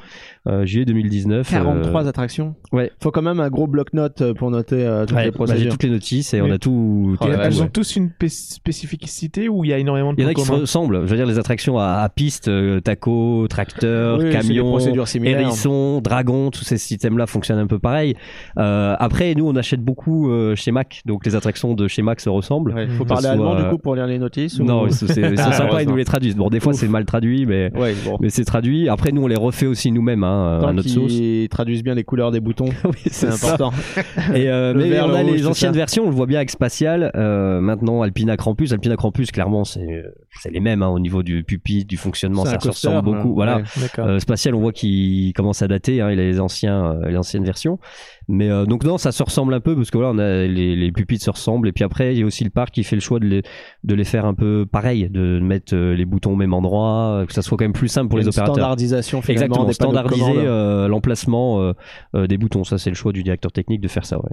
Euh, 0.45 0.65
juillet 0.65 0.83
2019 0.83 1.47
euh, 1.47 1.51
43 1.57 2.07
attractions. 2.09 2.55
ouais. 2.73 2.91
Faut 3.01 3.11
quand 3.11 3.21
même 3.21 3.39
un 3.39 3.49
gros 3.49 3.65
bloc-notes 3.65 4.21
euh, 4.21 4.33
pour 4.33 4.51
noter 4.51 4.75
euh, 4.85 5.05
toutes 5.05 5.15
Ouais, 5.15 5.23
les 5.25 5.31
bah, 5.31 5.37
j'ai 5.39 5.45
procédures. 5.45 5.71
toutes 5.71 5.83
les 5.83 5.89
notices 5.89 6.33
et 6.33 6.41
Oui. 6.41 6.49
on 6.51 6.53
a 6.53 6.57
tout, 6.57 7.15
Oh 7.21 7.23
tout-. 7.25 7.31
Elles 7.31 7.53
ouais. 7.53 7.61
ont 7.61 7.67
tous 7.69 7.95
une 7.95 8.09
pé- 8.11 8.27
spécificité 8.27 9.47
ou 9.47 9.63
il 9.63 9.69
y 9.69 9.73
a 9.73 9.77
énormément 9.77 10.13
de 10.13 10.19
Il 10.19 10.23
y 10.23 10.25
en 10.27 10.29
a 10.29 10.33
qui 10.33 10.41
se 10.41 10.51
ressemblent. 10.51 11.01
Je 11.05 11.09
veux 11.11 11.15
dire, 11.15 11.25
les 11.25 11.39
attractions 11.39 11.77
à, 11.79 12.01
à 12.03 12.09
piste, 12.09 12.47
euh, 12.49 12.79
taco, 12.81 13.47
tracteur, 13.47 14.19
Oui, 14.19 14.31
camion, 14.31 14.77
hérisson, 15.23 16.01
dragon, 16.01 16.51
tous 16.51 16.63
ces 16.63 16.77
systèmes-là 16.77 17.25
fonctionnent 17.27 17.59
un 17.59 17.67
peu 17.67 17.79
pareil. 17.79 18.15
Euh, 18.57 18.95
après, 18.99 19.35
nous, 19.35 19.47
on 19.47 19.55
achète 19.55 19.81
beaucoup 19.81 20.29
euh, 20.29 20.55
chez 20.55 20.71
Mac, 20.71 21.01
donc 21.05 21.25
les 21.25 21.35
attractions 21.35 21.73
de 21.73 21.87
chez 21.87 22.01
Mac 22.01 22.19
se 22.19 22.29
ressemblent. 22.29 22.73
Ouais, 22.73 22.87
faut 22.89 23.05
parler 23.05 23.27
allemand 23.27 23.55
du 23.55 23.63
coup 23.69 23.77
pour 23.77 23.95
lire 23.95 24.07
les 24.07 24.19
notices 24.19 24.59
ou- 24.59 24.63
Non, 24.65 24.89
c'est- 24.89 25.23
Ah, 25.39 25.51
sympas, 25.53 25.81
ils 25.83 25.87
nous 25.89 25.95
les 25.95 26.05
traduisent. 26.05 26.35
Bon, 26.35 26.49
des 26.49 26.59
fois, 26.59 26.73
Ouf. 26.73 26.79
c'est 26.79 26.87
mal 26.87 27.05
traduit, 27.05 27.45
mais, 27.45 27.71
Ouais, 27.77 27.93
bon. 28.05 28.17
mais 28.19 28.29
c'est 28.29 28.43
traduit. 28.45 28.89
Après, 28.89 29.11
nous, 29.11 29.23
on 29.23 29.27
les 29.27 29.35
refait 29.37 29.67
aussi 29.67 29.91
nous-mêmes, 29.91 30.23
hein, 30.23 30.32
Tant 30.61 30.73
notre 30.73 30.89
sauce. 30.89 31.11
qu'ils 31.11 31.49
traduisent 31.49 31.83
bien 31.83 31.95
les 31.95 32.03
couleurs 32.03 32.31
des 32.31 32.39
boutons, 32.39 32.65
Oui, 32.85 32.93
c'est 33.11 33.27
important. 33.27 33.71
Et 34.33 34.49
euh, 34.49 34.73
Le 34.73 34.79
mais 34.79 34.89
vert, 34.89 35.05
on 35.05 35.09
le 35.09 35.15
a 35.15 35.21
rouge, 35.21 35.31
les 35.31 35.47
anciennes 35.47 35.73
ça. 35.73 35.77
versions, 35.77 36.03
on 36.03 36.09
le 36.09 36.15
voit 36.15 36.25
bien 36.25 36.37
avec 36.39 36.49
Spatial. 36.49 37.11
Euh, 37.15 37.59
maintenant, 37.61 38.01
Alpina 38.01 38.37
Krampus. 38.37 38.71
Alpina 38.73 38.95
Krampus, 38.95 39.31
clairement, 39.31 39.63
c'est 39.63 40.03
c'est 40.41 40.51
les 40.51 40.59
mêmes 40.59 40.81
hein, 40.83 40.87
au 40.89 40.99
niveau 40.99 41.23
du 41.23 41.43
pupitre, 41.43 41.87
du 41.87 41.97
fonctionnement. 41.97 42.43
Ça 42.45 42.57
coaster, 42.57 42.87
ressemble 42.89 43.03
beaucoup. 43.03 43.29
ouais. 43.29 43.33
Voilà. 43.35 43.57
Ouais. 43.57 43.63
Euh, 43.99 44.19
Spatial, 44.19 44.55
on 44.55 44.59
voit 44.59 44.71
qu'il 44.71 45.31
commence 45.33 45.61
à 45.61 45.67
dater. 45.67 46.01
Hein, 46.01 46.11
il 46.11 46.19
a 46.19 46.23
les 46.23 46.39
anciens, 46.39 46.93
euh, 46.93 47.09
les 47.09 47.17
anciennes 47.17 47.43
versions. 47.43 47.79
Mais 48.27 48.49
euh, 48.49 48.65
donc 48.65 48.83
non, 48.83 48.97
ça 48.97 49.11
se 49.11 49.21
ressemble 49.21 49.53
un 49.53 49.59
peu 49.59 49.75
parce 49.75 49.91
que 49.91 49.97
voilà, 49.97 50.13
on 50.13 50.17
a 50.17 50.45
les, 50.47 50.75
les 50.75 50.91
pupitres 50.91 51.23
se 51.23 51.29
ressemblent. 51.29 51.67
Et 51.67 51.71
puis 51.71 51.83
après, 51.83 52.13
il 52.13 52.19
y 52.19 52.23
a 52.23 52.25
aussi 52.25 52.43
le 52.43 52.49
parc 52.49 52.73
qui 52.73 52.83
fait 52.83 52.95
le 52.95 53.01
choix 53.01 53.19
de 53.19 53.25
les, 53.25 53.43
de 53.83 53.95
les 53.95 54.03
faire 54.05 54.25
un 54.25 54.33
peu 54.33 54.65
pareil, 54.69 55.09
de 55.09 55.39
mettre 55.39 55.75
euh, 55.75 55.93
les 55.95 56.05
boutons 56.05 56.33
au 56.33 56.35
même 56.35 56.53
endroit, 56.53 57.19
euh, 57.21 57.25
que 57.25 57.33
ça 57.33 57.41
soit 57.41 57.57
quand 57.57 57.65
même 57.65 57.73
plus 57.73 57.89
simple 57.89 58.09
pour 58.09 58.17
les 58.17 58.27
opérateurs. 58.27 58.55
standardisation 58.55 59.21
finalement 59.21 59.43
Exactement, 59.45 59.65
des 59.65 59.73
standardiser 59.73 60.47
euh, 60.47 60.87
l'emplacement 60.87 61.73
des 62.13 62.37
boutons. 62.37 62.63
Ça, 62.63 62.77
c'est 62.77 62.89
le 62.89 62.95
choix 62.95 63.11
du 63.11 63.23
directeur 63.23 63.51
technique 63.51 63.81
de 63.81 63.87
faire 63.87 64.05
ça. 64.05 64.17
Ouais. 64.17 64.29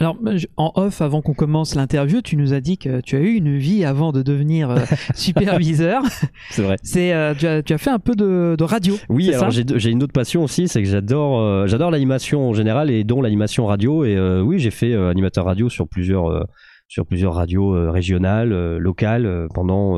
Alors, 0.00 0.16
je- 0.34 0.46
en 0.56 0.72
off, 0.74 1.00
avant 1.00 1.22
qu'on 1.22 1.34
commence 1.34 1.74
l'interview, 1.76 2.20
tu 2.20 2.36
nous 2.36 2.52
as 2.52 2.60
dit 2.60 2.78
que 2.78 3.00
tu 3.00 3.16
as 3.16 3.20
eu 3.20 3.34
une 3.34 3.56
vie 3.56 3.84
avant 3.84 4.10
de 4.12 4.22
devenir 4.22 4.70
euh, 4.70 4.78
superviseur. 5.14 6.02
C'est 6.50 6.62
vrai. 6.62 6.76
C'est, 6.82 7.12
euh, 7.12 7.34
tu, 7.38 7.46
as, 7.46 7.62
tu 7.62 7.72
as 7.72 7.78
fait 7.78 7.90
un 7.90 7.98
peu 7.98 8.14
de, 8.16 8.56
de 8.58 8.64
radio. 8.64 8.96
Oui, 9.08 9.32
alors 9.32 9.50
j'ai 9.50 9.90
une 9.90 10.02
autre 10.02 10.12
passion 10.12 10.42
aussi, 10.44 10.66
c'est 10.68 10.82
que 10.82 10.88
j'adore 10.88 11.40
euh, 11.40 11.66
j'adore 11.66 11.90
l'animation 11.90 12.48
en 12.48 12.52
général 12.52 12.90
et 12.90 13.04
dont 13.04 13.22
l'animation 13.22 13.66
radio. 13.66 14.04
Et 14.04 14.16
euh, 14.16 14.40
oui, 14.42 14.58
j'ai 14.58 14.70
fait 14.72 14.92
euh, 14.92 15.10
animateur 15.10 15.44
radio 15.44 15.68
sur 15.68 15.86
plusieurs 15.88 16.26
euh, 16.30 16.42
sur 16.88 17.06
plusieurs 17.06 17.34
radios 17.34 17.74
euh, 17.74 17.90
régionales, 17.90 18.52
euh, 18.52 18.78
locales 18.78 19.26
euh, 19.26 19.46
pendant 19.54 19.96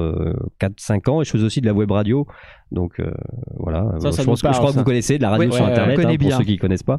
4-5 0.61 1.11
ans. 1.11 1.21
Et 1.21 1.25
je 1.25 1.31
faisais 1.31 1.45
aussi 1.45 1.61
de 1.61 1.67
la 1.67 1.75
web 1.75 1.91
radio. 1.91 2.27
Donc 2.73 2.99
euh, 2.99 3.13
voilà, 3.59 3.93
Ça, 4.01 4.13
ça 4.13 4.23
je, 4.23 4.27
pense 4.27 4.43
que, 4.43 4.53
je 4.53 4.59
crois 4.59 4.73
que 4.73 4.79
vous 4.79 4.85
connaissez 4.85 5.19
de 5.19 5.23
la 5.23 5.31
radio 5.31 5.51
sur 5.51 5.65
ouais, 5.65 5.71
internet 5.71 5.99
hein, 6.01 6.09
pour 6.09 6.17
bien. 6.19 6.39
ceux 6.39 6.45
qui 6.45 6.57
connaissent 6.59 6.83
pas. 6.83 6.99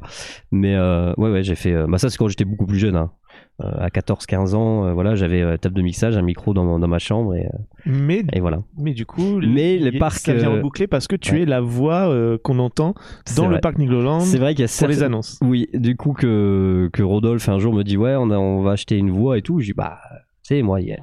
Mais 0.51 0.75
euh, 0.75 1.13
ouais 1.17 1.29
ouais, 1.29 1.43
j'ai 1.43 1.55
fait 1.55 1.75
bah 1.87 1.97
ça 1.97 2.09
c'est 2.09 2.17
quand 2.17 2.29
j'étais 2.29 2.45
beaucoup 2.45 2.65
plus 2.65 2.79
jeune 2.79 2.95
hein. 2.95 3.11
Euh, 3.59 3.71
à 3.79 3.89
14-15 3.89 4.53
ans, 4.53 4.85
euh, 4.85 4.93
voilà, 4.93 5.15
j'avais 5.15 5.41
euh, 5.41 5.57
table 5.57 5.73
de 5.73 5.81
mixage, 5.81 6.15
un 6.15 6.21
micro 6.21 6.53
dans, 6.53 6.63
mon- 6.63 6.77
dans 6.77 6.87
ma 6.87 6.99
chambre 6.99 7.33
et, 7.33 7.49
Mais, 7.87 8.23
et 8.33 8.39
voilà. 8.39 8.61
mais 8.77 8.93
du 8.93 9.07
coup, 9.07 9.39
Mais 9.39 9.77
les 9.77 9.89
il- 9.93 9.97
parcs, 9.97 10.17
ça 10.19 10.33
vient 10.35 10.49
reboucler 10.51 10.85
parce 10.85 11.07
que 11.07 11.15
tu 11.15 11.33
ouais. 11.33 11.41
es 11.41 11.45
la 11.45 11.59
voix 11.59 12.07
qu'on 12.43 12.59
entend 12.59 12.93
dans 13.35 13.45
le 13.45 13.53
vrai. 13.53 13.61
parc 13.61 13.79
Nigloland 13.79 14.19
C'est 14.19 14.37
vrai 14.37 14.53
qu'il 14.53 14.63
y 14.63 14.69
a 14.69 14.77
pour 14.77 14.87
les 14.87 15.01
annonces. 15.01 15.39
Oui, 15.41 15.67
du 15.73 15.95
coup 15.95 16.13
que, 16.13 16.87
que 16.93 17.01
Rodolphe 17.01 17.49
un 17.49 17.57
jour 17.57 17.73
me 17.73 17.83
dit 17.83 17.97
ouais 17.97 18.13
on, 18.15 18.29
a- 18.29 18.37
on 18.37 18.61
va 18.61 18.73
acheter 18.73 18.95
une 18.95 19.09
voix 19.09 19.39
et 19.39 19.41
tout. 19.41 19.59
Je 19.59 19.65
dis 19.65 19.73
bah 19.73 19.97
tu 20.43 20.55
sais 20.55 20.61
moi 20.61 20.79
il 20.79 20.89
y 20.89 20.93
a- 20.93 20.99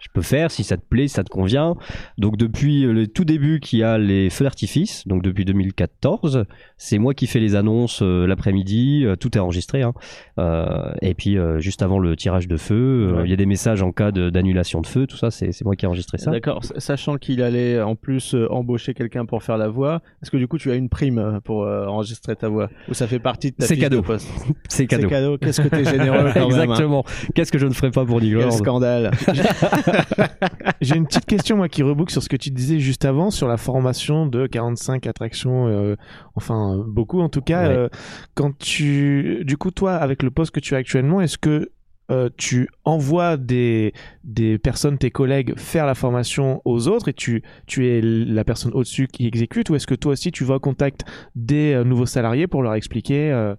je 0.00 0.08
peux 0.12 0.22
faire 0.22 0.50
si 0.50 0.64
ça 0.64 0.76
te 0.76 0.82
plaît, 0.88 1.08
si 1.08 1.14
ça 1.14 1.22
te 1.24 1.28
convient. 1.30 1.76
Donc 2.18 2.36
depuis 2.36 2.82
le 2.82 3.06
tout 3.06 3.24
début 3.24 3.60
qu'il 3.60 3.78
y 3.78 3.82
a 3.82 3.98
les 3.98 4.30
feux 4.30 4.44
d'artifice, 4.44 5.06
donc 5.06 5.22
depuis 5.22 5.44
2014, 5.44 6.44
c'est 6.76 6.98
moi 6.98 7.14
qui 7.14 7.26
fais 7.26 7.38
les 7.40 7.54
annonces 7.54 8.00
euh, 8.02 8.26
l'après-midi, 8.26 9.04
euh, 9.04 9.16
tout 9.16 9.36
est 9.36 9.40
enregistré. 9.40 9.82
hein. 9.82 9.92
Euh, 10.38 10.92
et 11.02 11.14
puis 11.14 11.36
euh, 11.38 11.58
juste 11.60 11.82
avant 11.82 11.98
le 11.98 12.16
tirage 12.16 12.48
de 12.48 12.56
feu, 12.56 13.08
il 13.10 13.20
Ouais. 13.20 13.28
y 13.28 13.32
a 13.32 13.36
des 13.36 13.46
messages 13.46 13.82
en 13.82 13.92
cas 13.92 14.10
d'annulation 14.10 14.80
de, 14.80 14.86
feu, 14.86 15.06
tout 15.06 15.16
ça 15.16 15.30
c'est 15.30 15.50
moi 15.64 15.76
qui 15.76 15.84
ai 15.84 15.88
enregistré 15.88 16.18
ça. 16.18 16.30
D'accord, 16.30 16.62
sachant 16.78 17.16
qu'il 17.16 17.42
allait 17.42 17.80
en 17.80 17.94
plus 17.96 18.34
embaucher 18.50 18.94
quelqu'un 18.94 19.26
pour 19.26 19.42
faire 19.42 19.56
la 19.58 19.68
voix, 19.68 20.00
est-ce 20.22 20.30
que 20.30 20.36
du 20.36 20.48
coup 20.48 20.58
tu 20.58 20.70
as 20.70 20.74
une 20.74 20.88
prime 20.88 21.40
pour 21.44 21.66
enregistrer 21.66 22.36
ta 22.36 22.48
voix? 22.48 22.68
Ou 22.88 22.94
ça 22.94 23.06
fait 23.06 23.18
partie 23.18 23.50
de 23.50 23.56
ta 23.56 23.66
C'est 23.66 23.76
cadeau. 23.76 24.02
C'est 24.68 24.86
cadeau. 24.86 25.02
C'est 25.02 25.08
cadeau, 25.08 25.38
qu'est-ce 25.38 25.60
que 25.60 25.68
t'es 25.68 25.84
généreux 25.84 26.30
quand 26.32 26.48
même 26.48 26.58
hein? 26.58 26.62
Exactement. 26.62 27.04
Qu'est-ce 27.34 27.52
que 27.52 27.58
je 27.58 27.66
ne 27.66 27.72
ferais 27.72 27.90
pas 27.90 28.04
pour 28.04 28.18
Quel 28.20 28.28
Nicolas 28.28 28.50
scandale 28.50 29.10
J'ai 30.80 30.96
une 30.96 31.06
petite 31.06 31.26
question 31.26 31.56
moi 31.56 31.68
qui 31.68 31.82
reboucle 31.82 32.12
sur 32.12 32.22
ce 32.22 32.28
que 32.28 32.36
tu 32.36 32.50
disais 32.50 32.78
juste 32.78 33.04
avant 33.04 33.30
sur 33.30 33.48
la 33.48 33.56
formation 33.56 34.26
de 34.26 34.46
45 34.46 35.06
attractions, 35.06 35.68
euh, 35.68 35.96
enfin 36.34 36.82
beaucoup 36.86 37.20
en 37.20 37.28
tout 37.28 37.42
cas. 37.42 37.68
Ouais. 37.68 37.76
euh, 37.76 37.88
quand 38.34 38.56
tu, 38.58 39.44
du 39.44 39.56
coup 39.56 39.70
toi 39.70 39.94
avec 39.94 40.22
le 40.22 40.30
poste 40.30 40.52
que 40.52 40.60
tu 40.60 40.74
as 40.74 40.78
actuellement, 40.78 41.20
est-ce 41.20 41.38
que 41.38 41.70
euh, 42.10 42.28
tu 42.36 42.68
envoies 42.84 43.36
des, 43.36 43.92
des 44.24 44.58
personnes, 44.58 44.98
tes 44.98 45.12
collègues, 45.12 45.56
faire 45.56 45.86
la 45.86 45.94
formation 45.94 46.60
aux 46.64 46.88
autres 46.88 47.08
et 47.08 47.12
tu, 47.12 47.44
tu 47.66 47.86
es 47.86 48.00
la 48.02 48.42
personne 48.42 48.72
au-dessus 48.74 49.06
qui 49.06 49.26
exécute 49.28 49.70
ou 49.70 49.76
est-ce 49.76 49.86
que 49.86 49.94
toi 49.94 50.12
aussi 50.12 50.32
tu 50.32 50.42
vas 50.42 50.56
au 50.56 50.60
contact 50.60 51.04
des 51.36 51.72
euh, 51.72 51.84
nouveaux 51.84 52.06
salariés 52.06 52.48
pour 52.48 52.62
leur 52.62 52.74
expliquer 52.74 53.30
euh, 53.30 53.54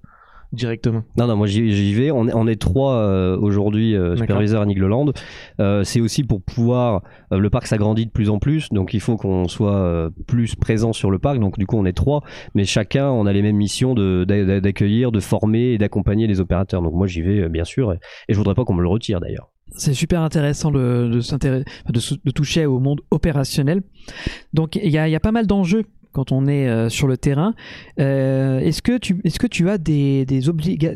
directement 0.53 1.03
Non, 1.17 1.27
non, 1.27 1.35
moi 1.35 1.47
j'y 1.47 1.93
vais. 1.93 2.11
On 2.11 2.27
est, 2.27 2.33
on 2.33 2.47
est 2.47 2.59
trois 2.59 2.93
euh, 2.95 3.37
aujourd'hui 3.37 3.95
euh, 3.95 4.15
superviseurs 4.15 4.61
à 4.61 4.65
Nigloland. 4.65 5.11
Euh, 5.59 5.83
c'est 5.83 6.01
aussi 6.01 6.23
pour 6.23 6.41
pouvoir. 6.41 7.03
euh, 7.31 7.37
le 7.39 7.49
parc 7.49 7.67
s'agrandit 7.67 8.05
de 8.05 8.11
plus 8.11 8.29
en 8.29 8.39
plus, 8.39 8.69
donc 8.69 8.93
il 8.93 8.99
faut 8.99 9.17
qu'on 9.17 9.47
soit 9.47 10.09
plus 10.27 10.55
présent 10.55 10.93
sur 10.93 11.11
le 11.11 11.19
parc. 11.19 11.39
Donc 11.39 11.57
du 11.57 11.65
coup, 11.65 11.77
on 11.77 11.85
est 11.85 11.93
trois, 11.93 12.23
mais 12.55 12.65
chacun, 12.65 13.09
on 13.09 13.25
a 13.25 13.33
les 13.33 13.41
mêmes 13.41 13.55
missions 13.55 13.93
d'accueillir, 13.93 15.11
de 15.11 15.19
former 15.19 15.73
et 15.73 15.77
d'accompagner 15.77 16.27
les 16.27 16.39
opérateurs. 16.39 16.81
Donc 16.81 16.93
moi, 16.93 17.07
j'y 17.07 17.21
vais 17.21 17.49
bien 17.49 17.63
sûr, 17.63 17.93
et, 17.93 17.99
et 18.27 18.33
je 18.33 18.37
voudrais 18.37 18.55
pas 18.55 18.65
qu'on 18.65 18.73
me 18.73 18.81
le 18.81 18.87
retire 18.87 19.19
d'ailleurs. 19.19 19.49
C'est 19.73 19.93
super 19.93 20.21
intéressant 20.21 20.69
de, 20.69 21.09
de, 21.09 22.31
toucher 22.31 22.65
au 22.65 22.79
monde 22.79 22.99
opérationnel. 23.09 23.83
Donc 24.53 24.75
il 24.75 24.89
y 24.91 24.97
a, 24.97 25.07
il 25.07 25.11
y 25.11 25.15
a 25.15 25.19
pas 25.21 25.31
mal 25.31 25.47
d'enjeux 25.47 25.83
quand 26.11 26.31
on 26.31 26.47
est 26.47 26.67
euh, 26.67 26.89
sur 26.89 27.07
le 27.07 27.17
terrain. 27.17 27.53
Euh, 27.99 28.59
est-ce 28.59 28.81
que 28.81 28.97
tu 28.97 29.21
est-ce 29.23 29.39
que 29.39 29.47
tu 29.47 29.69
as 29.69 29.77
des 29.77 30.25
des, 30.25 30.41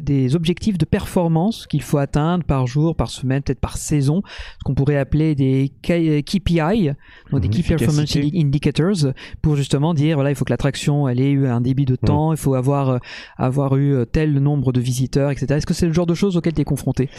des 0.01 0.35
objectifs 0.35 0.77
de 0.77 0.85
performance 0.85 1.67
qu'il 1.67 1.81
faut 1.81 1.97
atteindre 1.97 2.43
par 2.43 2.67
jour, 2.67 2.95
par 2.95 3.09
semaine, 3.09 3.41
peut-être 3.41 3.59
par 3.59 3.77
saison, 3.77 4.21
ce 4.25 4.63
qu'on 4.63 4.75
pourrait 4.75 4.97
appeler 4.97 5.35
des 5.35 5.71
KPI, 5.81 6.91
donc 7.31 7.41
des 7.41 7.47
Mhm, 7.47 7.53
Key 7.53 7.63
Performance 7.63 8.15
efficacité. 8.15 8.39
Indicators, 8.39 9.13
pour 9.41 9.55
justement 9.55 9.93
dire 9.93 10.15
voilà 10.15 10.31
il 10.31 10.35
faut 10.35 10.45
que 10.45 10.51
l'attraction 10.51 11.07
elle 11.07 11.19
ait 11.19 11.31
eu 11.31 11.47
un 11.47 11.61
débit 11.61 11.85
de 11.85 11.95
temps, 11.95 12.31
il 12.31 12.37
faut 12.37 12.55
avoir 12.55 12.89
euh, 12.89 12.97
avoir 13.37 13.75
eu 13.77 13.93
euh, 13.93 14.05
tel 14.05 14.33
nombre 14.39 14.71
de 14.71 14.79
visiteurs, 14.79 15.31
etc. 15.31 15.55
Est-ce 15.55 15.65
que 15.65 15.73
c'est 15.73 15.87
le 15.87 15.93
genre 15.93 16.05
de 16.05 16.13
choses 16.13 16.37
auxquelles 16.37 16.53
tu 16.53 16.61
es 16.61 16.65
confronté? 16.65 17.09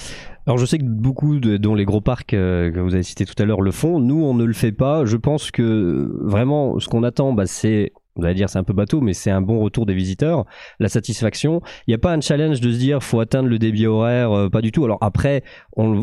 Alors 0.47 0.59
je 0.59 0.67
sais 0.67 0.79
que 0.79 0.85
beaucoup, 0.85 1.41
de, 1.41 1.57
dont 1.57 1.75
les 1.75 1.85
gros 1.85 2.01
parcs 2.01 2.33
euh, 2.33 2.71
que 2.71 2.79
vous 2.79 2.95
avez 2.95 3.03
cités 3.03 3.25
tout 3.25 3.35
à 3.39 3.45
l'heure, 3.45 3.63
le 3.63 3.73
font. 3.73 3.99
Nous, 3.99 4.23
on 4.23 4.33
ne 4.33 4.45
le 4.45 4.53
fait 4.53 4.71
pas. 4.71 5.05
Je 5.05 5.17
pense 5.17 5.51
que 5.51 6.09
vraiment, 6.23 6.79
ce 6.79 6.89
qu'on 6.89 7.03
attend, 7.03 7.33
bah, 7.33 7.47
c'est 7.47 7.93
vous 8.17 8.25
allez 8.25 8.35
dire 8.35 8.49
c'est 8.49 8.59
un 8.59 8.65
peu 8.65 8.73
bateau, 8.73 9.01
mais 9.01 9.13
c'est 9.13 9.31
un 9.31 9.41
bon 9.43 9.61
retour 9.61 9.87
des 9.87 9.95
visiteurs, 9.95 10.45
la 10.81 10.89
satisfaction. 10.89 11.61
Il 11.87 11.91
n'y 11.91 11.95
a 11.95 11.99
pas 11.99 12.13
un 12.13 12.21
challenge 12.21 12.61
de 12.61 12.71
se 12.73 12.79
dire 12.79 13.03
faut 13.03 13.21
atteindre 13.21 13.49
le 13.49 13.59
débit 13.59 13.87
horaire, 13.87 14.33
euh, 14.33 14.49
pas 14.49 14.63
du 14.63 14.73
tout. 14.73 14.85
Alors 14.85 14.99
après, 15.01 15.43
on, 15.77 16.03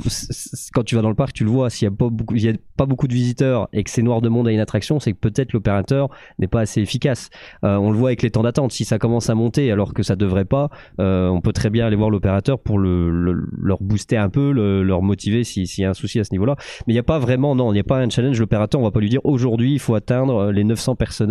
quand 0.74 0.84
tu 0.84 0.96
vas 0.96 1.02
dans 1.02 1.10
le 1.10 1.16
parc, 1.16 1.34
tu 1.34 1.44
le 1.44 1.50
vois, 1.50 1.70
s'il 1.70 1.88
n'y 1.88 1.94
a 1.94 1.98
pas 1.98 2.10
beaucoup, 2.10 2.36
il 2.36 2.44
y 2.44 2.50
a 2.50 2.54
pas 2.78 2.86
beaucoup 2.86 3.08
de 3.08 3.14
visiteurs 3.14 3.68
et 3.74 3.84
que 3.84 3.90
c'est 3.90 4.02
noir 4.02 4.22
de 4.22 4.30
monde 4.30 4.48
à 4.48 4.52
une 4.52 4.60
attraction, 4.60 5.00
c'est 5.00 5.14
que 5.14 5.18
peut-être 5.20 5.54
l'opérateur 5.54 6.10
n'est 6.40 6.48
pas 6.48 6.62
assez 6.62 6.82
efficace. 6.82 7.30
Euh, 7.64 7.76
on 7.78 7.92
le 7.92 7.98
voit 7.98 8.10
avec 8.10 8.22
les 8.22 8.32
temps 8.32 8.44
d'attente. 8.44 8.72
Si 8.72 8.86
ça 8.86 9.00
commence 9.00 9.30
à 9.30 9.36
monter 9.36 9.72
alors 9.72 9.94
que 9.94 10.04
ça 10.04 10.16
devrait 10.16 10.46
pas, 10.46 10.70
euh, 11.00 11.28
on 11.30 11.42
peut 11.42 11.54
très 11.54 11.70
bien 11.70 11.86
aller 11.88 11.96
voir 11.96 12.10
l'opérateur 12.10 12.60
pour 12.60 12.80
le, 12.80 13.10
le- 13.10 13.46
leur 13.62 13.82
booster 13.82 14.18
un 14.18 14.30
peu, 14.30 14.52
le- 14.52 14.84
leur 14.84 15.02
motiver 15.02 15.44
si- 15.44 15.68
s'il 15.68 15.84
y 15.84 15.86
a 15.86 15.90
un 15.90 15.94
souci 15.94 16.20
à 16.20 16.24
ce 16.24 16.32
niveau-là. 16.34 16.56
Mais 16.88 16.94
il 16.94 16.96
n'y 16.96 17.00
a 17.00 17.04
pas 17.04 17.20
vraiment, 17.20 17.56
non, 17.56 17.72
il 17.72 17.76
n'y 17.76 17.80
a 17.80 17.84
pas 17.84 17.98
un 18.00 18.10
challenge. 18.10 18.40
L'opérateur, 18.40 18.80
on 18.82 18.84
va 18.84 18.92
pas 18.92 19.00
lui 19.00 19.10
dire 19.10 19.22
aujourd'hui 19.24 19.74
il 19.74 19.80
faut 19.80 19.96
atteindre 19.96 20.36
euh, 20.38 20.52
les 20.52 20.64
900 20.64 20.96
personnes 20.96 21.24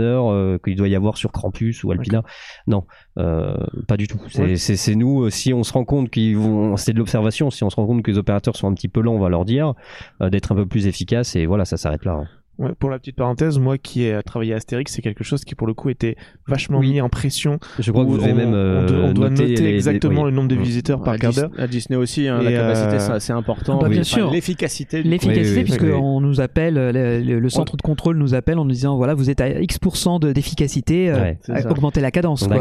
qu'il 0.72 0.78
doit 0.78 0.88
y 0.88 0.96
avoir 0.96 1.16
sur 1.16 1.32
Krampus 1.32 1.84
ou 1.84 1.90
Alpina. 1.92 2.22
Non, 2.66 2.84
euh, 3.18 3.54
pas 3.86 3.96
du 3.96 4.06
tout. 4.08 4.20
C'est 4.28 4.88
Ouais. 4.88 4.94
nous, 4.96 5.22
euh, 5.24 5.30
si 5.30 5.52
on 5.52 5.62
se 5.62 5.72
rend 5.72 5.84
compte 5.84 6.10
qu'ils 6.10 6.36
vont, 6.36 6.76
c'est 6.76 6.92
de 6.92 6.98
l'observation, 6.98 7.50
si 7.50 7.62
on 7.64 7.70
se 7.70 7.76
rend 7.76 7.86
compte 7.86 8.02
que 8.02 8.10
les 8.10 8.18
opérateurs 8.18 8.56
sont 8.56 8.68
un 8.68 8.74
petit 8.74 8.88
peu 8.88 9.00
lents, 9.00 9.14
on 9.14 9.18
va 9.20 9.28
leur 9.28 9.44
dire 9.44 9.74
euh, 10.20 10.30
d'être 10.30 10.52
un 10.52 10.54
peu 10.54 10.66
plus 10.66 10.86
efficaces 10.86 11.36
et 11.36 11.46
voilà, 11.46 11.64
ça 11.64 11.76
s'arrête 11.76 12.04
là. 12.04 12.12
hein. 12.12 12.28
Ouais, 12.58 12.70
pour 12.78 12.90
la 12.90 12.98
petite 12.98 13.16
parenthèse, 13.16 13.58
moi 13.58 13.78
qui 13.78 14.04
ai 14.04 14.20
travaillé 14.24 14.52
à 14.52 14.56
Astérix, 14.56 14.92
c'est 14.92 15.00
quelque 15.02 15.24
chose 15.24 15.44
qui 15.44 15.54
pour 15.54 15.66
le 15.66 15.72
coup 15.74 15.88
était 15.88 16.16
vachement 16.46 16.78
Oui. 16.80 16.90
mis 16.92 17.00
en 17.00 17.08
pression. 17.08 17.58
Je 17.78 17.90
crois 17.90 18.04
que 18.04 18.10
vous 18.10 18.22
avez 18.22 18.32
on- 18.32 18.36
même 18.36 18.50
on, 18.50 18.54
euh, 18.54 18.86
doit- 18.86 18.98
on 18.98 19.12
doit 19.14 19.30
noté 19.30 19.42
noter 19.44 19.56
les- 19.56 19.70
les- 19.70 19.74
exactement 19.74 20.22
oui. 20.24 20.30
le 20.30 20.36
nombre 20.36 20.48
de 20.48 20.54
visiteurs 20.56 21.02
par 21.02 21.14
à, 21.14 21.18
quart 21.18 21.32
d'heure. 21.32 21.50
à 21.56 21.66
Disney 21.66 21.96
aussi, 21.96 22.28
hein, 22.28 22.42
la 22.42 22.52
capacité, 22.52 22.94
euh, 22.94 22.98
c'est 22.98 23.12
assez 23.12 23.32
important. 23.32 23.78
Ah 23.80 23.84
bah, 23.84 23.88
bien 23.88 24.02
Enfin, 24.02 24.16
sûr. 24.16 24.30
L'efficacité. 24.30 24.98
du 24.98 25.04
coup. 25.04 25.08
L'efficacité, 25.10 25.48
Oui, 25.50 25.56
oui, 25.56 25.64
puisque 25.64 25.82
oui. 25.82 25.92
on 25.92 26.20
nous 26.20 26.40
appelle, 26.42 26.76
euh, 26.76 26.92
le, 26.92 27.24
le- 27.24 27.40
le 27.40 27.48
centre 27.48 27.76
de 27.76 27.82
contrôle 27.82 28.16
nous 28.18 28.34
appelle 28.34 28.58
en 28.58 28.64
nous 28.66 28.72
disant 28.72 28.96
voilà, 28.96 29.14
vous 29.14 29.30
êtes 29.30 29.40
à 29.40 29.48
X% 29.60 30.18
de- 30.20 30.32
d'efficacité, 30.32 31.10
euh, 31.10 31.20
Ouais, 31.20 31.38
ça. 31.42 31.70
augmentez 31.70 32.00
la 32.02 32.10
cadence. 32.10 32.46
quoi. 32.46 32.58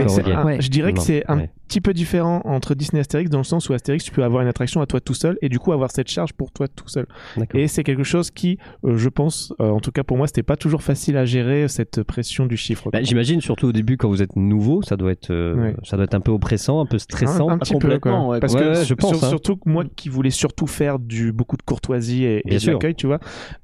Je 0.59 0.69
dirais 0.69 0.93
que 0.93 1.01
c'est 1.01 1.23
un 1.27 1.37
ouais. 1.37 1.49
petit 1.67 1.81
peu 1.81 1.93
différent 1.93 2.41
entre 2.45 2.75
Disney 2.75 2.99
et 2.99 3.01
Astérix 3.01 3.29
dans 3.29 3.37
le 3.39 3.43
sens 3.43 3.67
où 3.69 3.73
Astérix 3.73 4.03
tu 4.05 4.11
peux 4.11 4.23
avoir 4.23 4.41
une 4.41 4.47
attraction 4.47 4.81
à 4.81 4.85
toi 4.85 5.01
tout 5.01 5.13
seul 5.13 5.37
et 5.41 5.49
du 5.49 5.59
coup 5.59 5.73
avoir 5.73 5.91
cette 5.91 6.09
charge 6.09 6.31
pour 6.33 6.51
toi 6.51 6.67
tout 6.69 6.87
seul. 6.87 7.07
Et 7.53 7.67
c'est 7.67 7.83
quelque 7.83 8.03
chose 8.03 8.31
qui, 8.31 8.57
euh, 8.85 8.95
je 8.97 9.09
pense, 9.09 9.53
euh, 9.59 9.69
en 9.81 9.83
tout 9.83 9.91
cas 9.91 10.03
pour 10.03 10.15
moi, 10.17 10.27
c'était 10.27 10.43
pas 10.43 10.57
toujours 10.57 10.83
facile 10.83 11.17
à 11.17 11.25
gérer 11.25 11.67
cette 11.67 12.03
pression 12.03 12.45
du 12.45 12.55
chiffre. 12.55 12.91
Bah. 12.93 13.01
J'imagine 13.01 13.41
surtout 13.41 13.65
au 13.67 13.71
début 13.71 13.97
quand 13.97 14.07
vous 14.09 14.21
êtes 14.21 14.35
nouveau, 14.35 14.83
ça 14.83 14.95
doit 14.95 15.11
être, 15.11 15.31
euh, 15.31 15.55
Ouais. 15.55 15.75
ça 15.83 15.95
doit 15.97 16.05
être 16.05 16.13
un 16.13 16.19
peu 16.21 16.29
oppressant, 16.31 16.81
un 16.81 16.85
peu 16.85 16.99
stressant. 16.99 17.49
un, 17.49 17.53
un 17.53 17.57
petit 17.57 17.73
peu 17.75 17.97
quoi. 17.97 18.27
ouais. 18.27 18.39
parce 18.39 18.53
Ouais, 18.53 18.59
que 18.61 18.67
ouais, 18.69 18.75
je 18.75 18.83
sur- 18.83 18.95
pense, 18.95 19.23
hein. 19.23 19.29
surtout 19.29 19.55
que 19.57 19.67
moi 19.67 19.83
qui 19.95 20.07
voulais 20.09 20.29
surtout 20.29 20.67
faire 20.67 20.99
du 20.99 21.31
beaucoup 21.31 21.57
de 21.57 21.63
courtoisie 21.63 22.23
et, 22.25 22.37
et 22.45 22.57
Bien 22.57 22.59
de 22.59 22.71
l'accueil 22.73 22.93
tu 22.93 23.07
vois 23.07 23.19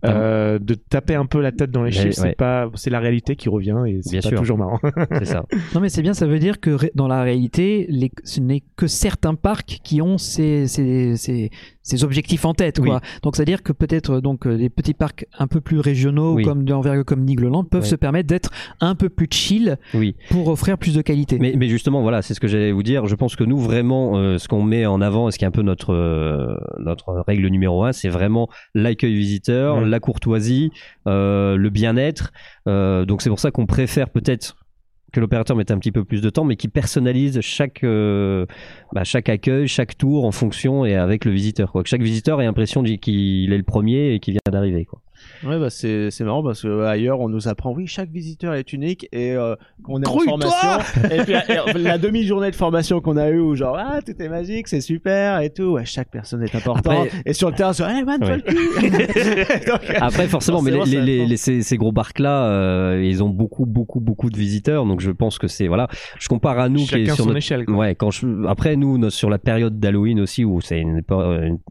euh, 0.06 0.58
de 0.60 0.74
taper 0.74 1.14
un 1.14 1.26
peu 1.28 1.40
la 1.42 1.52
tête 1.52 1.70
dans 1.70 1.84
les 1.84 1.92
Mais, 1.92 1.96
chiffres 2.12 2.22
ouais. 2.24 2.30
c'est 2.32 2.36
pas 2.36 2.70
c'est 2.74 2.90
la 2.90 3.00
réalité 3.00 3.36
qui 3.36 3.50
revient 3.50 3.78
et 3.88 4.00
c'est 4.02 4.18
pas 4.22 4.30
sûr. 4.30 4.40
toujours 4.40 4.58
marrant 4.58 4.80
C'est 5.20 5.26
ça. 5.26 5.46
Non 5.76 5.82
mais 5.82 5.90
c'est 5.90 6.02
bien, 6.02 6.14
ça 6.16 6.26
veut 6.26 6.40
dire 6.40 6.60
que 6.60 6.78
dans 6.96 7.08
la 7.08 7.22
réalité, 7.22 7.86
les- 7.90 8.12
ce 8.24 8.40
n'est 8.40 8.64
que 8.76 8.88
certains 8.88 9.36
parcs 9.36 9.80
qui 9.84 10.02
ont 10.02 10.18
ces, 10.18 10.66
ces, 10.68 11.16
ces, 11.16 11.52
ces 11.84 12.04
objectifs 12.04 12.46
en 12.46 12.54
tête. 12.54 12.80
Quoi. 12.80 13.02
Donc 13.22 13.36
c'est-à-dire 13.36 13.62
que 13.64 13.72
peut-être 13.74 14.20
donc 14.22 14.48
euh, 14.48 14.56
les 14.56 14.70
petits 14.70 14.94
parcs 14.94 15.26
un 15.38 15.48
peu 15.48 15.62
plus 15.62 15.80
régionaux 15.80 16.07
Oui. 16.36 16.44
comme 16.44 16.64
d'envergure 16.64 17.06
comme 17.06 17.24
Nigloland 17.24 17.64
peuvent 17.64 17.82
Ouais. 17.82 17.88
se 17.88 17.96
permettre 17.96 18.28
d'être 18.28 18.50
un 18.82 18.96
peu 18.96 19.10
plus 19.10 19.28
chill 19.32 19.78
Oui. 19.94 20.16
pour 20.30 20.48
offrir 20.48 20.78
plus 20.78 20.96
de 20.96 21.02
qualité. 21.02 21.38
Mais, 21.40 21.54
mais 21.58 21.68
justement, 21.70 22.02
voilà, 22.02 22.22
c'est 22.22 22.34
ce 22.34 22.40
que 22.40 22.48
j'allais 22.48 22.72
vous 22.72 22.84
dire. 22.84 23.06
Je 23.08 23.16
pense 23.16 23.36
que 23.36 23.44
nous, 23.44 23.58
vraiment, 23.60 24.18
euh, 24.18 24.38
ce 24.38 24.48
qu'on 24.48 24.64
met 24.64 24.86
en 24.86 25.02
avant, 25.02 25.28
et 25.30 25.32
ce 25.32 25.38
qui 25.38 25.46
est 25.46 25.48
un 25.48 25.52
peu 25.52 25.62
notre, 25.62 25.94
euh, 25.94 26.56
notre 26.80 27.24
règle 27.28 27.48
numéro 27.48 27.84
un, 27.84 27.92
c'est 27.94 28.10
vraiment 28.10 28.48
l'accueil 28.74 29.16
visiteur, 29.16 29.78
Ouais. 29.78 29.86
la 29.88 30.00
courtoisie, 30.00 30.72
euh, 31.08 31.56
le 31.58 31.70
bien-être. 31.70 32.32
Donc 32.66 33.22
c'est 33.22 33.30
pour 33.30 33.40
ça 33.40 33.52
qu'on 33.52 33.66
préfère 33.66 34.10
peut-être 34.10 34.56
que 35.14 35.22
l'opérateur 35.22 35.56
mette 35.56 35.72
un 35.72 35.78
petit 35.80 35.94
peu 35.94 36.04
plus 36.04 36.22
de 36.22 36.30
temps, 36.30 36.44
mais 36.44 36.58
qui 36.58 36.68
personnalise 36.68 37.40
chaque, 37.40 37.84
euh, 37.86 38.46
bah, 38.94 39.06
chaque 39.06 39.30
accueil, 39.30 39.66
chaque 39.68 39.98
tour 39.98 40.26
en 40.26 40.32
fonction 40.34 40.84
et 40.84 40.96
avec 40.96 41.24
le 41.24 41.32
visiteur. 41.32 41.72
Quoi. 41.72 41.84
Que 41.84 41.90
chaque 41.90 42.02
visiteur 42.02 42.42
ait 42.42 42.46
l'impression 42.46 42.84
qu'il 42.84 43.54
est 43.54 43.58
le 43.58 43.64
premier 43.64 44.14
et 44.14 44.20
qu'il 44.20 44.34
vient 44.34 44.42
d'arriver. 44.52 44.84
Quoi. 44.84 45.00
Ouais, 45.46 45.60
bah 45.60 45.70
c'est 45.70 46.10
c'est 46.12 46.24
marrant 46.24 46.44
parce 46.44 46.62
que 46.62 46.68
euh, 46.68 46.88
ailleurs 46.88 47.20
on 47.20 47.30
nous 47.30 47.48
apprend 47.48 47.72
oui 47.74 47.88
chaque 47.88 48.10
visiteur 48.10 48.54
est 48.54 48.72
unique 48.74 49.08
et 49.12 49.34
euh, 49.34 49.56
qu'on 49.84 50.02
est 50.02 50.08
en 50.08 50.20
formation 50.20 50.80
et 51.12 51.24
puis 51.24 51.34
et, 51.34 51.78
la 51.80 51.98
demi-journée 51.98 52.52
de 52.52 52.56
formation 52.56 53.02
qu'on 53.02 53.18
a 53.18 53.30
eu 53.30 53.40
où 53.40 53.56
genre 53.56 53.78
ah 53.80 54.00
tout 54.06 54.14
est 54.22 54.30
magique 54.30 54.68
c'est 54.68 54.82
super 54.82 55.40
et 55.42 55.50
tout 55.50 55.74
ouais, 55.74 55.86
chaque 55.86 56.10
personne 56.10 56.44
est 56.44 56.56
importante 56.56 56.86
Après- 57.08 57.12
et 57.26 57.34
sur 57.34 57.50
le 57.50 57.56
terrain 57.56 57.74
c'est 57.74 57.84
hey 57.84 58.04
man 58.04 58.20
toi 58.20 58.28
Ouais. 58.30 58.38
le 58.38 58.42
cul 59.62 59.66
Donc, 59.68 59.80
Après, 60.00 60.28
forcément, 60.28 60.62
mais 60.62 60.72
les, 60.72 60.84
les- 60.86 61.02
les- 61.02 61.26
les- 61.26 61.38
ces, 61.38 61.62
ces 61.62 61.78
gros 61.78 61.92
barques-là, 61.92 62.46
euh, 62.48 63.02
ils 63.04 63.24
ont 63.24 63.30
beaucoup, 63.30 63.66
beaucoup, 63.66 64.00
beaucoup 64.00 64.30
de 64.30 64.38
visiteurs. 64.38 64.86
Donc, 64.86 65.00
je 65.02 65.12
pense 65.12 65.38
que 65.38 65.48
c'est 65.48 65.68
voilà. 65.68 65.88
Je 66.20 66.28
compare 66.28 66.60
à 66.60 66.70
nous 66.70 66.80
qui 66.86 66.96
est 66.96 67.00
chacun 67.00 67.16
sur 67.16 67.24
son 67.24 67.26
notre 67.28 67.38
échelle 67.38 67.66
quoi. 67.66 67.76
Ouais, 67.76 67.96
quand 67.96 68.12
je... 68.12 68.46
après 68.48 68.76
nous 68.76 68.98
no- 68.98 69.10
sur 69.10 69.30
la 69.30 69.38
période 69.38 69.80
d'Halloween 69.80 70.20
aussi 70.20 70.44
où 70.46 70.62
c'est 70.62 70.80
une 70.80 71.02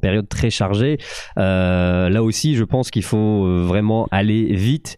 période 0.01 0.29
très 0.29 0.51
chargée, 0.51 0.99
euh, 1.39 2.09
là 2.09 2.23
aussi 2.23 2.55
je 2.55 2.65
pense 2.65 2.91
qu'il 2.91 3.03
faut 3.05 3.45
euh, 3.47 3.56
vraiment 3.65 4.07
aller 4.11 4.45
vite 4.55 4.97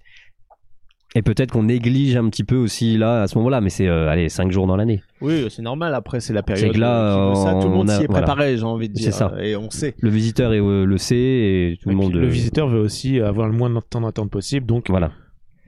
et 1.15 1.23
peut-être 1.23 1.53
qu'on 1.53 1.63
néglige 1.63 2.17
un 2.17 2.29
petit 2.29 2.45
peu 2.45 2.57
aussi 2.57 2.99
là 2.99 3.23
à 3.23 3.27
ce 3.29 3.39
moment-là, 3.39 3.63
mais 3.63 3.71
c'est 3.71 3.89
euh, 3.89 4.11
allez 4.11 4.29
cinq 4.29 4.53
jours 4.53 4.67
dans 4.67 4.77
l'année. 4.77 5.03
oui 5.23 5.47
c'est 5.49 5.63
normal 5.63 5.95
après 5.95 6.21
c'est 6.21 6.35
la 6.35 6.43
période 6.43 6.73
que 6.75 6.79
là, 6.79 7.33
ça. 7.35 7.55
tout 7.55 7.69
le 7.69 7.75
monde 7.75 7.89
s'y 7.89 8.03
est 8.03 8.07
voilà. 8.07 8.27
préparé 8.27 8.57
j'ai 8.59 8.65
envie 8.65 8.89
de 8.91 8.95
dire 8.95 9.05
C'est 9.07 9.19
ça. 9.19 9.33
et 9.41 9.57
on 9.57 9.71
sait 9.71 9.95
Le 10.01 10.11
visiteur 10.11 10.53
est, 10.53 10.61
euh, 10.61 10.85
le 10.85 10.99
sait 10.99 11.17
et 11.17 11.79
tout 11.83 11.89
Et 11.89 11.93
le 11.93 11.99
monde 11.99 12.13
le 12.15 12.27
euh, 12.27 12.31
visiteur 12.31 12.69
veut 12.69 12.81
aussi 12.81 13.21
avoir 13.21 13.47
le 13.49 13.55
moins 13.55 13.71
de 13.71 13.81
temps 13.81 14.03
d'attente 14.03 14.31
possible 14.31 14.67
donc 14.67 14.91
voilà. 14.91 15.13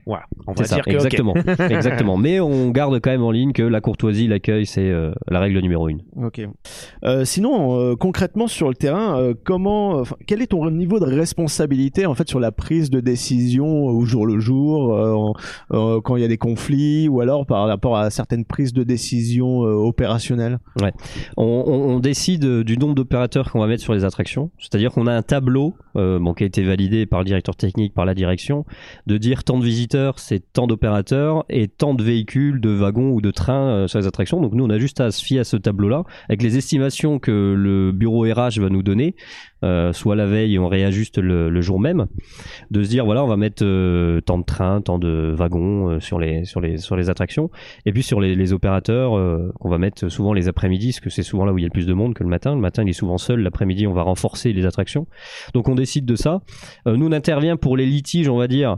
Voilà 0.05 0.23
on 0.47 0.53
va 0.53 0.63
C'est 0.63 0.69
ça, 0.69 0.75
dire 0.75 0.85
que 0.85 0.89
ok. 0.91 0.95
exactement, 0.95 1.33
exactement. 1.69 2.17
Mais 2.17 2.39
on 2.39 2.69
garde 2.71 2.99
quand 2.99 3.11
même 3.11 3.23
en 3.23 3.31
ligne 3.31 3.51
que 3.53 3.63
la 3.63 3.81
courtoisie, 3.81 4.27
l'accueil, 4.27 4.65
c'est 4.65 4.89
euh, 4.89 5.11
la 5.29 5.39
règle 5.39 5.59
numéro 5.59 5.87
une. 5.89 6.01
Ok. 6.21 6.41
Euh, 7.03 7.25
sinon, 7.25 7.77
euh, 7.79 7.95
concrètement 7.95 8.47
sur 8.47 8.67
le 8.69 8.75
terrain, 8.75 9.19
euh, 9.19 9.33
comment, 9.43 10.03
quel 10.27 10.41
est 10.41 10.47
ton 10.47 10.69
niveau 10.71 10.99
de 10.99 11.05
responsabilité 11.05 12.05
en 12.05 12.15
fait 12.15 12.27
sur 12.27 12.39
la 12.39 12.51
prise 12.51 12.89
de 12.89 12.99
décision 12.99 13.85
au 13.85 14.03
jour 14.05 14.25
le 14.25 14.39
jour, 14.39 14.93
euh, 14.95 15.13
en- 15.13 15.33
euh, 15.73 16.01
quand 16.01 16.15
il 16.15 16.21
y 16.21 16.25
a 16.25 16.27
des 16.27 16.37
conflits, 16.37 17.07
ou 17.07 17.21
alors 17.21 17.45
par 17.45 17.67
rapport 17.67 17.97
à 17.97 18.09
certaines 18.09 18.45
prises 18.45 18.73
de 18.73 18.83
décision 18.83 19.65
euh, 19.65 19.73
opérationnelles? 19.73 20.59
On, 21.37 21.43
on- 21.45 21.91
on 21.95 21.99
décide 21.99 22.61
du 22.63 22.77
nombre 22.77 22.95
d'opérateurs 22.95 23.51
qu'on 23.51 23.59
va 23.59 23.67
mettre 23.67 23.83
sur 23.83 23.93
les 23.93 24.03
attractions. 24.05 24.51
C'est-à-dire 24.57 24.91
qu'on 24.91 25.07
a 25.07 25.13
un 25.13 25.21
tableau 25.21 25.73
euh, 25.95 26.19
bon, 26.19 26.33
qui 26.33 26.43
a 26.43 26.47
été 26.47 26.63
validé 26.63 27.05
par 27.05 27.19
le 27.19 27.25
directeur 27.25 27.55
technique, 27.55 27.93
par 27.93 28.05
la 28.05 28.13
direction, 28.13 28.65
de 29.07 29.17
dire 29.17 29.43
tant 29.43 29.59
de 29.59 29.63
c'est 30.15 30.53
tant 30.53 30.67
d'opérateurs 30.67 31.45
et 31.49 31.67
tant 31.67 31.93
de 31.93 32.03
véhicules, 32.03 32.61
de 32.61 32.69
wagons 32.69 33.11
ou 33.11 33.21
de 33.21 33.31
trains 33.31 33.69
euh, 33.69 33.87
sur 33.87 33.99
les 33.99 34.07
attractions. 34.07 34.41
Donc 34.41 34.53
nous, 34.53 34.65
on 34.65 34.69
a 34.69 34.77
juste 34.77 34.99
à 34.99 35.11
se 35.11 35.23
fier 35.23 35.39
à 35.39 35.43
ce 35.43 35.57
tableau-là 35.57 36.03
avec 36.29 36.41
les 36.43 36.57
estimations 36.57 37.19
que 37.19 37.53
le 37.57 37.91
bureau 37.91 38.23
RH 38.23 38.59
va 38.59 38.69
nous 38.69 38.83
donner, 38.83 39.15
euh, 39.63 39.93
soit 39.93 40.15
la 40.15 40.25
veille 40.25 40.57
on 40.59 40.67
réajuste 40.67 41.17
le, 41.17 41.61
jour 41.61 41.79
même, 41.79 42.07
de 42.71 42.83
se 42.83 42.89
dire 42.89 43.05
voilà, 43.05 43.23
on 43.23 43.27
va 43.27 43.37
mettre 43.37 43.63
euh, 43.63 44.21
tant 44.21 44.37
de 44.37 44.43
trains, 44.43 44.81
tant 44.81 44.99
de 44.99 45.33
wagons 45.37 45.99
sur 45.99 46.19
les 46.19 46.45
sur 46.45 46.61
les 46.61 46.77
sur 46.77 46.95
les 46.95 47.09
attractions. 47.09 47.49
Et 47.85 47.91
puis 47.91 48.03
sur 48.03 48.19
les, 48.19 48.35
les 48.35 48.53
opérateurs 48.53 49.11
qu'on 49.59 49.69
va 49.69 49.77
mettre 49.77 50.09
souvent 50.09 50.33
les 50.33 50.47
après-midi, 50.47 50.91
parce 50.91 50.99
que 50.99 51.09
c'est 51.09 51.23
souvent 51.23 51.45
là 51.45 51.53
où 51.53 51.57
il 51.57 51.61
y 51.61 51.65
a 51.65 51.67
le 51.67 51.71
plus 51.71 51.85
de 51.85 51.93
monde 51.93 52.13
que 52.13 52.23
le 52.23 52.29
matin. 52.29 52.55
Le 52.55 52.61
matin, 52.61 52.83
il 52.83 52.89
est 52.89 52.93
souvent 52.93 53.17
seul. 53.17 53.41
L'après-midi, 53.41 53.87
on 53.87 53.93
va 53.93 54.03
renforcer 54.03 54.53
les 54.53 54.65
attractions. 54.65 55.07
Donc 55.53 55.67
on 55.67 55.75
décide 55.75 56.05
de 56.05 56.15
ça. 56.15 56.41
Nous, 56.85 57.07
on 57.07 57.11
intervient 57.11 57.57
pour 57.57 57.77
les 57.77 57.85
litiges, 57.85 58.29
on 58.29 58.37
va 58.37 58.47
dire. 58.47 58.77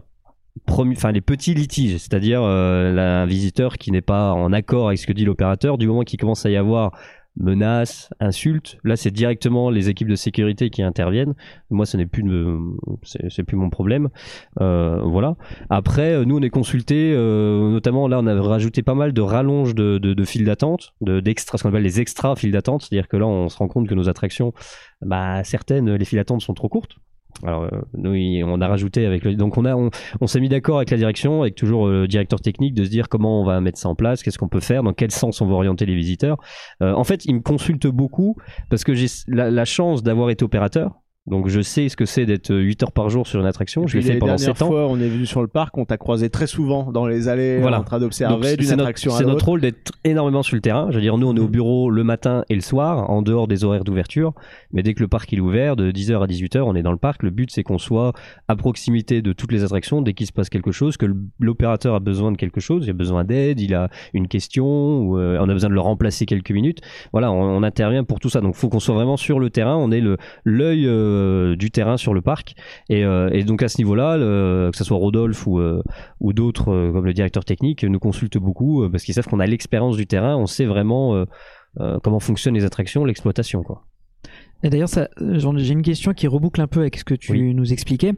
Enfin, 0.67 1.11
les 1.11 1.21
petits 1.21 1.53
litiges, 1.53 1.97
c'est-à-dire 1.97 2.41
euh, 2.43 2.95
un 2.97 3.25
visiteur 3.25 3.77
qui 3.77 3.91
n'est 3.91 4.01
pas 4.01 4.33
en 4.33 4.53
accord 4.53 4.87
avec 4.87 4.99
ce 4.99 5.07
que 5.07 5.13
dit 5.13 5.25
l'opérateur, 5.25 5.77
du 5.77 5.87
moment 5.87 6.01
qu'il 6.01 6.19
commence 6.19 6.45
à 6.45 6.49
y 6.49 6.57
avoir 6.57 6.91
menaces, 7.35 8.09
insultes, 8.19 8.77
là 8.83 8.95
c'est 8.95 9.11
directement 9.11 9.69
les 9.69 9.89
équipes 9.89 10.07
de 10.07 10.15
sécurité 10.15 10.69
qui 10.69 10.83
interviennent. 10.83 11.33
Moi, 11.69 11.85
ce 11.85 11.97
n'est 11.97 12.05
plus 12.05 12.23
c'est 13.03 13.43
plus 13.43 13.57
mon 13.57 13.69
problème. 13.69 14.09
Euh, 14.61 15.01
voilà. 15.03 15.35
Après, 15.69 16.13
euh, 16.13 16.25
nous, 16.25 16.37
on 16.37 16.41
est 16.41 16.49
consultés, 16.49 17.13
euh, 17.15 17.71
notamment 17.71 18.07
là, 18.07 18.19
on 18.19 18.27
a 18.27 18.41
rajouté 18.41 18.83
pas 18.83 18.93
mal 18.95 19.13
de 19.13 19.21
rallonges 19.21 19.73
de, 19.73 19.97
de, 19.97 20.13
de 20.13 20.25
files 20.25 20.45
d'attente, 20.45 20.93
de, 21.01 21.19
d'extra, 21.19 21.57
ce 21.57 21.63
qu'on 21.63 21.69
appelle 21.69 21.83
les 21.83 21.99
extra 21.99 22.35
files 22.35 22.51
d'attente, 22.51 22.83
c'est-à-dire 22.83 23.07
que 23.07 23.17
là, 23.17 23.25
on 23.25 23.49
se 23.49 23.57
rend 23.57 23.67
compte 23.67 23.87
que 23.87 23.95
nos 23.95 24.09
attractions, 24.09 24.53
bah, 25.01 25.43
certaines, 25.43 25.93
les 25.95 26.05
files 26.05 26.19
d'attente 26.19 26.41
sont 26.41 26.53
trop 26.53 26.69
courtes. 26.69 26.97
Alors, 27.41 27.63
euh, 27.63 27.81
nous, 27.97 28.13
on 28.45 28.61
a 28.61 28.67
rajouté 28.67 29.05
avec 29.05 29.23
le, 29.23 29.35
donc 29.35 29.57
on 29.57 29.63
on, 30.21 30.27
s'est 30.27 30.39
mis 30.39 30.49
d'accord 30.49 30.77
avec 30.77 30.91
la 30.91 30.97
direction, 30.97 31.41
avec 31.41 31.55
toujours 31.55 31.87
euh, 31.87 32.01
le 32.01 32.07
directeur 32.07 32.39
technique, 32.39 32.73
de 32.73 32.83
se 32.83 32.89
dire 32.89 33.09
comment 33.09 33.41
on 33.41 33.45
va 33.45 33.59
mettre 33.59 33.79
ça 33.79 33.89
en 33.89 33.95
place, 33.95 34.23
qu'est-ce 34.23 34.37
qu'on 34.37 34.47
peut 34.47 34.59
faire, 34.59 34.83
dans 34.83 34.93
quel 34.93 35.11
sens 35.11 35.41
on 35.41 35.47
va 35.47 35.55
orienter 35.55 35.85
les 35.85 35.95
visiteurs. 35.95 36.37
Euh, 36.81 36.93
en 36.93 37.03
fait, 37.03 37.25
il 37.25 37.35
me 37.35 37.41
consulte 37.41 37.87
beaucoup 37.87 38.35
parce 38.69 38.83
que 38.83 38.93
j'ai 38.93 39.07
la 39.27 39.65
chance 39.65 40.03
d'avoir 40.03 40.29
été 40.29 40.43
opérateur 40.45 41.02
Donc 41.25 41.47
je 41.47 41.61
sais 41.61 41.87
ce 41.87 41.95
que 41.95 42.03
c'est 42.05 42.25
d'être 42.25 42.53
8 42.53 42.83
heures 42.83 42.91
par 42.91 43.09
jour 43.09 43.25
sur 43.27 43.39
une 43.39 43.45
attraction. 43.45 43.87
Je 43.87 43.95
l'ai 43.97 44.03
fait 44.03 44.17
pendant 44.17 44.35
dernières 44.35 44.57
7 44.57 44.61
ans. 44.61 44.67
fois, 44.67 44.87
on 44.89 44.99
est 44.99 45.07
venu 45.07 45.25
sur 45.25 45.41
le 45.41 45.47
parc, 45.47 45.77
on 45.77 45.85
t'a 45.85 45.95
croisé 45.97 46.29
très 46.29 46.47
souvent 46.47 46.91
dans 46.91 47.07
les 47.07 47.29
allées, 47.29 47.59
Voilà. 47.59 47.79
en 47.79 47.83
train 47.85 47.99
d'observer 47.99 48.57
d'une 48.57 48.67
notre- 48.71 48.81
attraction 48.81 49.13
à 49.13 49.17
C'est 49.19 49.23
notre 49.25 49.45
rôle 49.45 49.61
d'être 49.61 49.93
énormément 50.03 50.43
sur 50.43 50.55
le 50.57 50.61
terrain. 50.61 50.87
Je 50.89 50.95
veux 50.95 51.01
dire, 51.01 51.17
nous, 51.17 51.25
on 51.27 51.33
est 51.35 51.39
au 51.39 51.47
bureau 51.47 51.89
le 51.89 52.03
matin 52.03 52.43
et 52.49 52.55
le 52.55 52.61
soir, 52.61 53.09
en 53.09 53.21
dehors 53.21 53.47
des 53.47 53.63
horaires 53.63 53.85
d'ouverture. 53.85 54.33
Mais 54.73 54.83
dès 54.83 54.93
que 54.93 54.99
le 54.99 55.07
parc 55.07 55.31
il 55.31 55.37
est 55.37 55.41
ouvert, 55.41 55.77
de 55.77 55.91
10h 55.91 56.21
à 56.21 56.27
18h, 56.27 56.61
on 56.65 56.75
est 56.75 56.83
dans 56.83 56.91
le 56.91 56.97
parc. 56.97 57.23
Le 57.23 57.29
but, 57.29 57.49
c'est 57.51 57.63
qu'on 57.63 57.77
soit 57.77 58.11
à 58.49 58.57
proximité 58.57 59.21
de 59.21 59.31
toutes 59.31 59.53
les 59.53 59.63
attractions 59.63 60.01
dès 60.01 60.13
qu'il 60.13 60.27
se 60.27 60.33
passe 60.33 60.49
quelque 60.49 60.73
chose, 60.73 60.97
que 60.97 61.05
l'opérateur 61.39 61.95
a 61.95 61.99
besoin 62.01 62.33
de 62.33 62.37
quelque 62.37 62.59
chose, 62.59 62.85
il 62.85 62.89
a 62.89 62.93
besoin 62.93 63.23
d'aide, 63.23 63.61
il 63.61 63.73
a 63.75 63.87
une 64.13 64.27
question, 64.27 64.65
ou 65.03 65.17
euh, 65.17 65.37
on 65.39 65.47
a 65.47 65.53
besoin 65.53 65.69
de 65.69 65.73
le 65.75 65.79
remplacer 65.79 66.25
quelques 66.25 66.51
minutes. 66.51 66.81
Voilà, 67.13 67.31
on, 67.31 67.41
on 67.41 67.63
intervient 67.63 68.03
pour 68.03 68.19
tout 68.19 68.27
ça. 68.29 68.41
Donc, 68.41 68.55
il 68.57 68.59
faut 68.59 68.67
qu'on 68.67 68.81
soit 68.81 68.95
vraiment 68.95 69.15
sur 69.15 69.39
le 69.39 69.49
terrain. 69.49 69.77
On 69.77 69.89
est 69.89 70.03
l'œil 70.43 70.85
euh, 71.13 71.55
du 71.55 71.71
terrain 71.71 71.97
sur 71.97 72.13
le 72.13 72.21
parc. 72.21 72.55
Et, 72.89 73.03
euh, 73.05 73.29
et 73.31 73.43
donc 73.43 73.63
à 73.63 73.67
ce 73.69 73.77
niveau-là, 73.77 74.17
que 74.17 74.77
ce 74.77 74.83
soit 74.83 74.97
Rodolphe 74.97 75.45
ou, 75.47 75.59
euh, 75.59 75.81
ou 76.19 76.33
d'autres 76.33 76.65
comme 76.91 77.05
le 77.05 77.13
directeur 77.13 77.45
technique 77.45 77.83
nous 77.83 77.99
consultent 77.99 78.37
beaucoup 78.37 78.87
parce 78.91 79.03
qu'ils 79.03 79.13
savent 79.13 79.27
qu'on 79.27 79.39
a 79.39 79.45
l'expérience 79.45 79.97
du 79.97 80.07
terrain, 80.07 80.35
on 80.35 80.45
sait 80.47 80.65
vraiment 80.65 81.25
comment 82.03 82.19
fonctionnent 82.19 82.55
les 82.55 82.65
attractions, 82.65 83.05
l'exploitation. 83.05 83.63
Quoi. 83.63 83.83
Et 84.63 84.69
d'ailleurs, 84.69 84.89
j'ai 85.57 85.73
une 85.73 85.81
question 85.81 86.13
qui 86.13 86.27
reboucle 86.27 86.61
un 86.61 86.67
peu 86.67 86.79
avec 86.81 86.97
ce 86.97 87.03
que 87.03 87.15
tu 87.15 87.53
nous 87.53 87.73
expliquais. 87.73 88.13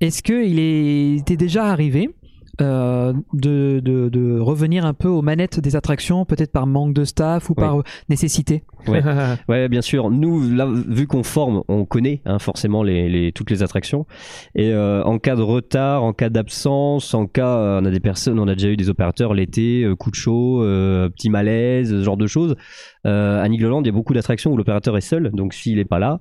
Est-ce 0.00 0.22
qu'il 0.22 0.58
est- 0.58 1.16
était 1.18 1.36
déjà 1.36 1.66
arrivé 1.66 2.10
euh, 2.60 3.12
de, 3.32 3.80
de, 3.80 4.08
de 4.08 4.38
revenir 4.40 4.84
un 4.84 4.94
peu 4.94 5.08
aux 5.08 5.22
manettes 5.22 5.60
des 5.60 5.76
attractions, 5.76 6.24
peut-être 6.24 6.52
par 6.52 6.66
manque 6.66 6.92
de 6.92 7.04
staff 7.04 7.50
ou 7.50 7.54
par 7.54 7.80
euh, 7.80 7.82
nécessité 8.08 8.64
Ouais. 8.86 9.02
ouais, 9.48 9.68
bien 9.68 9.82
sûr. 9.82 10.10
Nous, 10.10 10.50
là, 10.50 10.66
vu 10.66 11.06
qu'on 11.06 11.22
forme, 11.22 11.62
on 11.68 11.84
connaît 11.84 12.22
hein, 12.24 12.38
forcément 12.38 12.82
les, 12.82 13.08
les, 13.08 13.32
toutes 13.32 13.50
les 13.50 13.62
attractions. 13.62 14.06
Et 14.54 14.72
euh, 14.72 15.02
en 15.04 15.18
cas 15.18 15.36
de 15.36 15.42
retard, 15.42 16.04
en 16.04 16.12
cas 16.12 16.30
d'absence, 16.30 17.12
en 17.12 17.26
cas, 17.26 17.80
on 17.80 17.84
a 17.84 17.90
des 17.90 18.00
personnes, 18.00 18.38
on 18.38 18.48
a 18.48 18.54
déjà 18.54 18.68
eu 18.68 18.76
des 18.76 18.88
opérateurs 18.88 19.34
l'été, 19.34 19.86
coup 19.98 20.10
de 20.10 20.16
chaud, 20.16 20.62
euh, 20.62 21.08
petit 21.08 21.28
malaise, 21.28 21.90
ce 21.90 22.02
genre 22.02 22.16
de 22.16 22.26
choses. 22.26 22.56
À 23.04 23.48
Nigloland, 23.48 23.80
il 23.80 23.86
y 23.86 23.90
a 23.90 23.92
beaucoup 23.92 24.12
d'attractions 24.12 24.52
où 24.52 24.56
l'opérateur 24.56 24.96
est 24.96 25.02
seul, 25.02 25.30
donc 25.32 25.54
s'il 25.54 25.76
n'est 25.76 25.86
pas 25.86 25.98
là, 25.98 26.20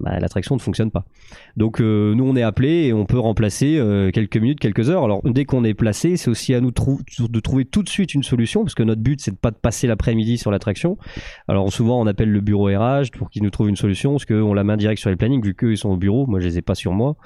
bah, 0.00 0.18
l'attraction 0.18 0.56
ne 0.56 0.60
fonctionne 0.60 0.90
pas. 0.90 1.04
Donc 1.56 1.80
euh, 1.80 2.14
nous 2.14 2.24
on 2.24 2.34
est 2.34 2.42
appelé 2.42 2.86
et 2.86 2.92
on 2.92 3.06
peut 3.06 3.18
remplacer 3.18 3.76
euh, 3.78 4.10
quelques 4.10 4.36
minutes, 4.36 4.58
quelques 4.58 4.90
heures. 4.90 5.04
Alors 5.04 5.22
dès 5.24 5.44
qu'on 5.44 5.62
est 5.62 5.74
placé, 5.74 6.16
c'est 6.16 6.30
aussi 6.30 6.52
à 6.52 6.60
nous 6.60 6.72
de 6.72 7.40
trouver 7.40 7.64
tout 7.64 7.82
de 7.82 7.88
suite 7.88 8.14
une 8.14 8.24
solution 8.24 8.62
parce 8.62 8.74
que 8.74 8.82
notre 8.82 9.02
but 9.02 9.20
c'est 9.20 9.30
de 9.30 9.36
pas 9.36 9.52
de 9.52 9.56
passer 9.56 9.86
l'après-midi 9.86 10.36
sur 10.36 10.50
l'attraction. 10.50 10.98
Alors 11.46 11.72
souvent 11.72 12.00
on 12.00 12.06
appelle 12.06 12.30
le 12.30 12.40
bureau 12.40 12.66
RH 12.66 13.12
pour 13.16 13.30
qu'ils 13.30 13.44
nous 13.44 13.50
trouvent 13.50 13.68
une 13.68 13.76
solution 13.76 14.12
parce 14.12 14.24
qu'on 14.24 14.52
la 14.52 14.64
main 14.64 14.76
directe 14.76 15.00
sur 15.00 15.10
les 15.10 15.16
plannings 15.16 15.44
vu 15.44 15.54
qu'eux 15.54 15.72
ils 15.72 15.78
sont 15.78 15.90
au 15.90 15.96
bureau, 15.96 16.26
moi 16.26 16.40
je 16.40 16.46
les 16.46 16.58
ai 16.58 16.62
pas 16.62 16.74
sur 16.74 16.92
moi. 16.92 17.16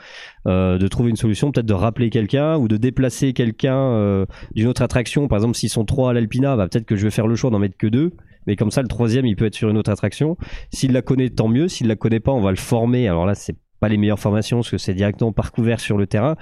Euh, 0.47 0.77
de 0.79 0.89
trouver 0.89 1.11
une 1.11 1.17
solution, 1.17 1.51
peut-être 1.51 1.67
de 1.67 1.75
rappeler 1.75 2.11
quelqu'un 2.11 2.57
ou 2.57 2.69
de 2.69 2.77
déplacer 2.77 3.33
quelqu'un 3.33 3.79
euh, 3.79 4.27
d'une 4.55 4.67
autre 4.67 4.83
attraction. 4.83 5.27
Par 5.27 5.39
exemple 5.39 5.57
s'ils 5.57 5.71
sont 5.71 5.87
trois 5.87 6.11
à 6.11 6.13
l'Alpina, 6.13 6.57
bah, 6.57 6.69
peut-être 6.69 6.87
que 6.87 6.97
je 6.97 7.05
vais 7.05 7.11
faire 7.11 7.27
le 7.27 7.35
choix 7.35 7.51
d'en 7.51 7.59
mettre 7.59 7.77
que 7.79 7.87
deux. 7.87 8.13
Mais 8.49 8.57
comme 8.57 8.71
ça, 8.71 8.81
le 8.81 8.89
troisième, 8.89 9.27
il 9.27 9.37
peut 9.37 9.45
être 9.45 9.55
sur 9.55 9.69
une 9.69 9.77
autre 9.77 9.91
attraction. 9.91 10.39
S'il 10.73 10.93
la 10.93 11.03
connaît, 11.03 11.29
tant 11.29 11.49
mieux. 11.49 11.69
S'il 11.69 11.87
la 11.87 11.97
connaît 11.97 12.19
pas, 12.19 12.33
on 12.33 12.41
va 12.41 12.49
le 12.49 12.57
former. 12.57 13.07
Alors 13.07 13.27
là, 13.27 13.35
c'est 13.35 13.55
pas 13.79 13.91
les 13.91 13.99
meilleures 13.99 14.19
formations 14.19 14.59
parce 14.59 14.71
que 14.71 14.79
c'est 14.79 14.95
directement 14.95 15.33
parcouvert 15.33 15.81
sur 15.81 15.99
le 15.99 16.07
terrain. 16.07 16.35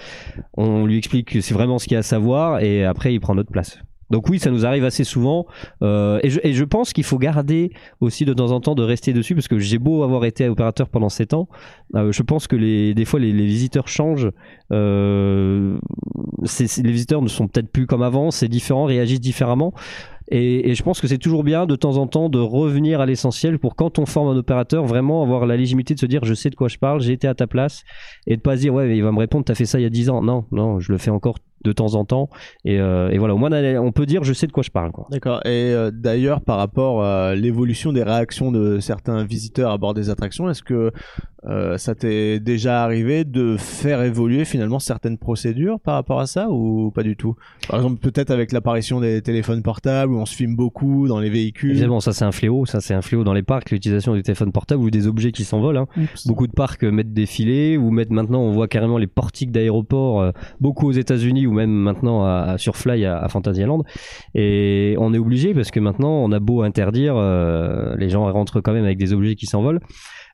On 0.56 0.86
lui 0.86 0.98
explique 0.98 1.32
que 1.32 1.40
c'est 1.40 1.52
vraiment 1.52 1.80
ce 1.80 1.86
qu'il 1.88 1.94
y 1.94 1.96
a 1.96 1.98
à 1.98 2.02
savoir 2.04 2.60
et 2.60 2.84
après, 2.84 3.12
il 3.12 3.18
prend 3.18 3.34
notre 3.34 3.50
place. 3.50 3.80
Donc 4.10 4.28
oui, 4.28 4.38
ça 4.38 4.50
nous 4.50 4.64
arrive 4.64 4.84
assez 4.84 5.02
souvent 5.02 5.46
euh, 5.82 6.20
et, 6.22 6.52
je, 6.52 6.64
pense 6.64 6.92
qu'il 6.92 7.02
faut 7.02 7.18
garder 7.18 7.72
aussi 8.00 8.24
de 8.24 8.32
temps 8.32 8.52
en 8.52 8.60
temps 8.60 8.76
de 8.76 8.82
rester 8.84 9.12
dessus 9.12 9.34
parce 9.34 9.48
que 9.48 9.58
j'ai 9.58 9.78
beau 9.78 10.04
avoir 10.04 10.24
été 10.24 10.48
opérateur 10.48 10.88
pendant 10.88 11.08
7 11.08 11.34
ans, 11.34 11.48
euh, 11.96 12.12
je 12.12 12.22
pense 12.22 12.46
que 12.46 12.54
les, 12.54 12.94
des 12.94 13.04
fois 13.04 13.18
les, 13.18 13.32
visiteurs 13.32 13.88
changent. 13.88 14.30
Euh, 14.72 15.76
les 16.60 16.92
visiteurs 16.92 17.20
ne 17.20 17.28
sont 17.28 17.48
peut-être 17.48 17.70
plus 17.70 17.86
comme 17.86 18.02
avant, 18.02 18.30
c'est 18.30 18.48
différent, 18.48 18.84
réagissent 18.84 19.20
différemment. 19.20 19.72
Et, 20.28 20.74
je 20.74 20.82
pense 20.82 21.00
que 21.00 21.06
c'est 21.06 21.18
toujours 21.18 21.44
bien 21.44 21.66
de 21.66 21.76
temps 21.76 21.96
en 21.96 22.06
temps 22.06 22.28
de 22.28 22.38
revenir 22.38 23.00
à 23.00 23.06
l'essentiel 23.06 23.58
pour 23.58 23.76
quand 23.76 23.98
on 23.98 24.06
forme 24.06 24.28
un 24.28 24.36
opérateur, 24.36 24.84
vraiment 24.84 25.22
avoir 25.22 25.46
la 25.46 25.56
légitimité 25.56 25.94
de 25.94 26.00
se 26.00 26.06
dire 26.06 26.24
je 26.24 26.34
sais 26.34 26.50
de 26.50 26.54
quoi 26.54 26.68
je 26.68 26.78
parle, 26.78 27.00
j'ai 27.00 27.12
été 27.12 27.28
à 27.28 27.34
ta 27.34 27.46
place 27.46 27.84
et 28.26 28.36
de 28.36 28.40
pas 28.40 28.56
se 28.56 28.62
dire 28.62 28.74
ouais 28.74 28.86
mais 28.86 28.96
il 28.96 29.02
va 29.02 29.12
me 29.12 29.18
répondre 29.18 29.44
t'as 29.44 29.54
fait 29.54 29.66
ça 29.66 29.78
il 29.78 29.82
y 29.82 29.86
a 29.86 29.90
10 29.90 30.10
ans. 30.10 30.22
Non, 30.22 30.44
non, 30.50 30.80
je 30.80 30.92
le 30.92 30.98
fais 30.98 31.10
encore 31.10 31.38
de 31.66 31.72
temps 31.72 31.94
en 31.94 32.04
temps 32.04 32.30
et, 32.64 32.78
euh, 32.78 33.10
et 33.10 33.18
voilà 33.18 33.34
au 33.34 33.38
moins 33.38 33.50
on 33.80 33.92
peut 33.92 34.06
dire 34.06 34.22
je 34.24 34.32
sais 34.32 34.46
de 34.46 34.52
quoi 34.52 34.62
je 34.62 34.70
parle. 34.70 34.92
Quoi. 34.92 35.06
D'accord. 35.10 35.40
Et 35.44 35.72
euh, 35.72 35.90
d'ailleurs, 35.92 36.40
par 36.40 36.58
rapport 36.58 37.02
à 37.04 37.34
l'évolution 37.34 37.92
des 37.92 38.02
réactions 38.02 38.52
de 38.52 38.78
certains 38.80 39.24
visiteurs 39.24 39.70
à 39.70 39.78
bord 39.78 39.94
des 39.94 40.10
attractions, 40.10 40.48
est-ce 40.48 40.62
que 40.62 40.92
euh, 41.48 41.78
ça 41.78 41.94
t'est 41.94 42.40
déjà 42.40 42.82
arrivé 42.82 43.24
de 43.24 43.56
faire 43.56 44.02
évoluer 44.02 44.44
finalement 44.44 44.80
certaines 44.80 45.16
procédures 45.16 45.78
par 45.78 45.94
rapport 45.94 46.18
à 46.18 46.26
ça 46.26 46.48
ou 46.50 46.90
pas 46.90 47.02
du 47.02 47.16
tout? 47.16 47.36
Par 47.68 47.76
exemple, 47.76 48.00
peut-être 48.00 48.30
avec 48.30 48.52
l'apparition 48.52 49.00
des 49.00 49.22
téléphones 49.22 49.62
portables 49.62 50.12
où 50.12 50.18
on 50.18 50.26
se 50.26 50.34
filme 50.34 50.56
beaucoup 50.56 51.06
dans 51.08 51.20
les 51.20 51.30
véhicules. 51.30 51.70
Évidemment, 51.72 52.00
ça 52.00 52.12
c'est 52.12 52.24
un 52.24 52.32
fléau, 52.32 52.66
ça 52.66 52.80
c'est 52.80 52.94
un 52.94 53.02
fléau 53.02 53.22
dans 53.24 53.32
les 53.34 53.42
parcs, 53.42 53.70
l'utilisation 53.70 54.14
du 54.14 54.22
téléphone 54.22 54.52
portable 54.52 54.82
ou 54.82 54.90
des 54.90 55.06
objets 55.06 55.32
qui 55.32 55.44
s'envolent. 55.44 55.76
hein. 55.76 55.86
Beaucoup 56.26 56.46
de 56.46 56.52
parcs 56.52 56.82
mettent 56.84 57.12
des 57.12 57.26
filets 57.26 57.76
ou 57.76 57.90
mettent 57.90 58.10
maintenant, 58.10 58.40
on 58.40 58.52
voit 58.52 58.68
carrément 58.68 58.98
les 58.98 59.06
portiques 59.06 59.52
d'aéroports, 59.52 60.20
euh, 60.20 60.30
beaucoup 60.60 60.88
aux 60.88 60.92
États-Unis 60.92 61.46
ou 61.46 61.52
même 61.56 61.70
maintenant 61.70 62.24
à, 62.24 62.52
à 62.52 62.58
Surfly 62.58 63.04
à, 63.04 63.18
à 63.18 63.28
Fantasyland. 63.28 63.82
Et 64.34 64.94
on 64.98 65.12
est 65.12 65.18
obligé 65.18 65.54
parce 65.54 65.70
que 65.70 65.80
maintenant 65.80 66.10
on 66.10 66.32
a 66.32 66.38
beau 66.38 66.62
interdire, 66.62 67.16
euh, 67.16 67.96
les 67.96 68.08
gens 68.08 68.30
rentrent 68.32 68.60
quand 68.60 68.72
même 68.72 68.84
avec 68.84 68.98
des 68.98 69.12
objets 69.12 69.34
qui 69.34 69.46
s'envolent. 69.46 69.80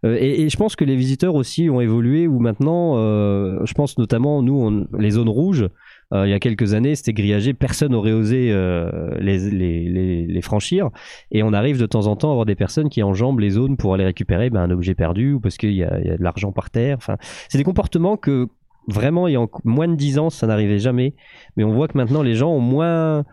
Euh, 0.04 0.16
et, 0.20 0.48
je 0.48 0.56
pense 0.56 0.74
que 0.74 0.84
les 0.84 0.96
visiteurs 0.96 1.36
aussi 1.36 1.70
ont 1.70 1.80
évolué 1.80 2.26
où 2.26 2.40
maintenant, 2.40 2.94
euh, 2.96 3.60
je 3.64 3.72
pense 3.72 3.98
notamment 3.98 4.42
nous, 4.42 4.84
les 4.98 5.10
zones 5.10 5.28
rouges. 5.28 5.68
il 6.12 6.28
y 6.28 6.34
a 6.34 6.40
quelques 6.40 6.74
années, 6.74 6.94
c'était 6.94 7.14
grillagé, 7.14 7.54
personne 7.54 7.92
n'aurait 7.92 8.12
osé 8.12 8.52
les, 9.20 10.40
franchir. 10.42 10.90
Et 11.30 11.42
on 11.42 11.52
arrive 11.52 11.78
de 11.78 11.86
temps 11.86 12.06
en 12.08 12.16
temps 12.16 12.28
à 12.28 12.32
avoir 12.32 12.46
des 12.46 12.56
personnes 12.56 12.88
qui 12.88 13.02
enjambent 13.02 13.40
les 13.40 13.50
zones 13.50 13.76
pour 13.76 13.94
aller 13.94 14.04
récupérer 14.04 14.50
ben, 14.50 14.60
un 14.60 14.70
objet 14.70 14.94
perdu 14.94 15.34
ou 15.34 15.40
parce 15.40 15.56
qu'il 15.56 15.70
y 15.70 15.76
y 15.76 15.84
a 15.84 16.16
de 16.18 16.22
l'argent 16.22 16.52
par 16.52 16.68
terre. 16.68 16.96
Enfin, 16.98 17.16
c'est 17.48 17.58
des 17.58 17.64
comportements 17.64 18.16
que 18.16 18.48
vraiment, 18.88 19.28
il 19.28 19.32
y 19.32 19.36
a 19.36 19.40
en- 19.40 19.48
moins 19.64 19.88
de 19.88 19.94
10 19.96 20.18
ans, 20.18 20.30
ça 20.30 20.46
n'arrivait 20.46 20.78
jamais. 20.78 21.14
Mais 21.56 21.64
on 21.64 21.72
voit 21.72 21.88
que 21.88 21.96
maintenant, 21.98 22.22
les 22.22 22.34
gens 22.34 22.50
ont 22.50 22.60
moins 22.60 23.24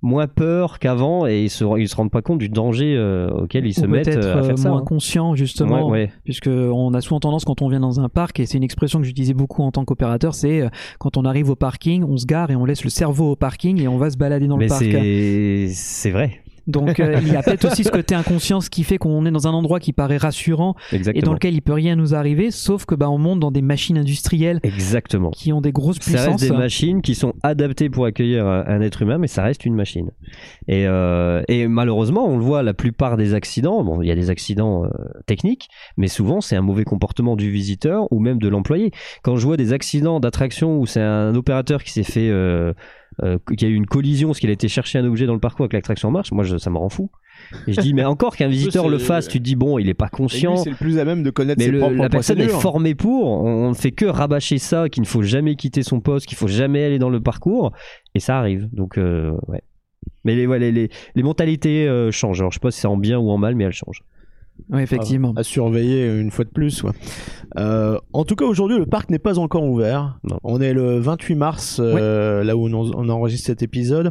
moins 0.00 0.28
peur 0.28 0.78
qu'avant 0.78 1.26
et 1.26 1.42
ils 1.42 1.50
se, 1.50 1.64
ils 1.76 1.88
se 1.88 1.96
rendent 1.96 2.12
pas 2.12 2.22
compte 2.22 2.38
du 2.38 2.48
danger 2.48 2.94
euh, 2.96 3.30
auquel 3.30 3.66
ils 3.66 3.74
se 3.74 3.84
mettent 3.84 4.06
euh, 4.06 4.34
à 4.34 4.36
euh, 4.36 4.42
faire 4.44 4.56
ça. 4.56 4.68
moins 4.68 4.78
hein. 4.78 4.84
conscient 4.86 5.34
justement, 5.34 5.88
Ouais, 5.88 6.02
ouais. 6.04 6.10
puisque 6.22 6.46
on 6.46 6.94
a 6.94 7.00
souvent 7.00 7.18
tendance 7.18 7.44
quand 7.44 7.62
on 7.62 7.68
vient 7.68 7.80
dans 7.80 7.98
un 7.98 8.08
parc 8.08 8.38
et 8.38 8.46
c'est 8.46 8.58
une 8.58 8.62
expression 8.62 9.00
que 9.00 9.06
j'utilisais 9.06 9.34
beaucoup 9.34 9.60
en 9.64 9.72
tant 9.72 9.84
qu'opérateur, 9.84 10.36
c'est 10.36 10.60
euh, 10.60 10.68
quand 11.00 11.16
on 11.16 11.24
arrive 11.24 11.50
au 11.50 11.56
parking, 11.56 12.04
on 12.04 12.16
se 12.16 12.26
gare 12.26 12.52
et 12.52 12.54
on 12.54 12.64
laisse 12.64 12.84
le 12.84 12.90
cerveau 12.90 13.32
au 13.32 13.34
parking 13.34 13.80
et 13.82 13.88
on 13.88 13.98
va 13.98 14.08
se 14.10 14.16
balader 14.16 14.46
dans 14.46 14.56
Mais 14.56 14.66
le 14.66 14.68
parc. 14.68 14.84
c'est 15.74 16.10
vrai. 16.12 16.42
Donc 16.68 17.00
euh, 17.00 17.18
il 17.22 17.32
y 17.32 17.36
a 17.36 17.42
peut-être 17.42 17.64
aussi 17.64 17.82
ce 17.82 17.90
côté 17.90 18.14
inconscience 18.14 18.68
qui 18.68 18.84
fait 18.84 18.98
qu'on 18.98 19.24
est 19.26 19.30
dans 19.30 19.48
un 19.48 19.52
endroit 19.52 19.80
qui 19.80 19.92
paraît 19.92 20.18
rassurant 20.18 20.74
et 20.92 20.96
Exactement. 20.96 21.26
dans 21.26 21.32
lequel 21.32 21.54
il 21.54 21.62
peut 21.62 21.72
rien 21.72 21.96
nous 21.96 22.14
arriver, 22.14 22.50
sauf 22.50 22.84
que 22.84 22.94
bah 22.94 23.08
on 23.10 23.18
monte 23.18 23.40
dans 23.40 23.50
des 23.50 23.62
machines 23.62 23.98
industrielles 23.98 24.60
Exactement. 24.62 25.30
qui 25.30 25.52
ont 25.52 25.60
des 25.60 25.72
grosses 25.72 25.98
Ça 26.00 26.12
reste 26.12 26.24
puissances. 26.28 26.40
des 26.42 26.50
machines 26.50 27.02
qui 27.02 27.14
sont 27.14 27.32
adaptées 27.42 27.88
pour 27.90 28.04
accueillir 28.04 28.46
un, 28.46 28.64
un 28.66 28.80
être 28.82 29.02
humain, 29.02 29.18
mais 29.18 29.26
ça 29.26 29.42
reste 29.42 29.64
une 29.64 29.74
machine. 29.74 30.10
Et, 30.68 30.86
euh, 30.86 31.42
et 31.48 31.66
malheureusement, 31.68 32.26
on 32.28 32.36
le 32.36 32.44
voit, 32.44 32.62
la 32.62 32.74
plupart 32.74 33.16
des 33.16 33.32
accidents, 33.34 33.82
bon, 33.82 34.02
il 34.02 34.08
y 34.08 34.12
a 34.12 34.14
des 34.14 34.28
accidents 34.30 34.84
euh, 34.84 34.88
techniques, 35.26 35.68
mais 35.96 36.08
souvent 36.08 36.40
c'est 36.42 36.54
un 36.56 36.62
mauvais 36.62 36.84
comportement 36.84 37.34
du 37.34 37.50
visiteur 37.50 38.06
ou 38.12 38.20
même 38.20 38.38
de 38.38 38.48
l'employé. 38.48 38.90
Quand 39.22 39.36
je 39.36 39.46
vois 39.46 39.56
des 39.56 39.72
accidents 39.72 40.20
d'attraction 40.20 40.78
où 40.78 40.86
c'est 40.86 41.00
un 41.00 41.34
opérateur 41.34 41.82
qui 41.82 41.92
s'est 41.92 42.02
fait, 42.02 42.30
euh, 43.22 43.38
euh, 43.50 43.54
qui 43.56 43.64
a 43.64 43.68
eu 43.68 43.74
une 43.74 43.86
collision 43.86 44.28
parce 44.28 44.38
qu'il 44.40 44.50
a 44.50 44.52
été 44.52 44.68
chercher 44.68 44.98
un 44.98 45.04
objet 45.04 45.26
dans 45.26 45.34
le 45.34 45.40
parcours 45.40 45.64
avec 45.64 45.72
l'attraction 45.72 46.08
en 46.08 46.12
marche, 46.12 46.32
moi 46.32 46.44
je- 46.44 46.56
ça 46.56 46.70
me 46.70 46.78
rend 46.78 46.88
fou. 46.88 47.10
Et 47.66 47.72
je 47.72 47.80
dis, 47.80 47.94
mais 47.94 48.04
encore 48.04 48.36
qu'un 48.36 48.48
visiteur 48.48 48.88
le 48.88 48.98
fasse, 48.98 49.28
tu 49.28 49.38
te 49.38 49.44
dis, 49.44 49.54
bon, 49.56 49.78
il 49.78 49.88
est 49.88 49.94
pas 49.94 50.08
conscient. 50.08 50.56
c'est 50.56 50.70
le 50.70 50.76
plus 50.76 50.98
à 50.98 51.04
même 51.04 51.22
de 51.22 51.30
connaître 51.30 51.58
Mais 51.58 51.66
ses 51.66 51.70
le- 51.70 51.78
propres 51.78 51.94
la 51.96 52.08
personne 52.08 52.40
est 52.40 52.48
formée 52.48 52.94
pour. 52.94 53.28
On 53.30 53.68
ne 53.70 53.74
fait 53.74 53.92
que 53.92 54.04
rabâcher 54.06 54.58
ça, 54.58 54.88
qu'il 54.88 55.02
ne 55.02 55.06
faut 55.06 55.22
jamais 55.22 55.54
quitter 55.56 55.82
son 55.82 56.00
poste, 56.00 56.26
qu'il 56.26 56.36
faut 56.38 56.48
jamais 56.48 56.84
aller 56.84 56.98
dans 56.98 57.10
le 57.10 57.20
parcours, 57.20 57.72
et 58.14 58.20
ça 58.20 58.38
arrive. 58.38 58.68
Donc 58.72 58.98
euh, 58.98 59.32
ouais. 59.48 59.62
Mais 60.24 60.34
les, 60.34 60.46
ouais, 60.46 60.58
les, 60.58 60.72
les, 60.72 60.88
les 61.14 61.22
mentalités 61.22 61.86
euh, 61.88 62.10
changent. 62.10 62.40
Alors 62.40 62.50
je 62.50 62.56
sais 62.56 62.60
pas 62.60 62.70
si 62.70 62.80
c'est 62.80 62.88
en 62.88 62.96
bien 62.96 63.18
ou 63.18 63.30
en 63.30 63.38
mal, 63.38 63.54
mais 63.54 63.64
elles 63.64 63.72
changent. 63.72 64.02
Oui, 64.70 64.82
effectivement. 64.82 65.32
À 65.36 65.42
surveiller 65.42 66.06
une 66.20 66.30
fois 66.30 66.44
de 66.44 66.50
plus. 66.50 66.82
ouais. 66.82 66.90
Euh, 67.58 67.98
en 68.12 68.24
tout 68.24 68.34
cas, 68.36 68.44
aujourd'hui, 68.44 68.78
le 68.78 68.84
parc 68.86 69.08
n'est 69.10 69.18
pas 69.18 69.38
encore 69.38 69.64
ouvert. 69.64 70.18
Non. 70.24 70.38
On 70.44 70.60
est 70.60 70.74
le 70.74 70.98
28 70.98 71.34
mars, 71.34 71.80
euh, 71.82 72.44
là 72.44 72.56
où 72.56 72.66
on, 72.68 72.90
on 72.94 73.08
enregistre 73.08 73.46
cet 73.46 73.62
épisode. 73.62 74.10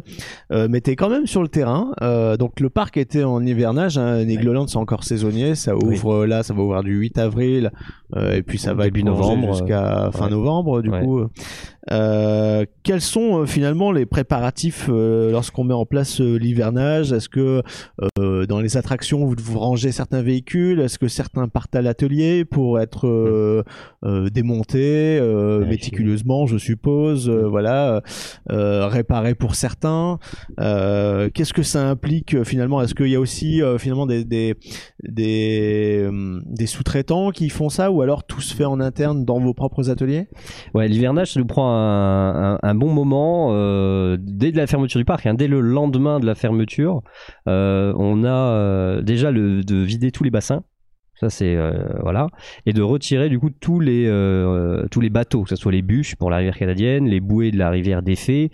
Euh, 0.52 0.66
mais 0.68 0.80
t'es 0.80 0.96
quand 0.96 1.08
même 1.08 1.26
sur 1.26 1.42
le 1.42 1.48
terrain. 1.48 1.92
Euh, 2.02 2.36
donc 2.36 2.58
le 2.60 2.68
parc 2.70 2.96
était 2.96 3.22
en 3.24 3.44
hivernage. 3.44 3.96
Hein. 3.98 4.24
Nigloland, 4.24 4.66
c'est 4.66 4.78
encore 4.78 5.04
saisonnier. 5.04 5.54
Ça 5.54 5.76
ouvre 5.76 6.26
là, 6.26 6.42
ça 6.42 6.52
va 6.54 6.62
ouvrir 6.62 6.82
du 6.82 6.94
8 6.96 7.18
avril. 7.18 7.70
euh, 8.16 8.34
et 8.34 8.42
puis 8.42 8.58
ça 8.58 8.74
va 8.74 8.84
Début 8.84 9.04
novembre, 9.04 9.52
jusqu'à 9.54 10.06
euh, 10.06 10.10
fin 10.10 10.24
ouais. 10.24 10.30
novembre, 10.32 10.82
du 10.82 10.90
Ouais. 10.90 11.02
coup. 11.04 11.22
Euh, 11.92 12.64
quels 12.82 13.00
sont 13.00 13.40
euh, 13.42 13.46
finalement 13.46 13.92
les 13.92 14.06
préparatifs 14.06 14.88
euh, 14.88 15.30
lorsqu'on 15.30 15.64
met 15.64 15.74
en 15.74 15.86
place 15.86 16.20
l'hivernage? 16.20 17.12
Est-ce 17.12 17.28
que 17.28 17.62
dans 18.18 18.60
les 18.60 18.76
attractions 18.76 19.24
vous, 19.24 19.34
vous 19.40 19.58
rangez 19.58 19.92
certains 19.92 20.22
véhicules? 20.22 20.80
Est-ce 20.80 20.98
que 20.98 21.08
certains 21.08 21.48
partent 21.48 21.74
à 21.74 21.82
l'atelier 21.82 22.44
pour 22.44 22.80
être 22.80 23.64
démontés 24.30 25.20
méticuleusement, 25.66 26.46
je 26.46 26.58
suppose 26.58 27.28
Voilà, 27.28 28.02
réparés 28.48 29.34
pour 29.34 29.54
certains? 29.54 30.18
Qu'est-ce 30.58 31.52
que 31.52 31.62
ça 31.62 31.88
implique 31.88 32.42
finalement? 32.44 32.82
Est-ce 32.82 32.94
qu'il 32.94 33.08
y 33.08 33.16
a 33.16 33.20
aussi 33.20 33.60
finalement 33.78 34.06
des 34.06 34.24
des 34.24 34.54
des, 35.02 35.98
euh, 36.00 36.40
des 36.46 36.66
sous-traitants 36.66 37.30
qui 37.30 37.48
font 37.48 37.68
ça 37.68 37.90
ou 37.90 38.02
alors 38.02 38.24
tout 38.24 38.40
se 38.40 38.54
fait 38.54 38.64
en 38.64 38.80
interne 38.80 39.24
dans 39.24 39.38
vos 39.38 39.54
propres 39.54 39.90
ateliers? 39.90 40.28
Ouais, 40.74 40.88
l'hivernage, 40.88 41.32
ça 41.32 41.40
nous 41.40 41.46
prend 41.46 41.72
un, 41.72 41.77
un- 41.78 42.74
bon 42.74 42.92
moment 42.92 43.48
euh, 43.52 44.16
dès 44.20 44.52
la 44.56 44.66
fermeture 44.66 44.98
du 44.98 45.04
parc, 45.04 45.26
hein, 45.26 45.34
dès 45.34 45.48
le 45.48 45.60
lendemain 45.60 46.20
de 46.20 46.26
la 46.26 46.34
fermeture. 46.34 47.02
euh, 47.48 47.92
on 47.96 48.24
a 48.24 48.28
euh, 48.28 49.02
déjà 49.02 49.30
le, 49.30 49.62
de 49.64 49.76
vider 49.76 50.10
tous 50.12 50.24
les 50.24 50.30
bassins. 50.30 50.62
Ça 51.20 51.30
c'est 51.30 51.56
euh, 51.56 51.72
voilà 52.02 52.28
et 52.66 52.72
de 52.72 52.82
retirer 52.82 53.28
du 53.28 53.38
coup 53.38 53.50
tous 53.50 53.80
les 53.80 54.06
euh, 54.06 54.86
tous 54.90 55.00
les 55.00 55.10
bateaux, 55.10 55.42
que 55.42 55.48
ce 55.50 55.56
soit 55.56 55.72
les 55.72 55.82
bûches 55.82 56.14
pour 56.16 56.30
la 56.30 56.36
rivière 56.38 56.56
canadienne, 56.56 57.06
les 57.06 57.20
bouées 57.20 57.50
de 57.50 57.58
la 57.58 57.70
rivière 57.70 58.02
des 58.02 58.14
Fées, 58.16 58.50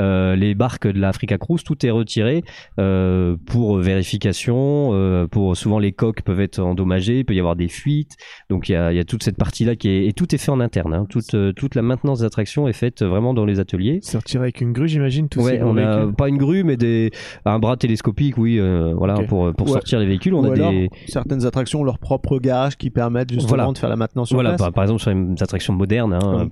euh, 0.00 0.34
les 0.36 0.54
barques 0.54 0.86
de 0.88 0.98
l'Africa 0.98 1.38
Cruise, 1.38 1.62
tout 1.62 1.84
est 1.86 1.90
retiré 1.90 2.42
euh, 2.80 3.36
pour 3.46 3.78
vérification. 3.78 4.90
euh, 4.92 5.26
pour 5.26 5.56
souvent 5.56 5.78
les 5.78 5.92
coques 5.92 6.22
peuvent 6.22 6.40
être 6.40 6.58
endommagées, 6.60 7.18
il 7.20 7.24
peut 7.24 7.34
y 7.34 7.38
avoir 7.38 7.56
des 7.56 7.68
fuites. 7.68 8.16
Donc 8.50 8.68
il 8.68 8.72
y 8.72 8.74
a, 8.74 8.92
il 8.92 8.96
y 8.96 9.00
a 9.00 9.04
toute 9.04 9.22
cette 9.22 9.36
partie 9.36 9.64
là 9.64 9.76
qui 9.76 9.88
est 9.88 10.06
et 10.06 10.12
tout 10.12 10.34
est 10.34 10.38
fait 10.38 10.50
en 10.50 10.60
interne. 10.60 10.94
hein. 10.94 11.06
Toute 11.08 11.34
euh, 11.34 11.52
toute 11.52 11.74
la 11.74 11.82
maintenance 11.82 12.20
des 12.20 12.24
attractions 12.24 12.68
est 12.68 12.72
faite 12.72 13.02
vraiment 13.02 13.34
dans 13.34 13.44
les 13.44 13.60
ateliers. 13.60 13.98
C'est 14.02 14.16
retiré 14.18 14.44
avec 14.44 14.60
une 14.60 14.72
grue, 14.72 14.88
j'imagine, 14.88 15.28
tous 15.28 15.40
Ouais, 15.44 15.60
on 15.62 15.76
a 15.76 15.96
véhicules. 15.96 16.14
pas 16.16 16.28
une 16.28 16.38
grue, 16.38 16.64
mais 16.64 16.76
des 16.76 17.10
un 17.44 17.58
bras 17.58 17.76
télescopique, 17.76 18.36
oui, 18.38 18.58
euh, 18.58 18.92
voilà, 18.96 19.22
pour 19.22 19.52
pour 19.54 19.66
Ouais. 19.68 19.72
sortir 19.74 19.98
les 20.00 20.06
véhicules. 20.06 20.34
On 20.34 20.42
Ou 20.44 20.50
a 20.50 20.54
alors, 20.54 20.70
des 20.72 20.88
certaines 21.06 21.44
attractions 21.44 21.84
leur 21.84 21.98
propre 22.08 22.38
garage 22.38 22.78
qui 22.78 22.88
permettent 22.88 23.30
justement 23.30 23.48
Voilà. 23.56 23.70
de 23.70 23.76
faire 23.76 23.90
la 23.90 23.96
maintenance 23.96 24.28
sur 24.28 24.36
voilà, 24.36 24.50
place. 24.50 24.60
par, 24.62 24.72
par 24.72 24.84
exemple 24.84 25.02
sur 25.02 25.10
les 25.10 25.42
attractions 25.42 25.74
modernes, 25.74 26.14
hein, 26.14 26.20
on 26.22 26.38
l'a 26.38 26.46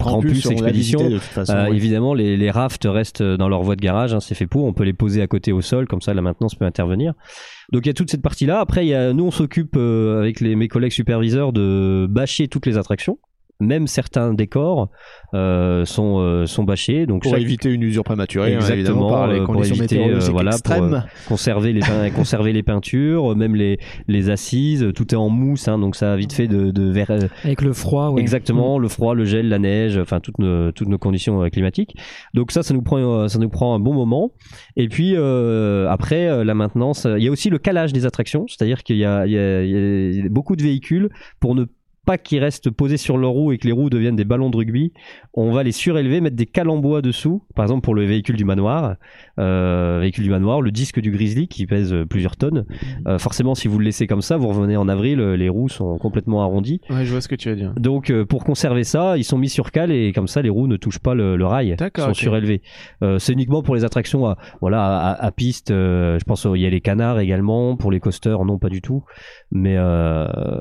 Expédition, 0.52 0.98
visité 1.00 1.18
façon, 1.18 1.54
euh, 1.54 1.66
évidemment 1.72 2.12
les, 2.12 2.36
les 2.36 2.50
rafts 2.50 2.86
restent 2.86 3.22
dans 3.22 3.48
leur 3.48 3.62
voie 3.62 3.74
de 3.74 3.80
garage, 3.80 4.12
hein, 4.12 4.20
c'est 4.20 4.34
fait 4.34 4.46
pour, 4.46 4.64
on 4.66 4.74
peut 4.74 4.84
les 4.84 4.92
poser 4.92 5.22
à 5.22 5.26
côté 5.26 5.52
au 5.52 5.62
sol, 5.62 5.86
comme 5.88 6.02
ça 6.02 6.12
la 6.12 6.20
maintenance 6.20 6.54
peut 6.54 6.66
intervenir. 6.66 7.14
Donc 7.72 7.86
il 7.86 7.88
y 7.88 7.90
a 7.90 7.94
toute 7.94 8.10
cette 8.10 8.22
partie-là. 8.22 8.60
Après, 8.60 8.84
il 8.84 8.90
y 8.90 8.94
a, 8.94 9.12
nous 9.14 9.24
on 9.24 9.30
s'occupe 9.30 9.74
euh, 9.78 10.20
avec 10.20 10.40
les, 10.40 10.54
mes 10.56 10.68
collègues 10.68 10.92
superviseurs 10.92 11.52
de 11.54 12.06
bâcher 12.08 12.48
toutes 12.48 12.66
les 12.66 12.76
attractions. 12.76 13.18
Même 13.58 13.86
certains 13.86 14.34
décors 14.34 14.90
euh, 15.32 15.84
sont 15.86 16.18
euh, 16.20 16.44
sont 16.46 16.62
bâchés, 16.64 17.06
donc 17.06 17.22
pour 17.22 17.32
chaque- 17.32 17.40
éviter 17.40 17.70
une 17.70 17.82
usure 17.82 18.04
prématurée, 18.04 18.52
hein, 18.54 18.56
Exactement, 18.58 19.08
par 19.08 19.28
les 19.28 19.36
euh, 19.40 19.44
pour 19.44 19.54
conditions 19.54 19.76
éviter, 19.76 19.96
météorologiques 19.96 20.28
euh, 20.28 20.32
voilà, 20.32 20.50
pour, 20.62 20.74
euh, 20.84 21.00
conserver 21.26 21.72
les 21.72 21.80
pein- 21.80 22.10
conserver 22.14 22.52
les 22.52 22.62
peintures, 22.62 23.34
même 23.34 23.54
les 23.56 23.78
les 24.08 24.28
assises, 24.30 24.86
tout 24.94 25.14
est 25.14 25.16
en 25.16 25.30
mousse, 25.30 25.68
hein, 25.68 25.78
donc 25.78 25.96
ça 25.96 26.12
a 26.12 26.16
vite 26.16 26.34
fait 26.34 26.48
de, 26.48 26.70
de 26.70 26.90
ver- 26.90 27.10
Avec 27.44 27.62
le 27.62 27.72
froid, 27.72 28.10
ouais. 28.10 28.20
Exactement, 28.20 28.78
le 28.78 28.88
froid, 28.88 29.14
le 29.14 29.24
gel, 29.24 29.48
la 29.48 29.58
neige, 29.58 29.96
enfin 29.96 30.20
toutes 30.20 30.38
nos, 30.38 30.70
toutes 30.72 30.88
nos 30.88 30.98
conditions 30.98 31.42
euh, 31.42 31.48
climatiques. 31.48 31.96
Donc 32.34 32.52
ça, 32.52 32.62
ça 32.62 32.74
nous 32.74 32.82
prend, 32.82 32.98
euh, 32.98 33.28
ça 33.28 33.38
nous 33.38 33.48
prend 33.48 33.74
un 33.74 33.78
bon 33.78 33.94
moment. 33.94 34.32
Et 34.76 34.88
puis 34.88 35.14
euh, 35.16 35.88
après 35.88 36.28
euh, 36.28 36.44
la 36.44 36.54
maintenance, 36.54 37.06
euh, 37.06 37.18
il 37.18 37.24
y 37.24 37.28
a 37.28 37.30
aussi 37.30 37.48
le 37.48 37.58
calage 37.58 37.92
des 37.94 38.04
attractions, 38.04 38.44
c'est-à-dire 38.48 38.82
qu'il 38.82 38.96
y 38.98 39.04
a, 39.06 39.26
il 39.26 39.32
y, 39.32 39.38
a, 39.38 39.62
il 39.62 40.14
y 40.22 40.26
a 40.26 40.28
beaucoup 40.28 40.56
de 40.56 40.62
véhicules 40.62 41.08
pour 41.40 41.54
ne 41.54 41.64
pas 42.06 42.16
qu'ils 42.16 42.38
restent 42.38 42.70
posés 42.70 42.96
sur 42.96 43.18
leurs 43.18 43.32
roues 43.32 43.52
et 43.52 43.58
que 43.58 43.66
les 43.66 43.72
roues 43.72 43.90
deviennent 43.90 44.16
des 44.16 44.24
ballons 44.24 44.48
de 44.48 44.56
rugby, 44.56 44.92
on 45.34 45.50
va 45.52 45.62
les 45.62 45.72
surélever, 45.72 46.20
mettre 46.22 46.36
des 46.36 46.46
cales 46.46 46.70
en 46.70 46.78
bois 46.78 47.02
dessous. 47.02 47.42
Par 47.54 47.64
exemple 47.64 47.82
pour 47.82 47.94
le 47.94 48.04
véhicule 48.04 48.36
du 48.36 48.44
manoir, 48.44 48.94
euh, 49.38 49.98
véhicule 50.00 50.24
du 50.24 50.30
manoir, 50.30 50.62
le 50.62 50.70
disque 50.70 51.00
du 51.00 51.10
Grizzly 51.10 51.48
qui 51.48 51.66
pèse 51.66 51.92
euh, 51.92 52.06
plusieurs 52.06 52.36
tonnes. 52.36 52.64
Euh, 53.06 53.18
forcément, 53.18 53.54
si 53.54 53.68
vous 53.68 53.78
le 53.78 53.84
laissez 53.84 54.06
comme 54.06 54.22
ça, 54.22 54.36
vous 54.36 54.48
revenez 54.48 54.76
en 54.76 54.88
avril, 54.88 55.20
euh, 55.20 55.36
les 55.36 55.48
roues 55.48 55.68
sont 55.68 55.98
complètement 55.98 56.42
arrondies. 56.42 56.80
Ouais, 56.88 57.04
je 57.04 57.10
vois 57.10 57.20
ce 57.20 57.28
que 57.28 57.34
tu 57.34 57.48
veux 57.50 57.56
dire. 57.56 57.72
Donc 57.76 58.10
euh, 58.10 58.24
pour 58.24 58.44
conserver 58.44 58.84
ça, 58.84 59.18
ils 59.18 59.24
sont 59.24 59.36
mis 59.38 59.48
sur 59.48 59.70
cale 59.72 59.90
et 59.92 60.12
comme 60.12 60.28
ça 60.28 60.40
les 60.42 60.48
roues 60.50 60.68
ne 60.68 60.76
touchent 60.76 61.00
pas 61.00 61.14
le, 61.14 61.36
le 61.36 61.44
rail, 61.46 61.74
D'accord, 61.76 62.04
sont 62.04 62.10
ok. 62.12 62.16
surélevées. 62.16 62.62
Euh, 63.02 63.18
c'est 63.18 63.32
uniquement 63.32 63.62
pour 63.62 63.74
les 63.74 63.84
attractions 63.84 64.26
à 64.26 64.38
voilà 64.60 64.84
à, 65.10 65.24
à 65.26 65.32
piste. 65.32 65.68
je 65.70 66.24
pense 66.24 66.42
qu'il 66.42 66.56
y 66.60 66.66
a 66.66 66.70
les 66.70 66.80
canards 66.80 67.18
également 67.18 67.76
pour 67.76 67.90
les 67.90 67.98
coasters, 68.00 68.44
non 68.44 68.58
pas 68.58 68.68
du 68.68 68.80
tout. 68.80 69.02
Mais 69.50 69.76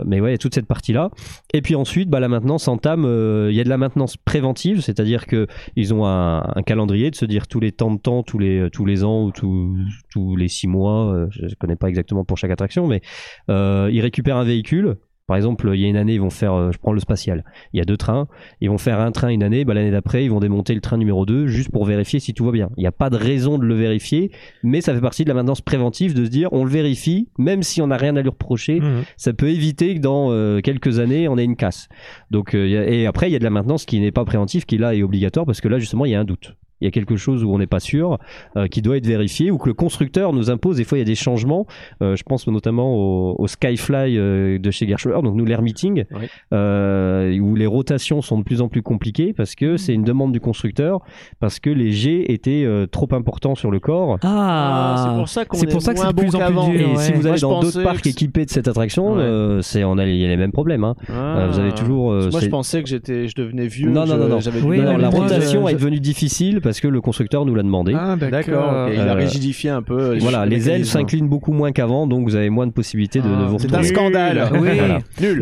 mais 0.06 0.20
ouais, 0.20 0.30
il 0.30 0.34
y 0.34 0.36
a 0.36 0.38
toute 0.40 0.56
cette 0.56 0.66
partie 0.68 0.94
là. 0.94 1.12
Et 1.54 1.62
puis 1.62 1.76
ensuite, 1.76 2.10
bah 2.10 2.20
la 2.20 2.28
maintenance 2.28 2.68
entame. 2.68 3.06
euh, 3.06 3.50
Il 3.52 3.56
y 3.56 3.62
a 3.62 3.64
de 3.64 3.70
la 3.70 3.78
maintenance 3.78 4.18
préventive, 4.18 4.82
c'est-à-dire 4.82 5.26
que 5.26 5.48
ils 5.76 5.94
ont 5.94 6.06
un, 6.06 6.44
calendrier 6.66 7.12
de 7.12 7.16
se 7.16 7.26
dire 7.26 7.48
tous 7.48 7.60
les 7.60 7.72
temps 7.72 7.92
de 7.92 8.00
temps, 8.00 8.24
tous 8.24 8.40
les 8.40 8.70
tous 8.72 8.86
les 8.86 9.04
ans 9.04 9.24
ou 9.24 9.32
tous 9.32 9.78
tous 10.12 10.36
les 10.36 10.48
six 10.48 10.68
mois. 10.68 11.14
euh, 11.14 11.28
je 11.32 11.46
ne 11.46 11.56
connais 11.60 11.76
pas 11.76 11.88
exactement 11.90 12.26
pour 12.26 12.38
chaque 12.38 12.52
attraction, 12.52 12.88
mais 12.88 13.02
euh, 13.50 13.90
ils 13.92 14.02
récupèrent 14.02 14.38
un 14.38 14.44
véhicule. 14.44 14.98
Par 15.28 15.38
exemple, 15.38 15.72
il 15.74 15.82
y 15.82 15.86
a 15.86 15.88
une 15.88 15.98
année, 15.98 16.14
ils 16.14 16.22
vont 16.22 16.30
faire, 16.30 16.54
euh, 16.54 16.72
je 16.72 16.78
prends 16.78 16.94
le 16.94 17.00
spatial. 17.00 17.44
Il 17.74 17.78
y 17.78 17.82
a 17.82 17.86
deux 17.86 17.98
trains. 17.98 18.28
Ils 18.62 18.70
vont 18.70 18.78
faire 18.78 19.00
un 19.00 19.12
train 19.12 19.30
une 19.30 19.42
année. 19.42 19.66
Bah, 19.66 19.74
l'année 19.74 19.90
d'après, 19.90 20.24
ils 20.24 20.30
vont 20.30 20.40
démonter 20.40 20.76
le 20.76 20.82
train 20.82 20.98
numéro 20.98 21.26
2 21.26 21.48
juste 21.48 21.72
pour 21.72 21.86
vérifier 21.86 22.20
si 22.20 22.34
tout 22.36 22.46
va 22.46 22.52
bien. 22.52 22.70
Il 22.78 22.82
n'y 22.82 22.88
a 22.88 22.92
pas 22.92 23.10
de 23.10 23.18
raison 23.18 23.58
de 23.58 23.66
le 23.66 23.74
vérifier, 23.74 24.32
mais 24.62 24.82
ça 24.82 24.94
fait 24.94 25.02
partie 25.02 25.24
de 25.24 25.30
la 25.30 25.34
maintenance 25.34 25.62
préventive 25.62 26.14
de 26.14 26.26
se 26.26 26.30
dire, 26.30 26.50
on 26.54 26.64
le 26.64 26.70
vérifie, 26.70 27.30
même 27.40 27.64
si 27.64 27.82
on 27.82 27.88
n'a 27.88 27.98
rien 27.98 28.16
à 28.16 28.22
lui 28.22 28.30
reprocher. 28.30 28.80
Mhm. 28.80 29.04
Ça 29.18 29.34
peut 29.34 29.50
éviter 29.50 29.96
que 29.96 30.00
dans 30.00 30.32
euh, 30.32 30.62
quelques 30.62 31.00
années, 31.00 31.28
on 31.28 31.38
ait 31.40 31.44
une 31.44 31.56
casse. 31.56 31.90
Donc, 32.30 32.54
euh, 32.54 32.86
et 32.88 33.08
après, 33.08 33.28
il 33.28 33.34
y 33.34 33.36
a 33.36 33.40
de 33.40 33.44
la 33.44 33.50
maintenance 33.50 33.86
qui 33.86 34.00
n'est 34.00 34.12
pas 34.12 34.26
préventive, 34.26 34.66
qui 34.66 34.78
là 34.78 34.94
est 34.94 35.02
obligatoire 35.02 35.48
parce 35.48 35.60
que 35.60 35.68
là, 35.68 35.80
justement, 35.80 36.06
il 36.06 36.12
y 36.12 36.16
a 36.16 36.20
un 36.20 36.26
doute. 36.26 36.56
Il 36.82 36.86
y 36.86 36.88
a 36.88 36.92
quelque 36.92 37.16
chose 37.16 37.44
où 37.44 37.54
on 37.54 37.58
n'est 37.58 37.68
pas 37.68 37.80
sûr, 37.80 38.18
euh, 38.58 38.68
qui 38.68 38.82
doit 38.82 38.98
être 38.98 39.08
vérifié, 39.08 39.50
ou 39.50 39.58
que 39.58 39.68
le 39.70 39.74
constructeur 39.74 40.34
nous 40.34 40.50
impose. 40.50 40.78
Des 40.78 40.84
fois, 40.84 40.98
il 40.98 41.02
y 41.02 41.04
a 41.04 41.06
des 41.06 41.16
changements. 41.16 41.66
Euh, 42.02 42.16
je 42.16 42.24
pense 42.24 42.48
notamment 42.48 42.94
au, 42.96 43.36
au 43.40 43.48
Skyfly 43.48 44.18
euh, 44.18 44.60
de 44.60 44.72
chez 44.72 44.88
Gershauer, 44.88 45.22
donc 45.24 45.36
nous 45.36 45.46
l'air 45.46 45.62
meeting, 45.62 46.04
Oui. 46.12 46.26
euh, 46.54 47.38
où 47.40 47.56
les 47.56 47.66
rotations 47.66 48.22
sont 48.22 48.38
de 48.40 48.44
plus 48.44 48.62
en 48.62 48.68
plus 48.68 48.82
compliquées 48.82 49.34
parce 49.34 49.56
que 49.56 49.78
c'est 49.78 49.94
une 49.94 50.04
demande 50.04 50.32
du 50.32 50.40
constructeur, 50.40 51.00
parce 51.40 51.60
que 51.60 51.70
les 51.70 51.92
jets 51.92 52.26
étaient 52.32 52.64
euh, 52.66 52.88
trop 52.88 53.08
importants 53.12 53.56
sur 53.56 53.72
le 53.72 53.80
corps. 53.80 54.18
Ah, 54.24 54.96
c'est 55.10 55.16
pour 55.18 55.30
ça 55.30 55.46
qu'on 55.46 55.58
est 55.60 55.72
pour 55.72 55.82
ça 55.82 55.94
que 55.94 56.00
c'est 56.00 56.08
de 56.08 56.14
plus 56.14 56.32
bon 56.32 56.38
en 56.38 56.40
qu'avant. 56.40 56.70
plus 56.70 56.78
dur. 56.80 56.90
Et 56.92 56.96
si 56.98 57.14
vous 57.14 57.28
allez 57.28 57.40
dans 57.40 57.62
d'autres 57.62 57.84
parcs 57.84 58.02
que- 58.04 58.10
équipés 58.10 58.46
de 58.46 58.50
cette 58.50 58.68
attraction, 58.68 59.14
Ouais. 59.14 59.22
euh, 59.22 59.62
c'est 59.62 59.84
on 59.84 59.98
a 59.98 60.06
il 60.06 60.18
y 60.18 60.26
a 60.26 60.28
les 60.28 60.38
mêmes 60.38 60.52
problèmes. 60.52 60.84
Hein. 60.84 60.96
Euh, 61.10 61.48
vous 61.52 61.60
avez 61.60 61.72
toujours. 61.74 62.12
euh, 62.12 62.30
Moi, 62.32 62.42
je 62.42 62.48
pensais 62.50 62.84
que 62.84 62.90
j'étais, 62.90 63.28
je 63.28 63.36
devenais 63.36 63.68
vieux. 63.68 63.90
Non, 63.90 64.06
non, 64.06 64.18
non, 64.18 64.40
Oui, 64.66 64.78
la 64.78 65.10
rotation 65.10 65.68
je- 65.68 65.72
est 65.72 65.76
devenue 65.76 66.00
difficile 66.00 66.60
parce 66.66 66.82
que 66.82 66.88
le 66.90 67.00
constructeur 67.00 67.46
nous 67.46 67.56
l'a 67.56 67.64
demandé. 67.64 67.94
Ah, 67.96 68.16
D'accord. 68.18 68.90
Il 68.92 69.00
a 69.00 69.12
Euh, 69.12 69.14
rigidifié 69.14 69.70
un 69.70 69.82
peu. 69.82 70.14
les 70.14 70.20
Voilà, 70.20 70.46
les 70.46 70.70
ailes 70.70 70.86
s'inclinent 70.86 71.30
beaucoup 71.30 71.54
moins 71.54 71.72
qu'avant, 71.72 72.08
donc 72.08 72.28
vous 72.28 72.36
avez 72.36 72.50
moins 72.50 72.68
de 72.68 72.74
possibilités 72.74 73.22
de, 73.22 73.30
Ah, 73.34 73.42
de 73.42 73.46
vous 73.46 73.60
C'est 73.60 73.74
un 73.74 73.84
scandale. 73.84 74.50
Oui. 74.54 74.70
Voilà. 74.78 75.00
Nul. 75.22 75.42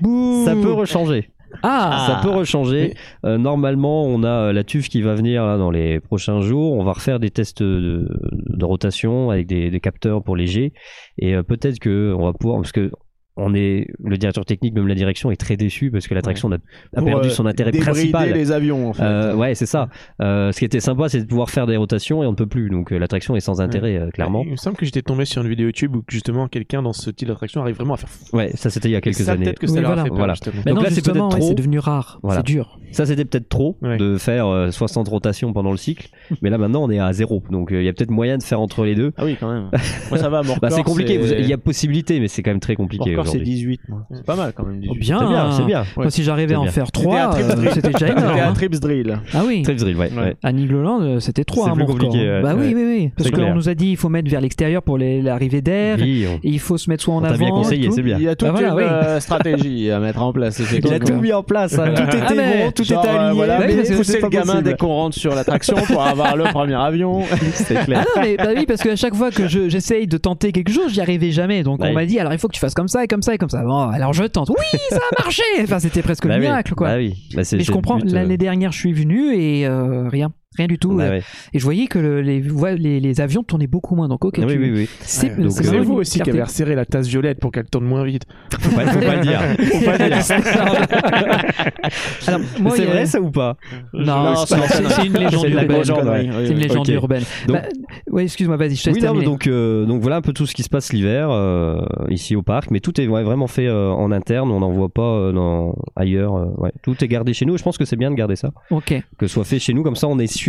Bouh 0.00 0.44
Ça 0.44 0.52
peut 0.54 0.72
rechanger. 0.72 1.30
Ah, 1.62 2.06
Ça 2.06 2.20
peut 2.22 2.34
rechanger. 2.34 2.94
Euh, 3.26 3.36
normalement, 3.38 4.04
on 4.04 4.22
a 4.22 4.28
euh, 4.48 4.52
la 4.52 4.64
TUF 4.64 4.88
qui 4.88 5.02
va 5.02 5.14
venir 5.14 5.44
là, 5.44 5.58
dans 5.58 5.70
les 5.70 6.00
prochains 6.00 6.40
jours. 6.40 6.72
On 6.72 6.82
va 6.84 6.92
refaire 6.92 7.20
des 7.20 7.30
tests 7.30 7.62
de, 7.62 8.08
de 8.48 8.64
rotation 8.64 9.30
avec 9.30 9.46
des, 9.46 9.70
des 9.70 9.80
capteurs 9.80 10.22
pour 10.22 10.34
les 10.36 10.46
G. 10.46 10.72
Et 11.18 11.34
euh, 11.34 11.42
peut-être 11.42 11.78
que 11.78 12.14
on 12.18 12.24
va 12.24 12.32
pouvoir, 12.32 12.58
parce 12.60 12.72
que 12.72 12.90
on 13.36 13.54
est 13.54 13.86
le 14.02 14.18
directeur 14.18 14.44
technique, 14.44 14.74
même 14.74 14.86
la 14.86 14.94
direction 14.94 15.30
est 15.30 15.36
très 15.36 15.56
déçu 15.56 15.90
parce 15.90 16.06
que 16.06 16.14
l'attraction 16.14 16.50
a, 16.52 16.58
perdu 17.02 17.28
euh, 17.28 17.30
son 17.30 17.46
intérêt 17.46 17.70
débrider 17.72 17.92
principal. 17.92 18.32
les 18.32 18.52
avions, 18.52 18.90
en 18.90 18.92
fait. 18.92 19.02
Euh, 19.02 19.34
ouais, 19.34 19.54
c'est 19.54 19.66
ça. 19.66 19.88
Euh, 20.20 20.52
ce 20.52 20.58
qui 20.58 20.64
était 20.64 20.80
sympa, 20.80 21.08
c'est 21.08 21.20
de 21.22 21.26
pouvoir 21.26 21.48
faire 21.50 21.66
des 21.66 21.76
rotations 21.76 22.22
et 22.22 22.26
on 22.26 22.32
ne 22.32 22.36
peut 22.36 22.46
plus. 22.46 22.68
Donc 22.68 22.90
l'attraction 22.90 23.34
est 23.34 23.40
sans 23.40 23.60
intérêt, 23.60 23.96
euh, 23.96 24.10
clairement. 24.10 24.42
Il 24.44 24.50
me 24.52 24.56
semble 24.56 24.76
que 24.76 24.84
j'étais 24.84 25.02
tombé 25.02 25.24
sur 25.24 25.42
une 25.42 25.48
vidéo 25.48 25.66
YouTube 25.66 25.96
où 25.96 26.02
justement 26.08 26.46
quelqu'un 26.48 26.82
dans 26.82 26.92
ce 26.92 27.10
type 27.10 27.28
d'attraction 27.28 27.62
arrive 27.62 27.76
vraiment 27.76 27.94
à 27.94 27.96
faire. 27.98 28.10
Ouais, 28.32 28.50
ça 28.54 28.68
c'était 28.70 28.88
il 28.88 28.92
y 28.92 28.96
a 28.96 29.00
quelques 29.00 29.16
ça, 29.16 29.32
années. 29.32 29.44
peut-être 29.44 29.58
que 29.58 29.66
ça 29.66 29.74
Oui, 29.76 29.80
leur 29.80 29.92
a 29.92 29.94
voilà. 29.94 30.02
fait 30.04 30.08
peur, 30.10 30.18
Voilà. 30.18 30.34
justement. 30.34 30.62
Mais 30.66 30.70
Donc 30.72 30.78
non, 30.78 30.84
là, 30.84 30.90
c'est 30.90 31.04
peut-être 31.04 31.28
trop. 31.30 31.40
c'est 31.48 31.54
devenu 31.54 31.78
rare. 31.78 32.18
Voilà. 32.22 32.40
C'est 32.40 32.46
dur. 32.52 32.78
Ça 32.90 33.06
c'était 33.06 33.24
peut-être 33.24 33.48
trop 33.48 33.78
Ouais. 33.80 33.96
de 33.96 34.18
faire 34.18 34.46
euh, 34.46 34.70
60 34.70 35.08
rotations 35.08 35.52
pendant 35.54 35.70
le 35.70 35.78
cycle, 35.78 36.08
mais 36.42 36.50
là 36.50 36.58
maintenant 36.58 36.84
on 36.84 36.90
est 36.90 36.98
à 36.98 37.12
zéro. 37.14 37.42
Donc 37.50 37.72
euh, 37.72 37.80
il 37.80 37.86
y 37.86 37.88
a 37.88 37.92
peut-être 37.94 38.10
moyen 38.10 38.36
de 38.36 38.42
faire 38.42 38.60
entre 38.60 38.84
les 38.84 38.94
deux. 38.94 39.12
Ah 39.16 39.24
oui, 39.24 39.36
quand 39.40 39.50
même. 39.50 39.70
Moi, 40.10 40.18
ça 40.18 40.28
va. 40.28 40.42
Bah, 40.60 40.70
c'est 40.70 40.82
compliqué. 40.82 41.18
Il 41.38 41.46
y 41.46 41.52
a 41.52 41.58
possibilité, 41.58 42.20
mais 42.20 42.28
c'est 42.28 42.42
quand 42.42 42.50
même 42.50 42.60
très 42.60 42.74
compliqué 42.76 43.14
c'est 43.32 43.38
aujourd'hui. 43.38 43.54
18. 43.54 43.80
moi. 43.88 44.06
C'est 44.12 44.24
pas 44.24 44.36
mal, 44.36 44.52
quand 44.54 44.64
même. 44.64 44.80
18. 44.80 44.98
Bien. 45.00 45.18
C'est 45.18 45.26
bien, 45.26 45.52
c'est 45.52 45.64
bien. 45.64 45.84
Moi, 45.96 46.10
si 46.10 46.22
j'arrivais 46.22 46.54
à 46.54 46.60
en 46.60 46.62
bien. 46.64 46.72
faire 46.72 46.86
C'était 46.86 47.00
3, 47.00 47.18
à 47.20 47.28
Trips 47.28 47.46
Drill. 47.56 47.70
c'était 47.74 47.88
déjà 47.90 48.06
C'était 48.06 48.20
énorme. 48.20 48.38
à 48.38 48.48
hein. 48.48 48.52
Trips 48.54 48.80
Drill. 48.80 49.18
Ah 49.34 49.42
oui. 49.46 49.62
Très 49.62 49.74
drill, 49.74 49.96
ouais. 49.96 50.10
Ouais. 50.16 50.36
À 50.42 50.52
Nigloland, 50.52 51.00
euh, 51.02 51.20
c'était 51.20 51.44
3 51.44 51.64
C'est 51.64 51.70
hein, 51.70 51.74
plus 51.74 51.84
compliqué. 51.86 52.40
Bah 52.42 52.54
oui, 52.56 52.72
oui, 52.74 52.84
oui. 52.84 53.10
Parce 53.16 53.30
qu'on 53.30 53.54
nous 53.54 53.68
a 53.68 53.74
dit 53.74 53.90
il 53.90 53.96
faut 53.96 54.08
mettre 54.08 54.30
vers 54.30 54.40
l'extérieur 54.40 54.82
pour 54.82 54.98
les- 54.98 55.22
l'arrivée 55.22 55.60
d'air. 55.62 55.98
Oui, 56.00 56.26
on- 56.32 56.38
il 56.42 56.58
faut 56.60 56.76
se 56.78 56.88
mettre 56.90 57.02
soit 57.02 57.14
en 57.14 57.20
On 57.22 57.24
avant. 57.24 57.36
bien 57.38 57.50
conseillé, 57.50 57.90
c'est 57.90 58.02
bien. 58.02 58.16
Il 58.18 58.24
y 58.24 58.28
a 58.28 58.34
toute 58.36 58.48
Bah 58.48 58.54
voilà, 58.58 58.72
une 58.72 58.78
euh, 59.06 59.20
stratégie 59.20 59.90
à 59.90 59.98
mettre 60.00 60.22
en 60.22 60.32
place. 60.32 60.60
Il 60.72 60.92
a 60.92 60.98
tout 60.98 61.14
mis 61.14 61.32
en 61.32 61.42
place, 61.42 61.78
hein. 61.78 61.92
tout 61.94 62.02
était 62.02 62.18
Ah, 62.26 62.34
bon, 62.34 62.70
tout 62.74 62.82
était 62.82 62.94
euh, 62.94 62.98
aligné. 63.00 63.34
voilà, 63.34 63.58
Ouais, 63.58 63.66
mais 63.68 63.74
mais 63.76 63.84
c'est- 63.84 63.96
pousser 63.96 64.20
le 64.20 64.28
gamin 64.28 64.62
dès 64.62 64.74
qu'on 64.76 64.88
rentre 64.88 65.16
sur 65.16 65.34
l'attraction 65.34 65.76
pour 65.86 66.02
avoir 66.02 66.36
le 66.36 66.44
premier 66.44 66.74
avion. 66.74 67.22
C'est 67.54 67.74
clair. 67.84 68.04
Ah 68.04 68.20
non, 68.20 68.22
mais 68.22 68.36
bah 68.36 68.50
oui, 68.56 68.64
parce 68.66 68.82
qu'à 68.82 68.96
chaque 68.96 69.14
fois 69.14 69.30
que 69.30 69.46
je- 69.48 69.68
j'essaye 69.68 70.06
de 70.06 70.16
tenter 70.16 70.52
quelque 70.52 70.70
chose, 70.72 70.92
j'y 70.92 71.00
arrivais 71.00 71.30
jamais. 71.30 71.62
Donc 71.62 71.80
Ouais. 71.80 71.88
on 71.90 71.94
m'a 71.94 72.04
dit, 72.06 72.18
alors 72.18 72.32
il 72.32 72.38
faut 72.38 72.48
que 72.48 72.52
tu 72.54 72.60
fasses 72.60 72.74
comme 72.74 72.88
ça, 72.88 73.06
comme 73.12 73.20
ça 73.22 73.34
et 73.34 73.38
comme 73.38 73.50
ça. 73.50 73.62
Bon, 73.62 73.88
alors 73.90 74.14
je 74.14 74.24
tente. 74.24 74.48
Oui, 74.48 74.78
ça 74.88 74.96
a 74.96 75.22
marché. 75.22 75.42
Enfin, 75.62 75.78
c'était 75.78 76.00
presque 76.00 76.26
Bah 76.26 76.36
le 76.36 76.40
oui, 76.40 76.46
miracle, 76.48 76.74
quoi. 76.74 76.88
bah 76.88 76.96
oui. 76.96 77.14
Bah, 77.34 77.44
c'est- 77.44 77.58
Mais 77.58 77.62
je 77.64 77.70
comprends. 77.70 77.98
euh. 77.98 78.04
L'année 78.06 78.38
dernière, 78.38 78.72
je 78.72 78.78
suis 78.78 78.92
venu 78.94 79.34
et 79.36 79.66
euh, 79.66 80.08
rien. 80.08 80.32
Rien 80.56 80.66
du 80.66 80.78
tout. 80.78 80.94
Bah 80.96 81.04
euh, 81.04 81.10
ouais. 81.10 81.22
Et 81.54 81.58
je 81.58 81.64
voyais 81.64 81.86
que 81.86 81.98
le- 81.98 82.20
les, 82.20 82.42
ouais, 82.50 82.76
les, 82.76 83.00
les 83.00 83.20
avions 83.20 83.42
tournaient 83.42 83.66
beaucoup 83.66 83.94
moins. 83.96 84.08
Donc, 84.08 84.24
ok. 84.24 84.34
Oui, 84.38 84.46
tu- 84.46 84.58
oui, 84.58 84.70
oui. 84.74 84.88
C'est 85.00 85.32
c'est 85.50 85.64
vraiment 85.64 85.82
vous 85.84 85.94
aussi 85.94 86.20
qui 86.20 86.28
avez 86.30 86.42
resserré 86.42 86.74
la 86.74 86.84
tasse 86.84 87.06
violette 87.08 87.40
pour 87.40 87.52
qu'elle 87.52 87.64
tourne 87.70 87.84
moins 87.86 88.04
vite. 88.04 88.24
Faut 88.60 88.70
pas, 88.76 88.86
faut 88.86 89.00
pas 89.00 89.16
le 89.16 89.22
dire. 89.22 89.40
Faut 89.72 89.84
pas 89.84 89.98
dire. 89.98 90.22
C'est 90.22 90.34
a- 92.32 92.38
vrai 92.86 93.06
ça 93.06 93.20
ou 93.20 93.30
pas? 93.30 93.56
Non, 93.92 94.34
c'est 94.46 95.06
une 95.06 95.14
légende 95.14 95.48
urbaine. 95.48 96.30
ouais. 96.30 96.46
C'est 96.46 96.52
une 96.52 96.58
légende 96.58 96.88
urbaine. 96.88 97.22
Donc- 97.46 97.56
Bah, 97.56 97.62
ouais, 98.10 98.24
excuse-moi, 98.24 98.56
vas-y, 98.56 98.76
je 98.76 98.84
te 98.84 98.90
Oui, 98.90 99.00
non, 99.02 99.14
donc, 99.22 99.46
euh, 99.46 99.84
donc 99.86 100.00
voilà 100.02 100.16
un 100.16 100.20
peu 100.22 100.32
tout 100.32 100.46
ce 100.46 100.54
qui 100.54 100.62
se 100.62 100.68
passe 100.68 100.92
l'hiver 100.92 101.28
euh, 101.30 101.80
ici 102.10 102.36
au 102.36 102.42
parc, 102.42 102.70
mais 102.70 102.80
tout 102.80 103.00
est 103.00 103.06
ouais, 103.06 103.22
vraiment 103.22 103.46
fait 103.46 103.66
euh, 103.66 103.90
en 103.90 104.12
interne, 104.12 104.50
on 104.50 104.60
n'en 104.60 104.70
voit 104.70 104.88
pas 104.88 105.02
euh, 105.02 105.32
dans, 105.32 105.74
ailleurs. 105.96 106.36
euh, 106.36 106.46
ouais. 106.58 106.72
Tout 106.82 107.02
est 107.04 107.08
gardé 107.08 107.32
chez 107.34 107.44
nous 107.46 107.54
et 107.54 107.58
je 107.58 107.62
pense 107.62 107.78
que 107.78 107.84
c'est 107.84 107.96
bien 107.96 108.10
de 108.10 108.16
garder 108.16 108.36
ça, 108.36 108.50
Ok. 108.70 108.94
que 109.18 109.26
ce 109.26 109.32
soit 109.34 109.44
fait 109.44 109.58
chez 109.58 109.72
nous, 109.74 109.82
comme 109.82 109.96
ça 109.96 110.08
on 110.08 110.18
est 110.18 110.26
sûr 110.26 110.41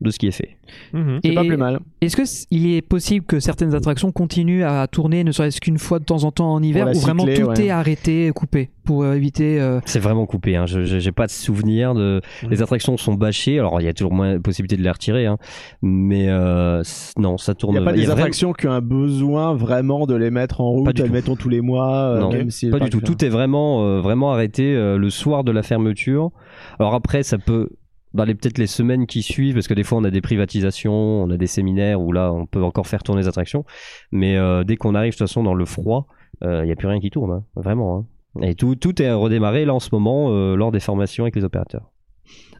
de 0.00 0.10
ce 0.10 0.18
qui 0.18 0.26
est 0.26 0.32
fait. 0.32 0.56
Mhm. 0.92 1.20
C'est 1.24 1.30
Et 1.30 1.34
pas 1.34 1.44
plus 1.44 1.56
mal. 1.56 1.78
Est-ce 2.02 2.16
que 2.16 2.22
s- 2.22 2.46
il 2.50 2.66
est 2.74 2.82
possible 2.82 3.24
que 3.24 3.38
certaines 3.40 3.74
attractions 3.74 4.12
continuent 4.12 4.64
à 4.64 4.86
tourner, 4.86 5.24
ne 5.24 5.32
serait-ce 5.32 5.60
qu'une 5.60 5.78
fois 5.78 5.98
de 5.98 6.04
temps 6.04 6.24
en 6.24 6.32
temps 6.32 6.52
en 6.52 6.62
hiver, 6.62 6.88
ou 6.94 6.98
vraiment 6.98 7.24
tout 7.24 7.30
ouais. 7.44 7.66
est 7.66 7.70
arrêté, 7.70 8.30
coupé, 8.34 8.70
pour 8.84 9.02
euh, 9.04 9.14
éviter. 9.14 9.60
euh, 9.60 9.80
C'est 9.86 10.00
vraiment 10.00 10.26
coupé, 10.26 10.56
hein. 10.56 10.66
je 10.66 10.84
j'ai 10.84 11.12
pas 11.12 11.26
de 11.26 11.30
souvenir 11.30 11.94
de. 11.94 12.20
Les 12.50 12.60
attractions 12.60 12.96
sont 12.98 13.14
bâchées, 13.14 13.58
alors 13.58 13.80
il 13.80 13.84
y 13.84 13.88
a 13.88 13.94
toujours 13.94 14.12
moins 14.12 14.34
de 14.34 14.38
possibilité 14.38 14.76
de 14.76 14.82
les 14.82 14.90
retirer, 14.90 15.26
hein. 15.26 15.38
mais 15.80 16.26
euh, 16.28 16.82
non, 17.16 17.38
ça 17.38 17.52
Il 17.52 17.56
tourne. 17.56 17.72
n'y 17.76 17.78
a 17.80 17.84
pas 17.84 17.92
des 17.92 18.00
vraiment- 18.04 18.12
attractions 18.14 18.52
qui 18.52 18.66
ont 18.66 18.72
un 18.72 18.82
besoin 18.82 19.54
vraiment 19.54 20.06
de 20.06 20.16
les 20.16 20.30
mettre 20.30 20.60
en 20.60 20.70
route, 20.70 20.84
Pas 20.86 20.92
du 20.92 21.00
tout. 21.02 21.06
admettons 21.06 21.36
tous 21.36 21.48
les 21.48 21.60
mois, 21.62 21.94
euh, 22.16 22.20
Non, 22.20 22.30
même 22.32 22.50
si 22.50 22.66
le 22.66 22.72
pas 22.72 22.80
du 22.80 22.90
tout. 22.90 23.00
Tout 23.00 23.24
est 23.24 23.30
vraiment, 23.30 23.84
euh, 23.86 24.00
vraiment 24.00 24.32
arrêté 24.32 24.74
euh, 24.74 24.98
le 24.98 25.08
soir 25.08 25.44
de 25.44 25.52
la 25.52 25.62
fermeture. 25.62 26.30
Alors 26.78 26.94
après, 26.94 27.22
ça 27.22 27.38
peut 27.38 27.70
dans 28.14 28.24
les 28.24 28.34
peut-être 28.34 28.58
les 28.58 28.66
semaines 28.66 29.06
qui 29.06 29.22
suivent, 29.22 29.54
parce 29.54 29.68
que 29.68 29.74
des 29.74 29.84
fois 29.84 29.98
on 29.98 30.04
a 30.04 30.10
des 30.10 30.22
privatisations, 30.22 30.92
on 30.94 31.30
a 31.30 31.36
des 31.36 31.46
séminaires 31.46 32.00
où 32.00 32.12
là 32.12 32.32
on 32.32 32.46
peut 32.46 32.62
encore 32.62 32.86
faire 32.86 33.02
tourner 33.02 33.22
les 33.22 33.28
attractions. 33.28 33.64
Mais 34.12 34.36
euh, 34.36 34.64
dès 34.64 34.76
qu'on 34.76 34.94
arrive 34.94 35.12
de 35.12 35.18
toute 35.18 35.28
façon 35.28 35.42
dans 35.42 35.54
le 35.54 35.64
froid, 35.66 36.06
il 36.42 36.62
n'y 36.64 36.72
a 36.72 36.76
plus 36.76 36.88
rien 36.88 37.00
qui 37.00 37.10
tourne, 37.10 37.32
hein. 37.32 37.44
vraiment. 37.56 37.98
hein. 37.98 38.06
Et 38.42 38.54
tout, 38.54 38.74
tout 38.74 39.00
est 39.00 39.12
redémarré 39.12 39.64
là 39.64 39.74
en 39.74 39.80
ce 39.80 39.90
moment 39.92 40.30
euh, 40.30 40.56
lors 40.56 40.72
des 40.72 40.80
formations 40.80 41.24
avec 41.24 41.36
les 41.36 41.44
opérateurs. 41.44 41.90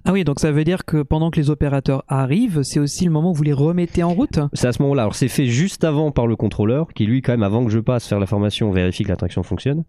Ah 0.07 0.13
oui, 0.13 0.23
donc 0.23 0.39
ça 0.39 0.53
veut 0.53 0.65
dire 0.65 0.85
que 0.85 1.03
pendant 1.03 1.31
que 1.31 1.41
les 1.41 1.49
opérateurs 1.49 2.05
arrivent, 2.09 2.63
c'est 2.63 2.79
aussi 2.79 3.07
le 3.07 3.11
moment 3.11 3.31
où 3.31 3.35
vous 3.35 3.43
les 3.43 3.55
remettez 3.55 4.03
en 4.03 4.13
route 4.13 4.39
C'est 4.53 4.69
à 4.69 4.73
ce 4.73 4.83
moment-là. 4.83 5.03
Alors 5.03 5.15
c'est 5.15 5.29
fait 5.29 5.47
juste 5.47 5.83
avant 5.83 6.11
par 6.11 6.27
le 6.27 6.37
contrôleur, 6.37 6.89
qui 6.95 7.07
lui 7.07 7.23
quand 7.23 7.33
même 7.33 7.43
avant 7.43 7.65
que 7.65 7.71
je 7.71 7.79
passe 7.79 8.07
faire 8.07 8.21
la 8.21 8.27
formation 8.27 8.71
vérifie 8.71 9.05
que 9.05 9.09
l'attraction 9.09 9.43
fonctionne. 9.43 9.85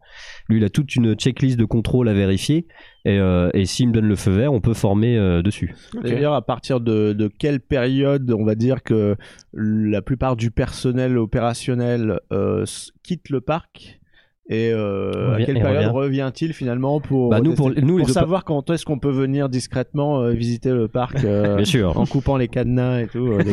Lui 0.48 0.58
il 0.58 0.64
a 0.64 0.70
toute 0.70 0.96
une 0.96 1.16
checklist 1.16 1.58
de 1.58 1.66
contrôle 1.66 2.08
à 2.08 2.14
vérifier 2.14 2.66
et, 3.04 3.20
euh, 3.20 3.50
et 3.54 3.66
s'il 3.66 3.90
me 3.90 3.94
donne 3.94 4.08
le 4.08 4.16
feu 4.16 4.32
vert, 4.32 4.54
on 4.54 4.62
peut 4.62 4.74
former 4.74 5.18
euh, 5.18 5.42
dessus. 5.42 5.76
D'ailleurs, 6.02 6.34
à 6.34 6.42
partir 6.42 6.80
de, 6.80 7.12
de 7.12 7.28
quelle 7.28 7.60
période, 7.60 8.32
on 8.32 8.46
va 8.46 8.56
dire 8.56 8.84
que 8.84 9.18
la 9.54 10.02
plupart 10.02 10.38
du 10.38 10.50
personnel 10.50 11.18
opérationnel 11.18 12.22
euh, 12.32 12.66
quitte 13.04 13.30
le 13.30 13.42
parc 13.42 14.00
et 14.48 14.70
euh, 14.72 15.12
Revient- 15.32 15.44
à 15.44 15.46
quelle 15.48 15.56
période 15.62 15.92
revient. 15.92 16.22
revient-il 16.22 16.54
finalement 16.54 17.00
pour 17.00 17.30
Bah, 17.32 17.40
nous, 17.42 17.56
pour- 17.56 17.70
tester- 17.74 17.82
nous, 17.82 17.98
les 17.98 18.04
pour 18.04 18.10
opé- 18.12 18.14
savoir 18.14 18.44
quand 18.46 18.70
est-ce 18.70 18.86
qu'on 18.86 19.00
peut 19.00 19.10
venir 19.10 19.50
discrètement 19.50 20.22
euh, 20.22 20.32
visiter 20.34 20.70
le 20.72 20.88
parc 20.88 21.18
euh, 21.26 21.56
Bien 21.56 21.66
sûr. 21.66 21.98
en 22.00 22.06
coupant 22.06 22.38
les 22.38 22.48
cadenas 22.48 23.02
et 23.02 23.08
tout. 23.08 23.26
Ouais, 23.28 23.44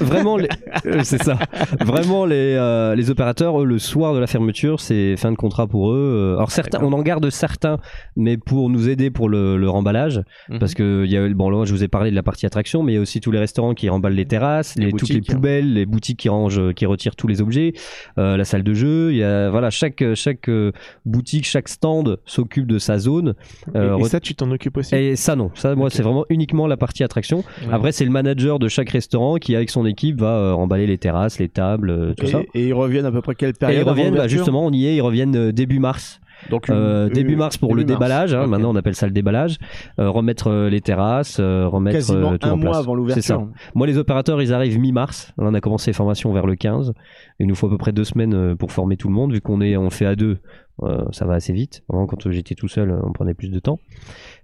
vraiment, 0.00 0.36
les- 0.36 0.48
c'est 1.04 1.22
ça. 1.22 1.38
Vraiment, 1.84 2.26
les, 2.26 2.54
les 2.96 3.10
opérateurs, 3.10 3.60
eux, 3.60 3.64
le 3.64 3.78
soir 3.78 4.12
de 4.14 4.18
la 4.18 4.26
fermeture, 4.26 4.80
c'est 4.80 5.16
fin 5.16 5.30
de 5.30 5.36
contrat 5.36 5.66
pour 5.68 5.92
eux. 5.92 6.34
Alors 6.36 6.50
certains, 6.50 6.80
on 6.82 6.92
en 6.92 7.02
garde 7.02 7.30
certains, 7.30 7.78
mais 8.16 8.36
pour 8.36 8.70
nous 8.70 8.88
aider 8.88 9.10
pour 9.10 9.28
le, 9.28 9.56
le 9.56 9.70
remballage, 9.70 10.22
Mhm. 10.48 10.58
parce 10.58 10.74
que 10.74 11.04
il 11.04 11.12
y 11.12 11.16
a, 11.16 11.28
bon, 11.28 11.48
là, 11.50 11.64
je 11.64 11.72
vous 11.72 11.84
ai 11.84 11.88
parlé 11.88 12.10
de 12.10 12.16
la 12.16 12.22
partie 12.24 12.44
attraction, 12.46 12.82
mais 12.82 12.92
il 12.92 12.96
y 12.96 12.98
a 12.98 13.02
aussi 13.02 13.20
tous 13.20 13.30
les 13.30 13.38
restaurants 13.38 13.74
qui 13.74 13.88
remballent 13.88 14.14
les 14.14 14.26
terrasses, 14.26 14.74
Les 14.76 14.86
les, 14.86 14.92
toutes 14.92 15.08
les 15.10 15.18
hein. 15.18 15.34
poubelles, 15.34 15.72
les 15.74 15.86
boutiques 15.86 16.18
qui 16.18 16.28
rangent, 16.28 16.72
qui 16.74 16.86
retirent 16.86 17.14
tous 17.14 17.28
les 17.28 17.40
objets, 17.40 17.72
la 18.16 18.44
salle 18.44 18.64
de 18.64 18.74
jeu. 18.74 19.12
Il 19.12 19.18
y 19.18 19.22
a, 19.22 19.48
voilà, 19.50 19.70
chaque 19.70 20.02
chaque 20.14 20.48
euh, 20.48 20.72
boutique, 21.04 21.46
chaque 21.46 21.68
stand 21.68 22.18
s'occupe 22.24 22.66
de 22.66 22.78
sa 22.78 22.98
zone. 22.98 23.34
Et, 23.74 23.78
Euh, 23.78 23.98
et 23.98 24.04
ça, 24.04 24.20
tu 24.20 24.34
t'en 24.34 24.50
occupes 24.50 24.76
aussi? 24.76 24.94
Et 24.94 25.16
ça 25.16 25.36
non, 25.36 25.50
ça 25.54 25.74
moi 25.74 25.90
c'est 25.90 26.02
vraiment 26.02 26.24
uniquement 26.30 26.66
la 26.66 26.76
partie 26.76 27.04
attraction. 27.04 27.44
Après 27.70 27.92
c'est 27.92 28.04
le 28.04 28.10
manager 28.10 28.58
de 28.58 28.68
chaque 28.68 28.90
restaurant 28.90 29.36
qui 29.36 29.54
avec 29.54 29.70
son 29.70 29.86
équipe 29.86 30.20
va 30.20 30.36
euh, 30.36 30.54
remballer 30.54 30.86
les 30.86 30.98
terrasses, 30.98 31.38
les 31.38 31.48
tables, 31.48 31.90
euh, 31.90 32.14
tout 32.14 32.26
et, 32.26 32.28
ça. 32.28 32.40
et 32.54 32.68
ils 32.68 32.74
reviennent 32.74 33.06
à 33.06 33.12
peu 33.12 33.22
près 33.22 33.34
quelle 33.34 33.50
Et 33.50 33.52
période 33.52 33.78
ils 33.78 33.80
avant 33.82 33.90
reviennent, 33.92 34.14
bah, 34.14 34.28
justement, 34.28 34.64
on 34.66 34.72
y 34.72 34.86
est, 34.86 34.96
ils 34.96 35.00
reviennent 35.00 35.36
euh, 35.36 35.52
début 35.52 35.78
mars. 35.78 36.20
Donc 36.50 36.68
une- 36.68 36.74
Euh, 36.74 37.06
une- 37.08 37.12
début 37.12 37.36
mars 37.36 37.56
pour 37.58 37.74
le 37.74 37.82
mars. 37.82 37.86
déballage, 37.92 38.34
hein, 38.34 38.46
maintenant 38.46 38.70
on 38.70 38.76
appelle 38.76 38.94
ça 38.94 39.06
le 39.06 39.12
déballage, 39.12 39.58
euh, 39.98 40.08
remettre 40.08 40.48
euh, 40.48 40.68
les 40.70 40.80
terrasses, 40.80 41.38
euh, 41.40 41.66
remettre 41.66 41.96
quasiment 41.98 42.32
euh, 42.32 42.38
tout 42.38 42.48
un 42.48 42.52
en 42.52 42.56
mois 42.56 42.70
place. 42.70 42.76
avant 42.78 43.06
C'est 43.08 43.20
ça. 43.22 43.34
l'ouverture. 43.34 43.48
Moi 43.74 43.86
les 43.86 43.98
opérateurs 43.98 44.40
ils 44.40 44.52
arrivent 44.52 44.78
mi-mars, 44.78 45.32
Là, 45.38 45.46
on 45.48 45.54
a 45.54 45.60
commencé 45.60 45.90
les 45.90 45.94
formations 45.94 46.32
vers 46.32 46.46
le 46.46 46.54
15, 46.56 46.92
il 47.40 47.46
nous 47.46 47.54
faut 47.54 47.66
à 47.66 47.70
peu 47.70 47.78
près 47.78 47.92
deux 47.92 48.04
semaines 48.04 48.34
euh, 48.34 48.54
pour 48.54 48.72
former 48.72 48.96
tout 48.96 49.08
le 49.08 49.14
monde, 49.14 49.32
vu 49.32 49.40
qu'on 49.40 49.60
est 49.60 49.76
on 49.76 49.90
fait 49.90 50.06
à 50.06 50.14
deux, 50.16 50.38
euh, 50.84 51.02
ça 51.10 51.24
va 51.26 51.34
assez 51.34 51.52
vite. 51.52 51.82
Avant 51.92 52.06
quand 52.06 52.30
j'étais 52.30 52.54
tout 52.54 52.68
seul 52.68 52.96
on 53.04 53.12
prenait 53.12 53.34
plus 53.34 53.50
de 53.50 53.58
temps. 53.58 53.78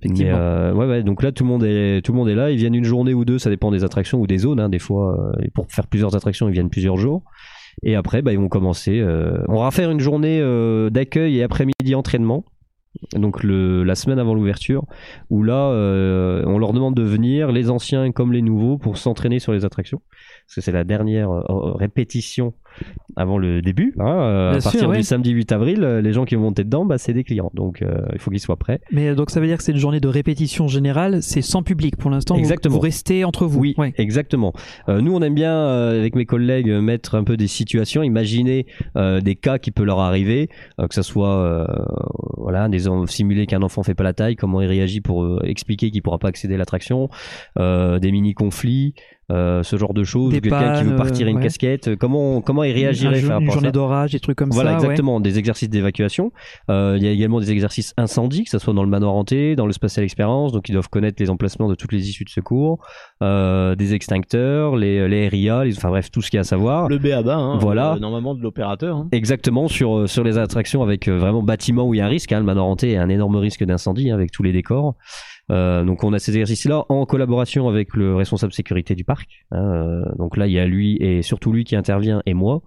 Mais 0.02 0.06
Effectivement. 0.10 0.36
euh, 0.36 0.72
ouais, 0.74 0.86
ouais, 0.86 1.02
donc 1.02 1.22
là 1.22 1.30
tout 1.32 1.44
le 1.44 1.48
monde 1.50 1.64
est 1.64 2.04
tout 2.04 2.12
le 2.12 2.18
monde 2.18 2.28
est 2.28 2.34
là, 2.34 2.50
ils 2.50 2.56
viennent 2.58 2.74
une 2.74 2.84
journée 2.84 3.14
ou 3.14 3.24
deux, 3.24 3.38
ça 3.38 3.50
dépend 3.50 3.70
des 3.70 3.84
attractions 3.84 4.20
ou 4.20 4.26
des 4.26 4.38
zones, 4.38 4.58
hein, 4.60 4.68
des 4.68 4.78
fois 4.80 5.16
euh, 5.38 5.42
et 5.44 5.50
pour 5.50 5.66
faire 5.70 5.86
plusieurs 5.86 6.16
attractions 6.16 6.48
ils 6.48 6.52
viennent 6.52 6.70
plusieurs 6.70 6.96
jours. 6.96 7.22
Et 7.84 7.94
après, 7.94 8.22
bah, 8.22 8.32
ils 8.32 8.38
vont 8.38 8.48
commencer. 8.48 8.98
euh, 8.98 9.44
on 9.48 9.62
va 9.62 9.70
faire 9.70 9.90
une 9.90 10.00
journée 10.00 10.40
euh, 10.40 10.90
d'accueil 10.90 11.38
et 11.38 11.42
après-midi 11.42 11.94
entraînement. 11.94 12.44
Donc 13.12 13.42
le, 13.42 13.82
la 13.82 13.94
semaine 13.94 14.18
avant 14.18 14.34
l'ouverture, 14.34 14.84
où 15.28 15.42
là, 15.42 15.68
euh, 15.70 16.42
on 16.46 16.58
leur 16.58 16.72
demande 16.72 16.94
de 16.94 17.02
venir, 17.02 17.52
les 17.52 17.68
anciens 17.68 18.12
comme 18.12 18.32
les 18.32 18.40
nouveaux, 18.40 18.78
pour 18.78 18.96
s'entraîner 18.96 19.38
sur 19.38 19.52
les 19.52 19.64
attractions. 19.64 20.00
Parce 20.46 20.56
que 20.56 20.60
c'est 20.60 20.72
la 20.72 20.84
dernière 20.84 21.30
euh, 21.30 21.72
répétition 21.74 22.52
avant 23.16 23.38
le 23.38 23.62
début. 23.62 23.94
hein, 24.00 24.04
euh, 24.06 24.50
à 24.50 24.60
partir 24.60 24.90
du 24.98 25.02
samedi 25.04 25.30
8 25.30 25.52
avril, 25.52 25.84
euh, 25.84 26.00
les 26.02 26.12
gens 26.12 26.24
qui 26.24 26.34
vont 26.34 26.42
monter 26.42 26.64
dedans, 26.64 26.84
bah, 26.84 26.98
c'est 26.98 27.12
des 27.12 27.22
clients. 27.24 27.50
Donc 27.54 27.82
euh, 27.82 28.02
il 28.12 28.18
faut 28.18 28.30
qu'ils 28.30 28.40
soient 28.40 28.56
prêts. 28.56 28.80
Mais 28.92 29.08
euh, 29.08 29.14
donc 29.14 29.30
ça 29.30 29.40
veut 29.40 29.46
dire 29.46 29.56
que 29.56 29.62
c'est 29.62 29.72
une 29.72 29.78
journée 29.78 30.00
de 30.00 30.08
répétition 30.08 30.66
générale, 30.68 31.22
c'est 31.22 31.40
sans 31.42 31.62
public 31.62 31.96
pour 31.96 32.10
l'instant. 32.10 32.34
vous- 32.34 32.40
Exactement. 32.40 32.74
Vous, 32.74 32.80
restez 32.80 33.24
entre 33.24 33.46
vous. 33.46 33.60
Oui, 33.60 33.74
Ouais. 33.78 33.94
exactement. 33.96 34.52
Euh, 34.88 35.00
nous, 35.00 35.14
on 35.14 35.22
aime 35.22 35.34
bien, 35.34 35.52
euh, 35.54 35.98
avec 36.00 36.14
mes 36.16 36.26
collègues, 36.26 36.68
euh, 36.68 36.80
mettre 36.82 37.14
un 37.14 37.24
peu 37.24 37.36
des 37.36 37.46
situations, 37.46 38.02
imaginer 38.02 38.66
euh, 38.96 39.20
des 39.20 39.36
cas 39.36 39.58
qui 39.58 39.70
peuvent 39.70 39.86
leur 39.86 40.00
arriver, 40.00 40.48
euh, 40.80 40.88
que 40.88 40.94
ça 40.94 41.02
soit 41.04 41.36
euh, 41.36 41.66
voilà, 42.36 42.68
des 42.68 42.80
simuler 43.06 43.46
qu'un 43.46 43.62
enfant 43.62 43.82
fait 43.82 43.94
pas 43.94 44.04
la 44.04 44.12
taille, 44.12 44.36
comment 44.36 44.60
il 44.60 44.66
réagit 44.66 45.00
pour 45.00 45.22
euh, 45.24 45.38
expliquer 45.44 45.90
qu'il 45.90 46.02
pourra 46.02 46.18
pas 46.18 46.28
accéder 46.28 46.54
à 46.54 46.58
l'attraction, 46.58 47.08
euh, 47.58 47.98
des 48.00 48.10
mini 48.12 48.34
conflits. 48.34 48.94
Euh, 49.32 49.62
ce 49.62 49.76
genre 49.76 49.94
de 49.94 50.04
choses, 50.04 50.32
quelqu'un 50.32 50.78
qui 50.80 50.84
veut 50.84 50.96
partir 50.96 51.26
une 51.28 51.36
ouais. 51.36 51.42
casquette, 51.42 51.88
euh, 51.88 51.96
comment 51.96 52.40
comment 52.40 52.62
il 52.64 52.72
Un 52.72 52.74
réagirait 52.74 53.20
par 53.20 53.24
une 53.24 53.32
rapport 53.32 53.48
à 53.48 53.52
journée 53.54 53.72
d'orage, 53.72 54.12
des 54.12 54.20
trucs 54.20 54.36
comme 54.36 54.50
voilà, 54.50 54.70
ça. 54.72 54.76
ouais. 54.78 54.82
exactement, 54.84 55.20
des 55.20 55.38
exercices 55.38 55.70
d'évacuation. 55.70 56.30
Euh, 56.70 56.94
Il 56.98 57.04
y 57.04 57.08
a 57.08 57.10
également 57.10 57.40
des 57.40 57.50
exercices 57.50 57.94
incendies, 57.96 58.44
que 58.44 58.50
ce 58.50 58.58
soit 58.58 58.74
dans 58.74 58.82
le 58.84 58.88
manoir 58.90 59.14
hanté, 59.14 59.56
dans 59.56 59.66
le 59.66 59.72
spatial 59.72 60.04
expérience, 60.04 60.52
donc 60.52 60.68
ils 60.68 60.72
doivent 60.72 60.88
connaître 60.90 61.16
les 61.22 61.30
emplacements 61.30 61.68
de 61.68 61.74
toutes 61.74 61.92
les 61.92 62.08
issues 62.08 62.24
de 62.24 62.30
secours, 62.30 62.78
euh, 63.22 63.74
des 63.74 63.94
extincteurs, 63.94 64.76
les, 64.76 65.08
les 65.08 65.28
RIA, 65.28 65.64
les- 65.64 65.76
enfin 65.76 65.88
bref, 65.88 66.10
tout 66.10 66.20
ce 66.22 66.30
qu'il 66.30 66.36
y 66.36 66.38
a 66.38 66.42
à 66.42 66.44
savoir. 66.44 66.88
Le 66.88 66.98
BABA, 66.98 67.34
hein, 67.34 67.58
Voilà. 67.58 67.94
euh, 67.94 67.98
normalement 67.98 68.34
de 68.34 68.42
l'opérateur. 68.42 68.96
hein. 68.96 69.08
Exactement 69.12 69.68
sur 69.68 70.08
sur 70.08 70.24
les 70.24 70.38
attractions 70.38 70.82
avec 70.82 71.08
vraiment 71.08 71.42
bâtiment 71.42 71.86
où 71.88 71.94
il 71.94 71.98
y 71.98 72.00
a 72.00 72.06
un 72.06 72.08
risque. 72.08 72.32
Hein, 72.32 72.38
le 72.40 72.44
manoir 72.44 72.66
hanté 72.66 72.96
a 72.96 73.02
un 73.02 73.08
énorme 73.08 73.36
risque 73.36 73.64
d'incendie 73.64 74.10
hein, 74.10 74.14
avec 74.14 74.30
tous 74.30 74.42
les 74.42 74.52
décors. 74.52 74.94
Euh, 75.50 75.84
donc 75.84 76.04
on 76.04 76.12
a 76.12 76.18
ces 76.18 76.32
exercices-là 76.32 76.86
en 76.88 77.04
collaboration 77.04 77.68
avec 77.68 77.94
le 77.94 78.14
responsable 78.14 78.52
sécurité 78.52 78.94
du 78.94 79.04
parc. 79.04 79.44
hein, 79.50 79.58
euh, 79.58 80.04
donc 80.18 80.36
là 80.36 80.46
il 80.46 80.52
y 80.52 80.58
a 80.58 80.66
lui 80.66 80.96
et 81.00 81.22
surtout 81.22 81.52
lui 81.52 81.64
qui 81.64 81.76
intervient 81.76 82.22
et 82.26 82.34
moi. 82.34 82.62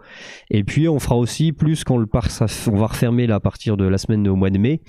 Et 0.51 0.63
puis 0.63 0.87
on 0.87 0.99
fera 0.99 1.15
aussi 1.15 1.53
plus 1.53 1.83
quand 1.83 1.97
le 1.97 2.05
parc 2.05 2.31
on 2.71 2.77
va 2.77 2.87
refermer 2.87 3.27
là, 3.27 3.35
à 3.35 3.39
partir 3.39 3.77
de 3.77 3.85
la 3.85 3.97
semaine 3.97 4.27
au 4.27 4.35
mois 4.35 4.49
de 4.49 4.57
mai 4.57 4.81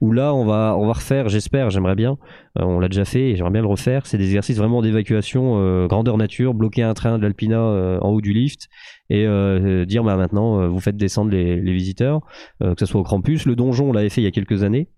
où 0.00 0.12
là 0.12 0.34
on 0.34 0.44
va 0.44 0.74
on 0.78 0.86
va 0.86 0.94
refaire 0.94 1.28
j'espère 1.28 1.70
j'aimerais 1.70 1.94
bien 1.94 2.18
euh, 2.58 2.64
on 2.64 2.78
l'a 2.78 2.88
déjà 2.88 3.04
fait 3.04 3.30
et 3.30 3.36
j'aimerais 3.36 3.52
bien 3.52 3.62
le 3.62 3.68
refaire 3.68 4.06
c'est 4.06 4.18
des 4.18 4.24
exercices 4.24 4.56
vraiment 4.56 4.80
d'évacuation 4.82 5.86
grandeur 5.86 6.16
nature 6.16 6.54
bloquer 6.54 6.82
un 6.82 6.94
train 6.94 7.18
de 7.18 7.22
l'Alpina 7.22 7.60
en 8.00 8.08
haut 8.08 8.20
du 8.20 8.32
lift 8.32 8.68
et 9.10 9.26
euh, 9.26 9.84
dire 9.84 10.02
bah 10.02 10.16
maintenant 10.16 10.60
euh, 10.60 10.68
vous 10.68 10.80
faites 10.80 10.96
descendre 10.96 11.30
les, 11.30 11.60
les 11.60 11.72
visiteurs 11.72 12.20
euh, 12.62 12.74
que 12.74 12.80
ce 12.80 12.86
soit 12.86 13.00
au 13.00 13.04
campus 13.04 13.44
le 13.44 13.54
donjon 13.54 13.90
on 13.90 13.92
l'avait 13.92 14.08
fait 14.08 14.22
il 14.22 14.24
y 14.24 14.28
a 14.28 14.30
quelques 14.30 14.62
années 14.62 14.88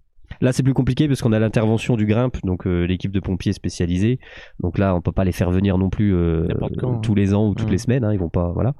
Là, 0.41 0.53
c'est 0.53 0.63
plus 0.63 0.75
compliqué 0.75 1.09
parce 1.09 1.23
qu'on 1.23 1.33
a 1.33 1.39
l'intervention 1.39 1.97
du 1.97 2.07
grimpe, 2.07 2.37
donc 2.45 2.67
euh, 2.67 2.85
l'équipe 2.87 3.11
de 3.13 3.21
pompiers 3.21 3.53
spécialisée. 3.53 4.19
Donc 4.61 4.79
là, 4.79 4.95
on 4.95 5.01
peut 5.01 5.13
pas 5.13 5.25
les 5.25 5.33
faire 5.33 5.51
venir 5.51 5.79
non 5.79 5.91
plus 5.91 6.15
euh, 6.15 6.47
quand. 6.79 6.99
tous 7.01 7.15
les 7.15 7.35
ans 7.35 7.49
ou 7.49 7.55
toutes 7.55 7.69
Mmh. 7.69 7.71
les 7.73 7.79
semaines. 7.79 8.05
Hein, 8.05 8.13
ils 8.13 8.19
vont 8.19 8.29
pas, 8.29 8.53
voilà. 8.53 8.75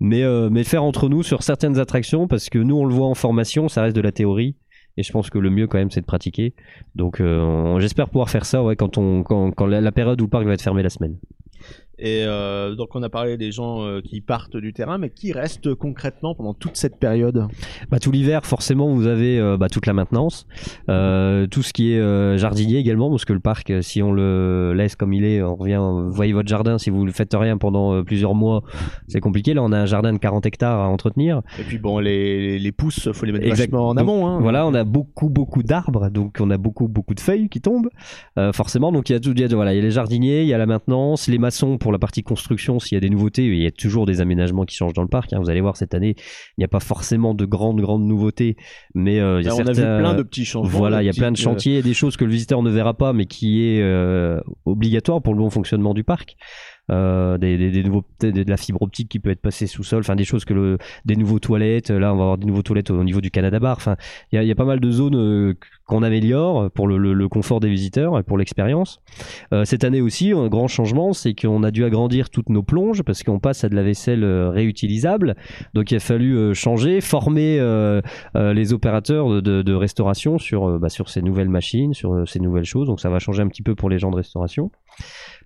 Mais 0.00 0.22
euh, 0.22 0.48
mais 0.50 0.64
faire 0.64 0.82
entre 0.84 1.08
nous 1.08 1.22
sur 1.22 1.42
certaines 1.42 1.78
attractions 1.78 2.26
parce 2.28 2.48
que 2.48 2.58
nous, 2.58 2.76
on 2.76 2.84
le 2.84 2.94
voit 2.94 3.06
en 3.06 3.14
formation, 3.14 3.68
ça 3.68 3.82
reste 3.82 3.96
de 3.96 4.00
la 4.00 4.12
théorie. 4.12 4.56
Et 4.96 5.02
je 5.02 5.10
pense 5.10 5.28
que 5.28 5.38
le 5.38 5.50
mieux 5.50 5.66
quand 5.66 5.78
même, 5.78 5.90
c'est 5.90 6.00
de 6.02 6.06
pratiquer. 6.06 6.54
Donc, 6.94 7.20
on- 7.20 7.80
j'espère 7.80 8.08
pouvoir 8.08 8.30
faire 8.30 8.44
ça, 8.44 8.62
ouais, 8.62 8.76
quand 8.76 8.96
on 8.96 9.24
quand, 9.24 9.50
quand 9.50 9.66
la, 9.66 9.80
la 9.80 9.90
période 9.92 10.20
où 10.20 10.24
le 10.24 10.30
parc 10.30 10.44
va 10.46 10.52
être 10.54 10.62
fermé 10.62 10.82
la 10.84 10.90
semaine. 10.90 11.16
Et 11.98 12.24
euh, 12.26 12.74
donc 12.74 12.88
on 12.94 13.02
a 13.02 13.08
parlé 13.08 13.36
des 13.36 13.52
gens 13.52 13.82
euh, 13.82 14.00
qui 14.00 14.20
partent 14.20 14.56
du 14.56 14.72
terrain, 14.72 14.98
mais 14.98 15.10
qui 15.10 15.32
restent 15.32 15.74
concrètement 15.74 16.34
pendant 16.34 16.54
toute 16.54 16.76
cette 16.76 16.98
période? 16.98 17.46
Bah, 17.90 18.00
tout 18.00 18.10
l'hiver, 18.10 18.44
forcément, 18.44 18.92
vous 18.92 19.06
avez 19.06 19.38
euh, 19.38 19.56
bah, 19.56 19.68
toute 19.68 19.86
la 19.86 19.92
maintenance, 19.92 20.46
tout 20.86 21.62
ce 21.62 21.72
qui 21.72 21.92
est 21.92 22.38
jardinier 22.38 22.78
également, 22.78 23.10
parce 23.10 23.24
que 23.24 23.32
le 23.32 23.40
parc, 23.40 23.72
si 23.82 24.02
on 24.02 24.12
le 24.12 24.72
laisse 24.74 24.96
comme 24.96 25.12
il 25.12 25.24
est, 25.24 25.42
on 25.42 25.54
revient, 25.54 25.80
voyez 26.08 26.32
votre 26.32 26.48
jardin, 26.48 26.78
si 26.78 26.90
vous 26.90 27.04
ne 27.04 27.12
faites 27.12 27.34
rien 27.34 27.58
pendant 27.58 28.02
plusieurs 28.02 28.34
mois, 28.34 28.62
c'est 29.08 29.20
compliqué. 29.20 29.54
Là, 29.54 29.62
on 29.62 29.72
a 29.72 29.78
un 29.78 29.86
jardin 29.86 30.12
de 30.12 30.18
40 30.18 30.46
hectares 30.46 30.80
à 30.80 30.88
entretenir. 30.88 31.42
Et 31.58 31.62
puis 31.62 31.78
bon, 31.78 31.98
les, 31.98 32.58
les 32.58 32.72
pousses, 32.72 33.12
faut 33.12 33.26
les 33.26 33.32
mettre 33.32 33.46
Exact. 33.46 33.70
vachement 33.70 33.88
en 33.88 33.96
amont. 33.96 34.26
Hein. 34.26 34.40
Voilà, 34.40 34.66
on 34.66 34.74
a 34.74 34.84
beaucoup 34.84 35.28
beaucoup 35.28 35.62
d'arbres, 35.62 36.10
donc 36.10 36.38
on 36.40 36.50
a 36.50 36.58
beaucoup 36.58 36.88
beaucoup 36.88 37.14
de 37.14 37.20
feuilles 37.20 37.48
qui 37.48 37.60
tombent, 37.60 37.90
forcément. 38.52 38.92
Donc 38.92 39.10
il 39.10 39.12
y 39.12 39.16
a 39.16 39.20
tout, 39.20 39.32
il 39.32 39.40
y 39.40 39.44
a, 39.44 39.48
voilà, 39.48 39.72
il 39.72 39.76
y 39.76 39.80
a 39.80 39.82
les 39.82 39.90
jardiniers, 39.90 40.42
il 40.42 40.48
y 40.48 40.54
a 40.54 40.58
la 40.58 40.66
maintenance, 40.66 41.28
les 41.28 41.38
maçons 41.38 41.78
pour 41.84 41.92
la 41.92 41.98
partie 41.98 42.22
construction. 42.22 42.78
S'il 42.80 42.96
y 42.96 42.98
a 42.98 43.00
des 43.00 43.10
nouveautés, 43.10 43.44
il 43.44 43.62
y 43.62 43.66
a 43.66 43.70
toujours 43.70 44.06
des 44.06 44.22
aménagements 44.22 44.64
qui 44.64 44.74
changent 44.74 44.94
dans 44.94 45.02
le 45.02 45.08
parc. 45.08 45.34
hein. 45.34 45.38
Vous 45.38 45.50
allez 45.50 45.60
voir 45.60 45.76
cette 45.76 45.92
année, 45.92 46.14
il 46.16 46.60
n'y 46.60 46.64
a 46.64 46.68
pas 46.68 46.80
forcément 46.80 47.34
de 47.34 47.44
grandes 47.44 47.80
grandes 47.82 48.04
nouveautés, 48.04 48.56
mais 48.94 49.20
euh, 49.20 49.42
il 49.42 49.44
y 49.44 49.48
a 49.48 49.50
certains- 49.74 49.98
plein 49.98 50.14
de 50.14 50.22
petits 50.22 50.46
changements. 50.46 50.78
Voilà, 50.78 51.02
il 51.02 51.06
y 51.06 51.08
a 51.10 51.12
de 51.12 51.16
plein 51.18 51.30
de 51.30 51.38
euh, 51.38 51.42
chantiers, 51.42 51.82
des 51.82 51.92
choses 51.92 52.16
que 52.16 52.24
le 52.24 52.30
visiteur 52.30 52.62
ne 52.62 52.70
verra 52.70 52.94
pas, 52.94 53.12
mais 53.12 53.26
qui 53.26 53.62
est 53.66 53.82
euh, 53.82 54.40
obligatoire 54.64 55.20
pour 55.20 55.34
le 55.34 55.40
bon 55.40 55.50
fonctionnement 55.50 55.92
du 55.92 56.04
parc. 56.04 56.36
Euh, 56.90 57.38
des, 57.38 57.56
des, 57.56 57.70
des 57.70 57.82
nouveaux, 57.82 58.04
de, 58.20 58.30
de 58.30 58.50
la 58.50 58.58
fibre 58.58 58.82
optique 58.82 59.08
qui 59.08 59.18
peut 59.18 59.30
être 59.30 59.40
passée 59.40 59.66
sous 59.66 59.82
sol, 59.84 60.00
enfin 60.00 60.16
des 60.16 60.24
choses 60.24 60.44
que 60.44 60.52
le, 60.52 60.76
des 61.06 61.16
nouveaux 61.16 61.38
toilettes. 61.38 61.88
Là, 61.88 62.12
on 62.12 62.16
va 62.18 62.22
avoir 62.24 62.36
des 62.36 62.44
nouveaux 62.46 62.60
toilettes 62.62 62.90
au 62.90 63.02
niveau 63.04 63.22
du 63.22 63.30
Canada 63.30 63.58
Bar. 63.58 63.78
Enfin, 63.78 63.96
il 64.32 64.42
y 64.42 64.46
y 64.46 64.50
a 64.50 64.54
pas 64.54 64.66
mal 64.66 64.80
de 64.80 64.90
zones 64.90 65.16
euh, 65.16 65.54
qu'on 65.86 66.02
améliore 66.02 66.70
pour 66.72 66.86
le, 66.86 66.98
le- 66.98 67.14
le 67.14 67.28
confort 67.30 67.60
des 67.60 67.70
visiteurs 67.70 68.18
et 68.18 68.22
pour 68.22 68.36
l'expérience. 68.36 69.00
Euh, 69.54 69.64
cette 69.64 69.82
année 69.82 70.02
aussi, 70.02 70.32
un 70.32 70.48
grand 70.48 70.68
changement, 70.68 71.14
c'est 71.14 71.32
qu'on 71.34 71.62
a 71.62 71.70
dû 71.70 71.84
agrandir 71.84 72.28
toutes 72.28 72.50
nos 72.50 72.62
plonges 72.62 73.02
parce 73.02 73.22
qu'on 73.22 73.38
passe 73.38 73.64
à 73.64 73.70
de 73.70 73.74
la 73.74 73.82
vaisselle 73.82 74.22
euh, 74.22 74.50
réutilisable. 74.50 75.36
Donc, 75.72 75.90
il 75.90 75.96
a 75.96 76.00
fallu 76.00 76.36
euh, 76.36 76.52
changer, 76.52 77.00
former 77.00 77.58
les 78.34 78.72
opérateurs 78.74 79.30
de, 79.30 79.40
de- 79.40 79.62
de 79.62 79.72
restauration 79.74 80.38
sur, 80.38 80.78
bah, 80.78 80.90
sur 80.90 81.08
ces 81.08 81.22
nouvelles 81.22 81.48
machines, 81.48 81.94
sur 81.94 82.28
ces 82.28 82.40
nouvelles 82.40 82.64
choses. 82.66 82.88
Donc, 82.88 83.00
ça 83.00 83.08
va 83.08 83.18
changer 83.20 83.42
un 83.42 83.48
petit 83.48 83.62
peu 83.62 83.74
pour 83.74 83.88
les 83.88 83.98
gens 83.98 84.10
de 84.10 84.16
restauration. 84.16 84.70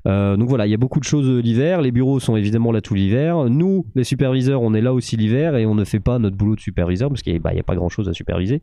Euh, 0.07 0.37
donc 0.37 0.49
voilà, 0.49 0.67
il 0.67 0.71
y 0.71 0.75
a 0.75 0.79
beaucoup 0.79 1.01
de 1.01 1.05
choses 1.05 1.29
l'hiver. 1.43 1.81
Les 1.83 1.91
bureaux 1.91 2.21
sont 2.21 2.37
évidemment 2.37 2.73
là 2.73 2.81
tout 2.81 2.95
l'hiver. 2.95 3.45
Nous, 3.51 3.85
les 3.95 4.05
superviseurs, 4.05 4.63
on 4.63 4.73
est 4.75 4.81
là 4.81 4.95
aussi 4.95 5.17
l'hiver 5.17 5.57
et 5.57 5.67
on 5.67 5.75
ne 5.75 5.85
fait 5.85 6.01
pas 6.01 6.19
notre 6.19 6.37
boulot 6.37 6.55
de 6.55 6.61
superviseur 6.61 7.09
parce 7.09 7.23
qu'il 7.23 7.33
n'y 7.33 7.61
a 7.61 7.63
pas 7.63 7.75
grand 7.75 7.89
chose 7.89 8.09
à 8.09 8.13
superviser. 8.13 8.63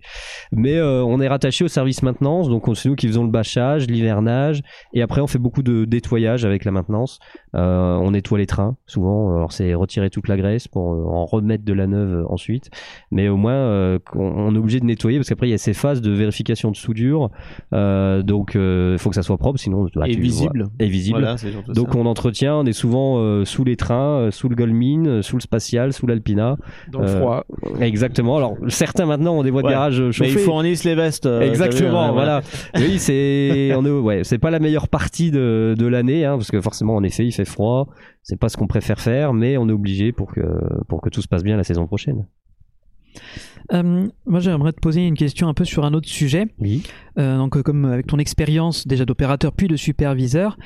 Mais 0.51 0.75
euh, 0.77 1.03
on 1.03 1.19
est 1.19 1.27
rattaché 1.27 1.65
au 1.65 1.67
service 1.67 2.03
maintenance, 2.03 2.49
donc 2.49 2.67
on- 2.67 2.73
c'est 2.75 2.89
nous 2.89 2.95
qui 2.95 3.07
faisons 3.07 3.23
le 3.23 3.29
bâchage, 3.31 3.87
l'hivernage 3.87 4.61
et 4.93 5.01
après 5.01 5.21
on 5.21 5.27
fait 5.27 5.39
beaucoup 5.39 5.61
de 5.63 5.85
nettoyage 5.91 6.45
avec 6.45 6.65
la 6.65 6.71
maintenance. 6.71 7.19
Euh, 7.55 7.95
on 7.95 8.11
nettoie 8.11 8.37
les 8.37 8.45
trains 8.47 8.77
souvent. 8.85 9.35
Alors 9.35 9.51
c'est 9.51 9.73
retirer 9.73 10.09
toute 10.09 10.27
la 10.27 10.37
graisse 10.37 10.67
pour 10.67 10.83
en 10.87 11.25
remettre 11.25 11.63
de 11.65 11.73
la 11.73 11.87
neuve 11.87 12.25
ensuite. 12.29 12.69
Mais 13.11 13.27
au 13.29 13.37
moins 13.37 13.97
on, 14.15 14.21
on 14.21 14.55
est 14.55 14.57
obligé 14.57 14.79
de 14.79 14.85
nettoyer 14.85 15.17
parce 15.19 15.29
qu'après 15.29 15.47
il 15.47 15.51
y 15.51 15.55
a 15.55 15.57
ces 15.57 15.73
phases 15.73 16.01
de 16.01 16.11
vérification 16.11 16.71
de 16.71 16.75
soudure. 16.75 17.29
Donc 17.71 18.51
il 18.55 18.97
faut 18.99 19.09
que 19.09 19.15
ça 19.15 19.23
soit 19.23 19.37
propre, 19.37 19.59
sinon 19.59 19.87
bah, 19.95 20.07
Et 20.07 20.13
tu- 20.15 20.21
visible. 20.21 20.67
Et 20.79 20.87
visible. 20.87 21.19
Voilà, 21.19 21.24
Donc 21.67 21.93
ça. 21.93 21.97
on 21.99 22.05
entretient, 22.05 22.57
on 22.57 22.65
est 22.65 22.73
souvent 22.73 23.17
euh, 23.19 23.45
sous 23.45 23.63
les 23.63 23.75
trains, 23.75 24.19
euh, 24.19 24.31
sous 24.31 24.49
le 24.49 24.55
Goldmine, 24.55 25.07
euh, 25.07 25.21
sous 25.21 25.35
le 25.37 25.41
Spatial, 25.41 25.93
sous 25.93 26.07
l'Alpina. 26.07 26.57
Dans 26.91 27.01
le 27.01 27.07
froid. 27.07 27.43
Exactement. 27.79 28.37
Alors 28.37 28.55
certains 28.67 29.05
maintenant 29.05 29.35
ont 29.39 29.43
des 29.43 29.51
voies 29.51 29.61
de 29.61 29.67
Ouais. 29.67 29.73
garage 29.73 29.99
Mais 30.01 30.11
chauffées. 30.11 30.31
il 30.31 30.37
faut 30.39 30.53
en 30.53 30.61
les 30.61 30.75
vestes. 30.95 31.25
euh, 31.25 31.41
Exactement, 31.41 31.89
vu, 31.89 32.09
hein, 32.09 32.11
voilà. 32.11 32.41
oui, 32.75 32.99
c'est 32.99 33.71
on 33.75 33.85
est 33.85 33.89
ouais, 33.89 34.23
c'est 34.23 34.37
pas 34.37 34.51
la 34.51 34.59
meilleure 34.59 34.87
partie 34.87 35.31
de, 35.31 35.75
de 35.77 35.87
l'année, 35.87 36.25
hein, 36.25 36.37
parce 36.37 36.51
que 36.51 36.61
forcément, 36.61 36.95
en 36.95 37.03
effet, 37.03 37.25
il 37.25 37.31
fait 37.31 37.45
froid. 37.45 37.87
C'est 38.23 38.39
pas 38.39 38.49
ce 38.49 38.57
qu'on 38.57 38.67
préfère 38.67 38.99
faire, 38.99 39.33
mais 39.33 39.57
on 39.57 39.69
est 39.69 39.73
obligé 39.73 40.11
pour 40.11 40.31
que 40.33 40.41
pour 40.87 41.01
que 41.01 41.09
tout 41.09 41.21
se 41.21 41.27
passe 41.27 41.43
bien 41.43 41.57
la 41.57 41.63
saison 41.63 41.85
prochaine. 41.87 42.25
Euh, 43.73 44.07
moi, 44.27 44.39
j'aimerais 44.41 44.73
te 44.73 44.79
poser 44.79 45.07
une 45.07 45.15
question 45.17 45.47
un 45.47 45.53
peu 45.55 45.65
sur 45.65 45.85
un 45.85 45.93
autre 45.93 46.07
sujet. 46.07 46.45
Oui. 46.59 46.83
Euh, 47.17 47.37
donc, 47.37 47.59
comme 47.63 47.85
avec 47.85 48.05
ton 48.07 48.17
expérience 48.19 48.85
déjà 48.87 49.05
d'opérateur 49.05 49.53
puis 49.53 49.67
de 49.67 49.75
superviseur, 49.75 50.57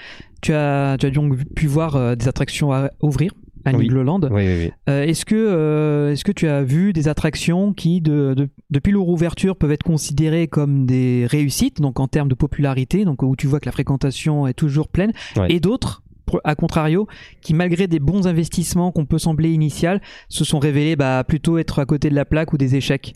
tu 0.41 0.53
as, 0.53 0.97
tu 0.99 1.05
as 1.05 1.09
donc 1.11 1.37
pu 1.55 1.67
voir 1.67 1.95
euh, 1.95 2.15
des 2.15 2.27
attractions 2.27 2.71
à 2.71 2.89
ouvrir 3.01 3.31
à 3.65 3.71
Oui. 3.71 3.83
Nigloland. 3.83 4.21
Oui, 4.23 4.29
oui, 4.47 4.55
oui. 4.65 4.71
Euh, 4.89 5.03
est-ce 5.03 5.25
que 5.25 5.35
euh, 5.35 6.11
est-ce 6.13 6.23
que 6.23 6.31
tu 6.31 6.47
as 6.47 6.63
vu 6.63 6.93
des 6.93 7.07
attractions 7.09 7.73
qui 7.73 7.99
de, 7.99 8.33
de- 8.33 8.47
depuis 8.69 8.93
leur 8.93 9.07
ouverture 9.07 9.57
peuvent 9.57 9.71
être 9.73 9.83
considérées 9.83 10.47
comme 10.47 10.85
des 10.85 11.25
réussites 11.29 11.81
donc 11.81 11.99
en 11.99 12.07
termes 12.07 12.29
de 12.29 12.35
popularité 12.35 13.03
donc 13.03 13.21
où 13.21 13.35
tu 13.35 13.47
vois 13.47 13.59
que 13.59 13.65
la 13.65 13.73
fréquentation 13.73 14.47
est 14.47 14.53
toujours 14.53 14.87
pleine 14.87 15.11
Ouais. 15.35 15.47
et 15.51 15.59
d'autres 15.59 16.03
à 16.45 16.55
contrario 16.55 17.07
qui 17.41 17.53
malgré 17.53 17.87
des 17.87 17.99
bons 17.99 18.27
investissements 18.27 18.91
qu'on 18.93 19.05
peut 19.05 19.17
sembler 19.17 19.51
initial 19.51 19.99
se 20.29 20.45
sont 20.45 20.59
révélés 20.59 20.95
bah, 20.95 21.23
plutôt 21.27 21.57
être 21.57 21.79
à 21.79 21.85
côté 21.85 22.09
de 22.09 22.15
la 22.15 22.23
plaque 22.23 22.53
ou 22.53 22.57
des 22.57 22.75
échecs? 22.75 23.13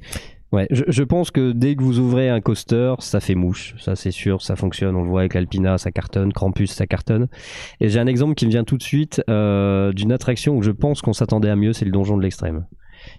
Ouais, 0.54 0.68
je, 0.70 0.84
je 0.88 1.04
pense 1.04 1.32
que 1.32 1.52
dès 1.52 1.76
que 1.76 1.82
vous 1.84 1.98
ouvrez 2.00 2.30
un 2.30 2.40
coaster, 2.40 2.94
ça 3.00 3.20
fait 3.20 3.34
mouche. 3.34 3.74
Ça, 3.80 3.96
c'est 3.96 4.12
sûr, 4.12 4.42
ça 4.44 4.56
fonctionne. 4.56 4.96
On 4.96 5.02
le 5.04 5.10
voit 5.10 5.22
avec 5.22 5.34
l'Alpina, 5.34 5.78
ça 5.80 5.92
cartonne. 5.92 6.32
Krampus, 6.32 6.72
ça 6.72 6.86
cartonne. 6.86 7.28
Et 7.82 7.90
j'ai 7.90 8.00
un 8.00 8.06
exemple 8.06 8.36
qui 8.36 8.46
me 8.46 8.52
vient 8.52 8.64
tout 8.64 8.78
de 8.78 8.84
suite 8.84 9.22
euh, 9.32 9.92
d'une 9.94 10.12
attraction 10.12 10.56
où 10.56 10.62
je 10.62 10.70
pense 10.72 11.02
qu'on 11.02 11.12
s'attendait 11.14 11.50
à 11.50 11.56
mieux, 11.56 11.74
c'est 11.74 11.86
le 11.86 11.92
Donjon 11.92 12.18
de 12.18 12.22
l'Extrême. 12.22 12.66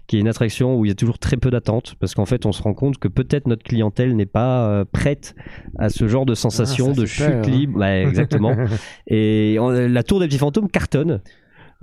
Qui 0.07 0.15
est 0.17 0.19
une 0.21 0.27
attraction 0.29 0.79
où 0.79 0.85
il 0.85 0.87
y 0.87 0.91
a 0.91 0.95
toujours 0.95 1.19
très 1.19 1.37
peu 1.37 1.51
d'attente, 1.51 1.95
parce 1.99 2.15
qu'en 2.15 2.25
fait, 2.25 2.45
on 2.47 2.51
se 2.51 2.63
rend 2.63 2.73
compte 2.73 2.97
que 2.97 3.07
peut-être 3.09 3.47
notre 3.47 3.63
clientèle 3.63 4.15
n'est 4.15 4.25
pas 4.25 4.67
euh, 4.69 4.85
prête 4.89 5.35
à 5.77 5.89
ce 5.89 6.07
genre 6.07 6.25
de 6.25 6.33
sensation 6.35 6.93
Ah, 6.95 6.99
de 7.01 7.05
chute 7.05 7.25
peur, 7.27 7.43
hein. 7.45 7.49
libre. 7.49 7.83
Exactement. 7.83 8.55
Et 9.07 9.57
on- 9.59 9.69
la 9.69 10.03
tour 10.03 10.19
des 10.21 10.27
petits 10.27 10.39
fantômes 10.39 10.69
cartonne. 10.69 11.21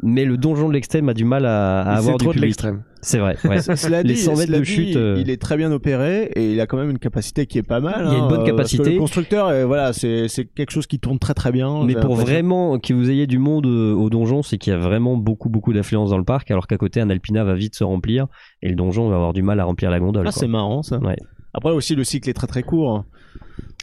Mais 0.02 0.24
le 0.24 0.36
donjon 0.36 0.68
de 0.68 0.72
l'extrême 0.72 1.08
a 1.08 1.14
du 1.14 1.24
mal 1.24 1.46
à, 1.46 1.80
avoir 1.82 2.16
du 2.16 2.24
trop 2.24 2.32
de 2.32 2.34
public. 2.34 2.48
l'extrême. 2.48 2.82
C'est 3.02 3.18
vrai. 3.18 3.36
Ouais. 3.44 3.60
Cela 3.76 4.02
Les 4.02 4.14
dit, 4.14 4.20
100 4.20 4.30
mètres 4.30 4.42
cela 4.46 4.58
de 4.58 4.64
dit, 4.64 4.70
chute, 4.70 4.96
euh, 4.96 5.16
il 5.18 5.28
est 5.30 5.40
très 5.40 5.56
bien 5.56 5.70
opéré 5.72 6.30
et 6.34 6.52
il 6.52 6.60
a 6.60 6.66
quand 6.66 6.76
même 6.76 6.90
une 6.90 6.98
capacité 6.98 7.46
qui 7.46 7.58
est 7.58 7.62
pas 7.62 7.80
mal. 7.80 8.06
Il 8.06 8.12
y 8.12 8.14
a 8.14 8.18
une 8.18 8.24
hein, 8.24 8.28
bonne 8.28 8.40
euh, 8.40 8.56
parce 8.56 8.70
que 8.70 8.76
capacité. 8.76 8.90
le 8.94 8.98
constructeur, 8.98 9.48
euh, 9.48 9.66
voilà, 9.66 9.92
c'est 9.92 10.28
c'est 10.28 10.44
quelque 10.44 10.70
chose 10.70 10.86
qui 10.86 10.98
tourne 10.98 11.18
très 11.18 11.34
très 11.34 11.52
bien. 11.52 11.84
Mais 11.84 11.94
pour 11.94 12.14
vraiment 12.14 12.78
que 12.78 12.94
vous 12.94 13.10
ayez 13.10 13.26
du 13.26 13.38
monde 13.38 13.66
au 13.66 14.10
donjon, 14.10 14.42
c'est 14.42 14.58
qu'il 14.58 14.72
y 14.72 14.76
a 14.76 14.78
vraiment 14.78 15.16
beaucoup 15.16 15.48
beaucoup 15.48 15.72
d'affluence 15.72 16.10
dans 16.10 16.18
le 16.18 16.24
parc, 16.24 16.50
alors 16.50 16.66
qu'à 16.66 16.78
côté 16.78 17.00
un 17.00 17.10
Alpina 17.10 17.44
va 17.44 17.54
vite 17.54 17.74
se 17.74 17.84
remplir 17.84 18.26
et 18.62 18.68
le 18.68 18.74
donjon 18.74 19.08
va 19.08 19.16
avoir 19.16 19.32
du 19.32 19.42
mal 19.42 19.60
à 19.60 19.64
remplir 19.64 19.90
la 19.90 20.00
gondole. 20.00 20.26
Ah, 20.26 20.32
c'est 20.32 20.48
marrant 20.48 20.82
ça. 20.82 20.98
Ouais. 20.98 21.16
Après 21.54 21.70
aussi 21.70 21.94
le 21.94 22.04
cycle 22.04 22.28
est 22.30 22.34
très 22.34 22.46
très 22.46 22.62
court. 22.62 23.04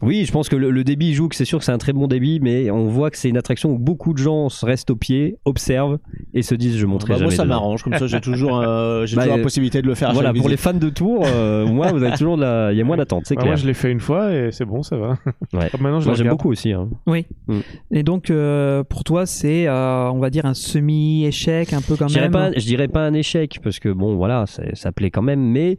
Oui, 0.01 0.23
je 0.25 0.31
pense 0.31 0.47
que 0.47 0.55
le, 0.55 0.71
le 0.71 0.85
débit 0.85 1.13
joue, 1.13 1.27
que 1.27 1.35
c'est 1.35 1.43
sûr 1.43 1.59
que 1.59 1.65
c'est 1.65 1.73
un 1.73 1.77
très 1.77 1.91
bon 1.91 2.07
débit, 2.07 2.39
mais 2.39 2.71
on 2.71 2.85
voit 2.87 3.11
que 3.11 3.17
c'est 3.17 3.27
une 3.27 3.35
attraction 3.37 3.71
où 3.71 3.77
beaucoup 3.77 4.13
de 4.13 4.17
gens 4.17 4.47
se 4.47 4.65
restent 4.65 4.91
au 4.91 4.95
pied, 4.95 5.35
observent 5.43 5.99
et 6.33 6.41
se 6.41 6.55
disent 6.55 6.77
je 6.77 6.85
monterai 6.85 7.09
Bah, 7.09 7.15
jamais. 7.15 7.25
moi 7.27 7.35
ça 7.35 7.43
m'arrange 7.43 7.83
comme 7.83 7.93
ça 7.97 8.07
j'ai 8.07 8.21
toujours 8.21 8.57
euh, 8.59 9.05
j'ai 9.05 9.17
Bah, 9.17 9.23
toujours 9.23 9.33
euh, 9.35 9.37
la 9.39 9.43
possibilité 9.43 9.81
de 9.81 9.87
le 9.87 9.95
faire. 9.95 10.09
à 10.09 10.13
Voilà, 10.13 10.33
pour 10.33 10.47
les 10.47 10.55
fans 10.55 10.73
de 10.73 10.89
tour, 10.89 11.25
euh, 11.25 11.65
moins 11.67 11.91
vous 11.91 12.01
avez 12.01 12.15
toujours 12.15 12.37
la... 12.37 12.71
il 12.71 12.77
y 12.77 12.81
a 12.81 12.85
moins 12.85 12.95
d'attente, 12.95 13.23
c'est 13.25 13.35
Bah, 13.35 13.41
clair. 13.41 13.51
moi, 13.51 13.55
je 13.61 13.67
l'ai 13.67 13.73
fait 13.73 13.91
une 13.91 13.99
fois 13.99 14.33
et 14.33 14.51
c'est 14.53 14.63
bon, 14.65 14.83
ça 14.83 14.95
va. 14.95 15.17
Ouais. 15.53 15.69
Maintenant, 15.81 15.99
je 15.99 16.05
Moi 16.07 16.15
j'aime 16.15 16.29
beaucoup 16.29 16.49
aussi. 16.49 16.71
hein. 16.71 16.89
oui 17.05 17.25
Mm. 17.47 17.59
et 17.91 18.03
donc 18.03 18.29
euh, 18.29 18.83
pour 18.85 19.03
toi 19.03 19.25
c'est 19.25 19.67
euh, 19.67 20.09
on 20.11 20.19
va 20.19 20.29
dire 20.29 20.45
un 20.45 20.53
semi 20.53 21.25
échec 21.25 21.73
un 21.73 21.81
peu 21.81 21.95
quand 21.97 22.07
Je 22.07 22.13
dirais 22.13 22.25
même 22.29 22.31
pas, 22.31 22.51
je 22.55 22.65
dirais 22.65 22.87
pas 22.87 23.05
un 23.05 23.13
échec 23.13 23.59
parce 23.63 23.79
que 23.79 23.89
bon, 23.89 24.15
voilà, 24.15 24.45
c'est- 24.47 24.75
ça 24.75 24.91
plaît 24.93 25.11
quand 25.11 25.21
même, 25.23 25.41
mais 25.41 25.77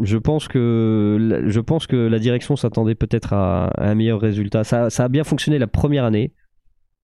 je 0.00 0.16
pense 0.18 0.48
que 0.48 1.16
la- 1.20 1.48
je 1.48 1.60
pense 1.60 1.86
que 1.86 1.96
la 1.96 2.18
direction 2.18 2.56
s'attendait 2.56 2.94
peut-être 2.94 3.32
à, 3.32 3.66
à 3.68 3.90
un 3.90 3.94
meilleur 3.94 4.20
résultat. 4.20 4.64
Ça, 4.64 4.90
ça 4.90 5.04
a 5.04 5.08
bien 5.08 5.24
fonctionné 5.24 5.58
la 5.58 5.66
première 5.66 6.04
année, 6.04 6.32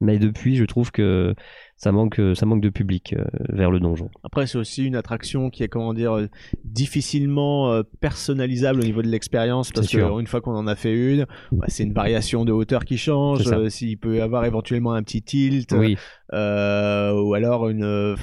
mais 0.00 0.18
depuis, 0.18 0.54
je 0.56 0.64
trouve 0.64 0.90
que 0.92 1.34
ça 1.76 1.90
manque, 1.92 2.20
ça 2.34 2.46
manque 2.46 2.60
de 2.60 2.70
public 2.70 3.14
euh, 3.16 3.24
vers 3.50 3.70
le 3.70 3.78
donjon. 3.80 4.10
Après 4.24 4.46
c'est 4.46 4.58
aussi 4.58 4.84
une 4.84 4.96
attraction 4.96 5.50
qui 5.50 5.62
est 5.64 5.68
comment 5.68 5.92
dire 5.94 6.28
difficilement 6.64 7.72
euh, 7.72 7.82
personnalisable 8.00 8.80
au 8.80 8.84
niveau 8.84 9.02
de 9.02 9.08
l'expérience 9.08 9.72
parce 9.72 9.86
C'est 9.88 9.96
que 9.98 10.02
sûr. 10.04 10.18
une 10.20 10.26
fois 10.26 10.40
qu'on 10.40 10.54
en 10.56 10.66
a 10.66 10.74
fait 10.76 10.94
une, 10.94 11.26
bah, 11.52 11.66
c'est 11.68 11.82
une 11.84 11.92
variation 11.92 12.44
de 12.44 12.52
hauteur 12.52 12.84
qui 12.84 12.96
change. 12.98 13.42
Euh, 13.52 13.68
S'il 13.68 13.98
peut 13.98 14.16
y 14.16 14.20
avoir 14.20 14.44
éventuellement 14.44 14.92
un 14.92 15.02
petit 15.02 15.22
tilt. 15.22 15.72
Oui, 15.72 15.96
euh, 16.32 17.12
ou 17.20 17.34
alors 17.34 17.68
une 17.68 18.14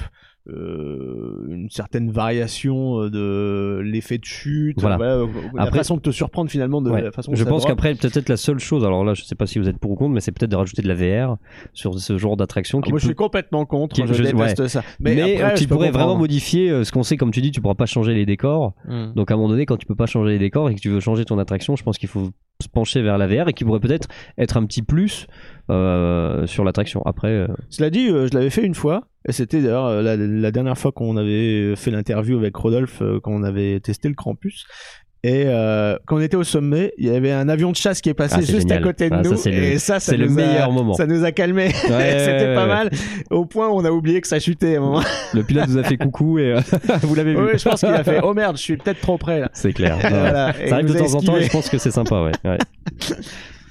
une 0.48 1.68
certaine 1.70 2.10
variation 2.10 3.02
euh, 3.02 3.10
de 3.10 3.80
l'effet 3.80 4.18
de 4.18 4.24
chute 4.24 4.80
Voilà. 4.80 4.98
euh, 5.00 5.26
la 5.54 5.62
Après- 5.64 5.78
façon 5.78 5.96
de 5.96 6.00
te 6.00 6.10
surprendre 6.10 6.50
finalement 6.50 6.80
de 6.80 6.90
Ouais. 6.90 7.02
la 7.02 7.12
façon 7.12 7.32
dont 7.32 7.36
je 7.36 7.44
pense 7.44 7.64
qu'après 7.64 7.94
peut-être 7.94 8.28
la 8.28 8.36
seule 8.36 8.58
chose, 8.58 8.84
alors 8.84 9.04
là, 9.04 9.14
je 9.14 9.22
sais 9.24 9.34
pas 9.34 9.46
si 9.46 9.58
vous 9.58 9.68
êtes 9.68 9.78
pour 9.78 9.90
ou 9.90 9.94
contre, 9.96 10.12
mais 10.14 10.20
c'est 10.20 10.32
peut-être 10.32 10.50
de 10.50 10.56
rajouter 10.56 10.82
de 10.82 10.88
la 10.88 10.94
VR 10.94 11.36
sur 11.72 11.98
ce 11.98 12.18
genre 12.18 12.36
d'attraction 12.36 12.80
Ah, 12.80 12.86
qui 12.86 12.90
moi 12.90 12.98
je 12.98 13.06
suis 13.06 13.14
complètement 13.14 13.64
contre 13.66 13.94
qui- 13.96 14.06
je, 14.06 14.12
je- 14.12 14.22
déteste 14.22 14.66
ça 14.68 14.82
mais, 15.00 15.14
mais, 15.14 15.40
après, 15.42 15.54
tu 15.54 15.66
pourrais 15.66 15.90
vraiment 15.90 16.16
modifier 16.16 16.70
euh, 16.70 16.84
ce 16.84 16.92
qu'on 16.92 17.02
sait, 17.02 17.16
comme 17.16 17.30
tu 17.30 17.40
dis, 17.40 17.50
tu 17.50 17.60
pourras 17.60 17.74
pas 17.74 17.86
changer 17.86 18.14
les 18.14 18.26
décors. 18.26 18.74
Hmm. 18.88 19.12
Donc 19.14 19.30
à 19.30 19.34
un 19.34 19.36
moment 19.36 19.48
donné, 19.48 19.66
quand 19.66 19.76
tu 19.76 19.86
peux 19.86 19.94
pas 19.94 20.06
changer 20.06 20.32
les 20.32 20.38
décors 20.38 20.70
et 20.70 20.74
que 20.74 20.80
tu 20.80 20.88
veux 20.90 21.00
changer 21.00 21.24
ton 21.24 21.38
attraction, 21.38 21.76
je 21.76 21.82
pense 21.82 21.98
qu'il 21.98 22.08
faut 22.08 22.30
se 22.62 22.68
pencher 22.68 23.02
vers 23.02 23.18
la 23.18 23.26
VR 23.26 23.48
et 23.48 23.52
qui 23.52 23.64
pourrait 23.64 23.80
peut-être 23.80 24.08
être 24.38 24.56
un 24.56 24.64
petit 24.64 24.82
plus 24.82 25.26
euh, 25.70 26.46
sur 26.46 26.64
l'attraction. 26.64 27.02
Après, 27.06 27.28
euh, 27.28 27.46
Cela 27.70 27.90
dit, 27.90 28.08
euh, 28.08 28.28
je 28.30 28.34
l'avais 28.36 28.50
fait 28.50 28.62
une 28.64 28.74
fois, 28.74 29.04
et 29.28 29.32
c'était 29.32 29.60
d'ailleurs 29.60 30.02
la, 30.02 30.16
la 30.16 30.50
dernière 30.50 30.78
fois 30.78 30.92
qu'on 30.92 31.16
avait 31.16 31.74
fait 31.76 31.90
l'interview 31.90 32.38
avec 32.38 32.54
Rodolphe, 32.56 33.02
quand 33.22 33.32
on 33.32 33.42
avait 33.42 33.80
testé 33.80 34.08
le 34.08 34.14
Krampus. 34.14 34.66
Et 35.24 35.44
euh, 35.46 35.96
quand 36.06 36.18
on 36.18 36.20
était 36.20 36.36
au 36.36 36.44
sommet, 36.44 36.92
il 36.98 37.06
y 37.06 37.10
avait 37.10 37.32
un 37.32 37.48
avion 37.48 37.72
de 37.72 37.76
chasse 37.76 38.00
qui 38.00 38.08
est 38.10 38.14
passé 38.14 38.36
Ah, 38.38 38.40
juste 38.42 38.60
génial. 38.60 38.78
à 38.78 38.82
côté 38.82 39.10
de 39.10 39.14
Ah, 39.16 39.24
ça, 39.24 39.50
nous. 39.50 39.56
le- 39.56 39.62
et 39.64 39.78
ça, 39.78 39.94
ça 39.98 40.12
c'est 40.12 40.16
le 40.16 40.26
nous 40.26 40.38
a- 40.38 40.46
meilleur 40.46 40.70
moment. 40.70 40.92
Ça 40.94 41.06
nous 41.06 41.24
a 41.24 41.32
calmé. 41.32 41.64
ouais, 41.90 42.18
C'était 42.20 42.54
pas 42.54 42.62
ouais. 42.62 42.68
mal. 42.68 42.90
Au 43.30 43.44
point 43.44 43.66
où 43.66 43.72
on 43.72 43.84
a 43.84 43.90
oublié 43.90 44.20
que 44.20 44.28
ça 44.28 44.38
chutait 44.38 44.76
à 44.76 44.78
un 44.78 44.82
moment. 44.82 45.00
Le 45.34 45.42
pilote 45.42 45.66
vous 45.68 45.78
a 45.78 45.82
fait 45.82 45.96
coucou 45.96 46.38
et 46.38 46.52
euh, 46.52 46.60
vous 47.02 47.14
l'avez 47.16 47.32
vu. 47.34 47.40
oui, 47.42 47.50
je 47.58 47.68
pense 47.68 47.80
qu'il 47.80 47.88
a 47.88 48.04
fait. 48.04 48.20
Oh 48.22 48.34
merde, 48.34 48.56
je 48.56 48.62
suis 48.62 48.76
peut-être 48.76 49.00
trop 49.00 49.18
près 49.18 49.40
là. 49.40 49.50
C'est 49.52 49.72
clair. 49.72 49.96
Voilà. 50.00 50.52
Ça 50.52 50.74
arrive 50.74 50.86
de 50.86 50.92
nous 50.92 50.98
temps 51.00 51.14
en 51.14 51.22
temps 51.22 51.36
et 51.38 51.42
je 51.42 51.50
pense 51.50 51.68
que 51.70 51.78
c'est 51.78 51.90
sympa, 51.90 52.22
ouais. 52.22 52.58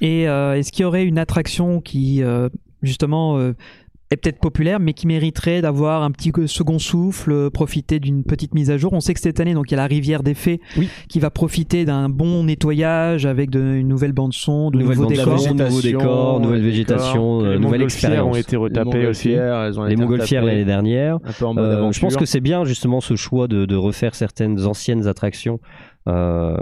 Et 0.01 0.27
euh, 0.27 0.53
est-ce 0.57 0.71
qu'il 0.71 0.83
y 0.83 0.85
aurait 0.85 1.05
une 1.05 1.17
attraction 1.17 1.79
qui, 1.81 2.21
euh, 2.23 2.49
justement, 2.81 3.37
euh, 3.37 3.53
est 4.11 4.17
peut-être 4.17 4.39
populaire, 4.39 4.79
mais 4.79 4.93
qui 4.93 5.07
mériterait 5.07 5.61
d'avoir 5.61 6.03
un 6.03 6.11
petit 6.11 6.31
second 6.45 6.77
souffle, 6.77 7.49
profiter 7.49 7.99
d'une 7.99 8.23
petite 8.23 8.53
mise 8.53 8.69
à 8.69 8.77
jour? 8.77 8.93
On 8.93 8.99
sait 8.99 9.13
que 9.15 9.19
cette 9.19 9.39
année, 9.39 9.53
donc 9.55 9.71
il 9.71 9.71
y 9.71 9.73
a 9.73 9.77
la 9.77 9.87
rivière 9.87 10.21
des 10.21 10.35
Fées 10.35 10.59
Oui. 10.77 10.89
qui 11.09 11.19
va 11.19 11.31
profiter 11.31 11.85
d'un 11.85 12.07
bon 12.07 12.43
nettoyage 12.43 13.25
avec 13.25 13.49
de, 13.49 13.59
une 13.59 13.87
nouvelle 13.87 14.11
bande 14.13 14.33
son, 14.33 14.69
de 14.69 14.77
Nouvelle 14.77 14.97
nouveaux 14.97 15.09
décors. 15.09 15.25
nouveaux 15.25 15.41
végétation, 15.41 15.81
décors, 15.97 16.39
nouvelle 16.39 16.61
végétation, 16.61 17.39
Les 17.41 17.45
euh, 17.47 17.57
nouvelle 17.57 17.61
montgolfières 17.61 17.83
expérience. 18.11 18.35
ont 18.35 18.39
été 18.39 18.51
Les 18.51 18.57
retapées 18.57 19.07
aussi. 19.07 19.29
montgolfières, 19.29 19.61
elles 19.63 19.79
ont 19.79 19.83
Les 19.85 19.95
montgolfières 19.95 20.43
l'année 20.45 20.65
dernière. 20.65 21.15
Un 21.23 21.31
peu 21.31 21.45
en 21.45 21.53
mode 21.55 21.63
Euh, 21.65 21.77
aventure. 21.77 21.93
je 21.93 21.99
pense 22.01 22.17
que 22.17 22.25
c'est 22.25 22.41
bien 22.41 22.63
justement 22.63 23.01
ce 23.01 23.15
choix 23.15 23.47
de, 23.47 23.65
de 23.65 23.75
refaire 23.75 24.13
certaines 24.13 24.65
anciennes 24.67 25.07
attractions. 25.07 25.59
Euh, 26.07 26.55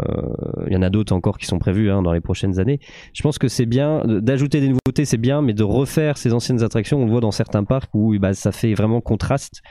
Il 0.68 0.74
y 0.74 0.78
en 0.78 0.82
a 0.82 0.90
d'autres 0.90 1.14
encore 1.14 1.38
qui 1.38 1.46
sont 1.46 1.60
prévues 1.60 1.92
hein, 1.92 2.02
dans 2.02 2.14
les 2.14 2.22
prochaines 2.22 2.60
années. 2.60 2.80
Je 3.14 3.22
pense 3.22 3.38
que 3.38 3.48
c'est 3.48 3.66
bien 3.66 4.02
d'ajouter 4.06 4.62
des 4.62 4.70
nouveautés, 4.70 5.06
c'est 5.06 5.18
bien, 5.18 5.42
mais 5.42 5.54
de 5.54 5.64
refaire 5.64 6.18
ces 6.18 6.34
anciennes 6.34 6.64
attractions, 6.64 7.02
on 7.02 7.06
le 7.06 7.12
voit 7.12 7.22
dans 7.22 7.32
certains 7.32 7.64
parcs 7.64 7.90
où 7.94 8.18
bah, 8.20 8.34
ça 8.34 8.52
fait 8.52 8.74
vraiment 8.74 9.02
contraste. 9.02 9.62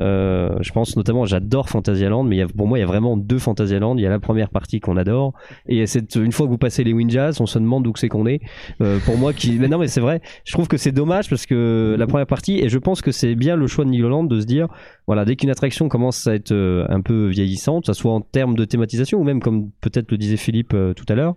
Euh, 0.00 0.50
je 0.60 0.72
pense 0.72 0.96
notamment, 0.96 1.24
j'adore 1.24 1.68
Fantasyland, 1.68 2.24
mais 2.24 2.44
pour 2.46 2.66
moi 2.66 2.78
il 2.78 2.82
y 2.82 2.84
a 2.84 2.86
vraiment 2.86 3.16
deux 3.16 3.38
Fantasyland. 3.38 3.96
Il 3.96 4.02
y 4.02 4.06
a 4.06 4.10
la 4.10 4.20
première 4.20 4.50
partie 4.50 4.80
qu'on 4.80 4.96
adore 4.96 5.32
et 5.66 5.84
une 6.16 6.32
fois 6.32 6.46
que 6.46 6.50
vous 6.50 6.58
passez 6.58 6.84
les 6.84 6.92
Windjazz, 6.92 7.40
on 7.40 7.46
se 7.46 7.58
demande 7.58 7.84
d'où 7.84 7.92
c'est 7.96 8.08
qu'on 8.08 8.26
est. 8.26 8.40
Euh, 8.80 8.98
pour 9.04 9.16
moi 9.16 9.32
non 9.68 9.78
mais 9.78 9.88
c'est 9.88 10.00
vrai, 10.00 10.20
je 10.44 10.52
trouve 10.52 10.68
que 10.68 10.76
c'est 10.76 10.92
dommage 10.92 11.28
parce 11.28 11.46
que 11.46 11.96
la 11.98 12.06
première 12.06 12.26
partie 12.26 12.58
et 12.58 12.68
je 12.68 12.78
pense 12.78 13.00
que 13.00 13.12
c'est 13.12 13.34
bien 13.34 13.56
le 13.56 13.66
choix 13.66 13.84
de 13.84 13.90
Nigoland 13.90 14.24
de 14.24 14.40
se 14.40 14.46
dire 14.46 14.68
voilà, 15.06 15.24
dès 15.24 15.36
qu'une 15.36 15.50
attraction 15.50 15.88
commence 15.88 16.26
à 16.26 16.34
être 16.34 16.52
un 16.52 17.00
peu 17.00 17.26
vieillissante, 17.26 17.86
ce 17.86 17.92
soit 17.92 18.12
en 18.12 18.20
termes 18.20 18.56
de 18.56 18.64
thématisation 18.64 19.21
ou 19.22 19.24
même 19.24 19.40
comme 19.40 19.70
peut-être 19.80 20.10
le 20.10 20.18
disait 20.18 20.36
Philippe 20.36 20.74
euh, 20.74 20.92
tout 20.94 21.06
à 21.08 21.14
l'heure, 21.14 21.34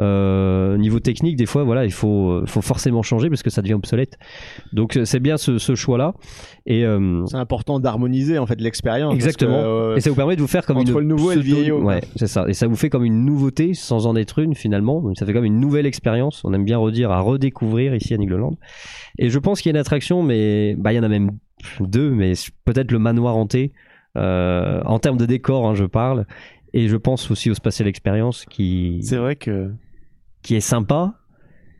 euh, 0.00 0.76
niveau 0.78 1.00
technique, 1.00 1.36
des 1.36 1.46
fois, 1.46 1.64
voilà, 1.64 1.84
il 1.84 1.92
faut, 1.92 2.30
euh, 2.30 2.46
faut 2.46 2.62
forcément 2.62 3.02
changer 3.02 3.28
parce 3.28 3.42
que 3.42 3.50
ça 3.50 3.62
devient 3.62 3.74
obsolète. 3.74 4.18
Donc 4.72 4.96
euh, 4.96 5.04
c'est 5.04 5.20
bien 5.20 5.36
ce, 5.36 5.58
ce 5.58 5.74
choix-là. 5.74 6.14
Et 6.66 6.84
C'est 7.26 7.36
important 7.36 7.78
d'harmoniser 7.78 8.38
en 8.38 8.46
fait 8.46 8.60
l'expérience. 8.60 9.14
exactement. 9.14 9.62
que, 9.62 9.96
et 9.96 10.00
ça 10.00 10.10
vous 10.10 10.16
permet 10.16 10.36
de 10.36 10.40
vous 10.40 10.46
faire 10.48 10.66
comme 10.66 10.78
entre 10.78 10.90
une 10.92 10.98
le 10.98 11.04
nouveau 11.04 11.30
et 11.32 11.36
le 11.36 11.40
vieillot. 11.42 11.82
Ouais, 11.82 12.00
c'est 12.16 12.26
ça. 12.26 12.44
Et 12.48 12.54
ça 12.54 12.66
vous 12.66 12.76
fait 12.76 12.88
comme 12.88 13.04
une 13.04 13.24
nouveauté 13.24 13.74
sans 13.74 14.06
en 14.06 14.16
être 14.16 14.38
une 14.40 14.54
finalement. 14.54 15.00
Donc, 15.00 15.16
ça 15.16 15.26
fait 15.26 15.32
comme 15.32 15.44
une 15.44 15.60
nouvelle 15.60 15.86
expérience. 15.86 16.42
On 16.44 16.52
aime 16.52 16.64
bien 16.64 16.78
redire 16.78 17.10
à 17.10 17.20
redécouvrir 17.20 17.94
ici 17.94 18.14
à 18.14 18.16
Nigloland. 18.16 18.56
Et 19.18 19.30
je 19.30 19.38
pense 19.38 19.60
qu'il 19.60 19.70
y 19.70 19.74
a 19.74 19.76
une 19.76 19.80
attraction, 19.80 20.22
mais 20.22 20.74
bah 20.76 20.92
il 20.92 20.96
y 20.96 20.98
en 20.98 21.02
a 21.04 21.08
même 21.08 21.30
deux, 21.80 22.10
mais 22.10 22.32
peut-être 22.64 22.90
le 22.92 22.98
manoir 22.98 23.36
hanté. 23.36 23.72
Euh, 24.16 24.80
en 24.86 24.98
termes 24.98 25.18
de 25.18 25.26
décor, 25.26 25.66
hein, 25.68 25.74
je 25.74 25.84
parle. 25.84 26.26
Et 26.76 26.88
je 26.88 26.96
pense 26.96 27.30
aussi 27.30 27.50
au 27.50 27.54
Spatial 27.54 27.88
Experience 27.88 28.44
qui, 28.44 29.00
C'est 29.02 29.16
vrai 29.16 29.34
que 29.34 29.72
qui 30.42 30.54
est 30.56 30.60
sympa, 30.60 31.14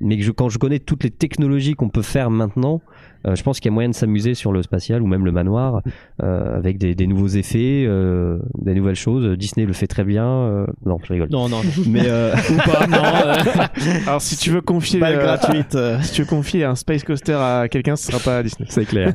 mais 0.01 0.17
que 0.17 0.23
je, 0.23 0.31
quand 0.33 0.49
je 0.49 0.59
connais 0.59 0.79
toutes 0.79 1.05
les 1.05 1.11
technologies 1.11 1.75
qu'on 1.75 1.91
peut 1.91 2.01
faire 2.01 2.31
maintenant, 2.31 2.81
euh, 3.27 3.35
je 3.35 3.43
pense 3.43 3.61
qu'il 3.61 3.71
y 3.71 3.73
a 3.73 3.75
moyen 3.75 3.89
de 3.91 3.95
s'amuser 3.95 4.35
sur 4.35 4.53
le 4.53 4.63
spatial 4.63 5.03
ou 5.03 5.07
même 5.07 5.25
le 5.25 5.33
manoir 5.33 5.83
euh, 6.23 6.57
avec 6.57 6.79
des, 6.79 6.95
des 6.95 7.07
nouveaux 7.07 7.29
effets, 7.29 7.85
euh, 7.87 8.39
des 8.59 8.75
nouvelles 8.75 8.95
choses. 8.97 9.37
Disney 9.37 9.67
le 9.67 9.73
fait 9.73 9.87
très 9.87 10.05
bien. 10.05 10.27
euh, 10.27 10.67
non, 10.85 10.99
je 11.03 11.13
rigole. 11.13 11.29
Non, 11.31 11.49
non, 11.49 11.61
Mais 11.89 12.03
euh, 12.07 12.33
Ou 12.51 12.57
pas, 12.71 12.87
non. 12.87 12.99
euh, 12.99 13.65
alors 14.07 14.23
si 14.23 14.37
tu 14.37 14.51
veux 14.51 14.61
confier 14.61 15.03
euh, 15.03 15.23
gratuite. 15.23 15.75
euh. 15.75 16.01
si 16.03 16.13
tu 16.13 16.23
veux 16.23 16.29
confier 16.29 16.65
un 16.65 16.75
space 16.75 17.05
coaster 17.05 17.35
à 17.39 17.69
quelqu'un, 17.69 17.97
ce 17.97 18.07
sera 18.11 18.19
pas 18.19 18.39
à 18.39 18.43
Disney. 18.43 18.67
c'est 18.71 18.85
clair. 18.85 19.13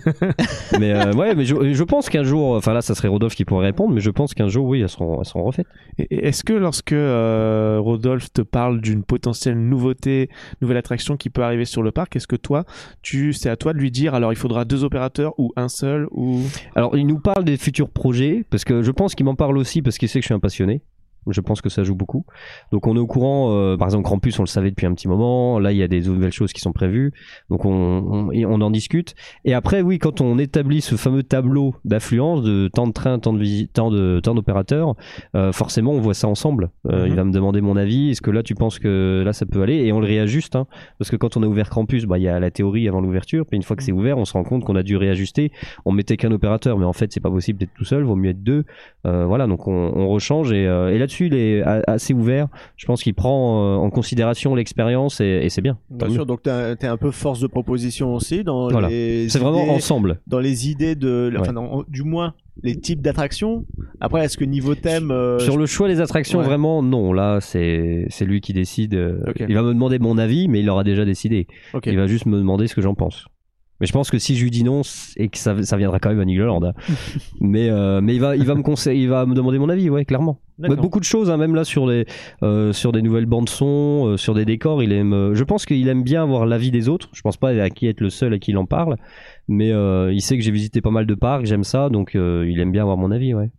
mais 0.80 0.94
euh, 0.94 1.12
ouais, 1.14 1.36
mais 1.36 1.46
je, 1.46 1.74
je 1.74 1.84
pense 1.84 2.10
qu'un 2.10 2.24
jour, 2.24 2.56
enfin 2.56 2.74
là, 2.74 2.82
ça 2.82 2.96
serait 2.96 3.08
Rodolphe 3.08 3.36
qui 3.36 3.46
pourrait 3.46 3.66
répondre, 3.68 3.94
mais 3.94 4.02
je 4.02 4.10
pense 4.10 4.34
qu'un 4.34 4.48
jour, 4.48 4.66
oui, 4.68 4.82
elles 4.82 4.90
seront, 4.90 5.20
elles 5.20 5.26
seront 5.26 5.44
refaites. 5.44 5.68
Est-ce 6.10 6.44
que 6.44 6.54
lorsque 6.54 6.94
euh, 6.94 7.78
Rodolphe 7.80 8.32
te 8.32 8.42
parle 8.42 8.82
d'une 8.82 9.04
potentielle 9.04 9.58
nouveauté, 9.60 10.30
nouvelle 10.62 10.78
attraction 10.78 11.18
qui 11.18 11.30
peut 11.30 11.44
arriver 11.44 11.66
sur 11.66 11.84
le 11.84 11.92
parc, 11.92 12.16
est-ce 12.16 12.28
que 12.28 12.36
toi, 12.36 12.66
tu, 13.02 13.34
c'est 13.34 13.50
à 13.50 13.56
toi 13.56 13.74
de 13.74 13.78
lui 13.80 13.91
dire 13.92 14.16
alors 14.16 14.34
il 14.34 14.38
faudra 14.38 14.66
deux 14.66 14.84
opérateurs 14.84 15.34
ou 15.38 15.52
un 15.56 15.70
seul 15.70 16.08
ou 16.12 16.42
Alors, 16.76 16.98
il 16.98 17.06
nous 17.06 17.20
parle 17.20 17.44
des 17.44 17.58
futurs 17.58 17.90
projets, 17.90 18.44
parce 18.50 18.64
que 18.64 18.82
je 18.82 18.92
pense 18.92 19.16
qu'il 19.16 19.26
m'en 19.26 19.36
parle 19.36 19.58
aussi 19.58 19.82
parce 19.82 19.98
qu'il 19.98 20.10
sait 20.10 20.20
que 20.20 20.24
je 20.24 20.28
suis 20.28 20.34
un 20.34 20.40
passionné. 20.40 20.82
Je 21.30 21.42
pense 21.42 21.62
que 21.62 21.70
ça 21.70 21.84
joue 21.84 21.96
beaucoup. 21.96 22.26
Donc 22.72 22.88
on 22.88 22.96
est 22.96 23.00
au 23.00 23.08
courant, 23.08 23.52
euh, 23.52 23.78
par 23.78 23.88
exemple 23.88 24.06
Krampus, 24.06 24.40
on 24.40 24.44
le 24.44 24.48
savait 24.48 24.70
depuis 24.72 24.86
un 24.88 24.94
petit 24.94 25.08
moment. 25.08 25.60
Là, 25.60 25.72
il 25.72 25.78
y 25.78 25.84
a 25.84 25.88
des 25.88 26.02
nouvelles 26.02 26.32
choses 26.32 26.54
qui 26.54 26.62
sont 26.62 26.72
prévues. 26.74 27.12
Donc 27.50 27.66
on, 27.66 27.72
on, 27.72 28.32
et 28.32 28.46
on 28.46 28.56
en 28.62 28.72
discute. 28.72 29.14
Et 29.46 29.54
après, 29.54 29.82
oui, 29.82 30.00
quand 30.00 30.22
on 30.22 30.40
établit 30.40 30.82
ce 30.82 30.96
fameux 30.96 31.24
tableau 31.24 31.76
d'affluence 31.86 32.42
de 32.42 32.70
temps 32.74 32.88
de 32.88 32.94
train, 32.94 33.20
temps 33.20 33.34
de 33.34 33.66
temps 33.66 33.92
de 33.92 34.20
temps 34.24 34.34
d'opérateur, 34.36 34.96
euh, 35.36 35.52
forcément, 35.52 35.92
on 35.92 36.00
voit 36.00 36.14
ça 36.14 36.28
ensemble. 36.28 36.70
Euh, 36.90 37.02
Mhm. 37.02 37.08
Il 37.08 37.16
va 37.16 37.24
me 37.24 37.32
demander 37.32 37.62
mon 37.62 37.76
avis. 37.78 38.12
Est-ce 38.12 38.22
que 38.22 38.32
là, 38.32 38.44
tu 38.44 38.56
penses 38.56 38.80
que 38.80 39.22
là, 39.26 39.34
ça 39.34 39.46
peut 39.46 39.62
aller? 39.62 39.76
Et 39.86 39.92
on 39.92 40.00
le 40.00 40.08
réajuste, 40.08 40.56
hein, 40.56 40.66
parce 40.98 41.10
que 41.12 41.16
quand 41.16 41.38
on 41.38 41.44
a 41.44 41.48
ouvert 41.48 41.70
Krampus, 41.70 42.06
bah 42.06 42.18
il 42.18 42.24
y 42.24 42.28
a 42.28 42.40
la 42.40 42.52
théorie 42.52 42.88
avant 42.88 43.02
l'ouverture. 43.02 43.46
Puis 43.46 43.58
une 43.58 43.64
fois 43.64 43.76
que 43.76 43.84
c'est 43.84 43.92
ouvert, 43.92 44.18
on 44.18 44.26
se 44.26 44.34
rend 44.34 44.44
compte 44.44 44.64
qu'on 44.64 44.76
a 44.76 44.84
dû 44.84 44.98
réajuster. 44.98 45.52
On 45.86 45.92
mettait 45.92 46.18
qu'un 46.18 46.32
opérateur, 46.32 46.78
mais 46.78 46.86
en 46.86 46.94
fait, 46.94 47.12
c'est 47.12 47.20
pas 47.20 47.30
possible 47.32 47.60
d'être 47.60 47.74
tout 47.76 47.86
seul. 47.86 48.04
Vaut 48.04 48.16
mieux 48.16 48.32
être 48.32 48.44
deux. 48.44 48.66
Voilà, 49.04 49.48
donc 49.48 49.68
on, 49.68 49.92
on 49.96 50.08
rechange 50.10 50.52
et, 50.52 50.64
et 50.64 50.98
là-dessus, 51.12 51.28
il 51.28 51.34
est 51.34 51.62
assez 51.88 52.14
ouvert. 52.14 52.48
Je 52.78 52.86
pense 52.86 53.04
qu'il 53.04 53.14
prend 53.14 53.64
euh, 53.64 53.76
en 53.78 53.90
considération 53.90 54.56
l'expérience 54.56 55.20
et, 55.22 55.42
et 55.44 55.50
c'est 55.50 55.62
bien. 55.62 55.78
Bien 55.90 56.08
mieux. 56.08 56.14
sûr, 56.14 56.26
donc 56.26 56.42
t'es 56.44 56.76
t'es 56.78 56.88
un 56.88 56.98
peu 56.98 57.12
force 57.12 57.40
de 57.40 57.48
proposition 57.48 58.14
aussi 58.16 58.44
dans 58.44 58.70
Voilà. 58.70 58.90
les. 58.90 59.30
C'est 59.30 59.40
vraiment 59.40 59.70
ensemble. 59.74 60.20
Dans 60.28 60.40
les 60.40 60.70
idées 60.70 60.96
de, 60.96 61.30
Ouais. 61.34 61.40
enfin, 61.40 61.54
dans- 61.54 61.84
du 61.88 62.04
moins 62.04 62.34
les 62.64 62.76
types 62.76 63.02
d'attractions. 63.02 63.66
Après, 64.02 64.24
est-ce 64.26 64.38
que 64.38 64.46
niveau 64.46 64.76
thème, 64.76 65.10
euh, 65.12 65.40
Sur 65.40 65.58
le 65.58 65.66
choix 65.66 65.88
des 65.88 66.00
attractions, 66.02 66.40
Ouais. 66.40 66.46
vraiment, 66.46 66.84
non. 66.84 67.14
Là, 67.14 67.40
c'est 67.42 68.08
lui 68.22 68.42
qui 68.42 68.54
décide. 68.54 68.94
euh. 68.94 69.20
Il 69.48 69.56
va 69.56 69.62
me 69.64 69.74
demander 69.74 70.00
mon 70.00 70.18
avis, 70.18 70.48
mais 70.48 70.60
il 70.60 70.70
aura 70.70 70.84
déjà 70.84 71.06
décidé. 71.06 71.48
Il 71.86 71.98
va 71.98 72.08
juste 72.08 72.26
me 72.26 72.38
demander 72.38 72.68
ce 72.68 72.76
que 72.76 72.82
j'en 72.82 72.94
pense. 72.96 73.26
Mais 73.80 73.88
je 73.88 73.94
pense 73.94 74.12
que 74.12 74.20
si 74.20 74.36
je 74.36 74.44
lui 74.44 74.52
dis 74.52 74.64
non, 74.64 74.82
et 75.18 75.30
que 75.30 75.40
ça, 75.40 75.60
ça 75.64 75.76
viendra 75.76 75.98
quand 75.98 76.10
même 76.10 76.20
à 76.20 76.26
Nigloland. 76.26 76.62
hein. 76.64 76.74
mais 77.42 77.68
euh, 77.70 78.00
mais 78.00 78.14
il 78.14 78.22
va 78.22 78.36
il 78.36 78.46
va 78.46 78.54
me 78.54 78.62
conseiller, 78.62 79.02
il 79.04 79.10
va 79.10 79.26
me 79.26 79.34
demander 79.34 79.58
mon 79.58 79.70
avis, 79.70 79.90
ouais, 79.90 80.06
clairement. 80.06 80.40
Ouais, 80.70 80.76
beaucoup 80.76 81.00
de 81.00 81.06
choses, 81.06 81.30
hein, 81.30 81.38
même 81.38 81.56
là 81.56 81.64
sur 81.64 81.88
les 81.88 82.06
euh, 82.44 82.74
sur 82.74 82.92
des 82.92 83.02
nouvelles 83.02 83.26
bandes 83.26 83.50
son, 83.50 84.08
euh, 84.08 84.18
sur 84.18 84.34
des 84.34 84.46
décors. 84.46 84.84
Il 84.84 84.92
aime. 84.92 85.14
euh, 85.14 85.36
je 85.36 85.44
pense 85.44 85.66
qu'il 85.66 85.88
aime 85.88 86.04
bien 86.04 86.24
avoir 86.24 86.46
l'avis 86.46 86.72
des 86.72 86.90
autres. 86.90 87.10
Je 87.14 87.22
pense 87.22 87.38
pas 87.38 87.50
à 87.50 87.70
qui 87.70 87.88
être 87.88 88.02
le 88.02 88.10
seul 88.10 88.34
à 88.34 88.40
qui 88.40 88.52
il 88.52 88.58
en 88.58 88.66
parle, 88.66 88.98
mais 89.48 89.72
euh, 89.72 90.12
il 90.14 90.22
sait 90.22 90.38
que 90.38 90.44
j'ai 90.44 90.52
visité 90.52 90.82
pas 90.82 90.92
mal 90.92 91.06
de 91.06 91.16
parcs, 91.16 91.46
j'aime 91.46 91.64
ça, 91.64 91.90
donc 91.90 92.16
euh, 92.16 92.48
il 92.50 92.60
aime 92.60 92.72
bien 92.72 92.82
avoir 92.84 92.98
mon 92.98 93.12
avis, 93.12 93.34
ouais. 93.34 93.50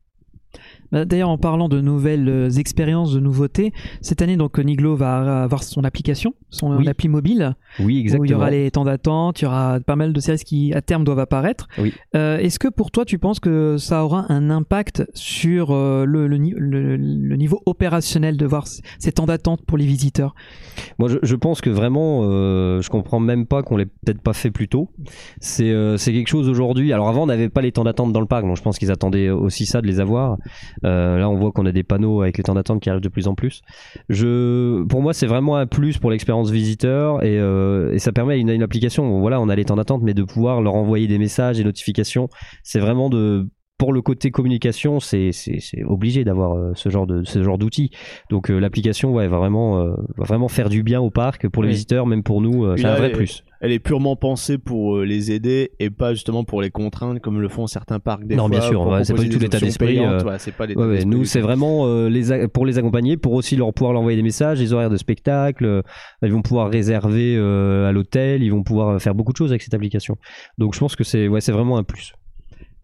Bah, 0.92 1.04
D'ailleurs, 1.04 1.30
en 1.30 1.38
parlant 1.38 1.68
de 1.68 1.80
nouvelles 1.80 2.28
euh, 2.28 2.50
expériences, 2.50 3.12
de 3.14 3.20
nouveautés, 3.20 3.72
cette 4.02 4.22
année, 4.22 4.36
donc 4.36 4.58
Niglo 4.58 4.94
va 4.94 5.42
avoir 5.42 5.62
son 5.62 5.82
application, 5.84 6.34
son 6.50 6.76
Oui. 6.76 6.88
appli 6.88 7.08
mobile, 7.08 7.54
Oui, 7.80 7.96
où 7.96 8.00
exactement. 8.00 8.24
il 8.24 8.30
y 8.30 8.34
aura 8.34 8.50
les 8.50 8.70
temps 8.70 8.84
d'attente, 8.84 9.40
il 9.40 9.44
y 9.44 9.48
aura 9.48 9.80
pas 9.80 9.96
mal 9.96 10.12
de 10.12 10.20
services 10.20 10.44
qui 10.44 10.72
à 10.74 10.82
terme 10.82 11.04
doivent 11.04 11.18
apparaître. 11.18 11.66
Oui. 11.78 11.92
Euh, 12.14 12.38
Est-ce 12.38 12.58
que 12.58 12.68
pour 12.68 12.90
toi, 12.90 13.04
tu 13.04 13.18
penses 13.18 13.40
que 13.40 13.76
ça 13.78 14.04
aura 14.04 14.26
un 14.30 14.50
impact 14.50 15.04
sur 15.14 15.70
euh, 15.70 16.04
le, 16.04 16.26
le 16.26 16.36
ni- 16.36 16.54
le- 16.56 16.96
le 16.96 17.36
niveau 17.36 17.60
opérationnel 17.66 18.36
de 18.36 18.46
voir 18.46 18.66
ces 18.98 19.12
temps 19.12 19.26
d'attente 19.26 19.64
pour 19.66 19.78
les 19.78 19.86
visiteurs? 19.86 20.34
Moi, 20.98 21.08
je, 21.08 21.18
je 21.22 21.34
pense 21.36 21.60
que 21.60 21.70
vraiment, 21.70 22.20
euh, 22.24 22.82
je 22.82 22.90
comprends 22.90 23.20
même 23.20 23.46
pas 23.46 23.62
qu'on 23.62 23.76
l'ait 23.76 23.86
peut-être 23.86 24.20
pas 24.20 24.32
fait 24.34 24.50
plus 24.50 24.68
tôt. 24.68 24.90
C'est 25.40 25.70
euh, 25.70 25.96
c'est 25.96 26.12
quelque 26.12 26.28
chose 26.28 26.48
aujourd'hui. 26.48 26.92
Alors 26.92 27.08
avant, 27.08 27.22
on 27.22 27.26
n'avait 27.26 27.48
pas 27.48 27.62
les 27.62 27.72
temps 27.72 27.84
d'attente 27.84 28.12
dans 28.12 28.20
le 28.20 28.26
parc, 28.26 28.44
donc 28.44 28.56
je 28.56 28.62
pense 28.62 28.78
qu'ils 28.78 28.90
attendaient 28.90 29.30
aussi 29.30 29.66
ça 29.66 29.80
de 29.80 29.86
les 29.86 30.00
avoir. 30.00 30.36
Euh, 30.84 31.18
là, 31.18 31.28
on 31.28 31.36
voit 31.36 31.52
qu'on 31.52 31.66
a 31.66 31.72
des 31.72 31.82
panneaux 31.82 32.22
avec 32.22 32.38
les 32.38 32.44
temps 32.44 32.54
d'attente 32.54 32.80
qui 32.80 32.90
arrivent 32.90 33.02
de 33.02 33.08
plus 33.08 33.28
en 33.28 33.34
plus. 33.34 33.62
Je, 34.08 34.82
pour 34.84 35.02
moi, 35.02 35.12
c'est 35.12 35.26
vraiment 35.26 35.56
un 35.56 35.66
plus 35.66 35.98
pour 35.98 36.10
l'expérience 36.10 36.50
visiteur 36.50 37.22
et, 37.24 37.38
euh, 37.38 37.92
et 37.92 37.98
ça 37.98 38.12
permet 38.12 38.34
à 38.34 38.36
une, 38.36 38.50
une 38.50 38.62
application. 38.62 39.20
Voilà, 39.20 39.40
on 39.40 39.48
a 39.48 39.56
les 39.56 39.64
temps 39.64 39.76
d'attente, 39.76 40.02
mais 40.02 40.14
de 40.14 40.22
pouvoir 40.22 40.60
leur 40.60 40.74
envoyer 40.74 41.06
des 41.06 41.18
messages 41.18 41.60
et 41.60 41.64
notifications. 41.64 42.28
C'est 42.62 42.80
vraiment 42.80 43.10
de 43.10 43.48
pour 43.82 43.92
le 43.92 44.00
côté 44.00 44.30
communication, 44.30 45.00
c'est 45.00 45.32
obligé 45.88 46.22
d'avoir 46.22 46.56
euh, 46.56 46.70
ce 46.76 46.88
genre 46.88 47.04
de 47.04 47.24
ce 47.24 47.42
genre 47.42 47.58
d'outils. 47.58 47.90
Donc 48.30 48.48
euh, 48.48 48.60
l'application 48.60 49.12
ouais, 49.12 49.26
va 49.26 49.38
vraiment 49.38 49.80
euh, 49.80 49.94
va 50.16 50.24
vraiment 50.24 50.46
faire 50.46 50.68
du 50.68 50.84
bien 50.84 51.00
au 51.00 51.10
parc 51.10 51.48
pour 51.48 51.64
les 51.64 51.70
Oui. 51.70 51.74
visiteurs, 51.74 52.06
même 52.06 52.22
pour 52.22 52.40
nous, 52.40 52.76
c'est 52.76 52.84
un 52.84 52.94
vrai 52.94 53.08
elle- 53.08 53.12
plus. 53.16 53.42
Elle 53.60 53.72
est 53.72 53.80
purement 53.80 54.14
pensée 54.14 54.56
pour 54.58 54.98
les 55.00 55.32
aider 55.32 55.70
et 55.80 55.90
pas 55.90 56.14
justement 56.14 56.44
pour 56.44 56.62
les 56.62 56.70
contraindre 56.70 57.20
comme 57.20 57.40
le 57.40 57.48
font 57.48 57.66
certains 57.66 57.98
parcs 57.98 58.24
des 58.24 58.36
Non, 58.36 58.42
fois. 58.48 58.50
bien 58.50 58.60
sûr, 58.60 58.86
ouais, 58.86 59.04
c'est 59.04 59.14
pas 59.14 59.22
du 59.22 59.28
tout 59.30 59.38
l'état 59.40 59.58
d'esprit, 59.58 59.98
ouais, 60.00 61.04
nous 61.04 61.24
c'est 61.24 61.40
vraiment 61.40 62.06
les 62.08 62.46
pour 62.48 62.66
les 62.66 62.78
accompagner, 62.78 63.16
pour 63.16 63.32
aussi 63.32 63.56
leur 63.56 63.72
pouvoir 63.74 63.92
leur 63.94 64.00
envoyer 64.02 64.16
des 64.16 64.22
messages, 64.22 64.60
les 64.60 64.72
horaires 64.72 64.90
de 64.90 64.96
spectacle, 64.96 65.64
euh, 65.64 65.82
ils 66.22 66.32
vont 66.32 66.42
pouvoir 66.42 66.70
réserver 66.70 67.36
à 67.36 67.90
l'hôtel, 67.90 68.44
ils 68.44 68.50
vont 68.50 68.62
pouvoir 68.62 69.00
faire 69.02 69.14
beaucoup 69.16 69.32
de 69.32 69.36
choses 69.38 69.50
avec 69.50 69.62
cette 69.62 69.74
application. 69.74 70.16
Donc 70.58 70.74
je 70.74 70.78
pense 70.78 70.94
que 70.94 71.02
c'est 71.04 71.26
ouais, 71.26 71.40
c'est 71.40 71.52
vraiment 71.52 71.78
un 71.78 71.84
plus. 71.84 72.12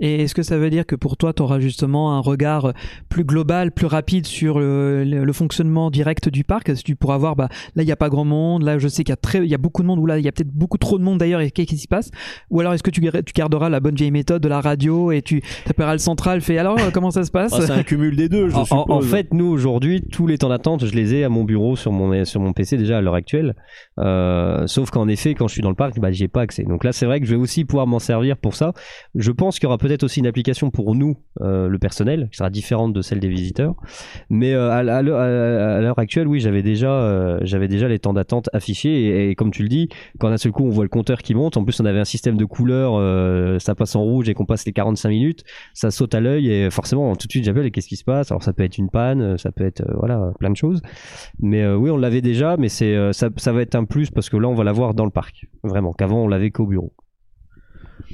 Et 0.01 0.23
est-ce 0.23 0.35
que 0.35 0.43
ça 0.43 0.59
veut 0.59 0.71
dire 0.71 0.87
que 0.87 0.95
pour 0.95 1.17
toi, 1.17 1.33
tu 1.33 1.43
auras 1.43 1.59
justement 1.61 2.15
un 2.15 2.21
regard 2.21 2.73
plus 3.09 3.25
global, 3.25 3.73
plus 3.73 3.87
rapide 3.87 4.27
sur 4.27 4.59
le, 4.61 5.05
le- 5.05 5.25
le 5.25 5.33
fonctionnement 5.33 5.91
direct 5.91 6.29
du 6.29 6.45
parc? 6.45 6.69
Est-ce 6.69 6.81
que 6.83 6.87
tu 6.87 6.97
pourras 6.97 7.19
voir, 7.19 7.35
bah, 7.37 7.49
là, 7.75 7.83
il 7.83 7.87
n'y 7.87 7.93
a 7.93 7.97
pas 7.97 8.09
grand 8.09 8.25
monde, 8.25 8.63
là, 8.63 8.79
je 8.79 8.87
sais 8.89 9.03
qu'il 9.05 9.11
y 9.11 9.15
a, 9.15 9.17
très, 9.17 9.39
il 9.39 9.49
y 9.51 9.55
a 9.55 9.59
beaucoup 9.59 9.83
de 9.83 9.87
monde, 9.89 9.99
ou 9.99 10.07
là, 10.07 10.19
il 10.19 10.25
y 10.25 10.29
a 10.29 10.33
peut-être 10.33 10.53
beaucoup 10.53 10.79
trop 10.79 10.99
de 10.99 11.05
monde 11.05 11.19
d'ailleurs, 11.19 11.41
et 11.41 11.51
qu'est-ce 11.51 11.69
qui 11.69 11.77
se 11.79 11.89
passe? 11.89 12.11
Ou 12.51 12.61
alors, 12.61 12.75
est-ce 12.75 12.83
que 12.83 12.91
tu, 12.91 13.01
tu 13.01 13.33
garderas 13.35 13.69
la 13.69 13.81
bonne 13.81 13.95
vieille 13.97 14.11
méthode 14.11 14.43
de 14.43 14.49
la 14.49 14.61
radio 14.61 15.11
et 15.11 15.23
tu 15.23 15.43
t'appelleras 15.65 15.93
le 15.95 15.99
central, 15.99 16.41
fait 16.41 16.59
alors, 16.59 16.79
euh, 16.79 16.91
comment 16.93 17.11
ça 17.11 17.25
se 17.25 17.31
passe? 17.31 17.53
Ah, 17.55 17.63
c'est 17.63 17.73
un 17.73 17.83
cumul 17.83 18.15
des 18.17 18.29
deux, 18.29 18.49
je 18.51 18.55
En, 18.57 18.65
suppose. 18.65 18.85
en 18.89 19.01
fait, 19.01 19.33
nous 19.33 19.47
aujourd'hui, 19.47 20.03
tous 20.13 20.27
les 20.27 20.39
temps 20.39 20.49
d'attente, 20.49 20.85
je 20.87 20.95
les 20.95 21.15
ai 21.17 21.25
à 21.25 21.29
mon 21.29 21.45
bureau 21.45 21.75
sur 21.77 21.91
mon 21.93 22.25
sur 22.25 22.41
mon 22.41 22.53
PC 22.53 22.77
déjà 22.77 22.99
à 22.99 23.01
l'heure 23.01 23.15
actuelle. 23.15 23.55
Euh, 23.99 24.67
sauf 24.67 24.91
qu'en 24.91 25.09
effet, 25.09 25.35
quand 25.35 25.49
je 25.49 25.55
suis 25.55 25.63
dans 25.63 25.69
le 25.71 25.75
parc, 25.75 25.99
bah, 25.99 26.13
j'y 26.13 26.25
ai 26.25 26.29
pas 26.29 26.43
accès. 26.43 26.63
Donc 26.65 26.85
là, 26.85 26.93
c'est 26.93 27.07
vrai 27.07 27.21
que 27.21 27.27
je 27.27 27.35
vais 27.35 27.41
aussi 27.41 27.65
pouvoir 27.65 27.87
m'en 27.87 27.99
servir 27.99 28.37
pour 28.37 28.55
ça. 28.55 28.73
Je 29.15 29.31
pense 29.33 29.59
qu'il 29.59 29.65
y 29.65 29.67
aura 29.67 29.79
peut-être 29.89 30.05
aussi 30.05 30.21
une 30.21 30.27
application 30.27 30.71
pour 30.71 30.95
nous, 30.95 31.17
euh, 31.41 31.69
le 31.69 31.79
personnel, 31.79 32.29
qui 32.31 32.37
sera 32.37 32.51
différente 32.51 32.93
de 32.93 33.01
celle 33.01 33.21
des 33.21 33.29
visiteurs. 33.29 33.75
Mais 34.29 34.53
euh, 34.53 34.71
à, 34.71 34.83
l'heure- 35.03 35.99
actuelle, 35.99 36.29
oui, 36.29 36.41
j'avais 36.41 36.63
déjà 36.63 36.91
euh, 36.91 37.41
déjà 37.69 37.89
les 37.89 37.99
temps 37.99 38.13
d'attente 38.13 38.51
affichés. 38.53 39.31
Et, 39.31 39.35
comme 39.35 39.51
tu 39.51 39.63
le 39.63 39.69
dis, 39.69 39.89
quand 40.19 40.31
d'un 40.31 40.37
seul 40.37 40.53
coup 40.53 40.65
on 40.65 40.71
voit 40.71 40.85
le 40.85 40.89
compteur 40.91 41.19
qui 41.19 41.35
monte, 41.35 41.57
en 41.57 41.65
plus 41.65 41.81
on 41.81 41.85
avait 41.87 41.99
un 41.99 42.05
système 42.05 42.37
de 42.37 42.45
couleurs, 42.45 43.61
ça 43.61 43.75
passe 43.75 43.97
en 43.97 44.03
rouge 44.03 44.29
et 44.29 44.35
qu'on 44.35 44.45
passe 44.47 44.67
les 44.67 44.73
45 44.73 45.09
minutes, 45.09 45.45
ça 45.75 45.91
saute 45.91 46.15
à 46.15 46.21
l'œil 46.21 46.51
et 46.51 46.71
forcément 46.71 47.15
tout 47.17 47.27
de 47.27 47.33
suite 47.33 47.45
j'appelle 47.45 47.67
et 47.67 47.71
qu'est-ce 47.71 47.89
qui 47.89 47.97
se 47.97 48.05
passe? 48.05 48.31
Alors 48.31 48.43
ça 48.43 48.53
peut 48.53 48.63
être 48.63 48.79
une 48.79 48.91
panne, 48.91 49.39
ça 49.39 49.51
peut 49.53 49.65
être 49.65 49.83
voilà 49.99 50.33
plein 50.39 50.51
de 50.51 50.57
choses. 50.57 50.81
Mais 51.41 51.67
oui, 51.67 51.91
on 51.91 51.97
l'avait 51.97 52.23
déjà, 52.23 52.57
mais 52.57 52.69
c'est 52.69 52.97
ça 53.13 53.53
va 53.53 53.63
être 53.63 53.75
un 53.75 53.85
plus 53.85 54.11
parce 54.11 54.29
que 54.29 54.37
là 54.37 54.49
on 54.49 54.55
va 54.55 54.65
l'avoir 54.65 54.95
dans 54.95 55.05
le 55.05 55.11
parc, 55.11 55.47
vraiment. 55.65 55.93
Qu'avant 55.93 56.25
on 56.25 56.29
l'avait 56.29 56.51
qu'au 56.51 56.67
bureau. 56.67 56.93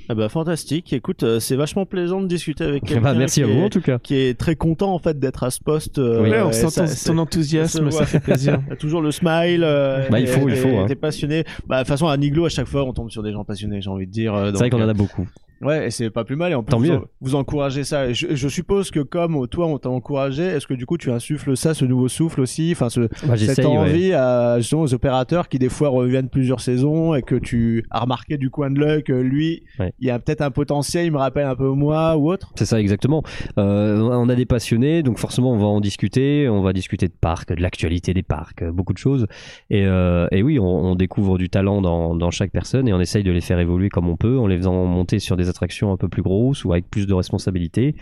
Ah 0.09 0.15
bah 0.15 0.29
fantastique. 0.29 0.93
Écoute, 0.93 1.23
euh, 1.23 1.41
c'est 1.41 1.57
vachement 1.57 1.87
plaisant 1.87 2.21
de 2.21 2.27
discuter 2.27 2.65
avec 2.65 2.85
quelqu'un 2.85 3.01
Bah, 3.03 3.15
merci 3.15 3.41
qui 3.41 3.45
à 3.45 3.47
vous 3.47 3.61
est- 3.61 3.65
en 3.65 3.69
tout 3.71 3.81
cas. 3.81 3.99
qui 3.99 4.15
est 4.17 4.39
très 4.39 4.55
content 4.57 4.93
en 4.95 4.99
fait 4.99 5.19
d'être 5.19 5.45
à 5.45 5.51
ce 5.51 5.61
poste. 5.61 5.99
euh, 5.99 6.23
Ouais, 6.23 6.41
on 6.43 6.53
sent 6.53 6.71
ça- 6.71 7.13
ton- 7.13 7.19
enthousiasme, 7.19 7.91
ça 7.91 8.05
fait 8.07 8.21
plaisir. 8.21 8.61
Toujours 8.79 9.01
le 9.03 9.11
smile. 9.11 9.63
euh, 9.65 10.09
Bah, 10.11 10.21
il 10.21 10.25
et- 10.25 10.27
faut, 10.27 10.49
il 10.49 10.57
faut, 10.57 10.69
hein. 10.79 10.85
T'es 10.87 10.95
passionné. 10.95 11.45
Bah 11.67 11.77
de 11.77 11.81
toute 11.83 11.89
façon 11.89 12.07
à 12.09 12.17
Niglo 12.17 12.45
à 12.47 12.49
chaque 12.49 12.67
fois 12.67 12.85
on 12.85 12.93
tombe 12.93 13.11
sur 13.11 13.23
des 13.23 13.33
gens 13.33 13.45
passionnés. 13.45 13.81
J'ai 13.81 13.91
envie 13.91 14.07
de 14.07 14.13
dire. 14.13 14.35
euh, 14.35 14.51
C'est 14.53 14.59
vrai 14.59 14.71
qu'on 14.71 14.83
en 14.83 14.89
a 14.89 14.95
beaucoup. 14.95 15.27
Ouais, 15.63 15.87
et 15.87 15.91
c'est 15.91 16.11
pas 16.11 16.25
plus 16.25 16.37
mal. 16.37 16.53
Et 16.53 16.55
en 16.55 16.63
plus, 16.63 16.71
Tant 16.73 16.79
vous, 16.79 16.85
mieux. 16.87 17.01
vous 17.21 17.35
encouragez 17.35 17.85
ça. 17.85 18.13
Je, 18.13 18.35
je 18.35 18.49
suppose 18.49 18.91
que 18.91 19.01
comme 19.01 19.47
toi, 19.49 19.67
on 19.67 19.79
t'a 19.79 19.89
encouragé, 19.89 20.43
est-ce 20.43 20.67
que 20.67 20.75
du 20.75 20.87
coup, 20.87 20.99
tu 20.99 21.11
insuffles 21.11 21.57
ça, 21.57 21.75
ce 21.75 21.85
nouveau 21.85 22.09
souffle 22.09 22.41
aussi, 22.41 22.71
enfin, 22.73 22.89
ce, 22.91 23.01
Bah, 23.27 23.37
cette 23.37 23.65
envie 23.65 24.13
à, 24.13 24.59
justement, 24.59 24.83
aux 24.83 24.95
opérateurs 24.95 25.49
qui 25.49 25.59
des 25.59 25.69
fois 25.69 25.89
reviennent 25.89 26.29
plusieurs 26.29 26.61
saisons 26.61 27.15
et 27.15 27.23
que 27.23 27.35
tu 27.37 27.85
as 27.91 28.01
remarqué 28.01 28.37
du 28.37 28.51
coin 28.51 28.71
de 28.71 28.79
l'œil 28.81 29.03
que 29.03 29.13
lui, 29.13 29.63
Ouais. 29.79 29.93
il 30.01 30.07
y 30.07 30.11
a 30.11 30.19
peut-être 30.19 30.41
un 30.43 30.51
potentiel, 30.51 31.07
il 31.07 31.13
me 31.13 31.19
rappelle 31.19 31.47
un 31.47 31.57
peu 31.57 31.69
moi 31.71 32.17
ou 32.17 32.31
autre? 32.31 32.53
C'est 32.57 32.67
ça 32.67 32.81
exactement. 32.81 33.23
Euh, 33.59 33.99
on 34.01 34.29
a 34.29 34.35
des 34.35 34.47
passionnés, 34.47 35.03
donc 35.03 35.19
forcément 35.19 35.53
on 35.53 35.59
va 35.59 35.67
en 35.67 35.81
discuter. 35.81 36.49
On 36.49 36.63
va 36.63 36.73
discuter 36.73 37.09
de 37.09 37.13
parcs, 37.19 37.53
de 37.55 37.61
l'actualité 37.63 38.13
des 38.15 38.23
parcs, 38.23 38.65
beaucoup 38.65 38.93
de 38.93 38.99
choses. 38.99 39.27
Et, 39.71 39.85
euh, 39.87 40.27
et 40.33 40.43
oui, 40.43 40.59
on, 40.59 40.65
on 40.65 40.95
découvre 40.95 41.39
du 41.39 41.49
talent 41.49 41.81
dans, 41.81 42.15
dans 42.15 42.31
chaque 42.31 42.51
personne 42.51 42.89
et 42.89 42.93
on 42.93 43.01
essaye 43.01 43.23
de 43.23 43.31
les 43.33 43.41
faire 43.41 43.59
évoluer 43.59 43.89
comme 43.89 44.09
on 44.09 44.17
peut, 44.17 44.39
en 44.39 44.47
les 44.47 44.57
faisant 44.57 44.85
monter 44.85 45.19
sur 45.19 45.37
des 45.37 45.44
attractions 45.49 45.93
un 45.93 45.97
peu 45.97 46.09
plus 46.09 46.23
grosses 46.23 46.65
ou 46.65 46.73
avec 46.73 46.89
plus 46.89 47.07
de 47.07 47.15
responsabilités. 47.15 47.97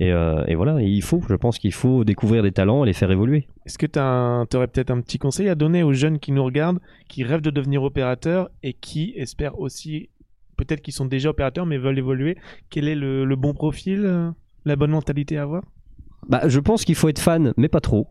Et, 0.00 0.12
euh, 0.12 0.44
et 0.46 0.54
voilà, 0.54 0.80
Et 0.82 0.86
il 0.86 1.02
faut, 1.02 1.22
je 1.28 1.34
pense 1.34 1.58
qu'il 1.58 1.72
faut 1.72 2.04
découvrir 2.04 2.42
des 2.42 2.52
talents 2.52 2.84
et 2.84 2.86
les 2.86 2.92
faire 2.92 3.10
évoluer. 3.10 3.46
Est-ce 3.66 3.78
que 3.78 3.86
tu 3.86 3.98
aurais 4.56 4.66
peut-être 4.66 4.90
un 4.90 5.00
petit 5.00 5.18
conseil 5.18 5.48
à 5.48 5.54
donner 5.54 5.82
aux 5.82 5.92
jeunes 5.92 6.18
qui 6.18 6.32
nous 6.32 6.44
regardent, 6.44 6.80
qui 7.08 7.24
rêvent 7.24 7.42
de 7.42 7.50
devenir 7.50 7.82
opérateurs 7.82 8.50
et 8.62 8.72
qui 8.72 9.12
espèrent 9.16 9.58
aussi, 9.58 10.08
peut-être 10.56 10.80
qu'ils 10.80 10.94
sont 10.94 11.06
déjà 11.06 11.30
opérateurs 11.30 11.66
mais 11.66 11.78
veulent 11.78 11.98
évoluer 11.98 12.36
Quel 12.70 12.88
est 12.88 12.94
le, 12.94 13.24
le 13.24 13.36
bon 13.36 13.54
profil, 13.54 14.04
euh, 14.04 14.30
la 14.64 14.76
bonne 14.76 14.90
mentalité 14.90 15.38
à 15.38 15.42
avoir? 15.42 15.62
Bah, 16.28 16.42
je 16.46 16.60
pense 16.60 16.84
qu'il 16.84 16.94
faut 16.94 17.08
être 17.08 17.20
fan, 17.20 17.54
mais 17.56 17.68
pas 17.68 17.80
trop. 17.80 18.08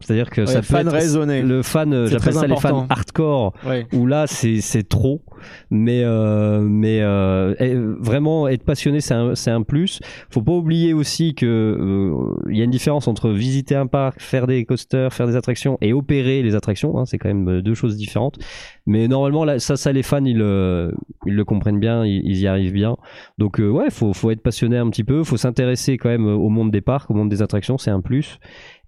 C'est-à-dire 0.00 0.28
que 0.30 0.42
Ouais, 0.42 0.46
ça 0.46 0.58
peut 0.60 0.66
fan 0.66 0.86
être 0.86 0.92
raisonné. 0.92 1.42
le 1.42 1.62
fan, 1.62 1.92
euh, 1.94 2.06
j'appelle 2.06 2.34
ça 2.34 2.46
les 2.46 2.54
fans 2.56 2.68
important. 2.80 2.86
hardcore, 2.90 3.52
Ouais. 3.66 3.86
où 3.94 4.06
là 4.06 4.26
c'est 4.26 4.60
c'est 4.60 4.86
trop. 4.86 5.22
Mais 5.70 6.02
euh, 6.04 6.60
mais 6.60 7.00
euh, 7.02 7.54
vraiment 8.00 8.46
être 8.48 8.62
passionné 8.64 9.00
c'est 9.00 9.14
un 9.14 9.34
c'est 9.34 9.50
un 9.50 9.62
plus. 9.62 10.00
Faut 10.30 10.42
pas 10.42 10.52
oublier 10.52 10.92
aussi 10.92 11.34
que 11.34 11.46
euh, 11.46 12.34
il 12.50 12.56
y 12.56 12.60
a 12.60 12.64
une 12.64 12.70
différence 12.70 13.08
entre 13.08 13.30
visiter 13.30 13.74
un 13.74 13.86
parc, 13.86 14.20
faire 14.20 14.46
des 14.46 14.64
coasters, 14.64 15.12
faire 15.12 15.26
des 15.26 15.36
attractions 15.36 15.78
et 15.80 15.92
opérer 15.92 16.42
les 16.42 16.54
attractions. 16.54 16.98
Hein, 16.98 17.04
c'est 17.06 17.18
quand 17.18 17.28
même 17.28 17.60
deux 17.62 17.74
choses 17.74 17.96
différentes. 17.96 18.38
Mais 18.86 19.08
normalement 19.08 19.44
là, 19.44 19.58
ça 19.58 19.76
ça 19.76 19.92
les 19.92 20.02
fans 20.02 20.24
ils 20.24 20.36
le 20.38 20.92
ils 21.26 21.34
le 21.34 21.44
comprennent 21.44 21.80
bien, 21.80 22.04
ils, 22.04 22.22
ils 22.24 22.38
y 22.40 22.46
arrivent 22.46 22.72
bien. 22.74 22.96
Donc 23.38 23.60
euh, 23.60 23.68
ouais, 23.70 23.90
faut 23.90 24.12
faut 24.12 24.30
être 24.30 24.42
passionné 24.42 24.76
un 24.76 24.88
petit 24.90 25.04
peu, 25.04 25.24
faut 25.24 25.36
s'intéresser 25.38 25.96
quand 25.96 26.08
même 26.10 26.26
au 26.26 26.48
monde 26.50 26.70
des 26.70 26.80
parcs, 26.82 27.10
au 27.10 27.14
monde 27.14 27.28
des 27.30 27.40
attractions, 27.42 27.78
c'est 27.78 27.90
un 27.90 28.00
plus. 28.02 28.38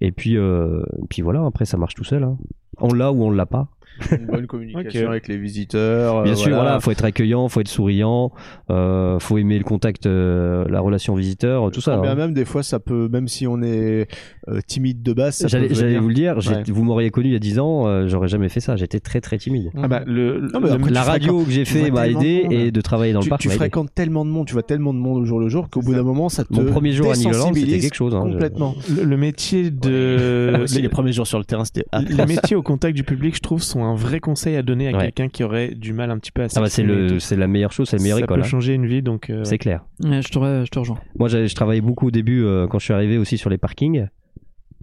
Et 0.01 0.13
puis 0.13 0.37
euh, 0.37 0.83
puis 1.11 1.23
voilà, 1.23 1.45
après 1.45 1.65
ça 1.65 1.77
marche 1.77 1.95
tout 1.95 2.05
seul. 2.05 2.23
Hein. 2.25 2.39
On 2.79 2.93
l'a 2.93 3.13
ou 3.13 3.25
on 3.25 3.31
l'a 3.31 3.47
pas. 3.47 3.69
Une 4.13 4.27
bonne 4.27 4.47
communication 4.47 5.11
avec 5.11 5.29
les 5.29 5.37
visiteurs. 5.37 6.19
euh, 6.19 6.23
Bien 6.25 6.35
sûr, 6.35 6.49
voilà. 6.51 6.63
voilà, 6.63 6.81
faut 6.81 6.91
être 6.91 7.05
accueillant, 7.05 7.49
faut 7.49 7.61
être 7.61 7.69
souriant, 7.69 8.33
euh, 8.71 9.19
faut 9.19 9.39
aimer 9.39 9.59
le 9.59 9.65
contact, 9.65 10.07
euh, 10.07 10.65
la 10.69 10.81
relation 10.81 11.15
visiteur, 11.15 11.71
tout 11.71 11.81
ça. 11.81 11.97
Quand 11.97 12.03
bien 12.03 12.13
hein. 12.13 12.15
même, 12.17 12.33
des 12.35 12.45
fois, 12.45 12.63
ça 12.63 12.79
peut, 12.81 13.09
même 13.11 13.29
si 13.29 13.47
on 13.47 13.63
est 13.63 14.09
euh, 14.49 14.61
timide 14.67 15.03
de 15.03 15.13
base, 15.13 15.37
ça 15.37 15.49
J'allais 15.49 15.69
peut 15.69 15.75
j'allais 15.75 15.89
venir. 15.91 16.03
vous 16.03 16.09
le 16.09 16.15
dire, 16.15 16.37
Ouais. 16.39 16.63
vous 16.69 16.85
m'auriez 16.85 17.11
connu 17.11 17.29
il 17.29 17.33
y 17.33 17.37
a 17.37 17.41
10 17.41 17.59
ans, 17.59 17.87
euh, 17.87 18.07
j'aurais 18.09 18.29
jamais 18.29 18.49
fait 18.49 18.61
ça, 18.61 18.77
j'étais 18.77 19.01
très 19.01 19.21
très 19.21 19.39
timide. 19.39 19.71
Ah 19.77 19.89
bah, 19.89 20.03
le, 20.07 20.49
Non, 20.53 20.61
mais 20.61 20.69
le- 20.69 20.75
après, 20.75 20.91
La 20.91 21.03
radio 21.03 21.43
que 21.45 21.51
j'ai 21.51 21.65
fait 21.65 21.91
m'a 21.91 22.07
aidé 22.09 22.43
monde. 22.45 22.53
et 22.53 22.71
de 22.71 22.81
travailler 22.81 23.13
dans 23.13 23.21
tu, 23.21 23.27
le 23.27 23.31
parc 23.31 23.41
tu 23.43 23.49
fréquentes 23.51 23.95
tellement 23.95 24.25
de 24.25 24.31
monde, 24.31 24.47
tu 24.47 24.53
vois 24.55 24.63
tellement 24.63 24.93
de 24.95 24.99
monde 24.99 25.19
au 25.19 25.25
jour 25.25 25.41
le 25.41 25.49
jour 25.49 25.69
qu'au 25.71 25.81
bout 25.81 25.95
d'un 25.95 26.03
moment, 26.03 26.29
ça 26.29 26.45
te 26.45 26.53
Mon 26.55 26.65
premier 26.67 26.93
jour 26.93 27.11
à 27.11 27.15
c'était 27.15 27.79
quelque 27.79 27.95
chose. 27.95 28.15
hein, 28.15 28.23
je- 28.27 28.33
complètement. 28.33 28.75
le- 28.97 29.05
le 29.05 29.17
métier 29.17 29.71
de... 29.71 30.65
Les 30.81 30.89
premiers 30.89 31.13
jours 31.13 31.27
sur 31.27 31.39
le 31.39 31.45
terrain, 31.45 31.65
c'était 31.65 31.85
les 32.09 32.25
métiers 32.27 32.57
au 32.57 32.63
contact 32.63 32.95
du 32.97 33.03
public, 33.05 33.35
je 33.37 33.41
trouve, 33.41 33.63
sont 33.63 33.85
un 33.89 33.95
vrai 33.95 34.21
conseil 34.21 34.57
à 34.57 34.63
donner 34.63 34.89
à 34.89 34.93
Ouais. 34.97 35.05
quelqu'un 35.05 35.29
qui 35.29 35.43
aurait 35.45 35.75
du 35.75 35.93
mal 35.93 36.11
un 36.11 36.19
petit 36.19 36.33
peu 36.33 36.43
à 36.43 36.47
Ah 36.57 36.61
bah 36.61 36.69
c'est 36.69 36.83
le, 36.83 37.19
c'est 37.19 37.37
la 37.37 37.47
meilleure 37.49 37.73
chose, 37.73 37.89
c'est 37.89 37.97
la 37.97 38.03
meilleure 38.03 38.19
Ça 38.19 38.25
école. 38.25 38.41
peut 38.41 38.45
hein. 38.45 38.49
changer 38.49 38.75
une 38.75 38.87
vie, 38.87 39.03
donc... 39.03 39.31
euh, 39.31 39.45
C'est 39.45 39.59
clair. 39.59 39.85
Ouais, 40.05 40.23
je, 40.23 40.29
te, 40.29 40.39
re- 40.39 40.65
je 40.65 40.71
te 40.71 40.79
rejoins. 40.79 40.99
Moi, 41.19 41.29
j'ai- 41.29 41.49
je 41.49 41.55
travaillais 41.55 41.81
beaucoup 41.81 42.07
au 42.09 42.11
début 42.11 42.45
euh, 42.45 42.67
quand 42.67 42.79
je 42.79 42.85
suis 42.85 42.95
arrivé 42.95 43.19
aussi 43.19 43.39
sur 43.39 43.51
les 43.51 43.59
parkings. 43.59 44.07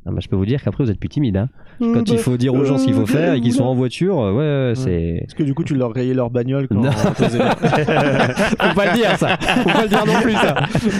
Ah 0.07 0.11
bah, 0.11 0.19
je 0.21 0.27
peux 0.27 0.35
vous 0.35 0.45
dire 0.45 0.61
qu'après 0.61 0.83
vous 0.83 0.91
êtes 0.91 0.99
plus 0.99 1.09
timide. 1.09 1.35
Hein. 1.35 1.49
Quand 1.79 2.07
il 2.11 2.19
faut 2.19 2.37
dire 2.37 2.53
aux 2.53 2.63
gens 2.63 2.77
ce 2.77 2.85
qu'il 2.85 2.93
faut 2.93 3.07
faire 3.07 3.33
et 3.33 3.41
qu'ils 3.41 3.53
sont 3.53 3.63
en 3.63 3.73
voiture, 3.73 4.19
euh, 4.19 4.31
ouais, 4.33 4.69
ouais, 4.69 4.73
c'est. 4.75 5.23
Est-ce 5.25 5.33
que 5.33 5.41
du 5.41 5.55
coup, 5.55 5.63
tu 5.63 5.73
leur 5.73 5.91
rayais 5.93 6.13
leur 6.13 6.29
bagnole 6.29 6.67
quand 6.67 6.75
Non. 6.75 6.91
faut 6.91 8.75
pas 8.75 8.85
le 8.91 8.93
dire 8.95 9.17
ça. 9.17 9.37
Faut 9.37 9.69
pas 9.69 9.81
le 9.83 9.89
dire 9.89 10.05
non 10.05 10.21
plus 10.21 10.33
ça. 10.33 10.55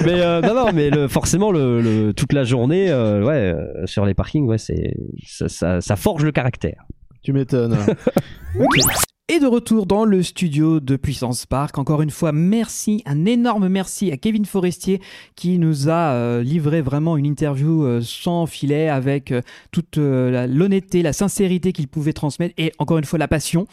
Mais 0.06 0.20
euh, 0.22 0.42
non 0.42 0.56
non, 0.56 0.66
mais 0.74 0.90
le, 0.90 1.08
forcément 1.08 1.52
le, 1.52 1.82
le- 1.82 2.14
toute 2.14 2.34
la 2.34 2.44
journée, 2.44 2.90
euh, 2.90 3.24
ouais, 3.24 3.54
euh, 3.54 3.86
sur 3.86 4.06
les 4.06 4.14
parkings, 4.16 4.46
ouais, 4.48 4.58
c'est 4.58 4.96
ça, 5.26 5.48
ça, 5.50 5.82
ça 5.82 5.96
forge 5.96 6.24
le 6.24 6.32
caractère. 6.32 6.86
Tu 7.26 7.34
m'étonnes. 7.34 7.76
Et 9.28 9.40
de 9.40 9.48
retour 9.48 9.88
dans 9.88 10.06
le 10.06 10.22
studio 10.22 10.80
de 10.80 10.96
Puissance 10.96 11.48
Park. 11.48 11.80
Encore 11.80 12.04
une 12.04 12.12
fois, 12.12 12.32
merci, 12.32 13.02
un 13.08 13.26
énorme 13.26 13.68
merci 13.68 14.12
à 14.12 14.18
Kevin 14.18 14.46
Forestier 14.46 15.02
qui 15.36 15.58
nous 15.58 15.90
a 15.90 16.12
euh, 16.14 16.44
livré 16.44 16.82
vraiment 16.84 17.18
une 17.18 17.26
interview 17.26 17.84
euh, 17.84 18.02
sans 18.04 18.46
filet 18.46 18.88
avec 18.88 19.32
euh, 19.32 19.42
toute 19.72 19.98
euh, 19.98 20.30
la- 20.30 20.46
l'honnêteté, 20.46 21.02
la 21.02 21.12
sincérité 21.12 21.74
qu'il 21.74 21.88
pouvait 21.88 22.14
transmettre 22.14 22.54
et 22.60 22.72
encore 22.78 23.00
une 23.00 23.06
fois 23.06 23.18
la 23.18 23.28
passion. 23.28 23.66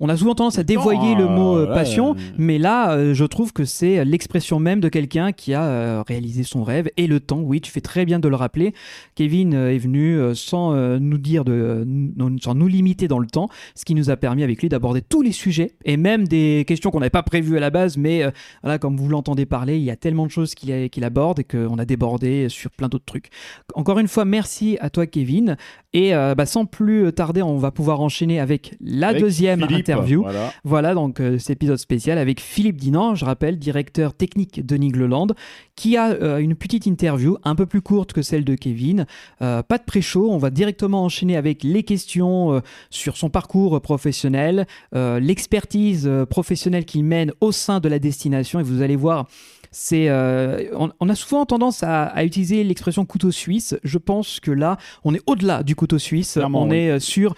On 0.00 0.08
a 0.08 0.16
souvent 0.16 0.34
tendance 0.34 0.58
à 0.58 0.64
dévoyer 0.64 1.14
le 1.14 1.28
mot 1.28 1.56
euh, 1.56 1.66
ouais. 1.66 1.74
passion, 1.74 2.16
mais 2.36 2.58
là, 2.58 2.92
euh, 2.92 3.14
je 3.14 3.24
trouve 3.24 3.52
que 3.52 3.64
c'est 3.64 4.04
l'expression 4.04 4.58
même 4.58 4.80
de 4.80 4.88
quelqu'un 4.88 5.32
qui 5.32 5.54
a 5.54 5.62
euh, 5.64 6.02
réalisé 6.06 6.42
son 6.42 6.64
rêve 6.64 6.90
et 6.96 7.06
le 7.06 7.20
temps. 7.20 7.40
Oui, 7.40 7.60
tu 7.60 7.70
fais 7.70 7.80
très 7.80 8.04
bien 8.04 8.18
de 8.18 8.28
le 8.28 8.36
rappeler. 8.36 8.74
Kevin 9.14 9.54
est 9.54 9.78
venu 9.78 10.18
sans 10.34 10.74
nous 10.98 11.18
dire 11.18 11.44
de, 11.44 11.86
sans 12.42 12.54
nous 12.54 12.66
limiter 12.66 13.08
dans 13.08 13.18
le 13.18 13.26
temps, 13.26 13.48
ce 13.74 13.84
qui 13.84 13.94
nous 13.94 14.10
a 14.10 14.16
permis 14.16 14.42
avec 14.42 14.60
lui 14.60 14.68
d'aborder 14.68 15.02
tous 15.02 15.22
les 15.22 15.32
sujets 15.32 15.72
et 15.84 15.96
même 15.96 16.26
des 16.26 16.64
questions 16.66 16.90
qu'on 16.90 17.00
n'avait 17.00 17.10
pas 17.10 17.22
prévues 17.22 17.56
à 17.56 17.60
la 17.60 17.70
base, 17.70 17.96
mais 17.96 18.24
voilà, 18.62 18.78
comme 18.78 18.96
vous 18.96 19.08
l'entendez 19.08 19.46
parler, 19.46 19.76
il 19.76 19.84
y 19.84 19.90
a 19.90 19.96
tellement 19.96 20.26
de 20.26 20.30
choses 20.30 20.54
qu'il 20.54 21.04
aborde 21.04 21.40
et 21.40 21.44
qu'on 21.44 21.78
a 21.78 21.84
débordé 21.84 22.48
sur 22.48 22.70
plein 22.70 22.88
d'autres 22.88 23.04
trucs. 23.04 23.28
Encore 23.74 23.98
une 23.98 24.08
fois, 24.08 24.24
merci 24.24 24.76
à 24.80 24.90
toi, 24.90 25.06
Kevin. 25.06 25.56
Et 25.92 26.12
bah, 26.12 26.46
sans 26.46 26.66
plus 26.66 27.12
tarder, 27.12 27.42
on 27.42 27.58
va 27.58 27.70
pouvoir 27.70 28.00
enchaîner 28.00 28.40
avec 28.40 28.74
la 28.80 29.08
Avec 29.08 29.22
deuxième 29.22 29.60
Philippe, 29.66 29.84
interview. 29.94 30.22
Voilà. 30.22 30.52
Voilà 30.64 30.94
donc 30.94 31.20
euh, 31.20 31.38
cet 31.38 31.50
épisode 31.50 31.78
spécial 31.78 32.18
avec 32.18 32.40
Philippe 32.40 32.76
Dinan, 32.76 33.14
je 33.14 33.24
rappelle, 33.24 33.58
directeur 33.58 34.14
technique 34.14 34.64
de 34.64 34.76
Nigloland, 34.76 35.28
qui 35.76 35.96
a 35.96 36.10
euh, 36.10 36.38
une 36.38 36.54
petite 36.54 36.86
interview 36.86 37.36
un 37.44 37.54
peu 37.54 37.66
plus 37.66 37.80
courte 37.80 38.12
que 38.12 38.22
celle 38.22 38.44
de 38.44 38.54
Kevin. 38.54 39.06
Euh, 39.42 39.62
pas 39.62 39.78
de 39.78 39.84
pré-show, 39.84 40.30
on 40.30 40.38
va 40.38 40.50
directement 40.50 41.04
enchaîner 41.04 41.36
avec 41.36 41.62
les 41.62 41.82
questions 41.82 42.62
sur 42.90 43.16
son 43.16 43.30
parcours 43.30 43.80
professionnel, 43.80 44.66
l'expertise 44.92 46.10
professionnelle 46.30 46.84
qu'il 46.84 47.04
mène 47.04 47.32
au 47.40 47.52
sein 47.52 47.80
de 47.80 47.88
la 47.88 47.98
destination. 47.98 48.60
Et 48.60 48.62
vous 48.62 48.82
allez 48.82 48.96
voir, 48.96 49.26
c'est, 49.70 50.08
euh, 50.08 50.64
on, 50.74 50.90
on 51.00 51.08
a 51.08 51.14
souvent 51.14 51.46
tendance 51.46 51.82
à, 51.82 52.04
à 52.04 52.24
utiliser 52.24 52.62
l'expression 52.64 53.04
couteau 53.04 53.30
suisse. 53.30 53.76
Je 53.82 53.98
pense 53.98 54.40
que 54.40 54.50
là, 54.50 54.76
on 55.04 55.14
est 55.14 55.22
au-delà 55.26 55.62
du 55.62 55.74
couteau 55.74 55.98
suisse. 55.98 56.34
Clairement, 56.34 56.62
on 56.62 56.70
oui. 56.70 56.76
est 56.76 57.00
sur 57.00 57.34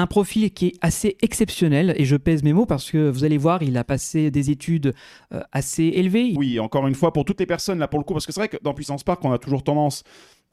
un 0.00 0.06
profil 0.06 0.50
qui 0.52 0.68
est 0.68 0.74
assez 0.80 1.16
exceptionnel, 1.20 1.94
et 1.96 2.04
je 2.04 2.16
pèse 2.16 2.42
mes 2.42 2.52
mots 2.52 2.66
parce 2.66 2.90
que 2.90 3.08
vous 3.10 3.24
allez 3.24 3.38
voir, 3.38 3.62
il 3.62 3.76
a 3.76 3.84
passé 3.84 4.30
des 4.30 4.50
études 4.50 4.94
euh, 5.32 5.40
assez 5.52 5.84
élevées. 5.84 6.34
Oui, 6.36 6.58
encore 6.60 6.86
une 6.86 6.94
fois, 6.94 7.12
pour 7.12 7.24
toutes 7.24 7.40
les 7.40 7.46
personnes, 7.46 7.78
là, 7.78 7.88
pour 7.88 7.98
le 7.98 8.04
coup, 8.04 8.12
parce 8.12 8.26
que 8.26 8.32
c'est 8.32 8.40
vrai 8.40 8.48
que 8.48 8.56
dans 8.62 8.74
Puissance 8.74 9.04
Park, 9.04 9.24
on 9.24 9.32
a 9.32 9.38
toujours 9.38 9.62
tendance. 9.62 10.02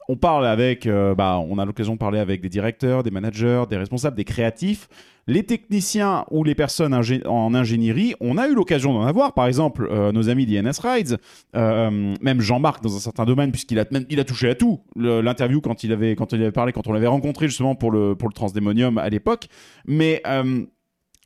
On 0.08 0.16
parle 0.16 0.46
avec, 0.46 0.86
euh, 0.86 1.14
bah, 1.14 1.38
on 1.38 1.58
a 1.58 1.64
l'occasion 1.64 1.94
de 1.94 1.98
parler 1.98 2.18
avec 2.18 2.40
des 2.40 2.48
directeurs, 2.48 3.02
des 3.02 3.10
managers, 3.10 3.64
des 3.68 3.76
responsables, 3.76 4.16
des 4.16 4.24
créatifs. 4.24 4.88
Les 5.28 5.42
techniciens 5.42 6.24
ou 6.30 6.44
les 6.44 6.54
personnes 6.54 6.94
en 6.94 7.54
ingénierie, 7.54 8.14
on 8.20 8.38
a 8.38 8.46
eu 8.46 8.54
l'occasion 8.54 8.92
d'en 8.94 9.02
avoir. 9.02 9.34
Par 9.34 9.46
exemple, 9.46 9.88
euh, 9.90 10.12
nos 10.12 10.28
amis 10.28 10.46
d'INS 10.46 10.78
Rides, 10.80 11.18
euh, 11.56 12.14
même 12.20 12.40
Jean-Marc 12.40 12.80
dans 12.82 12.94
un 12.94 13.00
certain 13.00 13.24
domaine, 13.24 13.50
puisqu'il 13.50 13.80
a, 13.80 14.24
touché 14.24 14.50
à 14.50 14.54
tout. 14.54 14.80
L'interview 14.94 15.60
quand 15.60 15.82
il 15.82 15.92
avait, 15.92 16.14
parlé, 16.52 16.72
quand 16.72 16.86
on 16.86 16.92
l'avait 16.92 17.08
rencontré 17.08 17.48
justement 17.48 17.74
pour 17.74 17.90
le, 17.90 18.14
pour 18.14 18.28
le 18.28 18.34
Transdémonium 18.34 18.98
à 18.98 19.08
l'époque. 19.08 19.48
Mais 19.84 20.22
euh, 20.28 20.64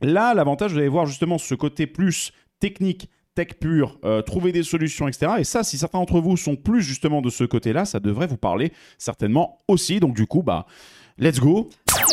là, 0.01 0.33
l'avantage, 0.33 0.73
vous 0.73 0.79
allez 0.79 0.89
voir 0.89 1.05
justement 1.05 1.37
ce 1.37 1.55
côté 1.55 1.87
plus 1.87 2.33
technique, 2.59 3.09
tech 3.35 3.59
pur, 3.61 3.99
euh, 4.05 4.23
trouver 4.23 4.53
des 4.53 4.63
solutions, 4.63 5.09
etc. 5.09 5.33
Et 5.39 5.45
ça, 5.45 5.63
si 5.63 5.79
certains 5.79 5.99
d'entre 5.99 6.21
vous 6.21 6.37
sont 6.37 6.57
plus 6.57 6.83
justement 6.83 7.23
de 7.23 7.31
ce 7.31 7.45
côté-là, 7.45 7.85
ça 7.85 8.01
devrait 8.01 8.27
vous 8.27 8.37
parler 8.37 8.73
certainement 8.99 9.61
aussi. 9.69 10.01
Donc 10.01 10.15
du 10.15 10.27
coup, 10.27 10.43
bah, 10.43 10.67
let's 11.19 11.41
go. 11.41 11.69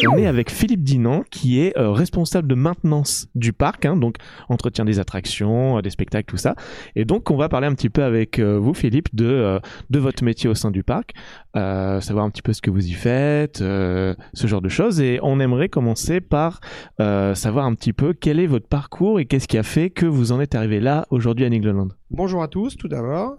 On 0.08 0.18
est 0.18 0.28
avec 0.28 0.52
Philippe 0.52 0.84
Dinan, 0.84 1.24
qui 1.30 1.60
est 1.60 1.78
euh, 1.78 1.92
responsable 1.92 2.48
de 2.48 2.56
maintenance 2.56 3.28
du 3.36 3.54
parc, 3.54 3.86
hein, 3.86 3.96
donc 3.96 4.16
entretien 4.50 4.86
des 4.86 5.00
attractions, 5.00 5.78
euh, 5.78 5.82
des 5.82 5.90
spectacles, 5.90 6.26
tout 6.26 6.38
ça. 6.38 6.56
Et 6.96 7.06
donc, 7.06 7.30
on 7.32 7.38
va 7.38 7.50
parler 7.50 7.68
un 7.68 7.74
petit 7.74 7.90
peu 7.90 8.04
avec 8.04 8.40
euh, 8.40 8.58
vous, 8.58 8.74
Philippe, 8.74 9.14
de, 9.14 9.60
de 9.90 10.00
votre 10.00 10.24
métier 10.24 10.50
au 10.50 10.56
sein 10.56 10.72
du 10.72 10.84
parc, 10.84 11.14
savoir 11.54 12.26
un 12.26 12.30
petit 12.30 12.42
peu 12.42 12.54
ce 12.54 12.62
que 12.62 12.70
vous 12.70 12.88
y 12.88 12.94
faites, 12.94 13.58
ce 13.58 14.16
genre 14.48 14.62
de 14.62 14.70
choses. 14.70 15.00
Et 15.00 15.20
on 15.24 15.40
aimerait 15.40 15.70
commencer 15.70 16.22
par 16.22 16.60
savoir 16.98 17.66
un 17.66 17.74
petit 17.74 17.94
peu 17.94 18.14
quel 18.14 18.40
est 18.40 18.48
votre 18.48 18.68
parcours 18.68 19.20
et 19.20 19.26
qu'est-ce 19.26 19.48
qui 19.48 19.58
a 19.58 19.64
fait 19.64 19.90
que 19.90 20.06
vous 20.06 20.32
en 20.32 20.40
êtes 20.40 20.56
arrivé 20.56 20.80
là 20.80 21.06
aujourd'hui 21.10 21.46
à 21.46 21.50
Nigloland. 21.50 21.90
Bonjour 22.10 22.42
à 22.42 22.48
tous, 22.48 22.78
tout 22.78 22.88
d'abord. 22.88 23.38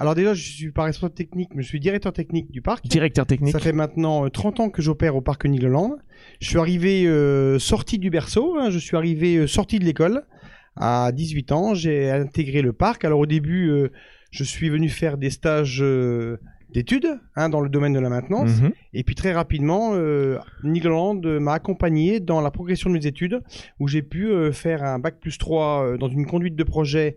Alors 0.00 0.14
déjà, 0.14 0.34
je 0.34 0.42
suis 0.42 0.70
pas 0.72 0.84
responsable 0.84 1.14
technique, 1.14 1.50
mais 1.54 1.62
je 1.62 1.68
suis 1.68 1.78
directeur 1.80 2.12
technique 2.12 2.50
du 2.50 2.62
parc. 2.62 2.84
Directeur 2.86 3.26
technique. 3.26 3.52
Ça 3.52 3.58
fait 3.58 3.72
maintenant 3.72 4.24
euh, 4.24 4.28
30 4.28 4.60
ans 4.60 4.70
que 4.70 4.82
j'opère 4.82 5.16
au 5.16 5.20
parc 5.20 5.44
Nigloland. 5.44 5.77
Je 6.40 6.48
suis 6.48 6.58
arrivé 6.58 7.06
euh, 7.06 7.58
sorti 7.58 7.98
du 7.98 8.10
berceau, 8.10 8.56
hein, 8.58 8.70
je 8.70 8.78
suis 8.78 8.96
arrivé 8.96 9.36
euh, 9.36 9.46
sorti 9.46 9.78
de 9.78 9.84
l'école. 9.84 10.22
À 10.76 11.10
18 11.12 11.52
ans, 11.52 11.74
j'ai 11.74 12.10
intégré 12.10 12.62
le 12.62 12.72
parc. 12.72 13.04
Alors 13.04 13.18
au 13.20 13.26
début, 13.26 13.68
euh, 13.68 13.90
je 14.30 14.44
suis 14.44 14.68
venu 14.68 14.88
faire 14.88 15.18
des 15.18 15.30
stages 15.30 15.80
d'études 16.72 17.18
hein, 17.34 17.48
dans 17.48 17.60
le 17.60 17.68
domaine 17.68 17.94
de 17.94 17.98
la 17.98 18.08
maintenance. 18.10 18.60
Mhm. 18.60 18.72
Et 18.94 19.02
puis 19.02 19.14
très 19.14 19.32
rapidement, 19.32 19.90
euh, 19.94 20.38
m'a 21.40 21.54
accompagné 21.54 22.20
dans 22.20 22.40
la 22.40 22.50
progression 22.50 22.90
de 22.90 22.94
mes 22.94 23.06
études, 23.06 23.40
où 23.80 23.88
j'ai 23.88 24.02
pu 24.02 24.28
faire 24.52 24.84
un 24.84 24.98
bac 24.98 25.16
plus 25.20 25.38
3 25.38 25.82
euh, 25.82 25.96
dans 25.96 26.08
une 26.08 26.26
conduite 26.26 26.54
de 26.56 26.64
projet 26.64 27.16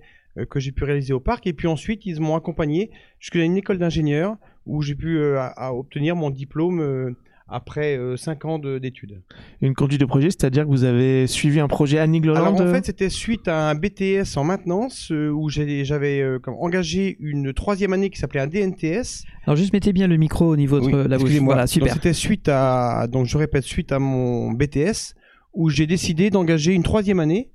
que 0.49 0.61
j'ai 0.61 0.71
pu 0.71 0.85
réaliser 0.85 1.11
au 1.13 1.19
parc. 1.19 1.45
Et 1.45 1.51
puis 1.53 1.67
ensuite, 1.67 2.05
ils 2.05 2.21
m'ont 2.21 2.35
accompagné 2.37 2.89
jusqu'à 3.19 3.43
une 3.43 3.57
école 3.57 3.77
d'ingénieur, 3.77 4.37
où 4.65 4.81
j'ai 4.81 4.95
pu 4.95 5.17
euh, 5.17 5.37
à- 5.39 5.67
à 5.67 5.73
obtenir 5.73 6.15
mon 6.15 6.29
diplôme 6.29 6.79
euh, 6.79 7.11
après 7.51 7.99
5 8.17 8.45
ans 8.45 8.59
de- 8.59 8.77
d'études. 8.79 9.21
Une 9.61 9.73
conduite 9.75 9.99
de 10.01 10.05
projet, 10.05 10.29
c'est-à-dire 10.29 10.63
que 10.63 10.69
vous 10.69 10.83
avez 10.83 11.27
suivi 11.27 11.59
un 11.59 11.67
projet 11.67 11.99
à 11.99 12.07
Nigloland 12.07 12.37
Alors 12.39 12.55
en 12.55 12.61
euh 12.61 12.73
fait, 12.73 12.85
c'était 12.85 13.09
suite 13.09 13.47
à 13.47 13.69
un 13.69 13.75
BTS 13.75 14.37
en 14.37 14.43
maintenance 14.43 15.11
euh, 15.11 15.29
où 15.29 15.49
j'avais 15.49 16.21
euh, 16.21 16.39
engagé 16.59 17.17
une 17.19 17.53
troisième 17.53 17.93
année 17.93 18.09
qui 18.09 18.19
s'appelait 18.19 18.39
un 18.41 18.47
DNTS. 18.47 19.25
Alors 19.45 19.55
juste 19.55 19.73
mettez 19.73 19.93
bien 19.93 20.07
le 20.07 20.17
micro 20.17 20.45
au 20.47 20.55
niveau 20.55 20.79
de 20.79 20.85
Oui, 20.85 20.91
la 20.91 21.03
bouche. 21.03 21.13
excusez-moi. 21.21 21.53
Voilà, 21.53 21.67
super. 21.67 21.87
Donc 21.89 21.95
c'était 21.95 22.13
suite 22.13 22.47
à, 22.49 23.07
donc 23.07 23.25
je 23.27 23.37
répète, 23.37 23.63
suite 23.63 23.91
à 23.91 23.99
mon 23.99 24.51
BTS 24.51 25.15
où 25.53 25.69
j'ai 25.69 25.85
décidé 25.87 26.29
d'engager 26.29 26.73
une 26.73 26.83
troisième 26.83 27.19
année 27.19 27.51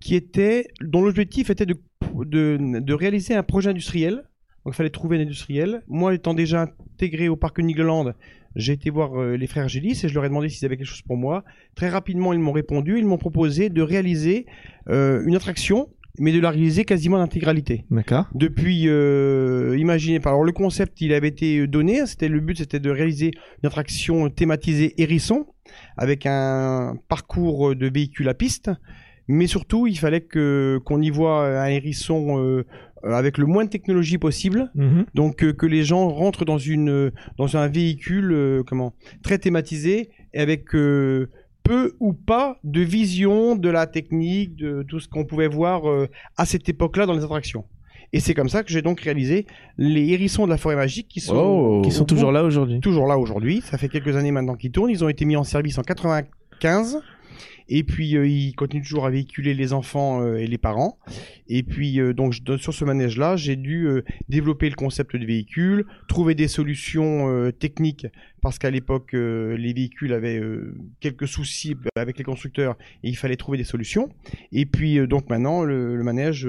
qui 0.00 0.14
était, 0.14 0.66
dont 0.82 1.00
l'objectif 1.02 1.48
était 1.50 1.64
de, 1.66 1.76
de, 2.14 2.58
de 2.80 2.92
réaliser 2.94 3.34
un 3.34 3.42
projet 3.42 3.70
industriel. 3.70 4.24
Donc 4.64 4.74
il 4.74 4.76
fallait 4.76 4.90
trouver 4.90 5.16
un 5.18 5.20
industriel. 5.20 5.82
Moi 5.86 6.12
étant 6.12 6.34
déjà 6.34 6.62
intégré 6.94 7.28
au 7.28 7.36
parc 7.36 7.60
Nigloland, 7.60 8.12
j'ai 8.56 8.72
été 8.72 8.90
voir 8.90 9.20
euh, 9.20 9.36
les 9.36 9.46
frères 9.46 9.68
Gélis 9.68 10.00
et 10.02 10.08
je 10.08 10.14
leur 10.14 10.24
ai 10.24 10.28
demandé 10.28 10.48
s'ils 10.48 10.64
avaient 10.64 10.76
quelque 10.76 10.86
chose 10.86 11.02
pour 11.02 11.16
moi. 11.16 11.44
Très 11.74 11.90
rapidement, 11.90 12.32
ils 12.32 12.38
m'ont 12.38 12.52
répondu. 12.52 12.98
Ils 12.98 13.06
m'ont 13.06 13.18
proposé 13.18 13.68
de 13.68 13.82
réaliser 13.82 14.46
euh, 14.88 15.22
une 15.26 15.36
attraction, 15.36 15.90
mais 16.18 16.32
de 16.32 16.40
la 16.40 16.50
réaliser 16.50 16.84
quasiment 16.84 17.18
en 17.18 17.20
intégralité. 17.20 17.84
D'accord. 17.90 18.26
Depuis, 18.34 18.88
euh, 18.88 19.76
imaginez 19.78 20.20
pas. 20.20 20.30
Alors 20.30 20.44
le 20.44 20.52
concept, 20.52 21.00
il 21.02 21.12
avait 21.12 21.28
été 21.28 21.66
donné. 21.66 22.06
C'était 22.06 22.28
le 22.28 22.40
but, 22.40 22.56
c'était 22.56 22.80
de 22.80 22.90
réaliser 22.90 23.32
une 23.62 23.66
attraction 23.66 24.30
thématisée 24.30 24.94
hérisson 25.00 25.46
avec 25.98 26.24
un 26.24 26.96
parcours 27.08 27.76
de 27.76 27.90
véhicules 27.92 28.28
à 28.28 28.34
piste. 28.34 28.70
Mais 29.28 29.46
surtout, 29.46 29.86
il 29.86 29.98
fallait 29.98 30.20
que 30.20 30.80
qu'on 30.84 31.02
y 31.02 31.10
voit 31.10 31.60
un 31.60 31.66
hérisson 31.66 32.38
euh, 32.38 32.64
avec 33.02 33.38
le 33.38 33.46
moins 33.46 33.64
de 33.64 33.70
technologie 33.70 34.18
possible. 34.18 34.70
Mhm. 34.74 35.06
Donc 35.14 35.42
euh, 35.42 35.52
que 35.52 35.66
les 35.66 35.84
gens 35.84 36.08
rentrent 36.08 36.44
dans 36.44 36.58
une 36.58 37.12
dans 37.38 37.56
un 37.56 37.68
véhicule 37.68 38.32
euh, 38.32 38.62
comment 38.66 38.94
très 39.22 39.38
thématisé 39.38 40.10
et 40.34 40.40
avec 40.40 40.74
euh, 40.74 41.30
peu 41.66 41.96
ou 41.98 42.12
pas 42.12 42.58
de 42.62 42.80
vision 42.80 43.56
de 43.56 43.68
la 43.68 43.86
technique, 43.86 44.54
de 44.56 44.84
tout 44.84 45.00
ce 45.00 45.08
qu'on 45.08 45.24
pouvait 45.24 45.48
voir 45.48 45.88
euh, 45.88 46.08
à 46.36 46.46
cette 46.46 46.68
époque-là 46.68 47.06
dans 47.06 47.14
les 47.14 47.24
attractions. 47.24 47.64
Et 48.12 48.20
c'est 48.20 48.34
comme 48.34 48.48
ça 48.48 48.62
que 48.62 48.70
j'ai 48.70 48.82
donc 48.82 49.00
réalisé 49.00 49.46
les 49.76 50.12
hérissons 50.12 50.44
de 50.44 50.50
la 50.50 50.58
forêt 50.58 50.76
magique 50.76 51.08
qui 51.08 51.20
sont 51.20 51.34
Oh, 51.36 51.82
qui 51.84 51.90
sont 51.90 52.04
toujours 52.04 52.30
là 52.30 52.44
aujourd'hui. 52.44 52.80
Toujours 52.80 53.08
là 53.08 53.18
aujourd'hui. 53.18 53.62
Ça 53.62 53.78
fait 53.78 53.88
quelques 53.88 54.14
années 54.14 54.30
maintenant 54.30 54.54
qu'ils 54.54 54.70
tournent. 54.70 54.90
Ils 54.90 55.02
ont 55.04 55.08
été 55.08 55.24
mis 55.24 55.34
en 55.34 55.42
service 55.42 55.76
en 55.78 55.82
95. 55.82 57.00
Et 57.68 57.82
puis 57.82 58.16
euh, 58.16 58.26
ils 58.26 58.54
continuent 58.54 58.82
toujours 58.82 59.06
à 59.06 59.10
véhiculer 59.10 59.54
les 59.54 59.72
enfants 59.72 60.22
euh, 60.22 60.36
et 60.36 60.46
les 60.46 60.58
parents. 60.58 60.98
Et 61.48 61.62
puis 61.62 62.00
euh, 62.00 62.12
donc 62.12 62.34
sur 62.58 62.74
ce 62.74 62.84
manège-là, 62.84 63.36
j'ai 63.36 63.56
dû 63.56 63.88
développer 64.28 64.68
le 64.68 64.76
concept 64.76 65.16
du 65.16 65.26
véhicule, 65.26 65.86
trouver 66.08 66.34
des 66.34 66.48
solutions 66.48 67.50
techniques 67.58 68.06
parce 68.42 68.58
qu'à 68.58 68.70
l'époque 68.70 69.12
les 69.12 69.72
véhicules 69.72 70.12
avaient 70.12 70.40
quelques 71.00 71.28
soucis 71.28 71.76
avec 71.96 72.18
les 72.18 72.24
constructeurs 72.24 72.76
et 73.02 73.08
il 73.08 73.16
fallait 73.16 73.36
trouver 73.36 73.58
des 73.58 73.64
solutions. 73.64 74.08
Et 74.52 74.66
puis 74.66 75.06
donc 75.06 75.28
maintenant 75.28 75.62
le, 75.62 76.02
manège 76.02 76.48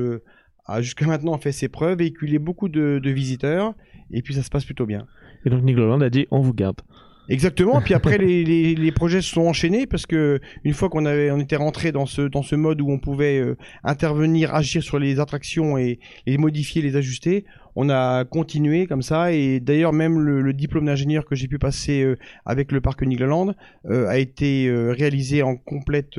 a 0.66 0.82
jusqu'à 0.82 1.06
maintenant 1.06 1.38
fait 1.38 1.52
ses 1.52 1.68
preuves, 1.68 2.00
véhiculé 2.00 2.40
beaucoup 2.40 2.70
de, 2.70 3.00
de 3.02 3.10
visiteurs 3.10 3.74
et 4.12 4.22
puis 4.22 4.34
ça 4.34 4.44
se 4.44 4.50
passe 4.50 4.66
plutôt 4.66 4.86
bien. 4.86 5.08
Et 5.46 5.50
donc 5.50 5.64
Nigloland 5.64 6.02
a 6.02 6.10
dit 6.10 6.28
on 6.32 6.42
vous 6.42 6.54
garde. 6.54 6.82
Exactement. 7.30 7.82
Puis 7.82 7.94
après, 7.94 8.18
les, 8.18 8.92
projets 8.92 9.22
se 9.22 9.30
sont 9.34 9.42
enchaînés 9.42 9.86
parce 9.86 10.06
que 10.06 10.40
une 10.64 10.74
fois 10.74 10.90
qu'on 10.90 11.06
avait, 11.06 11.30
on 11.32 11.40
était 11.40 11.58
rentré 11.58 11.92
dans 11.92 12.06
ce 12.06 12.22
dans 12.22 12.42
ce 12.42 12.56
mode 12.56 12.82
où 12.82 12.90
on 12.90 13.00
pouvait 13.00 13.40
euh, 13.40 13.58
intervenir, 13.84 14.56
agir 14.56 14.82
sur 14.82 14.98
les 14.98 15.20
attractions 15.20 15.78
et, 15.78 16.00
et 16.26 16.32
les 16.32 16.38
modifier, 16.38 16.82
les 16.82 16.96
ajuster, 16.96 17.46
on 17.80 17.92
a 17.92 18.26
continué 18.26 18.88
comme 18.88 19.04
ça. 19.04 19.32
Et 19.32 19.60
d'ailleurs, 19.60 19.94
même 19.94 20.20
le, 20.20 20.42
le 20.42 20.52
diplôme 20.52 20.86
d'ingénieur 20.86 21.26
que 21.26 21.36
j'ai 21.36 21.48
pu 21.48 21.60
passer 21.60 22.02
euh, 22.02 22.18
avec 22.44 22.72
le 22.72 22.82
parc 22.82 23.04
Nigloland 23.04 23.54
euh, 23.86 24.08
a 24.08 24.18
été 24.18 24.68
euh, 24.68 24.92
réalisé 24.92 25.44
en 25.44 25.56
complète 25.56 26.16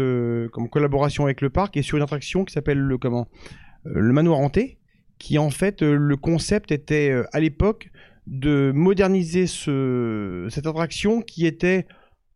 comme 0.52 0.68
collaboration 0.70 1.24
avec 1.24 1.40
le 1.40 1.50
parc 1.50 1.76
et 1.76 1.82
sur 1.82 1.96
une 1.96 2.04
attraction 2.04 2.44
qui 2.44 2.52
s'appelle 2.52 2.78
le 2.78 2.96
comment 2.96 3.26
le 3.84 4.12
manoir 4.12 4.38
hanté, 4.38 4.78
qui 5.18 5.36
en 5.38 5.50
fait 5.50 5.82
le 5.82 6.16
concept 6.16 6.70
était 6.70 7.12
à 7.32 7.40
l'époque 7.40 7.90
de 8.28 8.72
moderniser 8.74 9.46
ce, 9.46 10.46
cette 10.50 10.66
attraction 10.66 11.22
qui 11.22 11.46
était, 11.46 11.86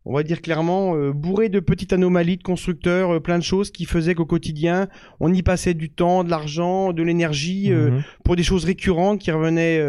on 0.05 0.13
va 0.13 0.23
dire 0.23 0.41
clairement, 0.41 0.95
euh, 0.95 1.11
bourrée 1.13 1.49
de 1.49 1.59
petites 1.59 1.93
anomalies 1.93 2.37
de 2.37 2.43
constructeurs, 2.43 3.11
euh, 3.15 3.19
plein 3.19 3.37
de 3.37 3.43
choses 3.43 3.71
qui 3.71 3.85
faisaient 3.85 4.15
qu'au 4.15 4.25
quotidien, 4.25 4.87
on 5.19 5.31
y 5.31 5.43
passait 5.43 5.75
du 5.75 5.89
temps, 5.91 6.23
de 6.23 6.29
l'argent, 6.29 6.93
de 6.93 7.03
l'énergie 7.03 7.71
euh, 7.71 7.91
Mhm. 7.91 8.03
pour 8.23 8.35
des 8.35 8.43
choses 8.43 8.65
récurrentes 8.65 9.19
qui 9.19 9.31
revenaient 9.31 9.79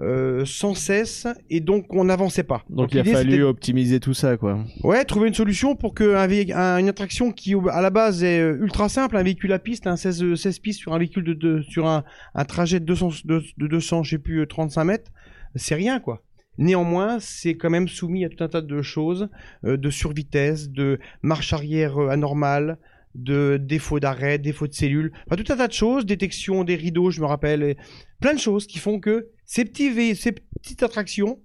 euh, 0.00 0.40
euh, 0.40 0.44
sans 0.44 0.74
cesse 0.74 1.26
et 1.50 1.60
donc 1.60 1.86
on 1.94 2.04
n'avançait 2.04 2.42
pas. 2.42 2.64
Donc, 2.70 2.92
il 2.92 2.98
a 3.00 3.04
fallu 3.12 3.42
optimiser 3.44 4.00
tout 4.00 4.14
ça, 4.14 4.36
quoi. 4.36 4.58
Ouais, 4.82 5.04
trouver 5.04 5.28
une 5.28 5.34
solution 5.34 5.76
pour 5.76 5.94
que 5.94 6.14
un 6.16 6.26
vé- 6.26 6.52
un- 6.52 6.78
une 6.78 6.88
attraction 6.88 7.30
qui 7.32 7.54
à 7.70 7.80
la 7.80 7.90
base 7.90 8.24
est 8.24 8.40
euh, 8.40 8.58
ultra 8.60 8.88
simple, 8.88 9.16
un 9.16 9.22
véhicule 9.22 9.52
à 9.52 9.58
piste, 9.58 9.86
un 9.86 9.96
16, 9.96 10.22
euh, 10.22 10.36
16 10.36 10.58
pistes 10.58 10.80
sur 10.80 10.94
un 10.94 10.98
véhicule 10.98 11.24
de, 11.24 11.32
de- 11.34 11.62
sur 11.62 11.86
un, 11.86 12.04
un 12.34 12.44
trajet 12.44 12.80
de 12.80 12.84
200, 12.84 13.10
de, 13.24 13.42
de 13.58 13.66
200, 13.66 14.02
je 14.02 14.10
sais 14.10 14.18
plus, 14.18 14.40
euh, 14.40 14.46
35 14.46 14.84
mètres, 14.84 15.10
c'est 15.54 15.74
rien 15.74 16.00
quoi. 16.00 16.22
Néanmoins, 16.58 17.18
c'est 17.20 17.56
quand 17.56 17.70
même 17.70 17.88
soumis 17.88 18.24
à 18.24 18.28
tout 18.28 18.42
un 18.44 18.48
tas 18.48 18.60
de 18.60 18.82
choses, 18.82 19.28
euh, 19.64 19.76
de 19.76 19.90
survitesse, 19.90 20.70
de 20.70 20.98
marche 21.22 21.52
arrière 21.52 21.98
euh, 22.00 22.08
anormale, 22.10 22.78
de 23.16 23.58
défaut 23.62 24.00
d'arrêt, 24.00 24.38
défaut 24.38 24.66
de 24.66 24.72
cellules, 24.74 25.12
enfin 25.26 25.36
tout 25.40 25.52
un 25.52 25.56
tas 25.56 25.68
de 25.68 25.72
choses, 25.72 26.04
détection 26.06 26.64
des 26.64 26.74
rideaux, 26.76 27.10
je 27.10 27.20
me 27.20 27.26
rappelle, 27.26 27.76
plein 28.20 28.34
de 28.34 28.38
choses 28.40 28.66
qui 28.66 28.78
font 28.78 28.98
que 28.98 29.28
ces 29.44 29.64
petites 29.64 30.82
attractions, 30.82 31.40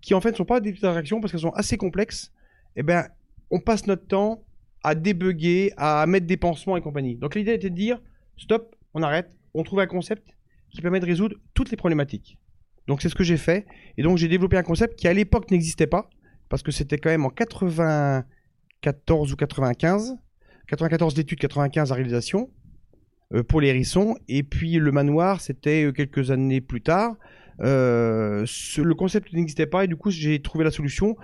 qui 0.00 0.14
en 0.14 0.20
fait 0.20 0.32
ne 0.32 0.36
sont 0.36 0.44
pas 0.44 0.60
des 0.60 0.72
petites 0.72 0.84
attractions 0.84 1.20
parce 1.20 1.32
qu'elles 1.32 1.40
sont 1.40 1.50
assez 1.50 1.76
complexes, 1.76 2.32
eh 2.76 2.82
ben, 2.82 3.08
on 3.50 3.60
passe 3.60 3.86
notre 3.86 4.06
temps 4.06 4.44
à 4.82 4.94
débugger, 4.94 5.72
à 5.76 6.06
mettre 6.06 6.26
des 6.26 6.36
pansements 6.36 6.76
et 6.76 6.82
compagnie. 6.82 7.16
Donc 7.16 7.34
l'idée 7.34 7.54
était 7.54 7.70
de 7.70 7.74
dire, 7.74 8.00
stop, 8.36 8.76
on 8.92 9.02
arrête, 9.02 9.30
on 9.54 9.62
trouve 9.62 9.80
un 9.80 9.86
concept 9.86 10.36
qui 10.70 10.82
permet 10.82 11.00
de 11.00 11.06
résoudre 11.06 11.36
toutes 11.54 11.70
les 11.70 11.76
problématiques. 11.76 12.38
Donc 12.86 13.00
c'est 13.00 13.08
ce 13.08 13.14
que 13.14 13.24
j'ai 13.24 13.38
fait, 13.38 13.66
et 13.96 14.02
donc 14.02 14.18
j'ai 14.18 14.28
développé 14.28 14.58
un 14.58 14.62
concept 14.62 14.98
qui 14.98 15.08
à 15.08 15.14
l'époque 15.14 15.50
n'existait 15.50 15.86
pas, 15.86 16.10
parce 16.50 16.62
que 16.62 16.70
c'était 16.70 16.98
quand 16.98 17.08
même 17.08 17.24
en 17.24 17.30
94 17.30 19.32
ou 19.32 19.36
95. 19.36 20.16
94 20.66 21.14
d'études, 21.14 21.38
95 21.38 21.92
à 21.92 21.94
réalisation 21.94 22.50
pour 23.48 23.60
les 23.60 23.68
hérissons. 23.68 24.16
Et 24.28 24.42
puis 24.42 24.74
le 24.74 24.92
manoir, 24.92 25.40
c'était 25.40 25.84
euh, 25.84 25.92
quelques 25.92 26.30
années 26.30 26.60
plus 26.60 26.80
tard. 26.82 27.16
Euh, 27.60 28.42
ce- 28.46 28.80
le 28.80 28.94
concept 28.94 29.32
n'existait 29.32 29.66
pas 29.66 29.84
et 29.84 29.86
du 29.88 29.96
coup 29.96 30.10
j'ai 30.10 30.42
trouvé 30.42 30.64
la 30.64 30.70
solution 30.72 31.16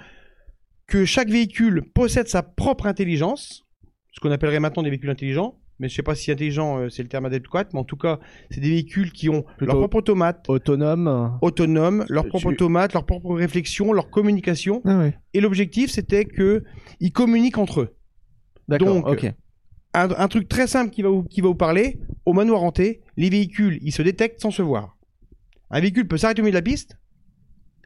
que 0.87 1.05
chaque 1.05 1.29
véhicule 1.29 1.83
possède 1.95 2.29
sa 2.29 2.43
propre 2.43 2.87
intelligence, 2.87 3.67
ce 4.13 4.21
qu'on 4.21 4.31
appellerait 4.31 4.61
maintenant 4.61 4.83
des 4.83 4.91
véhicules 4.91 5.11
intelligents. 5.11 5.57
Mais 5.81 5.89
je 5.89 5.95
sais 5.95 6.03
pas 6.03 6.15
si 6.15 6.31
intelligent 6.31 6.79
euh, 6.79 6.89
c'est 6.91 7.03
le 7.03 7.09
terme 7.09 7.25
adéquat, 7.25 7.65
mais 7.73 7.79
en 7.81 7.85
tout 7.85 7.97
cas 7.97 8.21
c'est 8.51 8.61
des 8.61 8.69
véhicules 8.69 9.13
qui 9.13 9.29
ont 9.31 9.43
Plutôt 9.57 9.67
leur 9.73 9.79
propre 9.79 9.97
automate, 9.97 10.45
Autonome. 10.49 11.39
autonome, 11.41 12.05
leur 12.09 12.27
propre 12.29 12.49
tu- 12.49 12.55
automate, 12.55 12.93
leur 12.93 13.07
propre 13.07 13.35
réflexion, 13.35 13.93
leur 13.93 14.11
communication. 14.11 14.83
Ah 14.85 14.99
ouais. 14.99 15.15
Et 15.33 15.41
l'objectif, 15.41 15.91
c'était 15.91 16.27
que 16.27 16.65
ils 17.01 17.13
communiquent 17.13 17.59
entre 17.59 17.81
eux. 17.81 17.97
D'accord. 18.69 19.05
Ok. 19.07 19.33
Un, 19.93 20.09
un 20.16 20.28
truc 20.28 20.49
très 20.49 20.66
simple 20.66 20.91
qui 20.91 21.03
va, 21.03 21.09
vous, 21.09 21.24
qui 21.24 21.41
va 21.41 21.49
vous 21.49 21.55
parler, 21.55 21.99
au 22.24 22.32
manoir 22.32 22.62
hanté, 22.62 23.01
les 23.16 23.28
véhicules, 23.30 23.78
ils 23.82 23.93
se 23.93 24.03
détectent 24.03 24.41
sans 24.41 24.51
se 24.53 24.62
voir. 24.62 24.97
Un 25.70 25.80
véhicule 25.80 26.07
peut 26.07 26.16
s'arrêter 26.16 26.43
au 26.43 26.45
milieu 26.45 26.53
de 26.53 26.59
la 26.59 26.62
piste, 26.62 26.97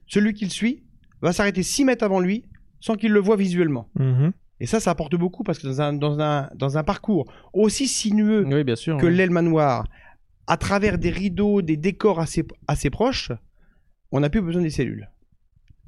celui 0.07 0.35
qui 0.35 0.45
le 0.45 0.51
suit 0.51 0.85
va 1.23 1.33
s'arrêter 1.33 1.63
6 1.63 1.85
mètres 1.87 2.05
avant 2.05 2.21
lui, 2.21 2.45
sans 2.81 2.97
qu'il 2.97 3.13
le 3.13 3.21
voit 3.21 3.37
visuellement. 3.37 3.89
Mhm. 3.99 4.33
Et 4.61 4.67
ça, 4.67 4.81
ça 4.81 4.91
apporte 4.91 5.15
beaucoup, 5.17 5.43
parce 5.45 5.59
que 5.59 5.67
dans 5.67 5.81
un, 5.81 5.93
dans 5.95 6.21
un, 6.21 6.51
dans 6.55 6.77
un 6.79 6.85
parcours 6.85 7.25
aussi 7.53 7.89
sinueux 7.89 8.45
Oui, 8.47 8.65
bien 8.65 8.77
sûr. 8.77 8.99
que 8.99 9.07
ouais. 9.07 9.13
l'est 9.13 9.27
le 9.27 9.33
manoir, 9.33 9.87
à 10.47 10.57
travers 10.59 10.99
des 10.99 11.11
rideaux, 11.11 11.63
des 11.63 11.77
décors 11.79 12.21
assez, 12.21 12.45
assez 12.69 12.91
proches, 12.91 13.33
on 14.13 14.21
n'a 14.21 14.29
plus 14.31 14.43
besoin 14.43 14.63
des 14.63 14.71
cellules. 14.71 15.09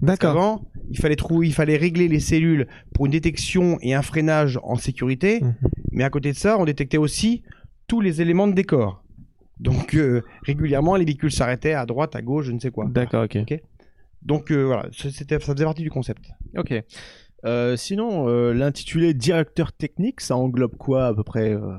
D'accord. 0.01 0.30
Avant, 0.30 0.64
il 0.90 0.99
fallait 0.99 1.16
trouver, 1.16 1.47
il 1.49 1.55
fallait 1.55 1.76
régler 1.76 2.09
les 2.09 2.20
cellules 2.20 2.66
pour 2.94 3.07
une 3.07 3.12
détection 3.12 3.78
et 3.80 3.94
un 3.94 4.03
freinage 4.03 4.59
en 4.62 4.76
sécurité. 4.76 5.40
Mhm. 5.40 5.55
Mais 5.92 6.05
à 6.05 6.11
côté 6.11 6.32
de 6.32 6.36
ça, 6.36 6.59
on 6.59 6.64
détectait 6.64 6.99
aussi 6.99 7.42
tous 7.86 8.01
les 8.01 8.20
éléments 8.20 8.47
de 8.47 8.53
décor. 8.53 9.03
Donc 9.59 9.94
euh, 9.94 10.22
régulièrement, 10.42 10.97
les 10.97 11.05
véhicules 11.05 11.32
s'arrêtaient 11.32 11.72
à 11.72 11.86
droite, 11.86 12.14
à 12.14 12.22
gauche, 12.22 12.47
je 12.47 12.53
ne 12.53 12.59
sais 12.59 12.70
quoi. 12.70 12.86
D'accord, 12.88 13.24
ok. 13.24 13.61
Donc 14.22 14.51
euh, 14.51 14.64
voilà, 14.64 14.88
ça, 14.92 15.09
c'était, 15.11 15.38
ça 15.40 15.55
faisait 15.55 15.64
partie 15.64 15.82
du 15.82 15.90
concept. 15.90 16.30
Ok. 16.57 16.74
Euh, 17.44 17.76
sinon, 17.76 18.28
euh, 18.28 18.53
l'intitulé 18.53 19.14
directeur 19.14 19.72
technique, 19.72 20.20
ça 20.20 20.36
englobe 20.36 20.76
quoi 20.76 21.07
à 21.07 21.14
peu 21.14 21.22
près 21.22 21.53
euh? 21.53 21.76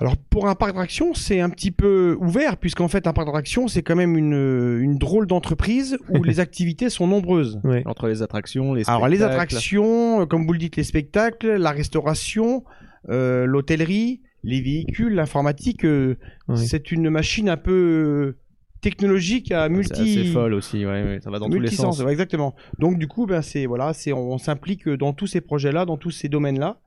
Alors 0.00 0.16
pour 0.16 0.46
un 0.48 0.54
parc 0.54 0.72
d'attractions, 0.72 1.12
c'est 1.14 1.40
un 1.40 1.50
petit 1.50 1.72
peu 1.72 2.16
ouvert, 2.20 2.56
puisqu'en 2.56 2.86
fait 2.86 3.06
un 3.08 3.12
parc 3.12 3.26
d'attractions, 3.26 3.66
c'est 3.66 3.82
quand 3.82 3.96
même 3.96 4.16
une, 4.16 4.78
une 4.80 4.96
drôle 4.96 5.26
d'entreprise 5.26 5.98
où 6.08 6.22
les 6.24 6.38
activités 6.38 6.88
sont 6.88 7.06
nombreuses. 7.08 7.60
Ouais. 7.64 7.82
Entre 7.84 8.06
les 8.06 8.22
attractions, 8.22 8.74
les 8.74 8.88
Alors 8.88 9.08
les 9.08 9.16
spectacles. 9.16 9.32
attractions, 9.42 10.20
euh, 10.20 10.26
comme 10.26 10.46
vous 10.46 10.52
le 10.52 10.58
dites, 10.60 10.76
les 10.76 10.84
spectacles, 10.84 11.56
la 11.56 11.72
restauration, 11.72 12.62
euh, 13.08 13.44
l'hôtellerie, 13.44 14.20
les 14.44 14.60
véhicules, 14.60 15.14
l'informatique, 15.14 15.84
euh, 15.84 16.16
Oui. 16.46 16.58
c'est 16.64 16.92
une 16.92 17.10
machine 17.10 17.48
un 17.48 17.56
peu 17.56 18.36
technologique 18.80 19.50
à 19.50 19.64
C'est 19.64 19.68
multi. 19.70 20.00
assez 20.20 20.24
folle 20.26 20.54
aussi, 20.54 20.86
ouais, 20.86 21.02
ouais, 21.02 21.18
ça 21.20 21.30
va 21.30 21.40
dans 21.40 21.50
tous 21.50 21.58
les 21.58 21.70
sens. 21.70 22.00
ouais, 22.00 22.12
exactement. 22.12 22.54
Donc 22.78 22.98
du 22.98 23.08
coup, 23.08 23.26
ben 23.26 23.42
c'est 23.42 23.66
voilà, 23.66 23.92
c'est 23.92 24.12
on, 24.12 24.30
on 24.34 24.38
s'implique 24.38 24.88
dans 24.88 25.12
tous 25.12 25.26
ces 25.26 25.40
projets-là, 25.40 25.84
dans 25.84 25.96
tous 25.96 26.12
ces 26.12 26.28
domaines-là, 26.28 26.78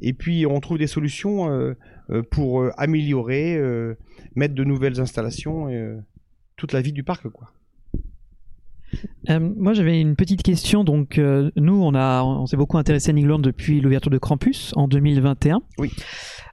et 0.00 0.12
puis 0.12 0.46
on 0.46 0.60
trouve 0.60 0.78
des 0.78 0.86
solutions 0.86 1.50
euh, 1.50 1.74
pour 2.30 2.62
euh, 2.62 2.70
améliorer, 2.76 3.56
euh, 3.56 3.94
mettre 4.34 4.54
de 4.54 4.64
nouvelles 4.64 5.00
installations, 5.00 5.68
euh, 5.68 5.98
toute 6.56 6.72
la 6.72 6.80
vie 6.80 6.92
du 6.92 7.02
parc, 7.02 7.28
quoi. 7.28 7.52
Euh, 9.30 9.40
moi, 9.40 9.72
j'avais 9.72 10.00
une 10.00 10.16
petite 10.16 10.42
question. 10.42 10.84
Donc, 10.84 11.18
euh, 11.18 11.50
nous, 11.56 11.80
on 11.82 11.94
a, 11.94 12.22
on 12.22 12.46
s'est 12.46 12.56
beaucoup 12.56 12.78
intéressé 12.78 13.10
à 13.10 13.12
Nigloland 13.12 13.38
depuis 13.38 13.80
l'ouverture 13.80 14.10
de 14.10 14.18
Krampus 14.18 14.72
en 14.76 14.88
2021. 14.88 15.62
Oui. 15.78 15.90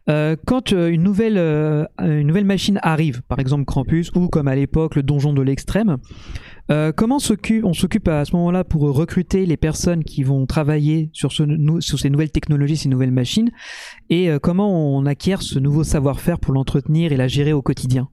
Euh, 0.10 0.36
quand 0.46 0.74
euh, 0.74 0.90
une 0.90 1.04
nouvelle, 1.04 1.38
euh, 1.38 1.86
une 2.00 2.28
nouvelle 2.28 2.46
machine 2.46 2.80
arrive, 2.82 3.22
par 3.28 3.40
exemple 3.40 3.66
Krampus 3.66 4.12
ou 4.16 4.28
comme 4.28 4.48
à 4.48 4.56
l'époque 4.56 4.96
le 4.96 5.04
donjon 5.04 5.34
de 5.34 5.42
l'extrême, 5.42 5.98
euh, 6.72 6.92
comment 6.92 7.18
on 7.18 7.74
s'occupe 7.74 8.08
à 8.08 8.26
ce 8.26 8.36
moment-là 8.36 8.64
pour 8.64 8.82
recruter 8.82 9.46
les 9.46 9.58
personnes 9.58 10.04
qui 10.04 10.24
vont 10.24 10.46
travailler 10.46 11.10
sur, 11.14 11.32
ce, 11.32 11.44
nou- 11.44 11.82
sur 11.82 12.00
ces 12.00 12.10
nouvelles 12.10 12.32
technologies, 12.32 12.78
ces 12.78 12.90
nouvelles 12.90 13.12
machines, 13.12 13.50
et 14.10 14.30
euh, 14.30 14.40
comment 14.40 14.98
on 14.98 15.06
acquiert 15.06 15.42
ce 15.42 15.60
nouveau 15.60 15.84
savoir-faire 15.84 16.40
pour 16.40 16.54
l'entretenir 16.54 17.12
et 17.12 17.18
la 17.18 17.28
gérer 17.28 17.54
au 17.54 17.62
quotidien? 17.62 18.10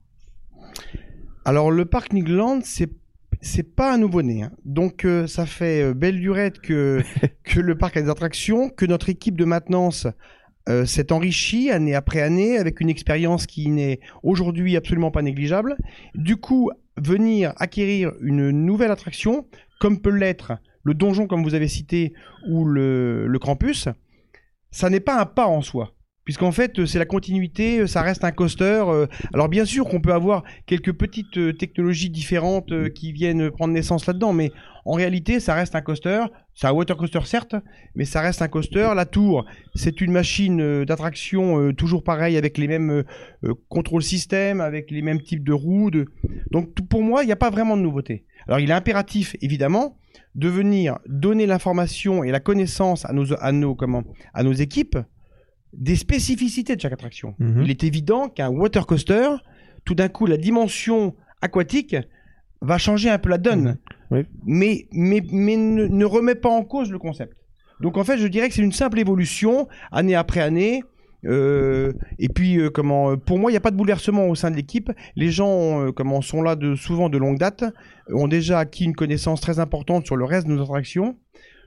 Alors 1.45 1.71
le 1.71 1.85
parc 1.85 2.13
Nigland, 2.13 2.61
c'est 2.63 2.91
c'est 3.39 3.75
pas 3.75 3.93
un 3.93 3.99
nouveau-né. 3.99 4.43
hein. 4.43 4.51
Donc 4.65 5.05
euh, 5.05 5.27
ça 5.27 5.45
fait 5.45 5.93
belle 5.93 6.15
lurette 6.17 6.59
que 6.59 7.01
que 7.43 7.59
le 7.59 7.77
parc 7.77 7.97
a 7.97 8.01
des 8.01 8.09
attractions, 8.09 8.69
que 8.69 8.85
notre 8.85 9.09
équipe 9.09 9.37
de 9.37 9.45
maintenance 9.45 10.07
euh, 10.67 10.85
s'est 10.85 11.13
enrichie 11.13 11.69
année 11.69 11.95
après 11.95 12.21
année 12.21 12.57
avec 12.57 12.81
une 12.81 12.89
expérience 12.89 13.45
qui 13.45 13.69
n'est 13.69 13.99
aujourd'hui 14.23 14.75
absolument 14.75 15.11
pas 15.11 15.21
négligeable. 15.21 15.77
Du 16.15 16.35
coup, 16.35 16.71
venir 16.97 17.53
acquérir 17.57 18.11
une 18.21 18.51
nouvelle 18.51 18.91
attraction, 18.91 19.47
comme 19.79 20.01
peut 20.01 20.15
l'être 20.15 20.53
le 20.83 20.93
donjon, 20.93 21.27
comme 21.27 21.43
vous 21.43 21.53
avez 21.53 21.67
cité, 21.67 22.13
ou 22.47 22.63
le, 22.63 23.27
le 23.27 23.39
campus, 23.39 23.89
ça 24.71 24.89
n'est 24.89 25.01
pas 25.01 25.19
un 25.19 25.25
pas 25.25 25.47
en 25.47 25.61
soi. 25.61 25.93
Puisqu'en 26.23 26.51
fait, 26.51 26.79
euh, 26.79 26.85
c'est 26.85 26.99
la 26.99 27.05
continuité, 27.05 27.79
euh, 27.79 27.87
ça 27.87 28.01
reste 28.01 28.23
un 28.25 28.31
coaster. 28.31 28.83
euh, 28.87 29.07
Alors 29.33 29.47
bien 29.47 29.63
sûr 29.63 29.85
qu'on 29.85 30.01
peut 30.01 30.13
avoir 30.13 30.43
quelques 30.65 30.93
petites 30.93 31.57
technologies 31.57 32.09
différentes 32.09 32.73
qui 32.93 33.13
viennent 33.13 33.49
prendre 33.51 33.73
naissance 33.73 34.05
là-dedans, 34.07 34.33
mais 34.33 34.51
en 34.85 34.93
réalité, 34.93 35.39
ça 35.39 35.53
reste 35.53 35.75
un 35.75 35.81
coaster. 35.81 36.25
C'est 36.59 36.65
un 36.65 36.71
water 36.71 36.97
coaster 36.97 37.19
certes, 37.25 37.55
mais 37.93 38.03
ça 38.03 38.19
reste 38.19 38.41
un 38.41 38.47
coaster. 38.47 38.89
La 38.95 39.05
tour, 39.05 39.45
c'est 39.75 40.01
une 40.01 40.11
machine 40.11 40.59
euh, 40.59 40.85
d'attraction 40.85 41.61
euh, 41.61 41.71
toujours 41.71 42.03
pareil 42.03 42.35
avec 42.35 42.57
les 42.57 42.67
mêmes 42.67 42.89
euh, 42.89 43.03
euh, 43.43 43.53
contrôle 43.69 44.01
système, 44.01 44.59
avec 44.59 44.89
les 44.89 45.03
mêmes 45.03 45.21
types 45.21 45.43
de 45.43 45.53
roues. 45.53 45.91
de- 45.91 46.07
Donc 46.49 46.73
pour 46.89 47.03
moi, 47.03 47.21
il 47.21 47.27
n'y 47.27 47.31
a 47.31 47.35
pas 47.35 47.51
vraiment 47.51 47.77
de 47.77 47.83
nouveauté. 47.83 48.25
Alors 48.47 48.59
il 48.59 48.71
est 48.71 48.73
impératif, 48.73 49.35
évidemment, 49.41 49.99
de 50.33 50.49
venir 50.49 50.97
donner 51.05 51.45
l'information 51.45 52.23
et 52.23 52.31
la 52.31 52.39
connaissance 52.39 53.05
à 53.05 53.13
nos, 53.13 53.25
à 53.39 53.51
nos, 53.51 53.75
comment, 53.75 54.03
à 54.33 54.41
nos 54.41 54.53
équipes 54.53 54.97
des 55.73 55.95
spécificités 55.95 56.75
de 56.75 56.81
chaque 56.81 56.93
attraction. 56.93 57.35
Mhm. 57.37 57.61
Il 57.65 57.69
est 57.69 57.83
évident 57.83 58.29
qu'un 58.29 58.49
water 58.49 58.87
coaster, 58.87 59.29
tout 59.85 59.93
d'un 59.93 60.07
coup, 60.07 60.25
la 60.25 60.37
dimension 60.37 61.13
aquatique 61.43 61.95
va 62.61 62.79
changer 62.79 63.11
un 63.11 63.19
peu 63.19 63.29
la 63.29 63.37
donne, 63.37 63.77
Oui. 64.11 64.25
mais, 64.45 64.87
mais, 64.91 65.21
mais 65.31 65.57
ne, 65.57 65.87
ne 65.87 66.05
remet 66.05 66.35
pas 66.35 66.49
en 66.49 66.63
cause 66.63 66.91
le 66.91 66.99
concept. 66.99 67.33
Donc 67.81 67.97
en 67.97 68.03
fait, 68.03 68.17
je 68.17 68.27
dirais 68.27 68.47
que 68.47 68.53
c'est 68.55 68.61
une 68.61 68.71
simple 68.71 68.99
évolution, 68.99 69.67
année 69.91 70.15
après 70.15 70.39
année. 70.39 70.83
euh, 71.25 71.91
et 72.19 72.29
puis, 72.29 72.57
euh, 72.57 72.69
comment, 72.69 73.11
euh, 73.11 73.15
pour 73.17 73.37
moi, 73.37 73.51
il 73.51 73.53
n'y 73.53 73.57
a 73.57 73.61
pas 73.61 73.71
de 73.71 73.75
bouleversement 73.75 74.27
au 74.27 74.35
sein 74.35 74.49
de 74.51 74.55
l'équipe. 74.55 74.91
Les 75.15 75.29
gens, 75.29 75.81
euh, 75.81 75.91
comment, 75.91 76.21
sont 76.21 76.41
là 76.41 76.55
de 76.55 76.75
souvent 76.75 77.09
de 77.09 77.17
longue 77.17 77.37
date, 77.37 77.65
ont 78.13 78.27
déjà 78.27 78.59
acquis 78.59 78.85
une 78.85 78.95
connaissance 78.95 79.41
très 79.41 79.59
importante 79.59 80.05
sur 80.05 80.15
le 80.15 80.25
reste 80.25 80.47
de 80.47 80.53
nos 80.53 80.63
attractions. 80.63 81.17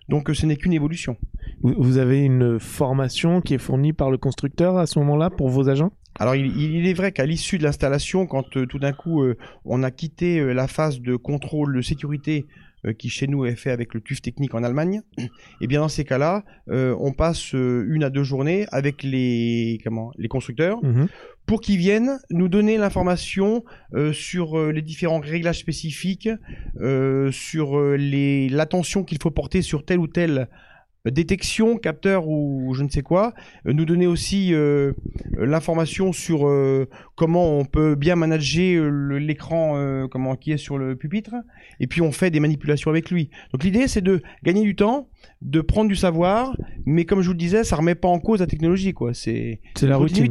Donc, 0.09 0.31
ce 0.33 0.47
n'est 0.47 0.57
qu'une 0.57 0.73
évolution. 0.73 1.17
Vous 1.63 1.99
avez 1.99 2.25
une 2.25 2.59
formation 2.59 3.41
qui 3.41 3.55
est 3.55 3.59
fournie 3.59 3.93
par 3.93 4.11
le 4.11 4.19
constructeur 4.19 4.77
à 4.79 4.87
ce 4.87 4.99
moment-là 4.99 5.31
pour 5.31 5.49
vos 5.49 5.69
agents? 5.69 5.93
Alors 6.19 6.35
il, 6.35 6.57
il 6.57 6.87
est 6.87 6.93
vrai 6.93 7.13
qu'à 7.13 7.27
l'issue 7.27 7.59
de 7.59 7.63
l'installation, 7.63 8.27
quand 8.27 8.57
euh, 8.57 8.67
tout 8.67 8.79
d'un 8.79 8.93
coup 8.93 9.23
euh, 9.23 9.37
on 9.65 9.83
a 9.83 9.91
quitté 9.91 10.39
euh, 10.39 10.53
la 10.53 10.67
phase 10.67 11.01
de 11.01 11.17
contrôle 11.17 11.77
de 11.77 11.83
sécurité 11.83 12.47
qui 12.97 13.11
chez 13.11 13.27
nous 13.27 13.45
est 13.45 13.57
fait 13.57 13.73
avec 13.73 13.93
le 13.93 14.01
TÜV 14.01 14.23
technique 14.23 14.55
en 14.55 14.63
Allemagne, 14.65 15.03
et 15.61 15.67
bien 15.67 15.81
dans 15.81 15.91
ces 15.91 16.05
cas-là, 16.05 16.45
on 16.67 17.13
passe 17.13 17.53
une 17.53 18.03
à 18.03 18.09
deux 18.09 18.25
journées 18.25 18.65
avec 18.73 19.03
les 19.03 19.79
comment 19.85 20.13
les 20.17 20.29
constructeurs 20.29 20.79
Mhm. 20.83 21.09
pour 21.45 21.61
qu'ils 21.61 21.77
viennent 21.77 22.19
nous 22.31 22.49
donner 22.49 22.79
l'information 22.79 23.65
sur 24.15 24.73
les 24.73 24.81
différents 24.81 25.21
réglages 25.21 25.59
spécifiques, 25.59 26.31
sur 27.33 27.79
les 27.99 28.49
l'attention 28.49 29.05
qu'il 29.05 29.19
faut 29.21 29.31
porter 29.31 29.61
sur 29.61 29.85
telle 29.85 29.99
ou 29.99 30.09
euh, 30.17 30.47
détection, 31.07 31.77
capteur 31.79 32.29
ou 32.29 32.75
je 32.75 32.83
ne 32.83 32.89
sais 32.89 33.03
quoi, 33.03 33.33
Euh, 33.67 33.73
nous 33.73 33.85
donner 33.85 34.07
aussi 34.07 34.53
euh, 34.53 34.93
euh, 35.39 35.47
l'information 35.47 36.13
sur 36.13 36.47
euh, 36.47 36.89
comment 37.15 37.59
on 37.59 37.65
peut 37.65 37.95
bien 37.95 38.17
manager 38.17 38.83
euh, 38.85 39.19
l'écran 39.19 39.77
euh, 39.77 40.07
comment 40.09 40.37
qui 40.37 40.53
est 40.53 40.59
sur 40.59 40.77
le 40.77 40.97
pupitre 40.97 41.35
et 41.79 41.87
puis 41.87 42.03
on 42.03 42.13
fait 42.13 42.31
des 42.31 42.41
manipulations 42.41 42.91
avec 42.91 43.11
lui. 43.11 43.31
Donc 43.53 43.65
l'idée 43.65 43.89
c'est 43.89 44.03
de 44.03 44.21
gagner 44.43 44.63
du 44.63 44.77
temps, 44.77 45.09
de 45.41 45.61
prendre 45.63 45.89
du 45.89 45.97
savoir, 45.97 46.55
mais 46.85 47.05
comme 47.07 47.23
je 47.23 47.27
vous 47.29 47.33
le 47.35 47.39
disais, 47.39 47.65
ça 47.65 47.77
remet 47.77 47.95
pas 47.95 48.09
en 48.09 48.19
cause 48.21 48.41
la 48.41 48.47
technologie 48.47 48.93
quoi, 48.93 49.15
c'est 49.15 49.61
C'est 49.77 49.87
la 49.87 49.97
routine. 49.97 50.29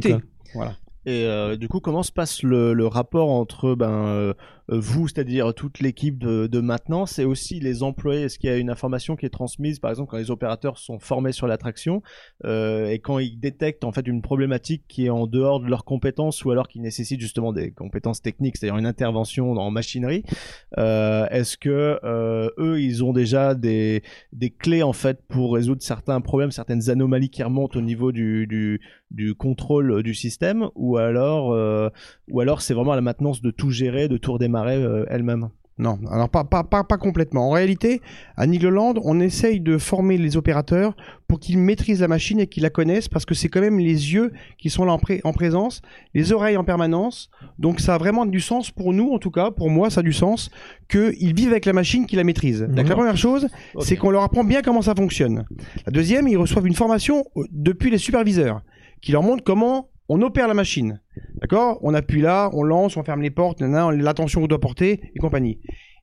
Voilà. 0.54 0.76
Et 1.06 1.24
euh, 1.24 1.56
du 1.56 1.66
coup, 1.66 1.80
comment 1.80 2.02
se 2.02 2.12
passe 2.12 2.42
le, 2.42 2.74
le 2.74 2.86
rapport 2.86 3.30
entre 3.30 3.74
ben, 3.74 3.88
euh, 3.90 4.10
euh, 4.28 4.34
vous, 4.70 5.08
c'est-à-dire 5.08 5.52
toute 5.54 5.80
l'équipe 5.80 6.18
de, 6.18 6.60
maintenance, 6.60 7.18
et 7.18 7.24
aussi 7.24 7.60
les 7.60 7.82
employés. 7.82 8.22
Est-ce 8.22 8.38
qu'il 8.38 8.50
y 8.50 8.52
a 8.52 8.56
une 8.56 8.70
information 8.70 9.16
qui 9.16 9.26
est 9.26 9.30
transmise, 9.30 9.78
par 9.78 9.90
exemple, 9.90 10.10
quand 10.10 10.18
les 10.18 10.30
opérateurs 10.30 10.78
sont 10.78 10.98
formés 10.98 11.32
sur 11.32 11.46
l'attraction 11.46 12.02
euh, 12.44 12.88
et 12.88 12.98
quand 12.98 13.18
ils 13.18 13.38
détectent 13.38 13.84
en 13.84 13.92
fait 13.92 14.06
une 14.06 14.22
problématique 14.22 14.84
qui 14.88 15.06
est 15.06 15.10
en 15.10 15.26
dehors 15.26 15.60
de 15.60 15.66
leurs 15.66 15.84
compétences 15.84 16.44
ou 16.44 16.50
alors 16.50 16.68
qui 16.68 16.80
nécessite 16.80 17.20
justement 17.20 17.52
des 17.52 17.72
compétences 17.72 18.22
techniques, 18.22 18.56
c'est-à-dire 18.56 18.78
une 18.78 18.86
intervention 18.86 19.52
en 19.52 19.70
machinerie, 19.70 20.24
euh, 20.78 21.26
est-ce 21.30 21.56
que 21.56 21.98
euh, 22.04 22.50
eux, 22.58 22.80
ils 22.80 23.04
ont 23.04 23.12
déjà 23.12 23.54
des, 23.54 24.02
des 24.32 24.50
clés 24.50 24.82
en 24.82 24.92
fait 24.92 25.20
pour 25.28 25.54
résoudre 25.54 25.82
certains 25.82 26.20
problèmes, 26.20 26.50
certaines 26.50 26.90
anomalies 26.90 27.30
qui 27.30 27.42
remontent 27.42 27.78
au 27.78 27.82
niveau 27.82 28.12
du, 28.12 28.46
du, 28.46 28.80
du 29.10 29.34
contrôle 29.34 30.02
du 30.02 30.14
système, 30.14 30.68
ou 30.74 30.96
alors, 30.96 31.52
euh, 31.52 31.88
ou 32.30 32.40
alors 32.40 32.62
c'est 32.62 32.74
vraiment 32.74 32.94
la 32.94 33.00
maintenance 33.00 33.42
de 33.42 33.50
tout 33.50 33.70
gérer, 33.70 34.08
de 34.08 34.16
tout 34.16 34.32
redémarrer 34.32 34.59
euh, 34.66 35.04
elle-même 35.08 35.48
Non, 35.78 35.98
alors 36.10 36.28
pas, 36.28 36.44
pas, 36.44 36.62
pas, 36.62 36.84
pas 36.84 36.98
complètement. 36.98 37.48
En 37.48 37.50
réalité, 37.52 38.00
à 38.36 38.46
Nigloland, 38.46 38.94
on 39.04 39.18
essaye 39.20 39.60
de 39.60 39.78
former 39.78 40.18
les 40.18 40.36
opérateurs 40.36 40.94
pour 41.26 41.40
qu'ils 41.40 41.58
maîtrisent 41.58 42.00
la 42.02 42.08
machine 42.08 42.38
et 42.40 42.46
qu'ils 42.48 42.62
la 42.64 42.70
connaissent 42.70 43.08
parce 43.08 43.24
que 43.24 43.34
c'est 43.34 43.48
quand 43.48 43.60
même 43.62 43.78
les 43.78 44.12
yeux 44.12 44.32
qui 44.58 44.68
sont 44.68 44.84
là 44.84 44.92
en, 44.92 44.98
pré- 44.98 45.20
en 45.24 45.32
présence, 45.32 45.80
les 46.12 46.32
oreilles 46.32 46.56
en 46.58 46.64
permanence. 46.64 47.30
Donc 47.58 47.80
ça 47.80 47.94
a 47.94 47.98
vraiment 47.98 48.26
du 48.26 48.40
sens 48.40 48.70
pour 48.70 48.92
nous, 48.92 49.10
en 49.12 49.18
tout 49.18 49.30
cas, 49.30 49.50
pour 49.50 49.70
moi, 49.70 49.88
ça 49.90 50.00
a 50.00 50.02
du 50.02 50.12
sens 50.12 50.50
qu'ils 50.88 51.34
vivent 51.34 51.50
avec 51.52 51.64
la 51.66 51.72
machine, 51.72 52.04
qu'ils 52.06 52.18
la 52.18 52.24
maîtrisent. 52.24 52.62
Donc 52.62 52.88
la 52.88 52.94
première 52.96 53.16
chose, 53.16 53.48
c'est 53.80 53.96
qu'on 53.96 54.10
leur 54.10 54.22
apprend 54.24 54.44
bien 54.44 54.60
comment 54.62 54.82
ça 54.82 54.94
fonctionne. 54.94 55.44
La 55.86 55.92
deuxième, 55.92 56.26
ils 56.28 56.36
reçoivent 56.36 56.66
une 56.66 56.74
formation 56.74 57.24
euh, 57.36 57.44
depuis 57.52 57.90
les 57.90 57.98
superviseurs 57.98 58.62
qui 59.00 59.12
leur 59.12 59.22
montrent 59.22 59.44
comment 59.44 59.88
on 60.10 60.20
opère 60.22 60.48
la 60.48 60.54
machine. 60.54 61.00
D'accord? 61.36 61.78
On 61.82 61.94
appuie 61.94 62.20
là, 62.20 62.50
on 62.52 62.64
lance, 62.64 62.96
on 62.96 63.04
ferme 63.04 63.22
les 63.22 63.30
portes, 63.30 63.60
l'attention 63.60 64.40
qu'on 64.40 64.48
doit 64.48 64.60
porter 64.60 65.00
et 65.14 65.18
compagnie. 65.20 65.60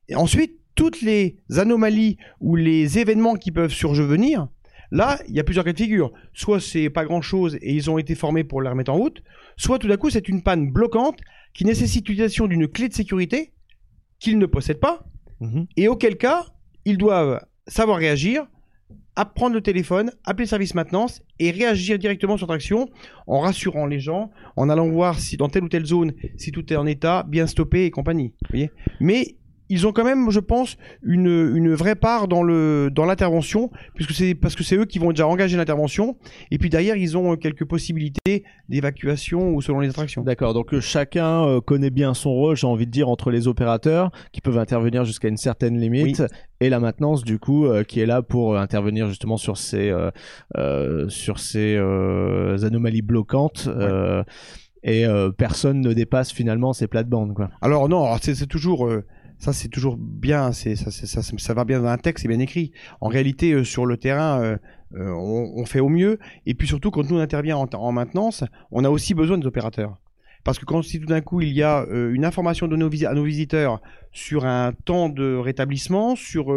Et 0.08 0.14
ensuite, 0.14 0.58
toutes 0.74 1.02
les 1.02 1.36
anomalies 1.58 2.16
ou 2.40 2.56
les 2.56 2.98
événements 2.98 3.34
qui 3.34 3.52
peuvent 3.52 3.70
survenir, 3.70 4.48
là, 4.90 5.18
il 5.28 5.34
y 5.34 5.40
a 5.40 5.44
plusieurs 5.44 5.66
cas 5.66 5.74
de 5.74 5.78
figure. 5.78 6.10
Soit 6.32 6.58
c'est 6.58 6.88
pas 6.88 7.04
grand 7.04 7.20
chose 7.20 7.58
et 7.60 7.74
ils 7.74 7.90
ont 7.90 7.98
été 7.98 8.14
formés 8.14 8.44
pour 8.44 8.62
la 8.62 8.70
remettre 8.70 8.92
en 8.92 8.96
route, 8.96 9.22
soit 9.58 9.78
tout 9.78 9.88
d'un 9.88 9.98
coup 9.98 10.08
c'est 10.08 10.26
une 10.30 10.42
panne 10.42 10.70
bloquante 10.70 11.18
qui 11.52 11.66
nécessite 11.66 12.08
l'utilisation 12.08 12.46
d'une 12.46 12.66
clé 12.66 12.88
de 12.88 12.94
sécurité 12.94 13.52
qu'ils 14.20 14.38
ne 14.38 14.46
possèdent 14.46 14.80
pas 14.80 15.04
et 15.76 15.86
auquel 15.86 16.16
cas 16.16 16.46
ils 16.86 16.96
doivent 16.96 17.44
savoir 17.66 17.98
réagir, 17.98 18.46
apprendre 19.18 19.54
le 19.54 19.60
téléphone, 19.60 20.12
appeler 20.24 20.44
le 20.44 20.48
service 20.48 20.76
maintenance 20.76 21.22
et 21.40 21.50
réagir 21.50 21.98
directement 21.98 22.36
sur 22.36 22.46
traction 22.46 22.88
en 23.26 23.40
rassurant 23.40 23.84
les 23.84 23.98
gens, 23.98 24.30
en 24.54 24.70
allant 24.70 24.88
voir 24.88 25.18
si 25.18 25.36
dans 25.36 25.48
telle 25.48 25.64
ou 25.64 25.68
telle 25.68 25.86
zone, 25.86 26.12
si 26.36 26.52
tout 26.52 26.72
est 26.72 26.76
en 26.76 26.86
état, 26.86 27.24
bien 27.26 27.48
stoppé 27.48 27.84
et 27.84 27.90
compagnie. 27.90 28.32
Vous 28.42 28.50
voyez 28.50 28.70
Mais 29.00 29.34
ils 29.68 29.86
ont 29.86 29.92
quand 29.92 30.04
même, 30.04 30.30
je 30.30 30.40
pense, 30.40 30.76
une, 31.02 31.52
une 31.54 31.74
vraie 31.74 31.94
part 31.94 32.28
dans 32.28 32.42
le 32.42 32.90
dans 32.90 33.04
l'intervention, 33.04 33.70
puisque 33.94 34.12
c'est 34.12 34.34
parce 34.34 34.54
que 34.54 34.62
c'est 34.62 34.76
eux 34.76 34.84
qui 34.84 34.98
vont 34.98 35.10
déjà 35.10 35.26
engager 35.26 35.56
l'intervention, 35.56 36.16
et 36.50 36.58
puis 36.58 36.70
derrière 36.70 36.96
ils 36.96 37.16
ont 37.16 37.32
euh, 37.32 37.36
quelques 37.36 37.64
possibilités 37.64 38.44
d'évacuation 38.68 39.50
ou 39.54 39.62
selon 39.62 39.80
les 39.80 39.88
attractions. 39.88 40.22
D'accord, 40.22 40.54
donc 40.54 40.72
euh, 40.74 40.80
chacun 40.80 41.46
euh, 41.46 41.60
connaît 41.60 41.90
bien 41.90 42.14
son 42.14 42.30
rôle, 42.30 42.56
j'ai 42.56 42.66
envie 42.66 42.86
de 42.86 42.90
dire, 42.90 43.08
entre 43.08 43.30
les 43.30 43.48
opérateurs 43.48 44.10
qui 44.32 44.40
peuvent 44.40 44.58
intervenir 44.58 45.04
jusqu'à 45.04 45.28
une 45.28 45.36
certaine 45.36 45.78
limite 45.78 46.22
et 46.60 46.70
la 46.70 46.80
maintenance 46.80 47.22
du 47.22 47.38
coup 47.38 47.68
qui 47.86 48.00
est 48.00 48.06
là 48.06 48.22
pour 48.22 48.58
intervenir 48.58 49.08
justement 49.08 49.36
sur 49.36 49.56
ces 49.56 49.90
euh, 49.90 50.10
euh, 50.56 51.08
sur 51.08 51.38
ces 51.38 51.76
euh, 51.76 52.56
anomalies 52.64 53.02
bloquantes. 53.02 53.68
et 54.84 55.04
personne 55.36 55.80
ne 55.80 55.92
dépasse 55.92 56.32
finalement 56.32 56.72
ces 56.72 56.86
plates-bandes 56.86 57.34
quoi. 57.34 57.50
Alors 57.60 57.88
non, 57.88 58.16
c'est 58.20 58.46
toujours 58.46 58.88
ça 59.38 59.52
c'est 59.52 59.68
toujours 59.68 59.96
bien, 59.96 60.52
ça, 60.52 61.54
va 61.54 61.64
bien 61.64 61.80
dans 61.80 61.88
un 61.88 61.98
texte, 61.98 62.22
c'est 62.22 62.28
bien 62.28 62.40
écrit. 62.40 62.72
En 63.00 63.08
réalité, 63.08 63.52
euh, 63.52 63.64
sur 63.64 63.86
le 63.86 63.96
terrain, 63.96 64.42
euh, 64.42 64.56
euh, 64.94 65.12
on, 65.12 65.64
fait 65.64 65.80
au 65.80 65.88
mieux. 65.88 66.18
Et 66.46 66.54
puis 66.54 66.66
surtout, 66.66 66.90
quand 66.90 67.08
nous 67.08 67.16
on 67.16 67.20
intervient 67.20 67.56
en, 67.56 67.68
en 67.72 67.92
maintenance, 67.92 68.44
on 68.70 68.84
a 68.84 68.90
aussi 68.90 69.14
besoin 69.14 69.38
des 69.38 69.46
opérateurs. 69.46 69.98
Parce 70.44 70.58
que 70.58 70.64
quand 70.64 70.82
si 70.82 70.98
tout 70.98 71.06
d'un 71.06 71.20
coup 71.20 71.40
il 71.40 71.52
y 71.52 71.62
a 71.62 71.84
une 71.90 72.24
information 72.24 72.68
donnée 72.68 73.04
à 73.04 73.12
nos 73.12 73.24
visiteurs 73.24 73.82
sur 74.12 74.46
un 74.46 74.72
temps 74.72 75.08
de 75.08 75.34
rétablissement, 75.34 76.16
sur 76.16 76.54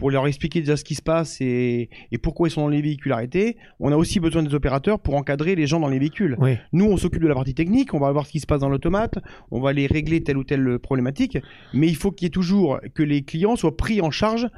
pour 0.00 0.10
leur 0.10 0.26
expliquer 0.26 0.60
déjà 0.60 0.78
ce 0.78 0.82
qui 0.82 0.94
se 0.94 1.02
passe 1.02 1.42
et, 1.42 1.90
et 2.10 2.18
pourquoi 2.18 2.48
ils 2.48 2.50
sont 2.50 2.62
dans 2.62 2.68
les 2.68 2.80
véhicules 2.80 3.12
arrêtés, 3.12 3.58
on 3.78 3.92
a 3.92 3.96
aussi 3.96 4.18
besoin 4.18 4.42
des 4.42 4.54
opérateurs 4.54 4.98
pour 4.98 5.14
encadrer 5.14 5.54
les 5.54 5.66
gens 5.66 5.78
dans 5.78 5.88
les 5.88 5.98
véhicules. 5.98 6.36
Oui. 6.40 6.56
Nous, 6.72 6.86
on 6.86 6.96
s'occupe 6.96 7.22
de 7.22 7.28
la 7.28 7.34
partie 7.34 7.54
technique, 7.54 7.92
on 7.92 8.00
va 8.00 8.10
voir 8.10 8.26
ce 8.26 8.32
qui 8.32 8.40
se 8.40 8.46
passe 8.46 8.60
dans 8.60 8.70
l'automate, 8.70 9.18
on 9.50 9.60
va 9.60 9.70
aller 9.70 9.86
régler 9.86 10.22
telle 10.22 10.38
ou 10.38 10.44
telle 10.44 10.78
problématique, 10.78 11.36
mais 11.74 11.86
il 11.86 11.96
faut 11.96 12.12
qu'il 12.12 12.24
y 12.24 12.28
ait 12.28 12.30
toujours 12.30 12.80
que 12.94 13.02
les 13.02 13.20
clients 13.20 13.56
soient 13.56 13.76
pris 13.76 14.00
en 14.00 14.10
charge 14.10 14.48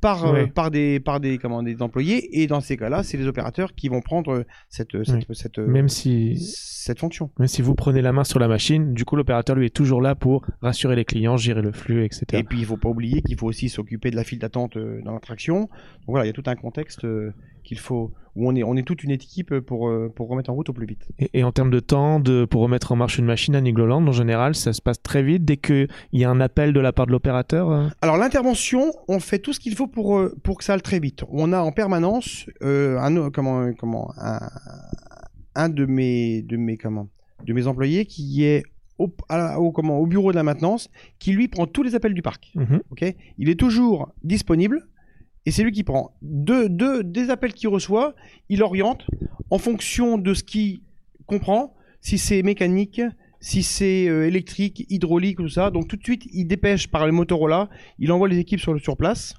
par, 0.00 0.26
euh, 0.26 0.46
par, 0.46 0.70
des, 0.70 1.00
par 1.00 1.20
des, 1.20 1.38
comment, 1.38 1.62
des 1.62 1.82
employés, 1.82 2.40
et 2.40 2.46
dans 2.46 2.60
ces 2.60 2.76
cas-là, 2.76 3.02
c'est 3.02 3.16
les 3.16 3.26
opérateurs 3.26 3.74
qui 3.74 3.88
vont 3.88 4.00
prendre 4.00 4.44
cette, 4.68 5.02
cette, 5.04 5.28
Oui. 5.28 5.34
cette, 5.34 5.58
Même 5.58 5.88
si 5.88 6.36
cette 6.38 6.98
fonction. 6.98 7.30
même 7.38 7.48
si 7.48 7.60
vous 7.60 7.74
prenez 7.74 8.00
la 8.00 8.12
main 8.12 8.24
sur 8.24 8.38
la 8.38 8.48
machine, 8.48 8.94
du 8.94 9.04
coup 9.04 9.16
l'opérateur 9.16 9.54
lui 9.56 9.66
est 9.66 9.74
toujours 9.74 10.00
là 10.00 10.14
pour 10.14 10.46
rassurer 10.62 10.96
les 10.96 11.04
clients, 11.04 11.36
gérer 11.36 11.62
le 11.62 11.72
flux, 11.72 12.04
etc. 12.04 12.24
Et 12.32 12.42
puis, 12.42 12.58
il 12.58 12.64
faut 12.64 12.76
pas 12.78 12.88
oublier 12.88 13.22
qu'il 13.22 13.36
faut 13.36 13.46
aussi 13.46 13.68
s'occuper 13.68 14.10
de 14.10 14.16
la 14.16 14.24
file 14.24 14.38
d'attente 14.38 14.76
euh, 14.76 15.00
dans 15.04 15.12
l'attraction. 15.12 15.60
Donc 15.60 16.08
voilà, 16.08 16.24
il 16.24 16.28
y 16.28 16.30
a 16.30 16.32
tout 16.32 16.42
un 16.46 16.56
contexte 16.56 17.04
euh, 17.04 17.32
qu'il 17.64 17.78
faut, 17.78 18.12
où 18.36 18.48
on 18.48 18.54
est, 18.54 18.62
on 18.62 18.76
est 18.76 18.82
toute 18.82 19.02
une 19.04 19.10
équipe 19.10 19.58
pour, 19.60 19.88
euh, 19.88 20.12
pour 20.14 20.28
remettre 20.28 20.50
en 20.50 20.54
route 20.54 20.68
au 20.68 20.72
plus 20.72 20.86
vite. 20.86 21.08
Et, 21.18 21.30
et 21.40 21.44
en 21.44 21.52
termes 21.52 21.70
de 21.70 21.80
temps 21.80 22.20
de, 22.20 22.44
pour 22.44 22.62
remettre 22.62 22.92
en 22.92 22.96
marche 22.96 23.18
une 23.18 23.24
machine 23.26 23.54
à 23.56 23.60
Nigloland, 23.60 24.06
en 24.06 24.12
général, 24.12 24.54
ça 24.54 24.72
se 24.72 24.80
passe 24.82 25.02
très 25.02 25.22
vite 25.22 25.44
dès 25.44 25.56
qu'il 25.56 25.88
y 26.12 26.24
a 26.24 26.30
un 26.30 26.40
appel 26.40 26.72
de 26.72 26.80
la 26.80 26.92
part 26.92 27.06
de 27.06 27.12
l'opérateur. 27.12 27.70
euh? 27.70 27.88
Alors 28.02 28.16
l'intervention, 28.16 28.92
on 29.08 29.20
fait 29.20 29.38
tout 29.38 29.52
ce 29.52 29.60
qu'il 29.60 29.74
faut 29.74 29.86
pour 29.88 30.18
euh, 30.18 30.34
pour 30.42 30.58
que 30.58 30.64
ça 30.64 30.74
aille 30.74 30.82
très 30.82 31.00
vite. 31.00 31.24
On 31.30 31.52
a 31.52 31.60
en 31.60 31.72
permanence 31.72 32.46
euh, 32.62 32.98
un 32.98 33.30
comment 33.30 33.72
comment 33.74 34.12
un, 34.16 34.38
un 35.54 35.68
de 35.68 35.86
mes 35.86 36.42
de 36.42 36.56
mes 36.56 36.76
comment 36.76 37.08
de 37.46 37.52
mes 37.52 37.66
employés 37.66 38.04
qui 38.06 38.44
est 38.44 38.62
au, 38.98 39.08
à 39.28 39.38
la- 39.38 39.60
au 39.60 39.72
comment 39.72 39.98
au 39.98 40.06
bureau 40.06 40.30
de 40.30 40.36
la 40.36 40.42
maintenance 40.42 40.88
qui 41.18 41.32
lui 41.32 41.48
prend 41.48 41.66
tous 41.66 41.82
les 41.82 41.94
appels 41.94 42.12
du 42.14 42.22
parc. 42.22 42.52
Mhm. 42.54 42.80
Il 43.38 43.48
est 43.48 43.58
toujours 43.58 44.12
disponible 44.22 44.86
et 45.46 45.50
c'est 45.50 45.62
lui 45.62 45.72
qui 45.72 45.84
prend 45.84 46.14
deux, 46.22 46.68
deux 46.68 47.02
des 47.02 47.30
appels 47.30 47.52
qu'il 47.54 47.68
reçoit, 47.68 48.14
il 48.48 48.62
oriente 48.62 49.06
en 49.50 49.58
fonction 49.58 50.18
de 50.18 50.34
ce 50.34 50.42
qu'il 50.42 50.80
comprend, 51.26 51.74
si 52.00 52.18
c'est 52.18 52.42
mécanique, 52.42 53.00
si 53.40 53.62
c'est 53.62 54.06
euh, 54.08 54.26
électrique, 54.26 54.84
hydraulique, 54.90 55.38
tout 55.38 55.48
ça. 55.48 55.70
Donc 55.70 55.88
tout 55.88 55.96
de 55.96 56.02
suite, 56.02 56.24
il 56.32 56.44
dépêche 56.46 56.88
par 56.88 57.06
le 57.06 57.12
Motorola, 57.12 57.68
il 57.98 58.12
envoie 58.12 58.28
les 58.28 58.38
équipes 58.38 58.60
sur, 58.60 58.72
le- 58.74 58.80
sur 58.80 58.96
place. 58.96 59.34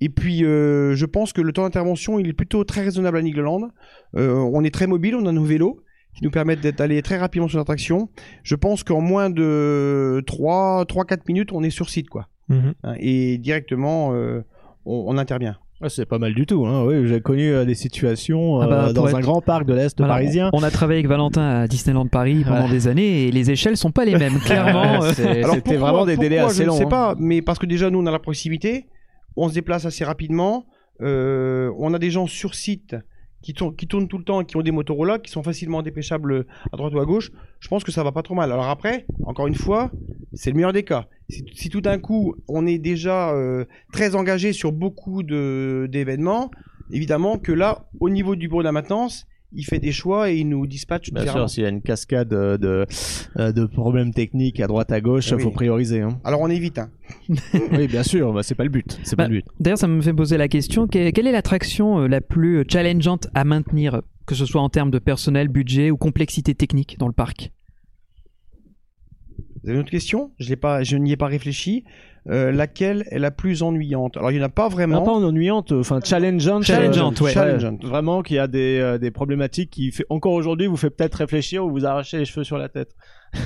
Et 0.00 0.08
puis, 0.08 0.44
euh, 0.44 0.94
je 0.96 1.04
pense 1.06 1.32
que 1.32 1.42
le 1.42 1.52
temps 1.52 1.62
d'intervention, 1.62 2.18
il 2.18 2.26
est 2.28 2.32
plutôt 2.32 2.64
très 2.64 2.80
raisonnable 2.82 3.18
à 3.18 3.22
Nigloland. 3.22 3.70
Euh, 4.16 4.32
on 4.34 4.64
est 4.64 4.72
très 4.74 4.86
mobile, 4.86 5.14
on 5.14 5.26
a 5.26 5.32
nos 5.32 5.44
vélos 5.44 5.82
qui 6.14 6.24
nous 6.24 6.30
permettent 6.30 6.62
d'aller 6.66 7.02
très 7.02 7.18
rapidement 7.18 7.46
sur 7.48 7.58
l'attraction. 7.58 8.08
Je 8.42 8.54
pense 8.56 8.82
qu'en 8.82 9.00
moins 9.00 9.30
de 9.30 10.24
3-4 10.26 11.18
minutes, 11.28 11.52
on 11.52 11.62
est 11.62 11.70
sur 11.70 11.88
site, 11.90 12.08
quoi. 12.08 12.28
Mhm. 12.48 12.74
Et 12.98 13.38
directement, 13.38 14.12
euh, 14.14 14.40
on, 14.86 15.04
on 15.08 15.18
intervient. 15.18 15.56
c'est 15.88 16.06
pas 16.06 16.18
mal 16.18 16.34
du 16.34 16.46
tout. 16.46 16.66
Hein. 16.66 16.84
Oui, 16.86 17.06
j'ai 17.06 17.20
connu 17.20 17.50
euh, 17.52 17.64
des 17.64 17.74
situations 17.74 18.60
Ah 18.60 18.66
bah, 18.66 18.86
euh, 18.88 18.92
dans 18.92 19.06
être- 19.08 19.16
un 19.16 19.20
grand 19.20 19.40
parc 19.40 19.64
de 19.66 19.74
l'Est 19.74 19.96
Voilà, 19.98 20.14
parisien. 20.14 20.50
On, 20.52 20.60
on 20.60 20.62
a 20.62 20.70
travaillé 20.70 20.98
avec 20.98 21.08
Valentin 21.08 21.42
à 21.42 21.66
Disneyland 21.68 22.06
Paris 22.06 22.44
pendant 22.44 22.64
Ouais. 22.64 22.70
des 22.70 22.88
années 22.88 23.24
et 23.26 23.30
les 23.30 23.50
échelles 23.50 23.76
sont 23.76 23.90
pas 23.90 24.04
les 24.04 24.16
mêmes, 24.16 24.38
clairement. 24.44 25.00
C'était 25.12 25.76
vraiment 25.76 26.04
des 26.06 26.16
délais 26.16 26.38
assez 26.38 26.62
je 26.62 26.68
longs. 26.68 26.74
ne 26.74 26.78
sais 26.78 26.84
hein. 26.84 26.88
pas, 26.88 27.14
mais 27.18 27.40
parce 27.42 27.58
que 27.58 27.66
déjà, 27.66 27.88
nous, 27.90 28.00
on 28.00 28.06
a 28.06 28.10
la 28.10 28.18
proximité, 28.18 28.86
on 29.36 29.48
se 29.48 29.54
déplace 29.54 29.84
assez 29.86 30.04
rapidement, 30.04 30.64
euh, 31.02 31.72
on 31.78 31.94
a 31.94 31.98
des 31.98 32.10
gens 32.10 32.26
sur 32.26 32.54
site 32.54 32.94
qui, 33.42 33.54
tournent- 33.54 33.74
tout 33.76 34.18
le 34.18 34.24
temps, 34.24 34.44
qui 34.44 34.56
ont 34.56 34.62
des 34.62 34.70
Motorola, 34.70 35.18
qui 35.18 35.30
sont 35.30 35.42
facilement 35.42 35.82
dépêchables 35.82 36.46
à 36.72 36.76
droite 36.76 36.92
ou 36.94 37.00
à 37.00 37.06
gauche. 37.06 37.30
Je 37.60 37.68
pense 37.68 37.84
que 37.84 37.92
ça 37.92 38.02
va 38.04 38.12
pas 38.12 38.22
trop 38.22 38.34
mal. 38.34 38.52
Alors 38.52 38.68
après, 38.68 39.06
encore 39.24 39.46
une 39.46 39.54
fois, 39.54 39.90
c'est 40.32 40.50
le 40.50 40.56
meilleur 40.56 40.72
des 40.72 40.82
cas. 40.84 41.06
Si, 41.28 41.68
tout 41.70 41.80
d'un 41.80 41.98
coup, 41.98 42.34
on 42.48 42.66
est 42.66 42.78
déjà 42.78 43.32
euh, 43.32 43.64
très 43.92 44.14
engagé 44.14 44.52
sur 44.52 44.72
beaucoup 44.72 45.22
d'événements, 45.22 46.50
évidemment 46.90 47.38
que 47.38 47.52
là, 47.52 47.86
au 48.00 48.10
niveau 48.10 48.36
du 48.36 48.48
bureau 48.48 48.62
de 48.62 48.64
la 48.64 48.72
maintenance, 48.72 49.26
il 49.52 49.64
fait 49.64 49.78
des 49.80 49.92
choix 49.92 50.30
et 50.30 50.38
il 50.38 50.48
nous 50.48 50.66
dispatche 50.66 51.12
Bien 51.12 51.26
sûr, 51.26 51.50
s'il 51.50 51.62
y 51.64 51.66
a 51.66 51.70
une 51.70 51.82
cascade 51.82 52.32
euh, 52.32 52.56
de, 52.56 52.86
euh, 53.38 53.52
de 53.52 53.64
problèmes 53.66 54.12
techniques 54.14 54.60
à 54.60 54.66
droite 54.66 54.92
à 54.92 55.00
gauche, 55.00 55.30
Eh 55.32 55.34
il 55.36 55.40
faut 55.40 55.50
prioriser. 55.50 56.00
Hein. 56.02 56.20
Alors 56.24 56.40
on 56.40 56.48
évite. 56.48 56.78
Hein. 56.78 56.90
oui, 57.72 57.88
bien 57.88 58.02
sûr, 58.02 58.32
bah, 58.32 58.42
c'est 58.42 58.54
pas 58.54 58.64
le 58.64 58.70
but. 58.70 58.98
C'est 59.02 59.16
pas 59.16 59.24
Bah, 59.24 59.28
le 59.28 59.36
but. 59.40 59.46
D'ailleurs, 59.58 59.78
ça 59.78 59.88
me 59.88 60.00
fait 60.00 60.14
poser 60.14 60.36
la 60.36 60.48
question 60.48 60.86
que- 60.86 61.10
quelle 61.10 61.26
est 61.26 61.32
l'attraction 61.32 62.00
euh, 62.00 62.06
la 62.08 62.20
plus 62.20 62.64
challengeante 62.70 63.26
à 63.34 63.44
maintenir, 63.44 64.02
que 64.26 64.34
ce 64.34 64.46
soit 64.46 64.60
en 64.62 64.68
termes 64.68 64.90
de 64.92 64.98
personnel, 65.00 65.48
budget 65.48 65.90
ou 65.90 65.96
complexité 65.96 66.54
technique 66.54 66.96
dans 66.98 67.06
le 67.08 67.12
parc? 67.12 67.50
Vous 69.62 69.68
avez 69.68 69.74
une 69.74 69.80
autre 69.82 69.90
question? 69.90 70.32
Je 70.38 70.48
l'ai 70.48 70.56
pas, 70.56 70.82
je 70.82 70.96
n'y 70.96 71.12
ai 71.12 71.16
pas 71.16 71.26
réfléchi. 71.26 71.84
Euh, 72.28 72.52
laquelle 72.52 73.04
est 73.10 73.18
la 73.18 73.30
plus 73.30 73.62
ennuyante? 73.62 74.18
Alors 74.18 74.30
il 74.30 74.36
n'y 74.36 74.42
en 74.42 74.46
a 74.46 74.50
pas 74.50 74.68
vraiment. 74.68 74.96
Non, 74.96 75.04
pas 75.04 75.12
en 75.12 75.24
ennuyante, 75.24 75.72
enfin 75.72 76.00
challengeante. 76.04 76.64
Challengeante, 76.64 77.20
ouais. 77.22 77.32
Challengeante. 77.32 77.82
Vraiment 77.84 78.22
qu'il 78.22 78.36
y 78.36 78.38
a 78.38 78.46
des, 78.46 78.78
euh, 78.78 78.98
des 78.98 79.10
problématiques 79.10 79.70
qui, 79.70 79.90
fait, 79.90 80.04
encore 80.10 80.32
aujourd'hui, 80.32 80.66
vous 80.66 80.76
fait 80.76 80.90
peut-être 80.90 81.14
réfléchir 81.14 81.64
ou 81.64 81.70
vous 81.70 81.86
arracher 81.86 82.18
les 82.18 82.26
cheveux 82.26 82.44
sur 82.44 82.58
la 82.58 82.68
tête. 82.68 82.94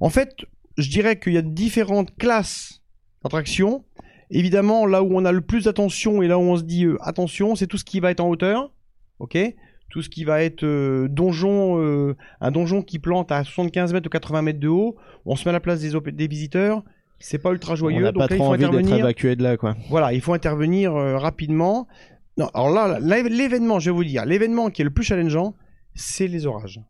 En 0.00 0.08
fait, 0.08 0.36
je 0.78 0.88
dirais 0.88 1.18
qu'il 1.18 1.32
y 1.32 1.38
a 1.38 1.42
différentes 1.42 2.16
classes 2.16 2.82
d'attractions. 3.22 3.84
Évidemment, 4.30 4.86
là 4.86 5.02
où 5.02 5.16
on 5.16 5.24
a 5.24 5.32
le 5.32 5.40
plus 5.40 5.64
d'attention 5.64 6.22
et 6.22 6.28
là 6.28 6.38
où 6.38 6.42
on 6.42 6.56
se 6.56 6.62
dit 6.62 6.84
euh, 6.84 6.96
attention, 7.02 7.54
c'est 7.54 7.66
tout 7.66 7.78
ce 7.78 7.84
qui 7.84 8.00
va 8.00 8.10
être 8.10 8.20
en 8.20 8.28
hauteur. 8.28 8.72
Ok? 9.18 9.38
Tout 9.90 10.02
ce 10.02 10.08
qui 10.08 10.24
va 10.24 10.42
être 10.42 10.64
euh, 10.64 11.08
donjon, 11.08 11.78
euh, 11.80 12.16
un 12.40 12.50
donjon 12.50 12.82
qui 12.82 12.98
plante 12.98 13.30
à 13.30 13.44
75 13.44 13.92
mètres 13.92 14.06
ou 14.06 14.10
80 14.10 14.42
mètres 14.42 14.60
de 14.60 14.68
haut. 14.68 14.96
On 15.24 15.36
se 15.36 15.44
met 15.44 15.50
à 15.50 15.52
la 15.52 15.60
place 15.60 15.80
des 15.80 16.26
visiteurs. 16.26 16.82
C'est 17.18 17.38
pas 17.38 17.50
ultra 17.52 17.72
On 17.72 17.76
joyeux. 17.76 18.02
n'a 18.02 18.12
donc 18.12 18.22
pas 18.22 18.28
là, 18.28 18.36
trop 18.36 18.44
faut 18.46 18.50
envie 18.50 18.58
d'être 18.60 18.68
intervenir. 18.74 18.96
évacué 18.98 19.36
de 19.36 19.42
là, 19.42 19.56
quoi. 19.56 19.76
Voilà, 19.88 20.12
il 20.12 20.20
faut 20.20 20.34
intervenir 20.34 20.94
euh, 20.94 21.16
rapidement. 21.18 21.86
Non, 22.36 22.48
alors 22.54 22.70
là, 22.70 22.98
l'événement, 23.00 23.78
je 23.78 23.90
vais 23.90 23.94
vous 23.96 24.04
dire, 24.04 24.24
l'événement 24.26 24.68
qui 24.70 24.82
est 24.82 24.84
le 24.84 24.90
plus 24.90 25.04
challengeant, 25.04 25.54
c'est 25.94 26.26
les 26.26 26.46
orages. 26.46 26.80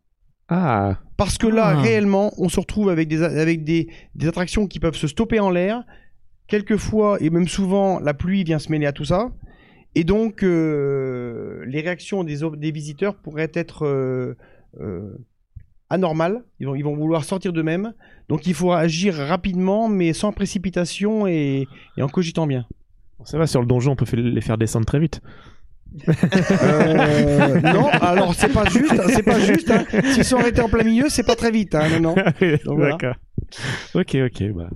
Ah. 0.49 0.99
Parce 1.17 1.37
que 1.37 1.47
là, 1.47 1.67
Ah. 1.75 1.81
réellement, 1.81 2.31
on 2.37 2.49
se 2.49 2.59
retrouve 2.59 2.89
avec 2.89 3.07
des, 3.07 3.23
avec 3.23 3.63
des, 3.63 3.87
des 4.15 4.27
attractions 4.27 4.67
qui 4.67 4.79
peuvent 4.79 4.95
se 4.95 5.07
stopper 5.07 5.39
en 5.39 5.49
l'air. 5.49 5.83
Quelquefois, 6.47 7.17
et 7.21 7.29
même 7.29 7.47
souvent, 7.47 7.99
la 7.99 8.13
pluie 8.13 8.43
vient 8.43 8.59
se 8.59 8.71
mêler 8.71 8.85
à 8.85 8.91
tout 8.91 9.05
ça. 9.05 9.31
Et 9.95 10.03
donc, 10.03 10.43
euh, 10.43 11.63
les 11.67 11.81
réactions 11.81 12.23
des, 12.23 12.39
des 12.57 12.71
visiteurs 12.71 13.15
pourraient 13.15 13.51
être 13.53 13.85
euh, 13.85 14.35
anormales. 15.89 16.43
Ils 16.59 16.67
vont, 16.67 16.75
ils 16.75 16.83
vont 16.83 16.95
vouloir 16.95 17.23
sortir 17.23 17.53
d'eux-mêmes. 17.53 17.93
Donc, 18.29 18.47
il 18.47 18.53
faut 18.53 18.71
agir 18.71 19.15
rapidement, 19.15 19.87
mais 19.87 20.13
sans 20.13 20.31
précipitation 20.31 21.27
et, 21.27 21.67
et 21.97 22.01
en 22.01 22.07
cogitant 22.07 22.47
bien. 22.47 22.65
Ça 23.23 23.37
va, 23.37 23.47
sur 23.47 23.61
le 23.61 23.67
donjon, 23.67 23.91
on 23.91 23.95
peut 23.95 24.05
les 24.15 24.41
faire 24.41 24.57
descendre 24.57 24.85
très 24.85 24.99
vite. 24.99 25.21
Euh, 26.07 27.61
non, 27.73 27.87
alors 27.87 28.33
c'est 28.33 28.51
pas 28.51 28.65
juste, 28.65 29.01
c'est 29.09 29.23
pas 29.23 29.39
juste. 29.39 29.71
Hein. 29.71 29.85
S'ils 30.11 30.25
sont 30.25 30.37
arrêtés 30.37 30.61
en 30.61 30.69
plein 30.69 30.83
milieu, 30.83 31.05
c'est 31.09 31.25
pas 31.25 31.35
très 31.35 31.51
vite. 31.51 31.75
Hein, 31.75 31.87
non, 32.01 32.15
non. 32.15 32.15
Donc, 32.65 32.77
voilà. 32.77 32.91
D'accord. 32.91 33.15
Ok, 33.93 34.15
ok. 34.15 34.51
Bah. 34.53 34.69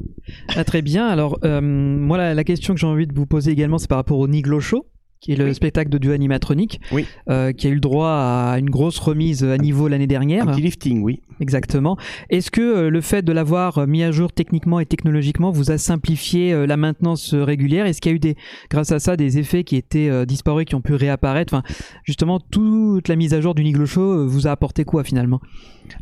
Ah, 0.56 0.64
très 0.64 0.82
bien. 0.82 1.08
Alors, 1.08 1.38
euh, 1.44 1.60
moi, 1.62 2.18
la, 2.18 2.34
la 2.34 2.44
question 2.44 2.74
que 2.74 2.80
j'ai 2.80 2.88
envie 2.88 3.08
de 3.08 3.14
vous 3.14 3.26
poser 3.26 3.52
également, 3.52 3.78
c'est 3.78 3.90
par 3.90 3.98
rapport 3.98 4.20
au 4.20 4.28
Niglo 4.28 4.60
Show, 4.60 4.86
qui 5.22 5.34
est 5.34 5.36
le 5.36 5.54
spectacle 5.54 5.90
de 5.90 5.98
duo 5.98 6.14
animatronique, 6.14 6.80
Oui. 6.94 7.06
euh, 7.30 7.52
qui 7.52 7.68
a 7.68 7.70
eu 7.70 7.74
le 7.74 7.80
droit 7.82 8.10
à 8.10 8.56
une 8.58 8.70
grosse 8.70 9.00
remise 9.00 9.44
à 9.44 9.58
niveau 9.58 9.88
l'année 9.90 10.08
dernière. 10.08 10.48
Un 10.48 10.52
petit 10.54 10.62
lifting, 10.62 11.02
oui. 11.02 11.22
Exactement. 11.42 11.98
Est-ce 12.30 12.52
que 12.52 12.62
euh, 12.62 12.90
le 12.90 13.02
fait 13.02 13.22
de 13.22 13.32
l'avoir 13.34 13.80
euh, 13.80 13.86
mis 13.86 14.02
à 14.04 14.12
jour 14.12 14.32
techniquement 14.32 14.80
et 14.80 14.86
technologiquement 14.86 15.52
vous 15.52 15.72
a 15.72 15.78
simplifié 15.78 16.66
la 16.66 16.78
maintenance 16.78 17.34
régulière? 17.34 17.86
Est-ce 17.86 18.00
qu'il 18.00 18.12
y 18.12 18.14
a 18.14 18.16
eu 18.16 18.20
des, 18.20 18.36
grâce 18.70 18.92
à 18.94 19.00
ça 19.00 19.18
des 19.18 19.38
effets 19.40 19.64
qui 19.66 19.76
étaient 19.76 20.26
disparus, 20.26 20.66
qui 20.66 20.76
ont 20.76 20.82
pu 20.82 20.94
réapparaître? 20.94 21.54
Enfin, 21.54 21.64
justement, 22.06 22.40
toute 22.40 23.08
la 23.10 23.16
mise 23.18 23.34
à 23.34 23.42
jour 23.42 23.56
du 23.56 23.64
Niglo 23.64 23.86
Show 23.86 24.26
vous 24.28 24.48
a 24.48 24.52
apporté 24.52 24.86
quoi 24.86 25.04
finalement? 25.04 25.42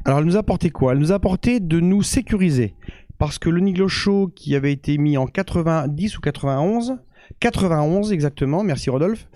Alors, 0.05 0.19
elle 0.19 0.25
nous 0.25 0.35
a 0.35 0.39
apporté 0.39 0.69
quoi? 0.69 0.91
Elle 0.93 0.99
nous 0.99 1.11
a 1.11 1.15
apporté 1.15 1.59
de 1.59 1.79
nous 1.79 2.03
sécuriser. 2.03 2.75
Parce 3.17 3.39
que 3.39 3.49
le 3.49 3.61
Niglo 3.61 3.87
Show 3.87 4.31
qui 4.35 4.55
avait 4.55 4.71
été 4.71 4.99
mis 4.99 5.17
en 5.17 5.25
90 5.25 6.17
ou 6.19 6.21
91, 6.21 6.97
91 7.39 8.11
exactement, 8.11 8.63
merci 8.63 8.89
Rodolphe, 8.89 9.27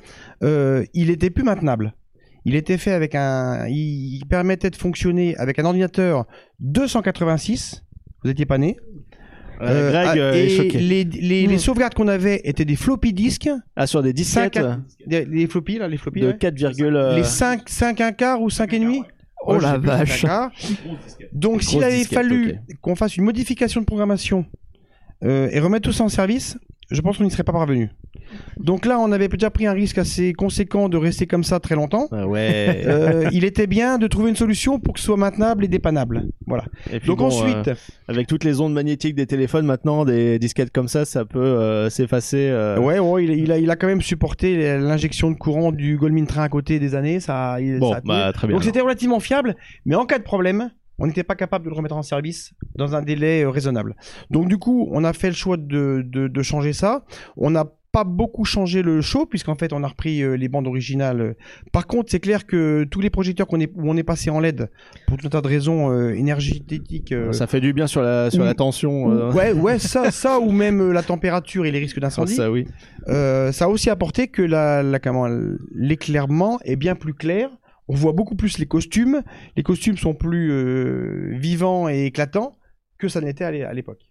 euh, 0.44 0.84
il 0.94 1.10
était 1.10 1.30
plus 1.30 1.44
maintenable. 1.44 1.94
Il 2.46 2.56
était 2.56 2.78
fait 2.80 2.92
avec 2.92 3.14
un. 3.14 3.68
Il 3.68 4.24
permettait 4.28 4.72
de 4.72 4.76
fonctionner 4.76 5.36
avec 5.38 5.60
un 5.60 5.66
ordinateur 5.66 6.26
286. 6.60 7.84
Vous 8.24 8.30
étiez 8.32 8.46
pas 8.46 8.58
né. 8.58 8.78
Euh, 9.62 9.92
Greg, 9.92 10.08
ah, 10.08 10.16
euh, 10.18 10.34
est 10.34 10.46
et 10.46 10.50
choqué. 10.58 10.80
les, 10.80 11.04
les- 11.04 11.46
les 11.46 11.56
Hmm. 11.56 11.60
sauvegardes 11.60 11.94
qu'on 11.94 12.08
avait 12.08 12.42
étaient 12.46 12.66
des 12.66 12.76
floppy 12.76 13.14
disques. 13.14 13.48
Ah, 13.76 13.86
sur 13.86 14.02
des 14.02 14.12
disquettes 14.12 14.56
Cinq- 14.56 14.80
des- 15.06 15.26
les 15.26 15.46
floppy, 15.46 15.78
là, 15.78 15.88
les 15.88 15.98
floppy. 15.98 16.22
de 16.22 16.28
ouais. 16.30 16.38
4, 16.38 16.82
euh, 16.82 17.16
Les 17.16 17.24
5, 17.24 17.70
5 17.70 18.02
un 18.02 18.12
quart 18.12 18.42
ou 18.42 18.50
5 18.50 18.74
et 18.74 18.80
demi 18.80 19.04
Oh 19.46 19.58
je 19.60 19.64
la 19.64 19.78
vache. 19.78 20.26
Donc 21.34 21.62
s'il 21.64 21.84
avait 21.84 22.04
fallu 22.06 22.56
qu'on 22.82 22.96
fasse 22.96 23.18
une 23.18 23.24
modification 23.24 23.82
de 23.82 23.86
programmation 23.86 24.46
euh, 25.24 25.48
et 25.52 25.60
remettre 25.60 25.84
tout 25.90 25.94
ça 25.94 26.04
en 26.04 26.10
service, 26.10 26.58
je 26.92 27.02
pense 27.02 27.18
qu'on 27.18 27.24
n'y 27.24 27.32
serait 27.32 27.44
pas 27.44 27.52
parvenu. 27.54 27.90
Donc 28.58 28.86
là, 28.86 29.00
on 29.00 29.12
avait 29.12 29.28
déjà 29.28 29.50
pris 29.50 29.66
un 29.68 29.74
risque 29.74 29.98
assez 29.98 30.34
conséquent 30.34 30.88
de 30.90 30.98
rester 30.98 31.28
comme 31.28 31.44
ça 31.44 31.60
très 31.60 31.76
longtemps. 31.76 32.08
Ah 32.12 32.28
ouais. 32.28 32.84
Euh, 32.86 33.30
il 33.32 33.44
était 33.44 33.68
bien 33.68 33.98
de 33.98 34.08
trouver 34.08 34.30
une 34.30 34.36
solution 34.36 34.80
pour 34.80 34.94
que 34.94 35.00
ce 35.00 35.06
soit 35.08 35.18
maintenable 35.18 35.66
et 35.66 35.68
dépannable. 35.68 36.24
Voilà. 36.48 36.64
Et 36.92 37.00
puis 37.00 37.08
Donc 37.08 37.20
bon, 37.20 37.26
ensuite, 37.26 37.68
euh, 37.68 37.76
avec 38.08 38.28
toutes 38.28 38.44
les 38.44 38.62
ondes 38.62 38.74
magnétiques 38.74 39.16
des 39.16 39.26
téléphones 39.26 39.66
maintenant, 39.66 40.06
des 40.06 40.40
disquettes 40.40 40.72
comme 40.72 40.88
ça, 40.88 41.06
ça 41.06 41.26
peut 41.26 41.40
euh, 41.40 41.90
s'effacer. 41.90 42.52
ouais, 42.80 43.00
ouais, 43.00 43.24
il, 43.26 43.32
il 43.32 43.52
a, 43.52 43.58
il 43.58 43.70
a 43.70 43.76
quand 43.76 43.88
même 43.88 44.02
supporté 44.02 44.78
l'injection 44.78 45.32
de 45.32 45.36
courant 45.38 45.72
du 45.72 45.98
Goldmin 45.98 46.26
Train 46.26 46.44
à 46.44 46.50
côté 46.50 46.80
des 46.80 46.96
années. 46.96 47.20
Ça, 47.20 47.60
il- 47.60 47.80
Bon, 47.80 47.92
ça 47.92 47.98
a 47.98 48.02
tenu. 48.02 48.10
bah, 48.10 48.32
très 48.34 48.48
bien, 48.48 48.56
Donc 48.56 48.64
c'était 48.64 48.82
relativement 48.82 49.20
fiable, 49.20 49.56
mais 49.86 49.96
en 49.96 50.06
cas 50.06 50.20
de 50.20 50.24
problème, 50.24 50.72
on 51.02 51.08
n'était 51.08 51.24
pas 51.24 51.36
capable 51.36 51.66
de 51.66 51.70
le 51.70 51.76
remettre 51.76 51.96
en 51.98 52.04
service 52.04 52.54
dans 52.76 52.96
un 52.96 53.02
délai 53.02 53.44
euh, 53.44 53.50
raisonnable. 53.50 53.96
Donc 54.30 54.48
du 54.48 54.58
coup, 54.58 54.88
on 54.92 55.04
a 55.04 55.14
fait 55.14 55.28
le 55.30 55.36
choix 55.36 55.58
de, 55.58 56.04
de, 56.06 56.28
de 56.28 56.42
changer 56.42 56.74
ça. 56.74 57.04
On 57.38 57.50
n'a 57.50 57.66
pas 57.94 58.06
beaucoup 58.06 58.46
changé 58.46 58.82
le 58.84 59.02
show 59.02 59.26
puisqu'en 59.26 59.56
fait 59.56 59.74
on 59.74 59.84
a 59.84 59.88
repris 59.90 60.22
euh, 60.24 60.36
les 60.38 60.48
bandes 60.48 60.66
originales. 60.66 61.36
Par 61.74 61.88
contre, 61.88 62.10
c'est 62.10 62.22
clair 62.22 62.46
que 62.46 62.86
tous 62.90 63.02
les 63.02 63.10
projecteurs 63.10 63.48
qu'on 63.48 63.60
est, 63.60 63.70
où 63.76 63.90
on 63.92 63.98
est 63.98 64.04
passé 64.04 64.30
en 64.30 64.40
LED 64.40 64.70
pour 65.08 65.18
tout 65.18 65.28
un 65.28 65.30
tas 65.30 65.42
de 65.42 65.48
raisons 65.50 65.92
euh, 65.92 66.14
énergétiques. 66.14 67.12
euh, 67.12 67.34
Ça 67.34 67.48
fait 67.48 67.60
du 67.60 67.74
bien 67.74 67.88
sur 67.88 68.02
la, 68.02 68.32
sur 68.32 68.44
ou- 68.44 68.46
la 68.46 68.54
tension. 68.54 69.12
euh. 69.12 69.34
Ouais, 69.34 69.52
ouais, 69.52 69.78
ça, 69.94 70.10
ça 70.12 70.40
ou 70.40 70.52
même 70.52 70.94
la 70.94 71.04
température 71.04 71.66
et 71.66 71.72
les 71.72 71.80
risques 71.80 72.00
d'incendie. 72.00 72.36
Ça, 72.36 72.50
oui. 72.50 72.66
Ça 73.08 73.66
a 73.66 73.68
aussi 73.68 73.90
apporté 73.90 74.30
que 74.30 74.42
la, 74.42 74.84
la- 74.84 75.00
comment, 75.00 75.28
l'éclairement 75.76 76.60
est 76.64 76.76
bien 76.78 76.96
plus 76.96 77.14
clair. 77.14 77.50
On 77.92 77.96
voit 77.96 78.14
beaucoup 78.14 78.36
plus 78.36 78.58
les 78.58 78.66
costumes. 78.68 79.22
Les 79.58 79.64
costumes 79.64 79.98
sont 79.98 80.14
plus 80.14 80.50
euh, 80.52 81.36
vivants 81.38 81.90
et 81.90 82.06
éclatants 82.06 82.54
que 82.98 83.10
ça 83.10 83.20
n'était 83.20 83.44
à 83.44 83.52
l'é- 83.52 83.64
à 83.64 83.74
l'époque. 83.74 84.10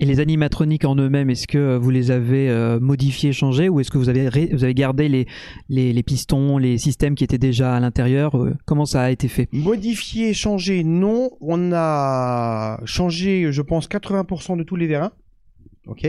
Et 0.00 0.04
les 0.06 0.18
animatroniques 0.18 0.84
en 0.84 0.96
eux-mêmes, 0.96 1.30
est-ce 1.30 1.46
que 1.46 1.56
euh, 1.56 1.78
vous 1.78 1.90
les 1.90 2.10
avez 2.10 2.50
euh, 2.50 2.80
modifiés, 2.80 3.32
changés, 3.32 3.68
ou 3.68 3.78
est-ce 3.78 3.90
que 3.92 3.96
vous 3.96 4.08
avez, 4.08 4.28
ré- 4.28 4.50
vous 4.52 4.64
avez 4.64 4.74
gardé 4.74 5.08
les, 5.08 5.26
les, 5.68 5.92
les 5.92 6.02
pistons, 6.02 6.58
les 6.58 6.78
systèmes 6.78 7.14
qui 7.14 7.22
étaient 7.24 7.38
déjà 7.38 7.74
à 7.76 7.80
l'intérieur 7.80 8.36
euh, 8.36 8.54
Comment 8.66 8.86
ça 8.86 9.02
a 9.02 9.10
été 9.10 9.28
fait? 9.28 9.48
Modifier, 9.52 10.34
changer, 10.34 10.82
non. 10.84 11.30
On 11.40 11.70
a 11.72 12.80
changé, 12.84 13.52
je 13.52 13.62
pense, 13.62 13.88
80% 13.88 14.58
de 14.58 14.64
tous 14.64 14.76
les 14.76 14.88
vérins. 14.88 15.12
Ok. 15.86 16.06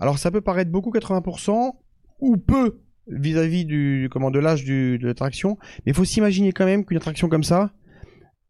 Alors 0.00 0.18
ça 0.18 0.30
peut 0.32 0.40
paraître 0.42 0.70
beaucoup 0.72 0.90
80% 0.92 1.72
ou 2.20 2.36
peu 2.36 2.80
vis-à-vis 3.10 3.64
du 3.64 4.08
comment 4.10 4.30
de 4.30 4.38
l'âge 4.38 4.64
de 4.64 4.98
l'attraction, 5.02 5.58
mais 5.84 5.92
il 5.92 5.94
faut 5.94 6.04
s'imaginer 6.04 6.52
quand 6.52 6.66
même 6.66 6.84
qu'une 6.84 6.96
attraction 6.96 7.28
comme 7.28 7.44
ça, 7.44 7.72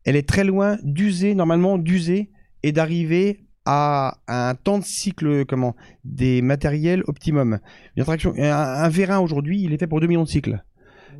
elle 0.04 0.16
est 0.16 0.28
très 0.28 0.44
loin 0.44 0.78
d'user 0.82 1.34
normalement 1.34 1.78
d'user 1.78 2.30
et 2.62 2.72
d'arriver 2.72 3.44
à 3.64 4.18
un 4.28 4.54
temps 4.54 4.78
de 4.78 4.84
cycle 4.84 5.44
comment 5.44 5.76
des 6.04 6.40
matériels 6.40 7.02
optimum. 7.06 7.58
Une 7.96 8.02
attraction, 8.02 8.32
un, 8.38 8.50
un 8.50 8.88
vérin 8.88 9.18
aujourd'hui, 9.18 9.62
il 9.62 9.72
est 9.74 9.78
fait 9.78 9.86
pour 9.86 10.00
2 10.00 10.06
millions 10.06 10.24
de 10.24 10.28
cycles. 10.28 10.64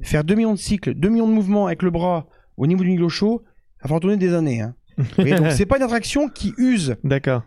Faire 0.03 0.25
2 0.25 0.35
millions 0.35 0.55
de 0.55 0.59
cycles, 0.59 0.95
2 0.95 1.09
millions 1.09 1.29
de 1.29 1.33
mouvements 1.33 1.67
avec 1.67 1.83
le 1.83 1.91
bras 1.91 2.27
au 2.57 2.67
niveau 2.67 2.83
du 2.83 2.91
Niglo 2.91 3.09
Show, 3.09 3.43
ça 3.83 3.89
va 3.89 4.01
tourner 4.01 4.17
des 4.17 4.33
années. 4.33 4.63
Hein. 4.63 4.75
Voyez, 5.17 5.37
donc 5.37 5.51
c'est 5.53 5.67
pas 5.67 5.77
une 5.77 5.83
attraction 5.83 6.29
qui 6.29 6.55
use 6.57 6.97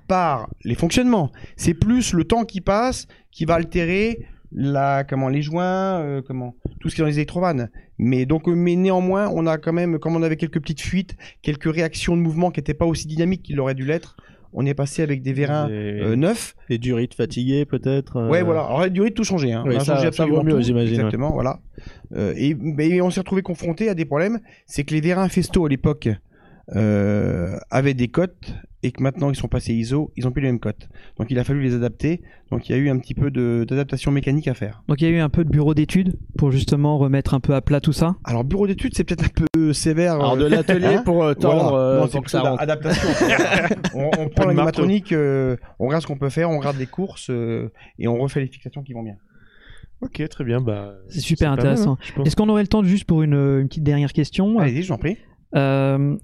par 0.08 0.50
les 0.64 0.76
fonctionnements. 0.76 1.32
C'est 1.58 1.74
plus 1.74 2.14
le 2.14 2.24
temps 2.24 2.46
qui 2.46 2.62
passe 2.62 3.08
qui 3.32 3.46
va 3.46 3.56
altérer 3.56 4.26
la, 4.52 5.04
comment, 5.04 5.30
les 5.30 5.42
joints, 5.42 6.00
euh, 6.02 6.22
comment, 6.26 6.56
tout 6.80 6.90
ce 6.90 6.96
qui 6.96 7.02
est 7.02 7.04
dans 7.04 7.08
les 7.10 7.16
électrovannes. 7.18 7.70
Mais 7.98 8.26
donc, 8.26 8.48
euh, 8.48 8.54
mais 8.56 8.76
néanmoins, 8.76 9.30
on 9.34 9.48
a 9.48 9.58
quand 9.58 9.74
même, 9.74 10.00
comme 10.00 10.16
on 10.16 10.24
avait 10.24 10.38
quelques 10.38 10.60
petites 10.60 10.82
fuites, 10.82 11.16
quelques 11.42 11.72
réactions 11.74 12.18
de 12.18 12.22
mouvement 12.22 12.52
qui 12.52 12.60
n'étaient 12.60 12.74
pas 12.74 12.86
aussi 12.86 13.08
dynamiques 13.08 13.44
qu'il 13.44 13.60
aurait 13.60 13.76
dû 13.76 13.86
l'être. 13.86 14.18
On 14.54 14.66
est 14.66 14.74
passé 14.74 15.02
avec 15.02 15.22
des 15.22 15.32
vérins 15.32 15.70
euh, 15.70 16.18
neufs. 16.18 16.56
Des 16.70 16.78
durites 16.78 17.14
fatiguées, 17.14 17.64
peut-être. 17.66 18.18
euh. 18.18 18.28
Ouais, 18.28 18.44
voilà. 18.44 18.64
Alors, 18.66 18.82
la 18.82 18.90
durée, 18.90 19.12
tout 19.12 19.24
changé. 19.24 19.54
Hein. 19.54 19.64
Oui, 19.66 19.76
on 19.76 19.80
a 19.80 19.84
ça- 19.86 19.96
changé 19.96 20.08
absolument 20.08 20.44
mieux, 20.44 20.60
j'imagine, 20.60 20.90
ouais. 20.96 20.96
Exactement, 21.00 21.32
voilà. 21.32 21.60
Euh, 22.16 22.34
et 22.36 22.54
mais 22.60 23.00
on 23.00 23.10
s'est 23.10 23.22
retrouvé 23.22 23.44
confronté 23.44 23.88
à 23.88 23.94
des 23.94 24.04
problèmes. 24.04 24.40
C'est 24.66 24.84
que 24.84 24.94
les 24.94 25.00
vérins 25.00 25.30
Festo 25.30 25.66
à 25.66 25.70
l'époque 25.70 26.10
avaient 26.68 27.94
des 27.94 28.08
cotes 28.10 28.54
et 28.84 28.92
que 28.92 29.02
maintenant 29.04 29.30
ils 29.30 29.36
sont 29.36 29.48
passés 29.48 29.74
ISO, 29.74 30.12
ils 30.16 30.28
ont 30.28 30.32
plus 30.32 30.42
les 30.42 30.48
mêmes 30.48 30.60
cotes. 30.60 30.90
Donc 31.18 31.28
il 31.30 31.38
a 31.40 31.44
fallu 31.44 31.62
les 31.62 31.76
adapter. 31.76 32.22
Donc 32.50 32.68
il 32.68 32.72
y 32.72 32.76
a 32.76 32.78
eu 32.80 32.90
un 32.90 32.98
petit 32.98 33.14
peu 33.14 33.30
d'adaptation 33.32 34.12
mécanique 34.12 34.48
à 34.48 34.54
faire. 34.54 34.82
Donc 34.88 35.02
il 35.02 35.06
y 35.06 35.08
a 35.08 35.12
eu 35.16 35.20
un 35.20 35.30
peu 35.30 35.44
de 35.44 35.50
bureau 35.50 35.74
d'études 35.74 36.18
pour 36.38 36.52
justement 36.52 36.98
remettre 36.98 37.34
un 37.34 37.40
peu 37.40 37.54
à 37.54 37.62
plat 37.62 37.80
tout 37.80 37.94
ça? 37.94 38.16
Alors 38.24 38.44
bureau 38.44 38.66
d'études, 38.68 38.94
c'est 38.96 39.04
peut-être 39.04 39.24
un 39.26 39.48
peu 39.54 39.74
sévère. 39.74 40.14
Alors, 40.16 40.34
euh, 40.34 40.38
de 40.40 40.46
l'atelier 40.48 40.98
pour, 41.06 41.24
euh, 41.24 41.34
tendre, 41.34 41.74
euh, 41.74 41.96
Non, 41.96 42.02
pour 42.08 42.12
c'est 42.12 42.22
que 42.22 42.32
ça 42.32 42.40
plutôt 42.40 42.50
rentre. 42.52 42.64
adaptation. 42.64 43.08
on, 43.96 44.06
on 44.20 44.30
prend 44.30 44.44
le 44.46 44.48
l'animatronique, 44.54 45.12
euh, 45.14 45.56
on 45.80 45.86
regarde 45.88 46.02
ce 46.02 46.08
qu'on 46.08 46.18
peut 46.18 46.30
faire, 46.30 46.50
on 46.50 46.58
regarde 46.58 46.78
les 46.78 46.88
courses 46.88 47.30
euh, 47.30 47.72
et 48.00 48.08
on 48.08 48.18
refait 48.18 48.42
les 48.42 48.48
fixations 48.48 48.82
qui 48.84 48.94
vont 48.94 49.04
bien. 49.04 49.16
Ok, 50.02 50.28
très 50.30 50.44
bien. 50.44 50.62
Bah, 50.62 50.94
C'est 51.10 51.20
super 51.20 51.52
intéressant. 51.52 51.98
hein. 52.18 52.24
Est-ce 52.26 52.36
qu'on 52.36 52.50
aurait 52.50 52.64
le 52.64 52.68
temps 52.68 52.84
juste 52.84 53.04
pour 53.06 53.22
une, 53.22 53.36
une 53.36 53.68
petite 53.68 53.84
dernière 53.84 54.12
question? 54.14 54.58
Allez-y, 54.58 54.82
je 54.82 54.88
vous 54.88 54.94
en 54.94 54.98
prie. 54.98 55.18
Euh, 55.56 56.18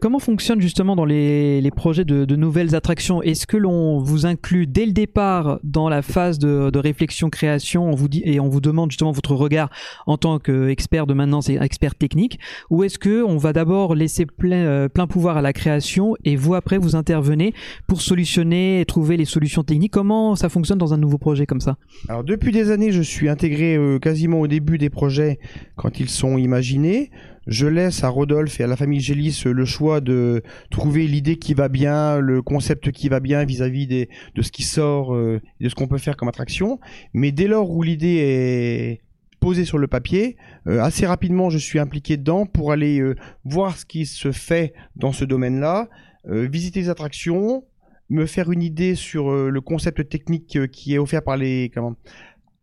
Comment 0.00 0.18
fonctionne 0.18 0.60
justement 0.60 0.96
dans 0.96 1.04
les, 1.04 1.70
projets 1.76 2.04
de, 2.04 2.36
nouvelles 2.36 2.74
attractions? 2.74 3.22
Est-ce 3.22 3.46
que 3.46 3.56
l'on 3.58 3.98
vous 3.98 4.24
inclut 4.24 4.66
dès 4.66 4.86
le 4.86 4.92
départ 4.92 5.60
dans 5.62 5.88
la 5.88 6.00
phase 6.00 6.38
de, 6.38 6.70
de 6.70 6.78
réflexion 6.78 7.28
création 7.28 7.88
on 7.88 7.94
vous 7.94 8.08
dit, 8.08 8.22
et 8.24 8.40
on 8.40 8.48
vous 8.48 8.60
demande 8.60 8.90
justement 8.90 9.12
votre 9.12 9.34
regard 9.34 9.68
en 10.06 10.16
tant 10.16 10.38
qu'expert 10.38 11.06
de 11.06 11.14
maintenance 11.14 11.50
et 11.50 11.58
expert 11.60 11.94
technique? 11.94 12.40
Ou 12.70 12.84
est-ce 12.84 12.98
que 12.98 13.22
on 13.22 13.36
va 13.36 13.52
d'abord 13.52 13.94
laisser 13.94 14.24
plein, 14.24 14.64
euh, 14.64 14.88
plein 14.88 15.06
pouvoir 15.06 15.36
à 15.36 15.42
la 15.42 15.52
création 15.52 16.16
et 16.24 16.34
vous 16.34 16.54
après 16.54 16.78
vous 16.78 16.96
intervenez 16.96 17.52
pour 17.86 18.00
solutionner 18.00 18.80
et 18.80 18.86
trouver 18.86 19.18
les 19.18 19.26
solutions 19.26 19.62
techniques? 19.62 19.92
Comment 19.92 20.34
ça 20.34 20.48
fonctionne 20.48 20.78
dans 20.78 20.94
un 20.94 20.98
nouveau 20.98 21.18
projet 21.18 21.44
comme 21.44 21.60
ça? 21.60 21.76
Alors 22.08 22.24
depuis 22.24 22.52
des 22.52 22.70
années, 22.70 22.90
je 22.90 23.02
suis 23.02 23.28
intégré 23.28 23.76
euh, 23.76 23.98
quasiment 23.98 24.40
au 24.40 24.46
début 24.46 24.78
des 24.78 24.90
projets 24.90 25.38
quand 25.76 26.00
ils 26.00 26.08
sont 26.08 26.38
imaginés. 26.38 27.10
Je 27.46 27.66
laisse 27.66 28.04
à 28.04 28.08
Rodolphe 28.08 28.60
et 28.60 28.64
à 28.64 28.66
la 28.66 28.76
famille 28.76 29.00
Gélis 29.00 29.42
le 29.44 29.64
choix 29.64 30.00
de 30.00 30.42
trouver 30.70 31.06
l'idée 31.06 31.36
qui 31.36 31.54
va 31.54 31.68
bien, 31.68 32.18
le 32.18 32.42
concept 32.42 32.92
qui 32.92 33.08
va 33.08 33.20
bien 33.20 33.44
vis-à-vis 33.44 33.86
de 33.86 34.42
ce 34.42 34.52
qui 34.52 34.62
sort, 34.62 35.14
euh, 35.14 35.40
de 35.60 35.68
ce 35.68 35.74
qu'on 35.74 35.88
peut 35.88 35.98
faire 35.98 36.16
comme 36.16 36.28
attraction. 36.28 36.78
Mais 37.14 37.32
dès 37.32 37.48
lors 37.48 37.70
où 37.70 37.82
l'idée 37.82 38.16
est 38.16 39.00
posée 39.42 39.64
sur 39.64 39.78
le 39.78 39.88
papier, 39.88 40.36
euh, 40.68 40.80
assez 40.80 41.04
rapidement 41.04 41.50
je 41.50 41.58
suis 41.58 41.80
impliqué 41.80 42.16
dedans 42.16 42.46
pour 42.46 42.70
aller 42.70 43.00
euh, 43.00 43.16
voir 43.44 43.76
ce 43.76 43.84
qui 43.84 44.06
se 44.06 44.30
fait 44.30 44.72
dans 44.94 45.10
ce 45.10 45.24
domaine-là, 45.24 45.88
euh, 46.28 46.46
visiter 46.46 46.80
les 46.80 46.88
attractions, 46.88 47.64
me 48.08 48.26
faire 48.26 48.52
une 48.52 48.62
idée 48.62 48.94
sur 48.94 49.32
le 49.32 49.60
concept 49.60 50.08
technique 50.08 50.70
qui 50.70 50.94
est 50.94 50.98
offert 50.98 51.24
par 51.24 51.36
les 51.36 51.72
comment, 51.74 51.96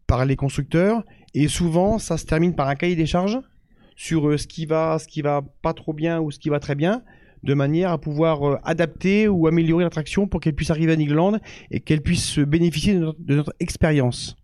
par 0.07 0.25
les 0.25 0.37
constructeurs 0.37 1.03
et 1.33 1.49
souvent 1.49 1.97
ça 1.97 2.17
se 2.17 2.25
termine 2.25 2.55
par 2.55 2.69
un 2.69 2.75
cahier 2.75 2.95
des 2.95 3.07
charges 3.07 3.39
sur 3.99 4.29
euh, 4.29 4.37
ce 4.37 4.47
qui 4.47 4.65
va 4.65 4.97
ce 4.97 5.07
qui 5.09 5.21
va 5.21 5.41
pas 5.61 5.73
trop 5.73 5.91
bien 5.91 6.21
ou 6.21 6.31
ce 6.31 6.39
qui 6.39 6.47
va 6.47 6.61
très 6.61 6.73
bien 6.73 7.03
de 7.43 7.53
manière 7.53 7.91
à 7.91 7.97
pouvoir 7.97 8.47
euh, 8.47 8.57
adapter 8.63 9.27
ou 9.27 9.45
améliorer 9.45 9.83
l'attraction 9.83 10.25
pour 10.25 10.39
qu'elle 10.39 10.55
puisse 10.55 10.71
arriver 10.71 10.93
à 10.93 10.95
Nigloland 10.95 11.37
et 11.69 11.81
qu'elle 11.81 12.01
puisse 12.01 12.39
bénéficier 12.39 12.93
de 12.95 13.35
notre 13.35 13.53
expérience. 13.59 14.37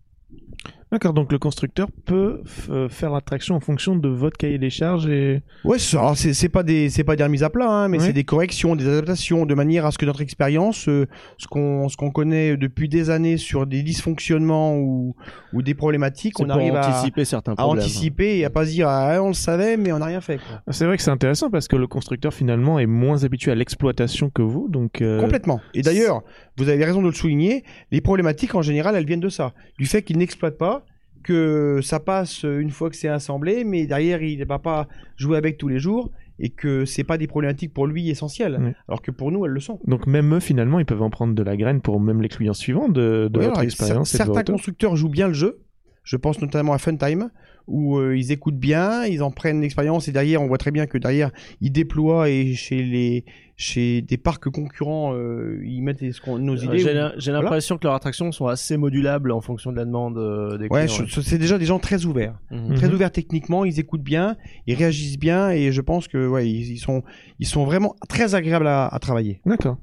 D'accord, 0.92 1.12
donc 1.14 1.32
le 1.32 1.38
constructeur 1.40 1.88
peut 2.04 2.42
euh, 2.70 2.88
faire 2.88 3.10
l'attraction 3.10 3.56
en 3.56 3.60
fonction 3.60 3.96
de 3.96 4.08
votre 4.08 4.36
cahier 4.36 4.56
des 4.58 4.70
charges 4.70 5.08
et. 5.08 5.42
Ouais, 5.64 5.80
c'est- 5.80 5.96
alors 5.96 6.16
c'est 6.16 6.32
c'est 6.32 6.48
pas 6.48 6.62
des 6.62 6.90
c'est 6.90 7.02
pas 7.02 7.16
des 7.16 7.24
remises 7.24 7.42
à 7.42 7.50
plat, 7.50 7.68
hein, 7.68 7.88
mais 7.88 7.98
Ouais. 7.98 8.06
c'est 8.06 8.12
des 8.12 8.22
corrections, 8.22 8.76
des 8.76 8.86
adaptations, 8.86 9.46
de 9.46 9.54
manière 9.54 9.84
à 9.84 9.90
ce 9.90 9.98
que 9.98 10.06
notre 10.06 10.20
expérience, 10.20 10.88
euh, 10.88 11.06
ce 11.38 11.48
qu'on 11.48 11.88
ce 11.88 11.96
qu'on 11.96 12.12
connaît 12.12 12.56
depuis 12.56 12.88
des 12.88 13.10
années 13.10 13.36
sur 13.36 13.66
des 13.66 13.82
dysfonctionnements 13.82 14.76
ou 14.78 15.16
ou 15.52 15.62
des 15.62 15.74
problématiques, 15.74 16.34
C'est 16.38 16.44
on 16.44 16.50
arrive 16.50 16.76
à 16.76 16.88
anticiper 16.88 17.24
certains 17.24 17.54
à 17.58 17.66
anticiper 17.66 18.38
et 18.38 18.44
à 18.44 18.50
pas 18.50 18.64
se 18.64 18.70
dire 18.70 18.88
ah, 18.88 19.18
on 19.20 19.28
le 19.28 19.34
savait 19.34 19.76
mais 19.76 19.90
on 19.90 19.98
n'a 19.98 20.06
rien 20.06 20.20
fait. 20.20 20.36
quoi. 20.38 20.62
C'est 20.72 20.86
vrai 20.86 20.96
que 20.96 21.02
c'est 21.02 21.10
intéressant 21.10 21.50
parce 21.50 21.66
que 21.66 21.74
le 21.74 21.88
constructeur 21.88 22.32
finalement 22.32 22.78
est 22.78 22.86
moins 22.86 23.24
habitué 23.24 23.50
à 23.50 23.56
l'exploitation 23.56 24.30
que 24.30 24.42
vous, 24.42 24.68
donc. 24.68 25.02
euh, 25.02 25.20
Complètement. 25.20 25.60
Et 25.74 25.82
d'ailleurs, 25.82 26.22
vous 26.56 26.68
avez 26.68 26.84
raison 26.84 27.02
de 27.02 27.08
le 27.08 27.12
souligner, 27.12 27.64
les 27.90 28.00
problématiques 28.00 28.54
en 28.54 28.62
général, 28.62 28.94
elles 28.94 29.04
viennent 29.04 29.18
de 29.20 29.28
ça, 29.28 29.52
du 29.80 29.86
fait 29.86 30.02
qu'il 30.02 30.18
n'exploite 30.18 30.56
pas, 30.56 30.84
que 31.26 31.80
ça 31.82 31.98
passe 31.98 32.44
une 32.44 32.70
fois 32.70 32.88
que 32.90 32.96
c'est 32.96 33.08
assemblé, 33.08 33.64
mais 33.64 33.86
derrière 33.86 34.22
il 34.22 34.38
ne 34.38 34.44
va 34.44 34.58
pas 34.60 34.86
jouer 35.16 35.36
avec 35.36 35.58
tous 35.58 35.68
les 35.68 35.80
jours 35.80 36.10
et 36.38 36.50
que 36.50 36.84
c'est 36.84 37.02
pas 37.04 37.18
des 37.18 37.26
problématiques 37.26 37.72
pour 37.74 37.86
lui 37.86 38.08
essentielles, 38.10 38.74
alors 38.88 39.02
que 39.02 39.10
pour 39.10 39.32
nous 39.32 39.44
elles 39.44 39.52
le 39.52 39.60
sont. 39.60 39.80
Donc 39.86 40.06
même 40.06 40.34
eux 40.34 40.40
finalement 40.40 40.78
ils 40.78 40.86
peuvent 40.86 41.02
en 41.02 41.10
prendre 41.10 41.34
de 41.34 41.42
la 41.42 41.56
graine 41.56 41.80
pour 41.80 41.98
même 42.00 42.22
les 42.22 42.28
clients 42.28 42.54
suivants 42.54 42.88
de, 42.88 43.28
de 43.32 43.38
Oui, 43.38 43.44
votre 43.46 43.58
alors, 43.58 43.62
expérience. 43.62 44.10
Certains 44.10 44.32
votre- 44.32 44.52
constructeurs 44.52 44.94
jouent 44.96 45.08
bien 45.08 45.28
le 45.28 45.34
jeu. 45.34 45.60
Je 46.04 46.16
pense 46.16 46.40
notamment 46.40 46.72
à 46.72 46.78
Funtime, 46.78 47.30
où 47.66 47.96
euh, 47.98 48.16
ils 48.16 48.30
écoutent 48.30 48.60
bien, 48.60 49.04
ils 49.06 49.24
en 49.24 49.32
prennent 49.32 49.60
l'expérience 49.60 50.06
et 50.06 50.12
derrière, 50.12 50.40
on 50.40 50.46
voit 50.46 50.58
très 50.58 50.70
bien 50.70 50.86
que 50.86 50.98
derrière, 50.98 51.32
ils 51.60 51.72
déploient 51.72 52.30
et 52.30 52.54
chez 52.54 52.80
les 52.84 53.24
chez 53.58 54.02
des 54.02 54.18
parcs 54.18 54.50
concurrents, 54.50 55.14
euh, 55.14 55.60
ils 55.64 55.80
mettent 55.82 56.02
les- 56.02 56.12
nos 56.38 56.56
idées. 56.56 56.78
J'ai 56.78 56.92
Voilà. 56.92 57.14
l'impression 57.40 57.78
que 57.78 57.84
leurs 57.84 57.94
attractions 57.94 58.30
sont 58.30 58.46
assez 58.46 58.76
modulables 58.76 59.32
en 59.32 59.40
fonction 59.40 59.72
de 59.72 59.76
la 59.76 59.86
demande 59.86 60.18
euh, 60.18 60.58
des 60.58 60.68
Ouais, 60.68 60.86
clients. 60.86 61.06
je- 61.06 61.20
c'est 61.22 61.38
déjà 61.38 61.56
des 61.58 61.64
gens 61.64 61.78
très 61.78 62.04
ouverts, 62.04 62.38
Mhm. 62.50 62.74
très 62.74 62.88
Mhm. 62.88 62.94
ouverts 62.94 63.12
techniquement. 63.12 63.64
Ils 63.64 63.80
écoutent 63.80 64.02
bien, 64.02 64.36
ils 64.66 64.74
réagissent 64.74 65.18
bien 65.18 65.50
et 65.50 65.72
je 65.72 65.80
pense 65.80 66.06
que 66.06 66.26
ouais, 66.28 66.48
ils, 66.48 66.72
ils 66.72 66.78
sont 66.78 67.02
ils 67.38 67.46
sont 67.46 67.64
vraiment 67.64 67.94
très 68.08 68.34
agréables 68.34 68.66
à, 68.66 68.86
à 68.88 68.98
travailler. 68.98 69.40
D'accord. 69.46 69.78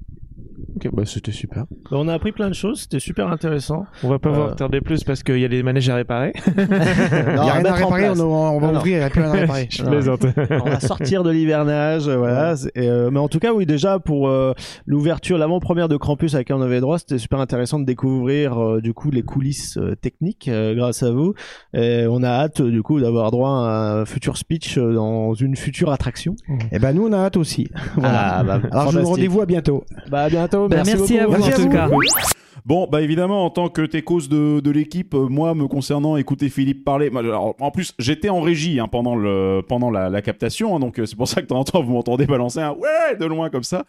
Ok, 0.76 0.90
bah 0.94 1.04
c'était 1.06 1.32
super. 1.32 1.66
Bah, 1.70 1.98
On 2.00 2.08
a 2.08 2.14
appris 2.14 2.32
plein 2.32 2.50
de 2.50 2.54
choses, 2.56 2.82
c'était 2.82 3.00
super 3.00 3.30
intéressant. 3.32 3.86
On 4.04 4.10
va 4.10 4.20
pas 4.20 4.30
Euh, 4.30 4.48
vous 4.50 4.56
tarder 4.56 4.82
plus 4.82 5.04
parce 5.04 5.22
qu'il 5.24 5.38
y 5.40 5.46
a 5.46 5.48
des 5.48 5.62
manèges 5.64 5.90
à 5.90 5.96
réparer. 5.96 6.34
Il 6.58 6.62
y 6.62 7.50
a 7.50 7.54
rien 7.54 7.66
à 7.66 7.74
réparer, 7.74 8.10
on, 8.10 8.20
on 8.22 8.60
va 8.60 8.68
Non, 8.72 8.78
ouvrir, 8.80 8.98
il 8.98 9.00
n'y 9.00 9.04
a 9.06 9.10
plus 9.10 9.22
rien 9.22 9.30
à 9.32 9.34
réparer. 9.34 9.68
Je 9.72 9.84
plaisante. 9.84 10.26
on 10.50 10.70
va 10.70 10.80
sortir 10.80 11.24
de 11.24 11.30
l'hivernage, 11.32 12.08
voilà. 12.10 12.56
et, 12.76 12.88
euh, 12.88 13.10
mais 13.12 13.20
en 13.20 13.28
tout 13.28 13.40
cas, 13.40 13.54
oui, 13.54 13.66
déjà 13.66 14.00
pour 14.00 14.28
euh, 14.28 14.54
l'ouverture, 14.86 15.38
l'avant-première 15.38 15.88
de 15.90 15.98
Krampus 15.98 16.34
à 16.36 16.40
laquelle 16.40 16.56
on 16.56 16.62
avait 16.62 16.80
droit, 16.80 16.98
c'était 17.00 17.18
super 17.18 17.40
intéressant 17.40 17.80
de 17.80 17.86
découvrir 17.86 18.58
euh, 18.62 18.82
du 18.82 18.94
coup 18.94 19.12
les 19.12 19.22
coulisses 19.24 19.78
euh, 19.78 19.96
techniques 19.96 20.48
euh, 20.48 20.74
grâce 20.76 21.04
à 21.04 21.12
vous. 21.12 21.34
Et 21.74 22.06
on 22.10 22.24
a 22.24 22.30
hâte 22.30 22.62
du 22.62 22.82
coup 22.82 23.00
d'avoir 23.00 23.32
droit 23.32 23.50
à 23.50 24.00
un 24.02 24.06
futur 24.06 24.38
speech 24.38 24.78
dans 24.78 25.34
une 25.34 25.56
future 25.56 25.92
attraction. 25.92 26.36
Et 26.72 26.80
ben 26.80 26.94
nous 26.94 27.08
on 27.08 27.14
a 27.14 27.18
hâte 27.18 27.38
aussi. 27.38 27.68
Voilà. 27.96 28.38
Ah, 28.40 28.44
bah, 28.44 28.62
Alors 28.72 28.92
je 28.92 29.00
vous 29.00 29.08
rendez-vous 29.10 29.42
à 29.42 29.46
bientôt. 29.46 29.84
Bah 30.10 30.22
à 30.24 30.30
bientôt. 30.30 30.63
Bah, 30.68 30.78
merci, 30.86 30.94
merci 30.98 31.20
à 31.20 31.26
beaucoup. 31.28 31.38
vous 31.42 31.44
Merci 31.46 31.50
en 31.50 31.54
à 31.54 31.66
tout 31.66 31.72
vous. 31.72 31.78
cas. 31.78 32.24
Bon, 32.66 32.88
bah 32.90 33.02
évidemment, 33.02 33.44
en 33.44 33.50
tant 33.50 33.68
que 33.68 33.82
techos 33.82 34.22
de, 34.30 34.62
de 34.62 34.72
l'équipe, 34.72 35.16
euh, 35.16 35.28
moi, 35.28 35.54
me 35.54 35.68
concernant, 35.68 36.16
écouter 36.16 36.48
Philippe 36.48 36.86
parler. 36.86 37.10
moi, 37.10 37.20
alors, 37.20 37.56
en 37.60 37.72
plus, 37.72 37.94
j'étais 38.00 38.30
en 38.30 38.40
régie 38.40 38.80
hein, 38.80 38.88
pendant, 38.88 39.18
le, 39.18 39.62
pendant 39.68 39.90
la, 39.90 40.10
la 40.10 40.22
captation, 40.22 40.74
hein, 40.74 40.80
donc 40.80 40.98
euh, 40.98 41.06
c'est 41.06 41.18
pour 41.18 41.28
ça 41.28 41.38
que 41.38 41.42
de 41.42 41.48
temps 41.48 41.60
en 41.60 41.64
temps, 41.66 41.84
vous 41.84 41.92
m'entendez 41.92 42.26
balancer 42.26 42.60
un 42.60 42.72
ouais 42.72 43.18
de 43.20 43.26
loin 43.26 43.50
comme 43.50 43.64
ça. 43.64 43.84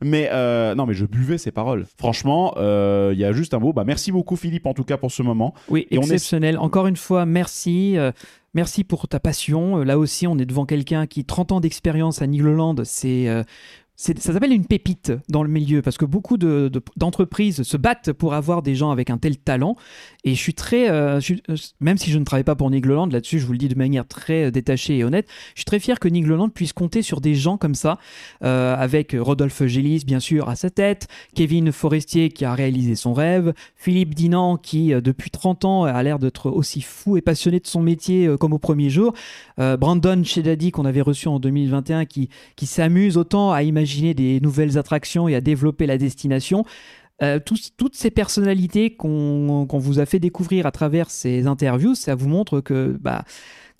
Mais 0.00 0.28
euh, 0.30 0.76
non, 0.76 0.86
mais 0.86 0.94
je 0.94 1.06
buvais 1.06 1.38
ses 1.38 1.50
paroles. 1.50 1.86
Franchement, 1.98 2.54
euh, 2.58 3.10
il 3.14 3.18
y 3.18 3.24
a 3.24 3.32
juste 3.32 3.52
un 3.52 3.58
mot. 3.58 3.72
Bah, 3.72 3.82
merci 3.84 4.12
beaucoup, 4.12 4.36
Philippe, 4.36 4.66
en 4.66 4.74
tout 4.74 4.84
cas, 4.84 4.96
pour 4.96 5.10
ce 5.10 5.24
moment. 5.24 5.52
Oui, 5.68 5.88
Et 5.90 5.98
on 5.98 6.02
est- 6.02 6.04
exceptionnel. 6.04 6.56
Encore 6.56 6.86
une 6.86 6.96
fois, 6.96 7.26
merci. 7.26 7.98
euh, 7.98 8.12
merci 8.54 8.84
pour 8.84 9.08
ta 9.08 9.18
passion. 9.18 9.78
Là 9.78 9.98
aussi, 9.98 10.28
on 10.28 10.38
est 10.38 10.46
devant 10.46 10.66
quelqu'un 10.66 11.08
qui, 11.08 11.24
30 11.24 11.50
ans 11.50 11.60
d'expérience 11.60 12.22
à 12.22 12.28
Nigloland, 12.28 12.76
c'est. 12.84 13.26
Ça 14.00 14.32
s'appelle 14.32 14.52
une 14.52 14.64
pépite 14.64 15.12
dans 15.28 15.42
le 15.42 15.50
milieu 15.50 15.82
parce 15.82 15.98
que 15.98 16.06
beaucoup 16.06 16.38
de- 16.38 16.70
de- 16.72 16.82
d'entreprises 16.96 17.62
se 17.64 17.76
battent 17.76 18.12
pour 18.14 18.32
avoir 18.32 18.62
des 18.62 18.74
gens 18.74 18.90
avec 18.90 19.10
un 19.10 19.18
tel 19.18 19.36
talent. 19.36 19.76
Et 20.24 20.34
je 20.34 20.40
suis 20.40 20.54
très, 20.54 20.90
euh, 20.90 21.16
je 21.16 21.24
suis- 21.24 21.42
euh, 21.48 21.56
même 21.80 21.96
si 21.96 22.10
je 22.10 22.18
ne 22.18 22.24
travaille 22.24 22.44
pas 22.44 22.54
pour 22.54 22.70
Nigloland, 22.70 23.06
là-dessus, 23.06 23.38
je 23.38 23.46
vous 23.46 23.52
le 23.52 23.58
dis 23.58 23.68
de 23.68 23.74
manière 23.74 24.06
très 24.06 24.46
euh, 24.46 24.50
détachée 24.50 24.98
et 24.98 25.04
honnête, 25.04 25.26
je 25.54 25.60
suis 25.60 25.64
très 25.64 25.78
fier 25.78 25.98
que 25.98 26.08
Nigloland 26.08 26.48
puisse 26.50 26.72
compter 26.74 27.00
sur 27.02 27.20
des 27.22 27.34
gens 27.34 27.56
comme 27.56 27.74
ça, 27.74 27.98
euh, 28.44 28.74
avec 28.76 29.16
Rodolphe 29.18 29.64
Gélis, 29.64 30.02
bien 30.06 30.20
sûr, 30.20 30.48
à 30.48 30.56
sa 30.56 30.68
tête, 30.68 31.08
Kevin 31.34 31.72
Forestier 31.72 32.28
qui 32.28 32.44
a 32.44 32.54
réalisé 32.54 32.96
son 32.96 33.14
rêve, 33.14 33.54
Philippe 33.76 34.14
Dinan 34.14 34.56
qui, 34.58 34.92
euh, 34.92 35.00
depuis 35.00 35.30
30 35.30 35.64
ans, 35.64 35.84
a 35.84 36.02
l'air 36.02 36.18
d'être 36.18 36.50
aussi 36.50 36.82
fou 36.82 37.16
et 37.16 37.22
passionné 37.22 37.58
de 37.60 37.66
son 37.66 37.80
métier 37.80 38.28
comme 38.38 38.52
au 38.52 38.58
premier 38.58 38.90
jour, 38.90 39.14
Brandon 39.58 40.22
Chedadi 40.24 40.70
qu'on 40.70 40.84
avait 40.84 41.00
reçu 41.00 41.28
en 41.28 41.38
2021 41.38 42.04
qui, 42.04 42.28
qui 42.56 42.66
s'amuse 42.66 43.16
autant 43.16 43.52
à 43.52 43.62
imaginer 43.62 44.14
des 44.14 44.40
nouvelles 44.40 44.78
attractions 44.78 45.28
et 45.28 45.34
à 45.34 45.40
développer 45.40 45.86
la 45.86 45.98
destination. 45.98 46.64
Euh, 47.22 47.38
toutes 47.38 47.94
ces 47.94 48.10
personnalités 48.10 48.94
qu'on 48.94 49.66
qu'on 49.68 49.78
vous 49.78 49.98
a 49.98 50.06
fait 50.06 50.18
découvrir 50.18 50.64
à 50.64 50.70
travers 50.72 51.10
ces 51.10 51.46
interviews, 51.46 51.94
ça 51.94 52.14
vous 52.14 52.28
montre 52.28 52.60
que 52.60 52.96
bah, 53.00 53.24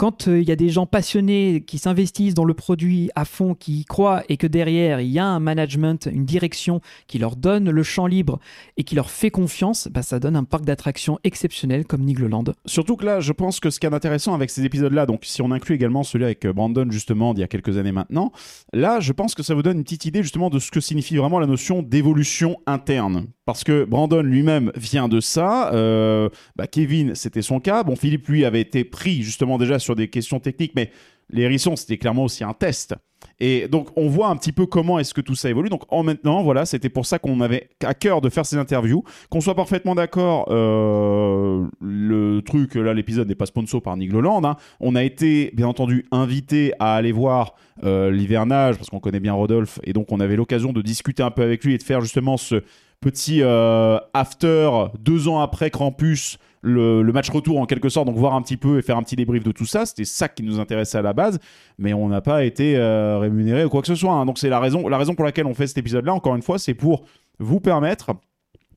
quand 0.00 0.28
euh, 0.28 0.40
il 0.40 0.48
y 0.48 0.50
a 0.50 0.56
des 0.56 0.70
gens 0.70 0.86
passionnés 0.86 1.62
qui 1.66 1.76
s'investissent 1.76 2.32
dans 2.32 2.46
le 2.46 2.54
produit 2.54 3.10
à 3.16 3.26
fond, 3.26 3.54
qui 3.54 3.80
y 3.80 3.84
croient 3.84 4.22
et 4.30 4.38
que 4.38 4.46
derrière 4.46 5.02
il 5.02 5.10
y 5.10 5.18
a 5.18 5.26
un 5.26 5.40
management, 5.40 6.08
une 6.10 6.24
direction 6.24 6.80
qui 7.06 7.18
leur 7.18 7.36
donne 7.36 7.68
le 7.68 7.82
champ 7.82 8.06
libre 8.06 8.38
et 8.78 8.82
qui 8.82 8.94
leur 8.94 9.10
fait 9.10 9.30
confiance, 9.30 9.88
bah, 9.92 10.00
ça 10.00 10.18
donne 10.18 10.36
un 10.36 10.44
parc 10.44 10.64
d'attractions 10.64 11.18
exceptionnel 11.22 11.84
comme 11.84 12.00
Nigloland. 12.00 12.44
Surtout 12.64 12.96
que 12.96 13.04
là, 13.04 13.20
je 13.20 13.34
pense 13.34 13.60
que 13.60 13.68
ce 13.68 13.78
qui 13.78 13.84
est 13.84 13.92
intéressant 13.92 14.32
avec 14.32 14.48
ces 14.48 14.64
épisodes-là, 14.64 15.04
donc 15.04 15.26
si 15.26 15.42
on 15.42 15.50
inclut 15.50 15.74
également 15.74 16.02
celui 16.02 16.24
avec 16.24 16.46
euh, 16.46 16.54
Brandon 16.54 16.90
justement 16.90 17.34
d'il 17.34 17.42
y 17.42 17.44
a 17.44 17.48
quelques 17.48 17.76
années 17.76 17.92
maintenant, 17.92 18.32
là, 18.72 19.00
je 19.00 19.12
pense 19.12 19.34
que 19.34 19.42
ça 19.42 19.52
vous 19.52 19.62
donne 19.62 19.76
une 19.76 19.84
petite 19.84 20.06
idée 20.06 20.22
justement 20.22 20.48
de 20.48 20.58
ce 20.58 20.70
que 20.70 20.80
signifie 20.80 21.18
vraiment 21.18 21.40
la 21.40 21.46
notion 21.46 21.82
d'évolution 21.82 22.56
interne. 22.66 23.26
Parce 23.44 23.64
que 23.64 23.84
Brandon 23.84 24.22
lui-même 24.22 24.70
vient 24.76 25.08
de 25.08 25.20
ça, 25.20 25.74
euh, 25.74 26.28
bah, 26.56 26.68
Kevin, 26.68 27.16
c'était 27.16 27.42
son 27.42 27.58
cas. 27.58 27.82
Bon, 27.82 27.96
Philippe, 27.96 28.28
lui, 28.28 28.44
avait 28.44 28.60
été 28.60 28.84
pris 28.84 29.22
justement 29.22 29.58
déjà 29.58 29.78
sur 29.80 29.89
des 29.94 30.08
questions 30.08 30.40
techniques, 30.40 30.72
mais 30.74 30.90
les 31.30 31.42
hérissons, 31.42 31.76
c'était 31.76 31.96
clairement 31.96 32.24
aussi 32.24 32.44
un 32.44 32.52
test. 32.52 32.94
Et 33.38 33.68
donc, 33.68 33.88
on 33.96 34.08
voit 34.08 34.28
un 34.28 34.36
petit 34.36 34.52
peu 34.52 34.66
comment 34.66 34.98
est-ce 34.98 35.14
que 35.14 35.20
tout 35.20 35.34
ça 35.34 35.50
évolue. 35.50 35.68
Donc, 35.68 35.82
en 35.88 36.02
maintenant, 36.02 36.42
voilà, 36.42 36.64
c'était 36.66 36.88
pour 36.88 37.06
ça 37.06 37.18
qu'on 37.18 37.40
avait 37.40 37.68
à 37.84 37.94
cœur 37.94 38.20
de 38.20 38.28
faire 38.28 38.46
ces 38.46 38.56
interviews. 38.56 39.04
Qu'on 39.28 39.40
soit 39.40 39.54
parfaitement 39.54 39.94
d'accord, 39.94 40.46
euh, 40.50 41.66
le 41.80 42.40
truc, 42.40 42.74
là, 42.74 42.94
l'épisode 42.94 43.28
n'est 43.28 43.34
pas 43.34 43.46
sponsor 43.46 43.82
par 43.82 43.96
Nigloland. 43.96 44.42
hein. 44.44 44.56
On 44.80 44.94
a 44.94 45.04
été, 45.04 45.52
bien 45.54 45.68
entendu, 45.68 46.06
invité 46.10 46.72
à 46.78 46.94
aller 46.94 47.12
voir 47.12 47.54
euh, 47.84 48.10
l'hivernage, 48.10 48.76
parce 48.76 48.90
qu'on 48.90 49.00
connaît 49.00 49.20
bien 49.20 49.32
Rodolphe, 49.32 49.78
et 49.84 49.92
donc 49.92 50.12
on 50.12 50.20
avait 50.20 50.36
l'occasion 50.36 50.72
de 50.72 50.82
discuter 50.82 51.22
un 51.22 51.30
peu 51.30 51.42
avec 51.42 51.64
lui 51.64 51.74
et 51.74 51.78
de 51.78 51.82
faire 51.82 52.00
justement 52.00 52.36
ce 52.36 52.62
petit 53.00 53.40
euh, 53.40 53.98
after 54.12 54.70
deux 54.98 55.28
ans 55.28 55.40
après 55.40 55.70
Krampus 55.70 56.38
le, 56.62 57.02
le 57.02 57.12
match 57.12 57.30
retour 57.30 57.58
en 57.58 57.66
quelque 57.66 57.88
sorte, 57.88 58.06
donc 58.06 58.16
voir 58.16 58.34
un 58.34 58.42
petit 58.42 58.56
peu 58.56 58.78
et 58.78 58.82
faire 58.82 58.96
un 58.96 59.02
petit 59.02 59.16
débrief 59.16 59.42
de 59.42 59.52
tout 59.52 59.64
ça. 59.66 59.86
C'était 59.86 60.04
ça 60.04 60.28
qui 60.28 60.42
nous 60.42 60.60
intéressait 60.60 60.98
à 60.98 61.02
la 61.02 61.12
base, 61.12 61.38
mais 61.78 61.92
on 61.94 62.08
n'a 62.08 62.20
pas 62.20 62.44
été 62.44 62.76
euh, 62.76 63.18
rémunéré 63.18 63.64
ou 63.64 63.68
quoi 63.68 63.80
que 63.80 63.86
ce 63.86 63.94
soit. 63.94 64.12
hein. 64.12 64.26
Donc 64.26 64.38
c'est 64.38 64.50
la 64.50 64.60
raison, 64.60 64.86
la 64.88 64.98
raison 64.98 65.14
pour 65.14 65.24
laquelle 65.24 65.46
on 65.46 65.54
fait 65.54 65.66
cet 65.66 65.78
épisode-là. 65.78 66.12
Encore 66.12 66.36
une 66.36 66.42
fois, 66.42 66.58
c'est 66.58 66.74
pour 66.74 67.04
vous 67.38 67.60
permettre 67.60 68.10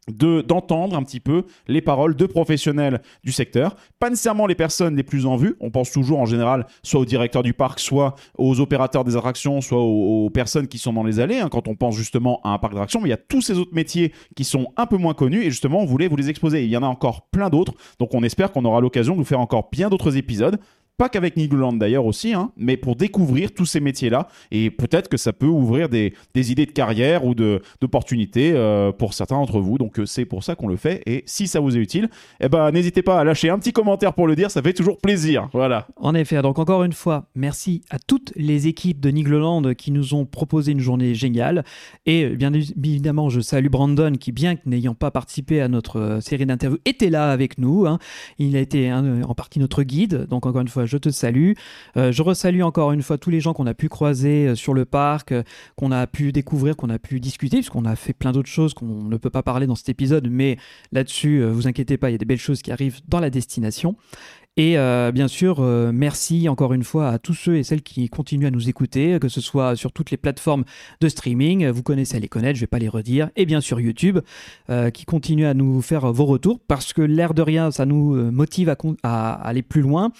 de 0.09 0.41
d'entendre 0.41 0.95
un 0.97 1.03
petit 1.03 1.19
peu 1.19 1.45
les 1.67 1.81
paroles 1.81 2.15
de 2.15 2.25
professionnels 2.25 3.01
du 3.23 3.31
secteur, 3.31 3.75
pas 3.99 4.09
nécessairement 4.09 4.47
les 4.47 4.55
personnes 4.55 4.95
les 4.95 5.03
plus 5.03 5.25
en 5.25 5.35
vue. 5.35 5.55
On 5.59 5.71
pense 5.71 5.91
toujours 5.91 6.19
en 6.19 6.25
général 6.25 6.65
soit 6.83 6.99
au 6.99 7.05
directeur 7.05 7.43
du 7.43 7.53
parc, 7.53 7.79
soit 7.79 8.15
aux 8.37 8.59
opérateurs 8.59 9.03
des 9.03 9.15
attractions, 9.15 9.61
soit 9.61 9.81
aux, 9.81 10.29
personnes 10.29 10.67
qui 10.67 10.77
sont 10.77 10.93
dans 10.93 11.03
les 11.03 11.19
allées. 11.19 11.39
hein, 11.39 11.49
quand 11.49 11.67
on 11.67 11.75
pense 11.75 11.95
justement 11.95 12.41
à 12.43 12.49
un 12.49 12.57
parc 12.57 12.73
d'attractions, 12.73 12.99
mais 13.01 13.07
il 13.07 13.11
y 13.11 13.13
a 13.13 13.17
tous 13.17 13.41
ces 13.41 13.57
autres 13.57 13.73
métiers 13.73 14.13
qui 14.35 14.43
sont 14.43 14.73
un 14.77 14.85
peu 14.85 14.97
moins 14.97 15.13
connus 15.13 15.43
et 15.43 15.49
justement 15.49 15.79
on 15.79 15.85
voulait 15.85 16.07
vous 16.07 16.15
les 16.15 16.29
exposer. 16.29 16.63
Il 16.63 16.69
y 16.69 16.77
en 16.77 16.83
a 16.83 16.87
encore 16.87 17.27
plein 17.29 17.49
d'autres, 17.49 17.73
donc 17.99 18.13
on 18.13 18.23
espère 18.23 18.51
qu'on 18.51 18.65
aura 18.65 18.81
l'occasion 18.81 19.13
de 19.13 19.19
vous 19.19 19.25
faire 19.25 19.39
encore 19.39 19.69
bien 19.71 19.89
d'autres 19.89 20.17
épisodes. 20.17 20.59
Pas 20.97 21.09
qu'avec 21.09 21.37
Nigloland 21.37 21.73
d'ailleurs 21.73 22.05
aussi, 22.05 22.33
hein, 22.33 22.51
mais 22.55 22.77
pour 22.77 22.95
découvrir 22.95 23.51
tous 23.51 23.65
ces 23.65 23.79
métiers-là. 23.79 24.27
Et 24.51 24.69
peut-être 24.69 25.09
que 25.09 25.17
ça 25.17 25.33
peut 25.33 25.47
ouvrir 25.47 25.89
des, 25.89 26.13
idées 26.35 26.67
de 26.67 26.71
carrière 26.71 27.25
ou 27.25 27.33
d'opportunités 27.33 28.51
euh, 28.53 28.91
pour 28.91 29.15
certains 29.15 29.35
d'entre 29.35 29.59
vous. 29.59 29.79
Donc 29.79 29.99
euh, 29.99 30.05
c'est 30.05 30.25
pour 30.25 30.43
ça 30.43 30.55
qu'on 30.55 30.67
le 30.67 30.75
fait. 30.75 31.01
Et 31.07 31.23
si 31.25 31.47
ça 31.47 31.59
vous 31.59 31.75
est 31.75 31.79
utile, 31.79 32.09
eh 32.39 32.47
ben, 32.47 32.69
n'hésitez 32.71 33.01
pas 33.01 33.19
à 33.19 33.23
lâcher 33.23 33.49
un 33.49 33.57
petit 33.57 33.73
commentaire 33.73 34.13
pour 34.13 34.27
le 34.27 34.35
dire, 34.35 34.51
ça 34.51 34.61
fait 34.61 34.73
toujours 34.73 34.99
plaisir. 34.99 35.49
Voilà. 35.51 35.87
En 35.95 36.13
effet, 36.13 36.39
donc 36.43 36.59
encore 36.59 36.83
une 36.83 36.93
fois, 36.93 37.25
merci 37.33 37.81
à 37.89 37.97
toutes 37.97 38.31
les 38.35 38.67
équipes 38.67 38.99
de 38.99 39.09
Nigloland 39.09 39.73
qui 39.73 39.91
nous 39.91 40.13
ont 40.13 40.25
proposé 40.25 40.73
une 40.73 40.79
journée 40.79 41.15
géniale. 41.15 41.63
Et 42.05 42.29
bien 42.29 42.53
évidemment, 42.53 43.29
je 43.29 43.41
salue 43.41 43.69
Brandon 43.69 44.13
qui, 44.19 44.31
bien 44.31 44.55
que 44.55 44.61
n'ayant 44.67 44.93
pas 44.93 45.09
participé 45.09 45.61
à 45.61 45.67
notre 45.67 45.99
euh, 45.99 46.21
série 46.21 46.45
d'interviews, 46.45 46.79
était 46.85 47.09
là 47.09 47.31
avec 47.31 47.57
nous. 47.57 47.87
hein. 47.87 47.97
Il 48.37 48.55
a 48.55 48.59
été 48.59 48.93
en 48.93 49.33
partie 49.33 49.59
notre 49.59 49.83
guide. 49.83 50.27
Donc 50.29 50.45
encore 50.45 50.61
une 50.61 50.67
fois, 50.67 50.82
je 50.85 50.97
te 50.97 51.09
salue. 51.09 51.53
Euh, 51.97 52.11
je 52.11 52.21
resalue 52.21 52.61
encore 52.61 52.91
une 52.91 53.01
fois 53.01 53.17
tous 53.17 53.29
les 53.29 53.39
gens 53.39 53.53
qu'on 53.53 53.67
a 53.67 53.73
pu 53.73 53.89
croiser 53.89 54.47
euh, 54.47 54.55
sur 54.55 54.73
le 54.73 54.85
parc, 54.85 55.31
euh, 55.31 55.43
qu'on 55.75 55.91
a 55.91 56.07
pu 56.07 56.31
découvrir, 56.31 56.75
qu'on 56.75 56.89
a 56.89 56.99
pu 56.99 57.19
discuter, 57.19 57.57
puisqu'on 57.57 57.85
a 57.85 57.95
fait 57.95 58.13
plein 58.13 58.31
d'autres 58.31 58.49
choses 58.49 58.73
qu'on 58.73 59.03
ne 59.03 59.17
peut 59.17 59.29
pas 59.29 59.43
parler 59.43 59.67
dans 59.67 59.75
cet 59.75 59.89
épisode. 59.89 60.27
Mais 60.29 60.57
là-dessus, 60.91 61.43
vous 61.45 61.67
inquiétez 61.67 61.97
pas, 61.97 62.09
il 62.09 62.13
y 62.13 62.15
a 62.15 62.19
des 62.19 62.25
belles 62.25 62.37
choses 62.37 62.61
qui 62.61 62.71
arrivent 62.71 62.99
dans 63.07 63.19
la 63.19 63.29
destination. 63.29 63.95
Et 64.55 64.75
bien 65.13 65.27
sûr, 65.27 65.61
merci 65.61 66.47
encore 66.47 66.73
une 66.73 66.83
fois 66.83 67.09
à 67.09 67.17
tous 67.17 67.33
ceux 67.33 67.57
et 67.57 67.63
celles 67.63 67.81
qui 67.81 68.07
continuent 68.07 68.45
à 68.45 68.51
nous 68.51 68.69
écouter, 68.69 69.17
que 69.19 69.27
ce 69.27 69.41
soit 69.41 69.75
sur 69.75 69.91
toutes 69.91 70.11
les 70.11 70.17
plateformes 70.17 70.63
de 71.01 71.09
streaming, 71.09 71.67
vous 71.69 71.81
connaissez 71.81 72.17
à 72.17 72.19
les 72.19 72.27
connaître, 72.27 72.55
je 72.55 72.61
vais 72.61 72.67
pas 72.67 72.77
les 72.77 72.87
redire, 72.87 73.31
et 73.35 73.47
bien 73.47 73.61
sûr 73.61 73.79
YouTube, 73.79 74.19
qui 74.93 75.05
continue 75.05 75.47
à 75.47 75.55
nous 75.55 75.81
faire 75.81 76.11
vos 76.13 76.25
retours, 76.25 76.59
parce 76.67 76.93
que 76.93 77.01
l'air 77.01 77.33
de 77.33 77.41
rien, 77.41 77.71
ça 77.71 77.87
nous 77.87 78.31
motive 78.31 78.75
à 79.01 79.33
aller 79.33 79.63
plus 79.63 79.81
loin. 79.81 80.11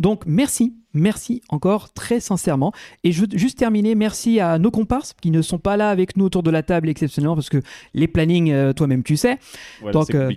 Donc 0.00 0.22
merci, 0.24 0.72
merci 0.94 1.42
encore 1.50 1.92
très 1.92 2.20
sincèrement. 2.20 2.72
Et 3.04 3.12
je 3.12 3.20
veux 3.20 3.26
juste 3.34 3.58
terminer, 3.58 3.94
merci 3.94 4.40
à 4.40 4.58
nos 4.58 4.70
comparses 4.70 5.14
qui 5.20 5.30
ne 5.30 5.42
sont 5.42 5.58
pas 5.58 5.76
là 5.76 5.90
avec 5.90 6.16
nous 6.16 6.24
autour 6.24 6.42
de 6.42 6.50
la 6.50 6.62
table 6.62 6.88
exceptionnellement, 6.88 7.34
parce 7.34 7.50
que 7.50 7.60
les 7.92 8.08
plannings, 8.08 8.50
euh, 8.50 8.72
toi-même 8.72 9.02
tu 9.02 9.18
sais. 9.18 9.38
Ouais, 9.82 9.92
Donc, 9.92 10.14
euh. 10.14 10.30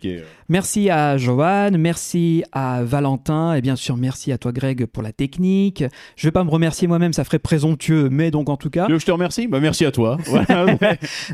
Merci 0.49 0.89
à 0.89 1.15
Joanne, 1.17 1.77
merci 1.77 2.43
à 2.51 2.83
Valentin, 2.83 3.53
et 3.53 3.61
bien 3.61 3.77
sûr 3.77 3.95
merci 3.95 4.33
à 4.33 4.37
toi 4.37 4.51
Greg 4.51 4.85
pour 4.85 5.01
la 5.01 5.13
technique. 5.13 5.85
Je 6.17 6.27
vais 6.27 6.31
pas 6.31 6.43
me 6.43 6.49
remercier 6.49 6.89
moi-même, 6.89 7.13
ça 7.13 7.23
ferait 7.23 7.39
présomptueux, 7.39 8.09
mais 8.09 8.29
donc 8.31 8.49
en 8.49 8.57
tout 8.57 8.69
cas. 8.69 8.87
Je 8.89 9.05
te 9.05 9.11
remercie 9.11 9.47
bah, 9.47 9.61
Merci 9.61 9.85
à 9.85 9.91
toi. 9.91 10.17
Voilà. 10.33 10.65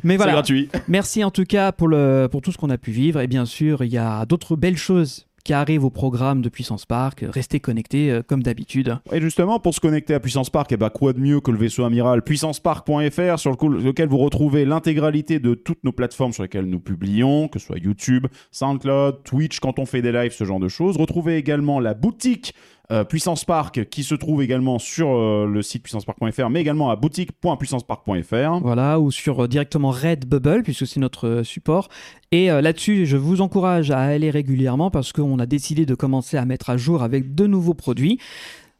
Mais 0.03 0.17
voilà. 0.17 0.31
C'est 0.31 0.35
gratuit. 0.35 0.69
Merci 0.87 1.23
en 1.23 1.31
tout 1.31 1.45
cas 1.45 1.71
pour, 1.71 1.87
le, 1.87 2.27
pour 2.29 2.41
tout 2.41 2.51
ce 2.51 2.57
qu'on 2.57 2.69
a 2.69 2.77
pu 2.77 2.91
vivre. 2.91 3.21
Et 3.21 3.27
bien 3.27 3.45
sûr, 3.45 3.83
il 3.83 3.91
y 3.91 3.97
a 3.97 4.25
d'autres 4.25 4.55
belles 4.55 4.77
choses 4.77 5.28
qui 5.43 5.53
arrivent 5.53 5.85
au 5.85 5.89
programme 5.89 6.41
de 6.41 6.49
Puissance 6.49 6.85
Park. 6.85 7.25
Restez 7.27 7.59
connectés 7.59 8.11
euh, 8.11 8.21
comme 8.25 8.43
d'habitude. 8.43 8.97
Et 9.11 9.21
justement, 9.21 9.59
pour 9.59 9.73
se 9.73 9.79
connecter 9.79 10.13
à 10.13 10.19
Puissance 10.19 10.49
Park, 10.49 10.71
eh 10.71 10.77
ben, 10.77 10.89
quoi 10.89 11.13
de 11.13 11.19
mieux 11.19 11.39
que 11.41 11.51
le 11.51 11.57
vaisseau 11.57 11.83
amiral 11.83 12.23
puissancepark.fr 12.23 13.39
sur 13.39 13.51
lequel 13.51 14.09
vous 14.09 14.17
retrouvez 14.17 14.65
l'intégralité 14.65 15.39
de 15.39 15.53
toutes 15.53 15.83
nos 15.83 15.91
plateformes 15.91 16.33
sur 16.33 16.43
lesquelles 16.43 16.65
nous 16.65 16.79
publions, 16.79 17.47
que 17.47 17.59
ce 17.59 17.67
soit 17.67 17.79
YouTube, 17.79 18.27
SoundCloud, 18.51 19.23
Twitch, 19.23 19.59
quand 19.59 19.79
on 19.79 19.85
fait 19.85 20.01
des 20.01 20.11
lives, 20.11 20.33
ce 20.33 20.43
genre 20.43 20.59
de 20.59 20.67
choses. 20.67 20.97
Retrouvez 20.97 21.37
également 21.37 21.79
la 21.79 21.93
boutique 21.93 22.53
euh, 22.91 23.03
Puissance 23.03 23.45
Park 23.45 23.87
qui 23.89 24.03
se 24.03 24.15
trouve 24.15 24.41
également 24.41 24.79
sur 24.79 25.09
euh, 25.09 25.45
le 25.45 25.61
site 25.61 25.83
puissancepark.fr, 25.83 26.49
mais 26.49 26.59
également 26.59 26.89
à 26.89 26.95
boutique.puissancepark.fr. 26.95 28.59
Voilà, 28.61 28.99
ou 28.99 29.11
sur 29.11 29.43
euh, 29.43 29.47
directement 29.47 29.91
Redbubble, 29.91 30.63
puisque 30.63 30.87
c'est 30.87 30.99
notre 30.99 31.43
support. 31.43 31.89
Et 32.31 32.49
là-dessus, 32.49 33.07
je 33.07 33.17
vous 33.17 33.41
encourage 33.41 33.89
à 33.89 34.01
aller 34.01 34.29
régulièrement 34.29 34.91
parce 34.91 35.13
qu'on 35.13 35.39
a 35.39 35.47
décidé 35.47 35.87
de 35.87 35.95
commencer 35.95 36.37
à 36.37 36.45
mettre 36.45 36.69
à 36.69 36.77
jour 36.77 37.01
avec 37.01 37.33
de 37.33 37.47
nouveaux 37.47 37.73
produits. 37.73 38.19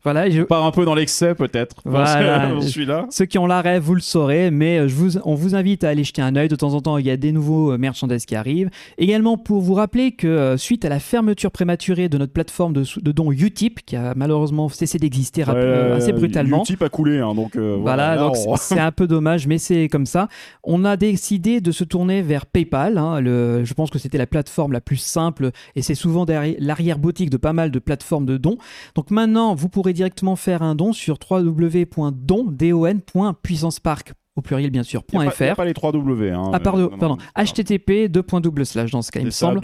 Voilà, 0.03 0.29
je... 0.29 0.41
Part 0.43 0.65
un 0.65 0.71
peu 0.71 0.85
dans 0.85 0.95
l'excès 0.95 1.35
peut-être. 1.35 1.75
Voilà. 1.85 2.47
ce- 2.49 2.53
dans 2.55 2.61
celui-là. 2.67 3.07
Ceux 3.09 3.25
qui 3.25 3.37
ont 3.37 3.45
la 3.47 3.61
rêve, 3.61 3.83
vous 3.83 3.95
le 3.95 4.01
saurez, 4.01 4.49
mais 4.51 4.79
euh, 4.79 4.87
je 4.87 4.95
vous, 4.95 5.17
on 5.25 5.35
vous 5.35 5.55
invite 5.55 5.83
à 5.83 5.89
aller 5.89 6.03
jeter 6.03 6.21
un 6.21 6.35
œil. 6.35 6.47
De 6.47 6.55
temps 6.55 6.73
en 6.73 6.81
temps, 6.81 6.97
il 6.97 7.05
y 7.05 7.09
a 7.11 7.17
des 7.17 7.31
nouveaux 7.31 7.73
euh, 7.73 7.77
merchandise 7.77 8.25
qui 8.25 8.35
arrivent. 8.35 8.69
Également, 8.97 9.37
pour 9.37 9.61
vous 9.61 9.73
rappeler 9.73 10.11
que 10.13 10.27
euh, 10.27 10.57
suite 10.57 10.85
à 10.85 10.89
la 10.89 10.99
fermeture 10.99 11.51
prématurée 11.51 12.07
de 12.09 12.17
notre 12.17 12.31
plateforme 12.33 12.73
de, 12.73 13.11
dons 13.11 13.31
Utip, 13.31 13.85
qui 13.85 13.95
a 13.95 14.13
malheureusement 14.15 14.69
cessé 14.69 14.97
d'exister 14.99 15.43
euh, 15.47 15.97
assez 15.97 16.13
brutalement. 16.13 16.61
Utip 16.61 16.81
a 16.81 16.89
coulé, 16.89 17.19
hein, 17.19 17.33
donc 17.35 17.55
euh, 17.55 17.77
Voilà, 17.79 18.15
là, 18.15 18.21
donc 18.21 18.35
on- 18.47 18.55
c'est- 18.55 18.79
un 18.79 18.91
peu 18.91 19.07
dommage, 19.07 19.47
mais 19.47 19.57
c'est 19.57 19.89
comme 19.89 20.05
ça. 20.05 20.29
On 20.63 20.85
a 20.85 20.95
décidé 20.95 21.59
de 21.59 21.71
se 21.71 21.83
tourner 21.83 22.21
vers 22.21 22.45
PayPal. 22.45 22.97
hein, 22.97 23.19
le, 23.19 23.65
je 23.65 23.73
pense 23.73 23.89
que 23.89 23.99
c'était 23.99 24.17
la 24.17 24.27
plateforme 24.27 24.71
la 24.71 24.81
plus 24.81 24.95
simple 24.97 25.51
et 25.75 25.81
c'est 25.81 25.95
souvent 25.95 26.25
derrière 26.25 26.55
l'arrière-boutique 26.59 27.29
de 27.29 27.37
pas 27.37 27.51
mal 27.53 27.71
de 27.71 27.79
plateformes 27.79 28.25
de 28.25 28.37
dons. 28.37 28.57
Donc 28.95 29.11
maintenant, 29.11 29.53
vous 29.55 29.67
pourrez 29.69 29.88
directement 29.93 30.35
faire 30.35 30.61
un 30.61 30.75
don 30.75 30.93
sur 30.93 31.17
www.don.puissancepark 31.29 34.13
au 34.35 34.41
pluriel 34.41 34.69
bien 34.71 34.83
sûr 34.83 35.03
pas- 35.03 35.25
y 35.25 35.27
les 35.65 35.73
3 35.73 35.91
W. 35.91 36.31
Hein, 36.31 36.51
Ah, 36.53 36.59
pardon, 36.59 36.79
Euh, 36.79 36.83
non, 36.85 36.91
non, 36.91 36.97
pardon. 36.97 37.17
non. 37.17 37.43
http 37.43 38.07
deux 38.09 38.23
points 38.23 38.39
double 38.41 38.65
slash 38.65 38.91
dans 38.91 39.01
ce 39.01 39.11
cas, 39.11 39.19
il 39.19 39.25
me 39.25 39.31
ça, 39.31 39.47
semble. 39.47 39.59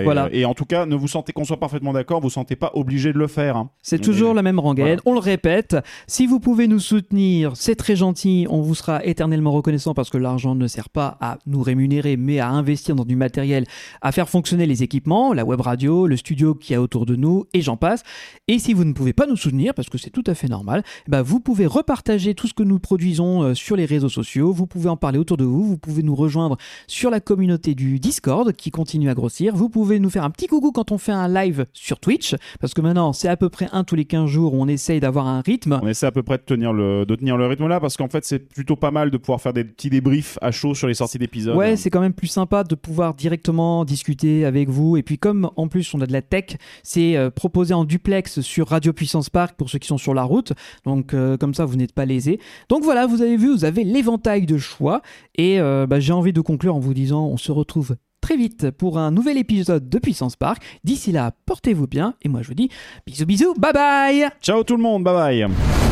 Et, 0.00 0.04
Voilà. 0.04 0.28
et 0.32 0.44
en 0.44 0.54
tout 0.54 0.64
cas, 0.64 0.86
ne 0.86 0.96
vous 0.96 1.06
sentez 1.08 1.32
qu'on 1.32 1.44
soit 1.44 1.60
parfaitement 1.60 1.92
d'accord, 1.92 2.20
vous 2.20 2.30
sentez 2.30 2.56
pas 2.56 2.72
obligé 2.74 3.12
de 3.12 3.18
le 3.18 3.26
faire. 3.28 3.56
hein. 3.56 3.70
C'est 3.82 4.00
toujours 4.00 4.34
la 4.34 4.42
même 4.42 4.58
rengaine. 4.58 4.98
On 5.06 5.12
le 5.12 5.20
répète. 5.20 5.76
Si 6.06 6.26
vous 6.26 6.40
pouvez 6.40 6.66
nous 6.66 6.80
soutenir, 6.80 7.52
c'est 7.54 7.76
très 7.76 7.94
gentil. 7.96 8.46
On 8.50 8.60
vous 8.60 8.74
sera 8.74 9.04
éternellement 9.04 9.52
reconnaissant 9.52 9.94
parce 9.94 10.10
que 10.10 10.18
l'argent 10.18 10.54
ne 10.54 10.66
sert 10.66 10.88
pas 10.88 11.16
à 11.20 11.38
nous 11.46 11.62
rémunérer, 11.62 12.16
mais 12.16 12.40
à 12.40 12.48
investir 12.50 12.96
dans 12.96 13.04
du 13.04 13.14
matériel, 13.14 13.64
à 14.02 14.10
faire 14.10 14.28
fonctionner 14.28 14.66
les 14.66 14.82
équipements, 14.82 15.32
la 15.32 15.44
web 15.44 15.60
radio, 15.60 16.06
le 16.06 16.16
studio 16.16 16.54
qui 16.54 16.74
a 16.74 16.80
autour 16.82 17.06
de 17.06 17.14
nous, 17.14 17.44
et 17.54 17.60
j'en 17.62 17.76
passe. 17.76 18.02
Et 18.48 18.58
si 18.58 18.72
vous 18.74 18.84
ne 18.84 18.92
pouvez 18.94 19.12
pas 19.12 19.26
nous 19.26 19.36
soutenir, 19.36 19.74
parce 19.74 19.88
que 19.88 19.98
c'est 19.98 20.10
tout 20.10 20.24
à 20.26 20.34
fait 20.34 20.48
normal, 20.48 20.82
ben 21.06 21.22
vous 21.22 21.40
pouvez 21.40 21.66
repartager 21.66 22.34
tout 22.34 22.46
ce 22.48 22.54
que 22.54 22.62
nous 22.62 22.78
produisons 22.78 23.17
euh, 23.20 23.54
sur 23.54 23.76
les 23.76 23.84
réseaux 23.84 24.08
sociaux. 24.08 24.52
Vous 24.52 24.66
pouvez 24.66 24.88
en 24.88 24.96
parler 24.96 25.18
autour 25.18 25.36
de 25.36 25.44
vous. 25.44 25.64
Vous 25.64 25.78
pouvez 25.78 26.02
nous 26.02 26.14
rejoindre 26.14 26.56
sur 26.86 27.10
la 27.10 27.20
communauté 27.20 27.74
du 27.74 27.98
Discord 27.98 28.52
qui 28.52 28.70
continue 28.70 29.10
à 29.10 29.14
grossir. 29.14 29.54
Vous 29.54 29.68
pouvez 29.68 29.98
nous 29.98 30.10
faire 30.10 30.24
un 30.24 30.30
petit 30.30 30.46
coucou 30.46 30.72
quand 30.72 30.92
on 30.92 30.98
fait 30.98 31.12
un 31.12 31.28
live 31.28 31.66
sur 31.72 32.00
Twitch, 32.00 32.34
parce 32.60 32.74
que 32.74 32.80
maintenant 32.80 33.12
c'est 33.12 33.28
à 33.28 33.36
peu 33.36 33.48
près 33.48 33.68
un 33.72 33.84
tous 33.84 33.94
les 33.94 34.04
15 34.04 34.28
jours 34.28 34.54
où 34.54 34.62
on 34.62 34.68
essaye 34.68 35.00
d'avoir 35.00 35.26
un 35.26 35.40
rythme. 35.40 35.80
On 35.82 35.88
essaie 35.88 36.06
à 36.06 36.12
peu 36.12 36.22
près 36.22 36.38
de 36.38 36.42
tenir 36.42 36.72
le, 36.72 37.04
de 37.04 37.14
tenir 37.14 37.36
le 37.36 37.46
rythme 37.46 37.66
là, 37.66 37.80
parce 37.80 37.96
qu'en 37.96 38.08
fait, 38.08 38.24
c'est 38.24 38.38
plutôt 38.38 38.76
pas 38.76 38.90
mal 38.90 39.10
de 39.10 39.16
pouvoir 39.16 39.40
faire 39.40 39.52
des 39.52 39.64
petits 39.64 39.90
débriefs 39.90 40.38
à 40.40 40.50
chaud 40.50 40.74
sur 40.74 40.88
les 40.88 40.94
sorties 40.94 41.18
d'épisodes. 41.18 41.56
Ouais, 41.56 41.76
c'est 41.76 41.90
quand 41.90 42.00
même 42.00 42.12
plus 42.12 42.28
sympa 42.28 42.64
de 42.64 42.74
pouvoir 42.74 43.14
directement 43.14 43.84
discuter 43.84 44.44
avec 44.44 44.68
vous. 44.68 44.96
Et 44.96 45.02
puis 45.02 45.18
comme 45.18 45.50
en 45.56 45.68
plus 45.68 45.92
on 45.94 46.00
a 46.00 46.06
de 46.06 46.12
la 46.12 46.22
tech, 46.22 46.56
c'est 46.82 47.16
euh, 47.16 47.30
proposé 47.30 47.74
en 47.74 47.84
duplex 47.84 48.40
sur 48.40 48.68
Radio 48.68 48.92
Puissance 48.92 49.30
Park 49.30 49.56
pour 49.56 49.70
ceux 49.70 49.78
qui 49.78 49.88
sont 49.88 49.98
sur 49.98 50.14
la 50.14 50.22
route. 50.22 50.52
Donc 50.84 51.14
euh, 51.14 51.36
comme 51.36 51.54
ça 51.54 51.64
vous 51.64 51.76
n'êtes 51.76 51.92
pas 51.92 52.04
lésés. 52.04 52.38
Donc 52.68 52.82
voilà, 52.84 53.06
vous 53.08 53.22
avez 53.22 53.36
vu, 53.36 53.50
vous 53.50 53.64
avez 53.64 53.84
l'éventail 53.84 54.46
de 54.46 54.58
choix. 54.58 55.02
Et 55.36 55.60
euh, 55.60 55.86
bah, 55.86 56.00
j'ai 56.00 56.12
envie 56.12 56.32
de 56.32 56.40
conclure 56.40 56.74
en 56.74 56.80
vous 56.80 56.94
disant, 56.94 57.26
on 57.26 57.36
se 57.36 57.52
retrouve 57.52 57.96
très 58.20 58.36
vite 58.36 58.70
pour 58.70 58.98
un 58.98 59.10
nouvel 59.10 59.38
épisode 59.38 59.88
de 59.88 59.98
Puissance 59.98 60.36
Park. 60.36 60.62
D'ici 60.84 61.12
là, 61.12 61.32
portez-vous 61.46 61.86
bien. 61.86 62.14
Et 62.22 62.28
moi 62.28 62.42
je 62.42 62.48
vous 62.48 62.54
dis 62.54 62.68
bisous 63.06 63.26
bisous, 63.26 63.54
bye 63.54 63.72
bye 63.72 64.28
Ciao 64.42 64.64
tout 64.64 64.76
le 64.76 64.82
monde, 64.82 65.04
bye 65.04 65.14
bye 65.14 65.87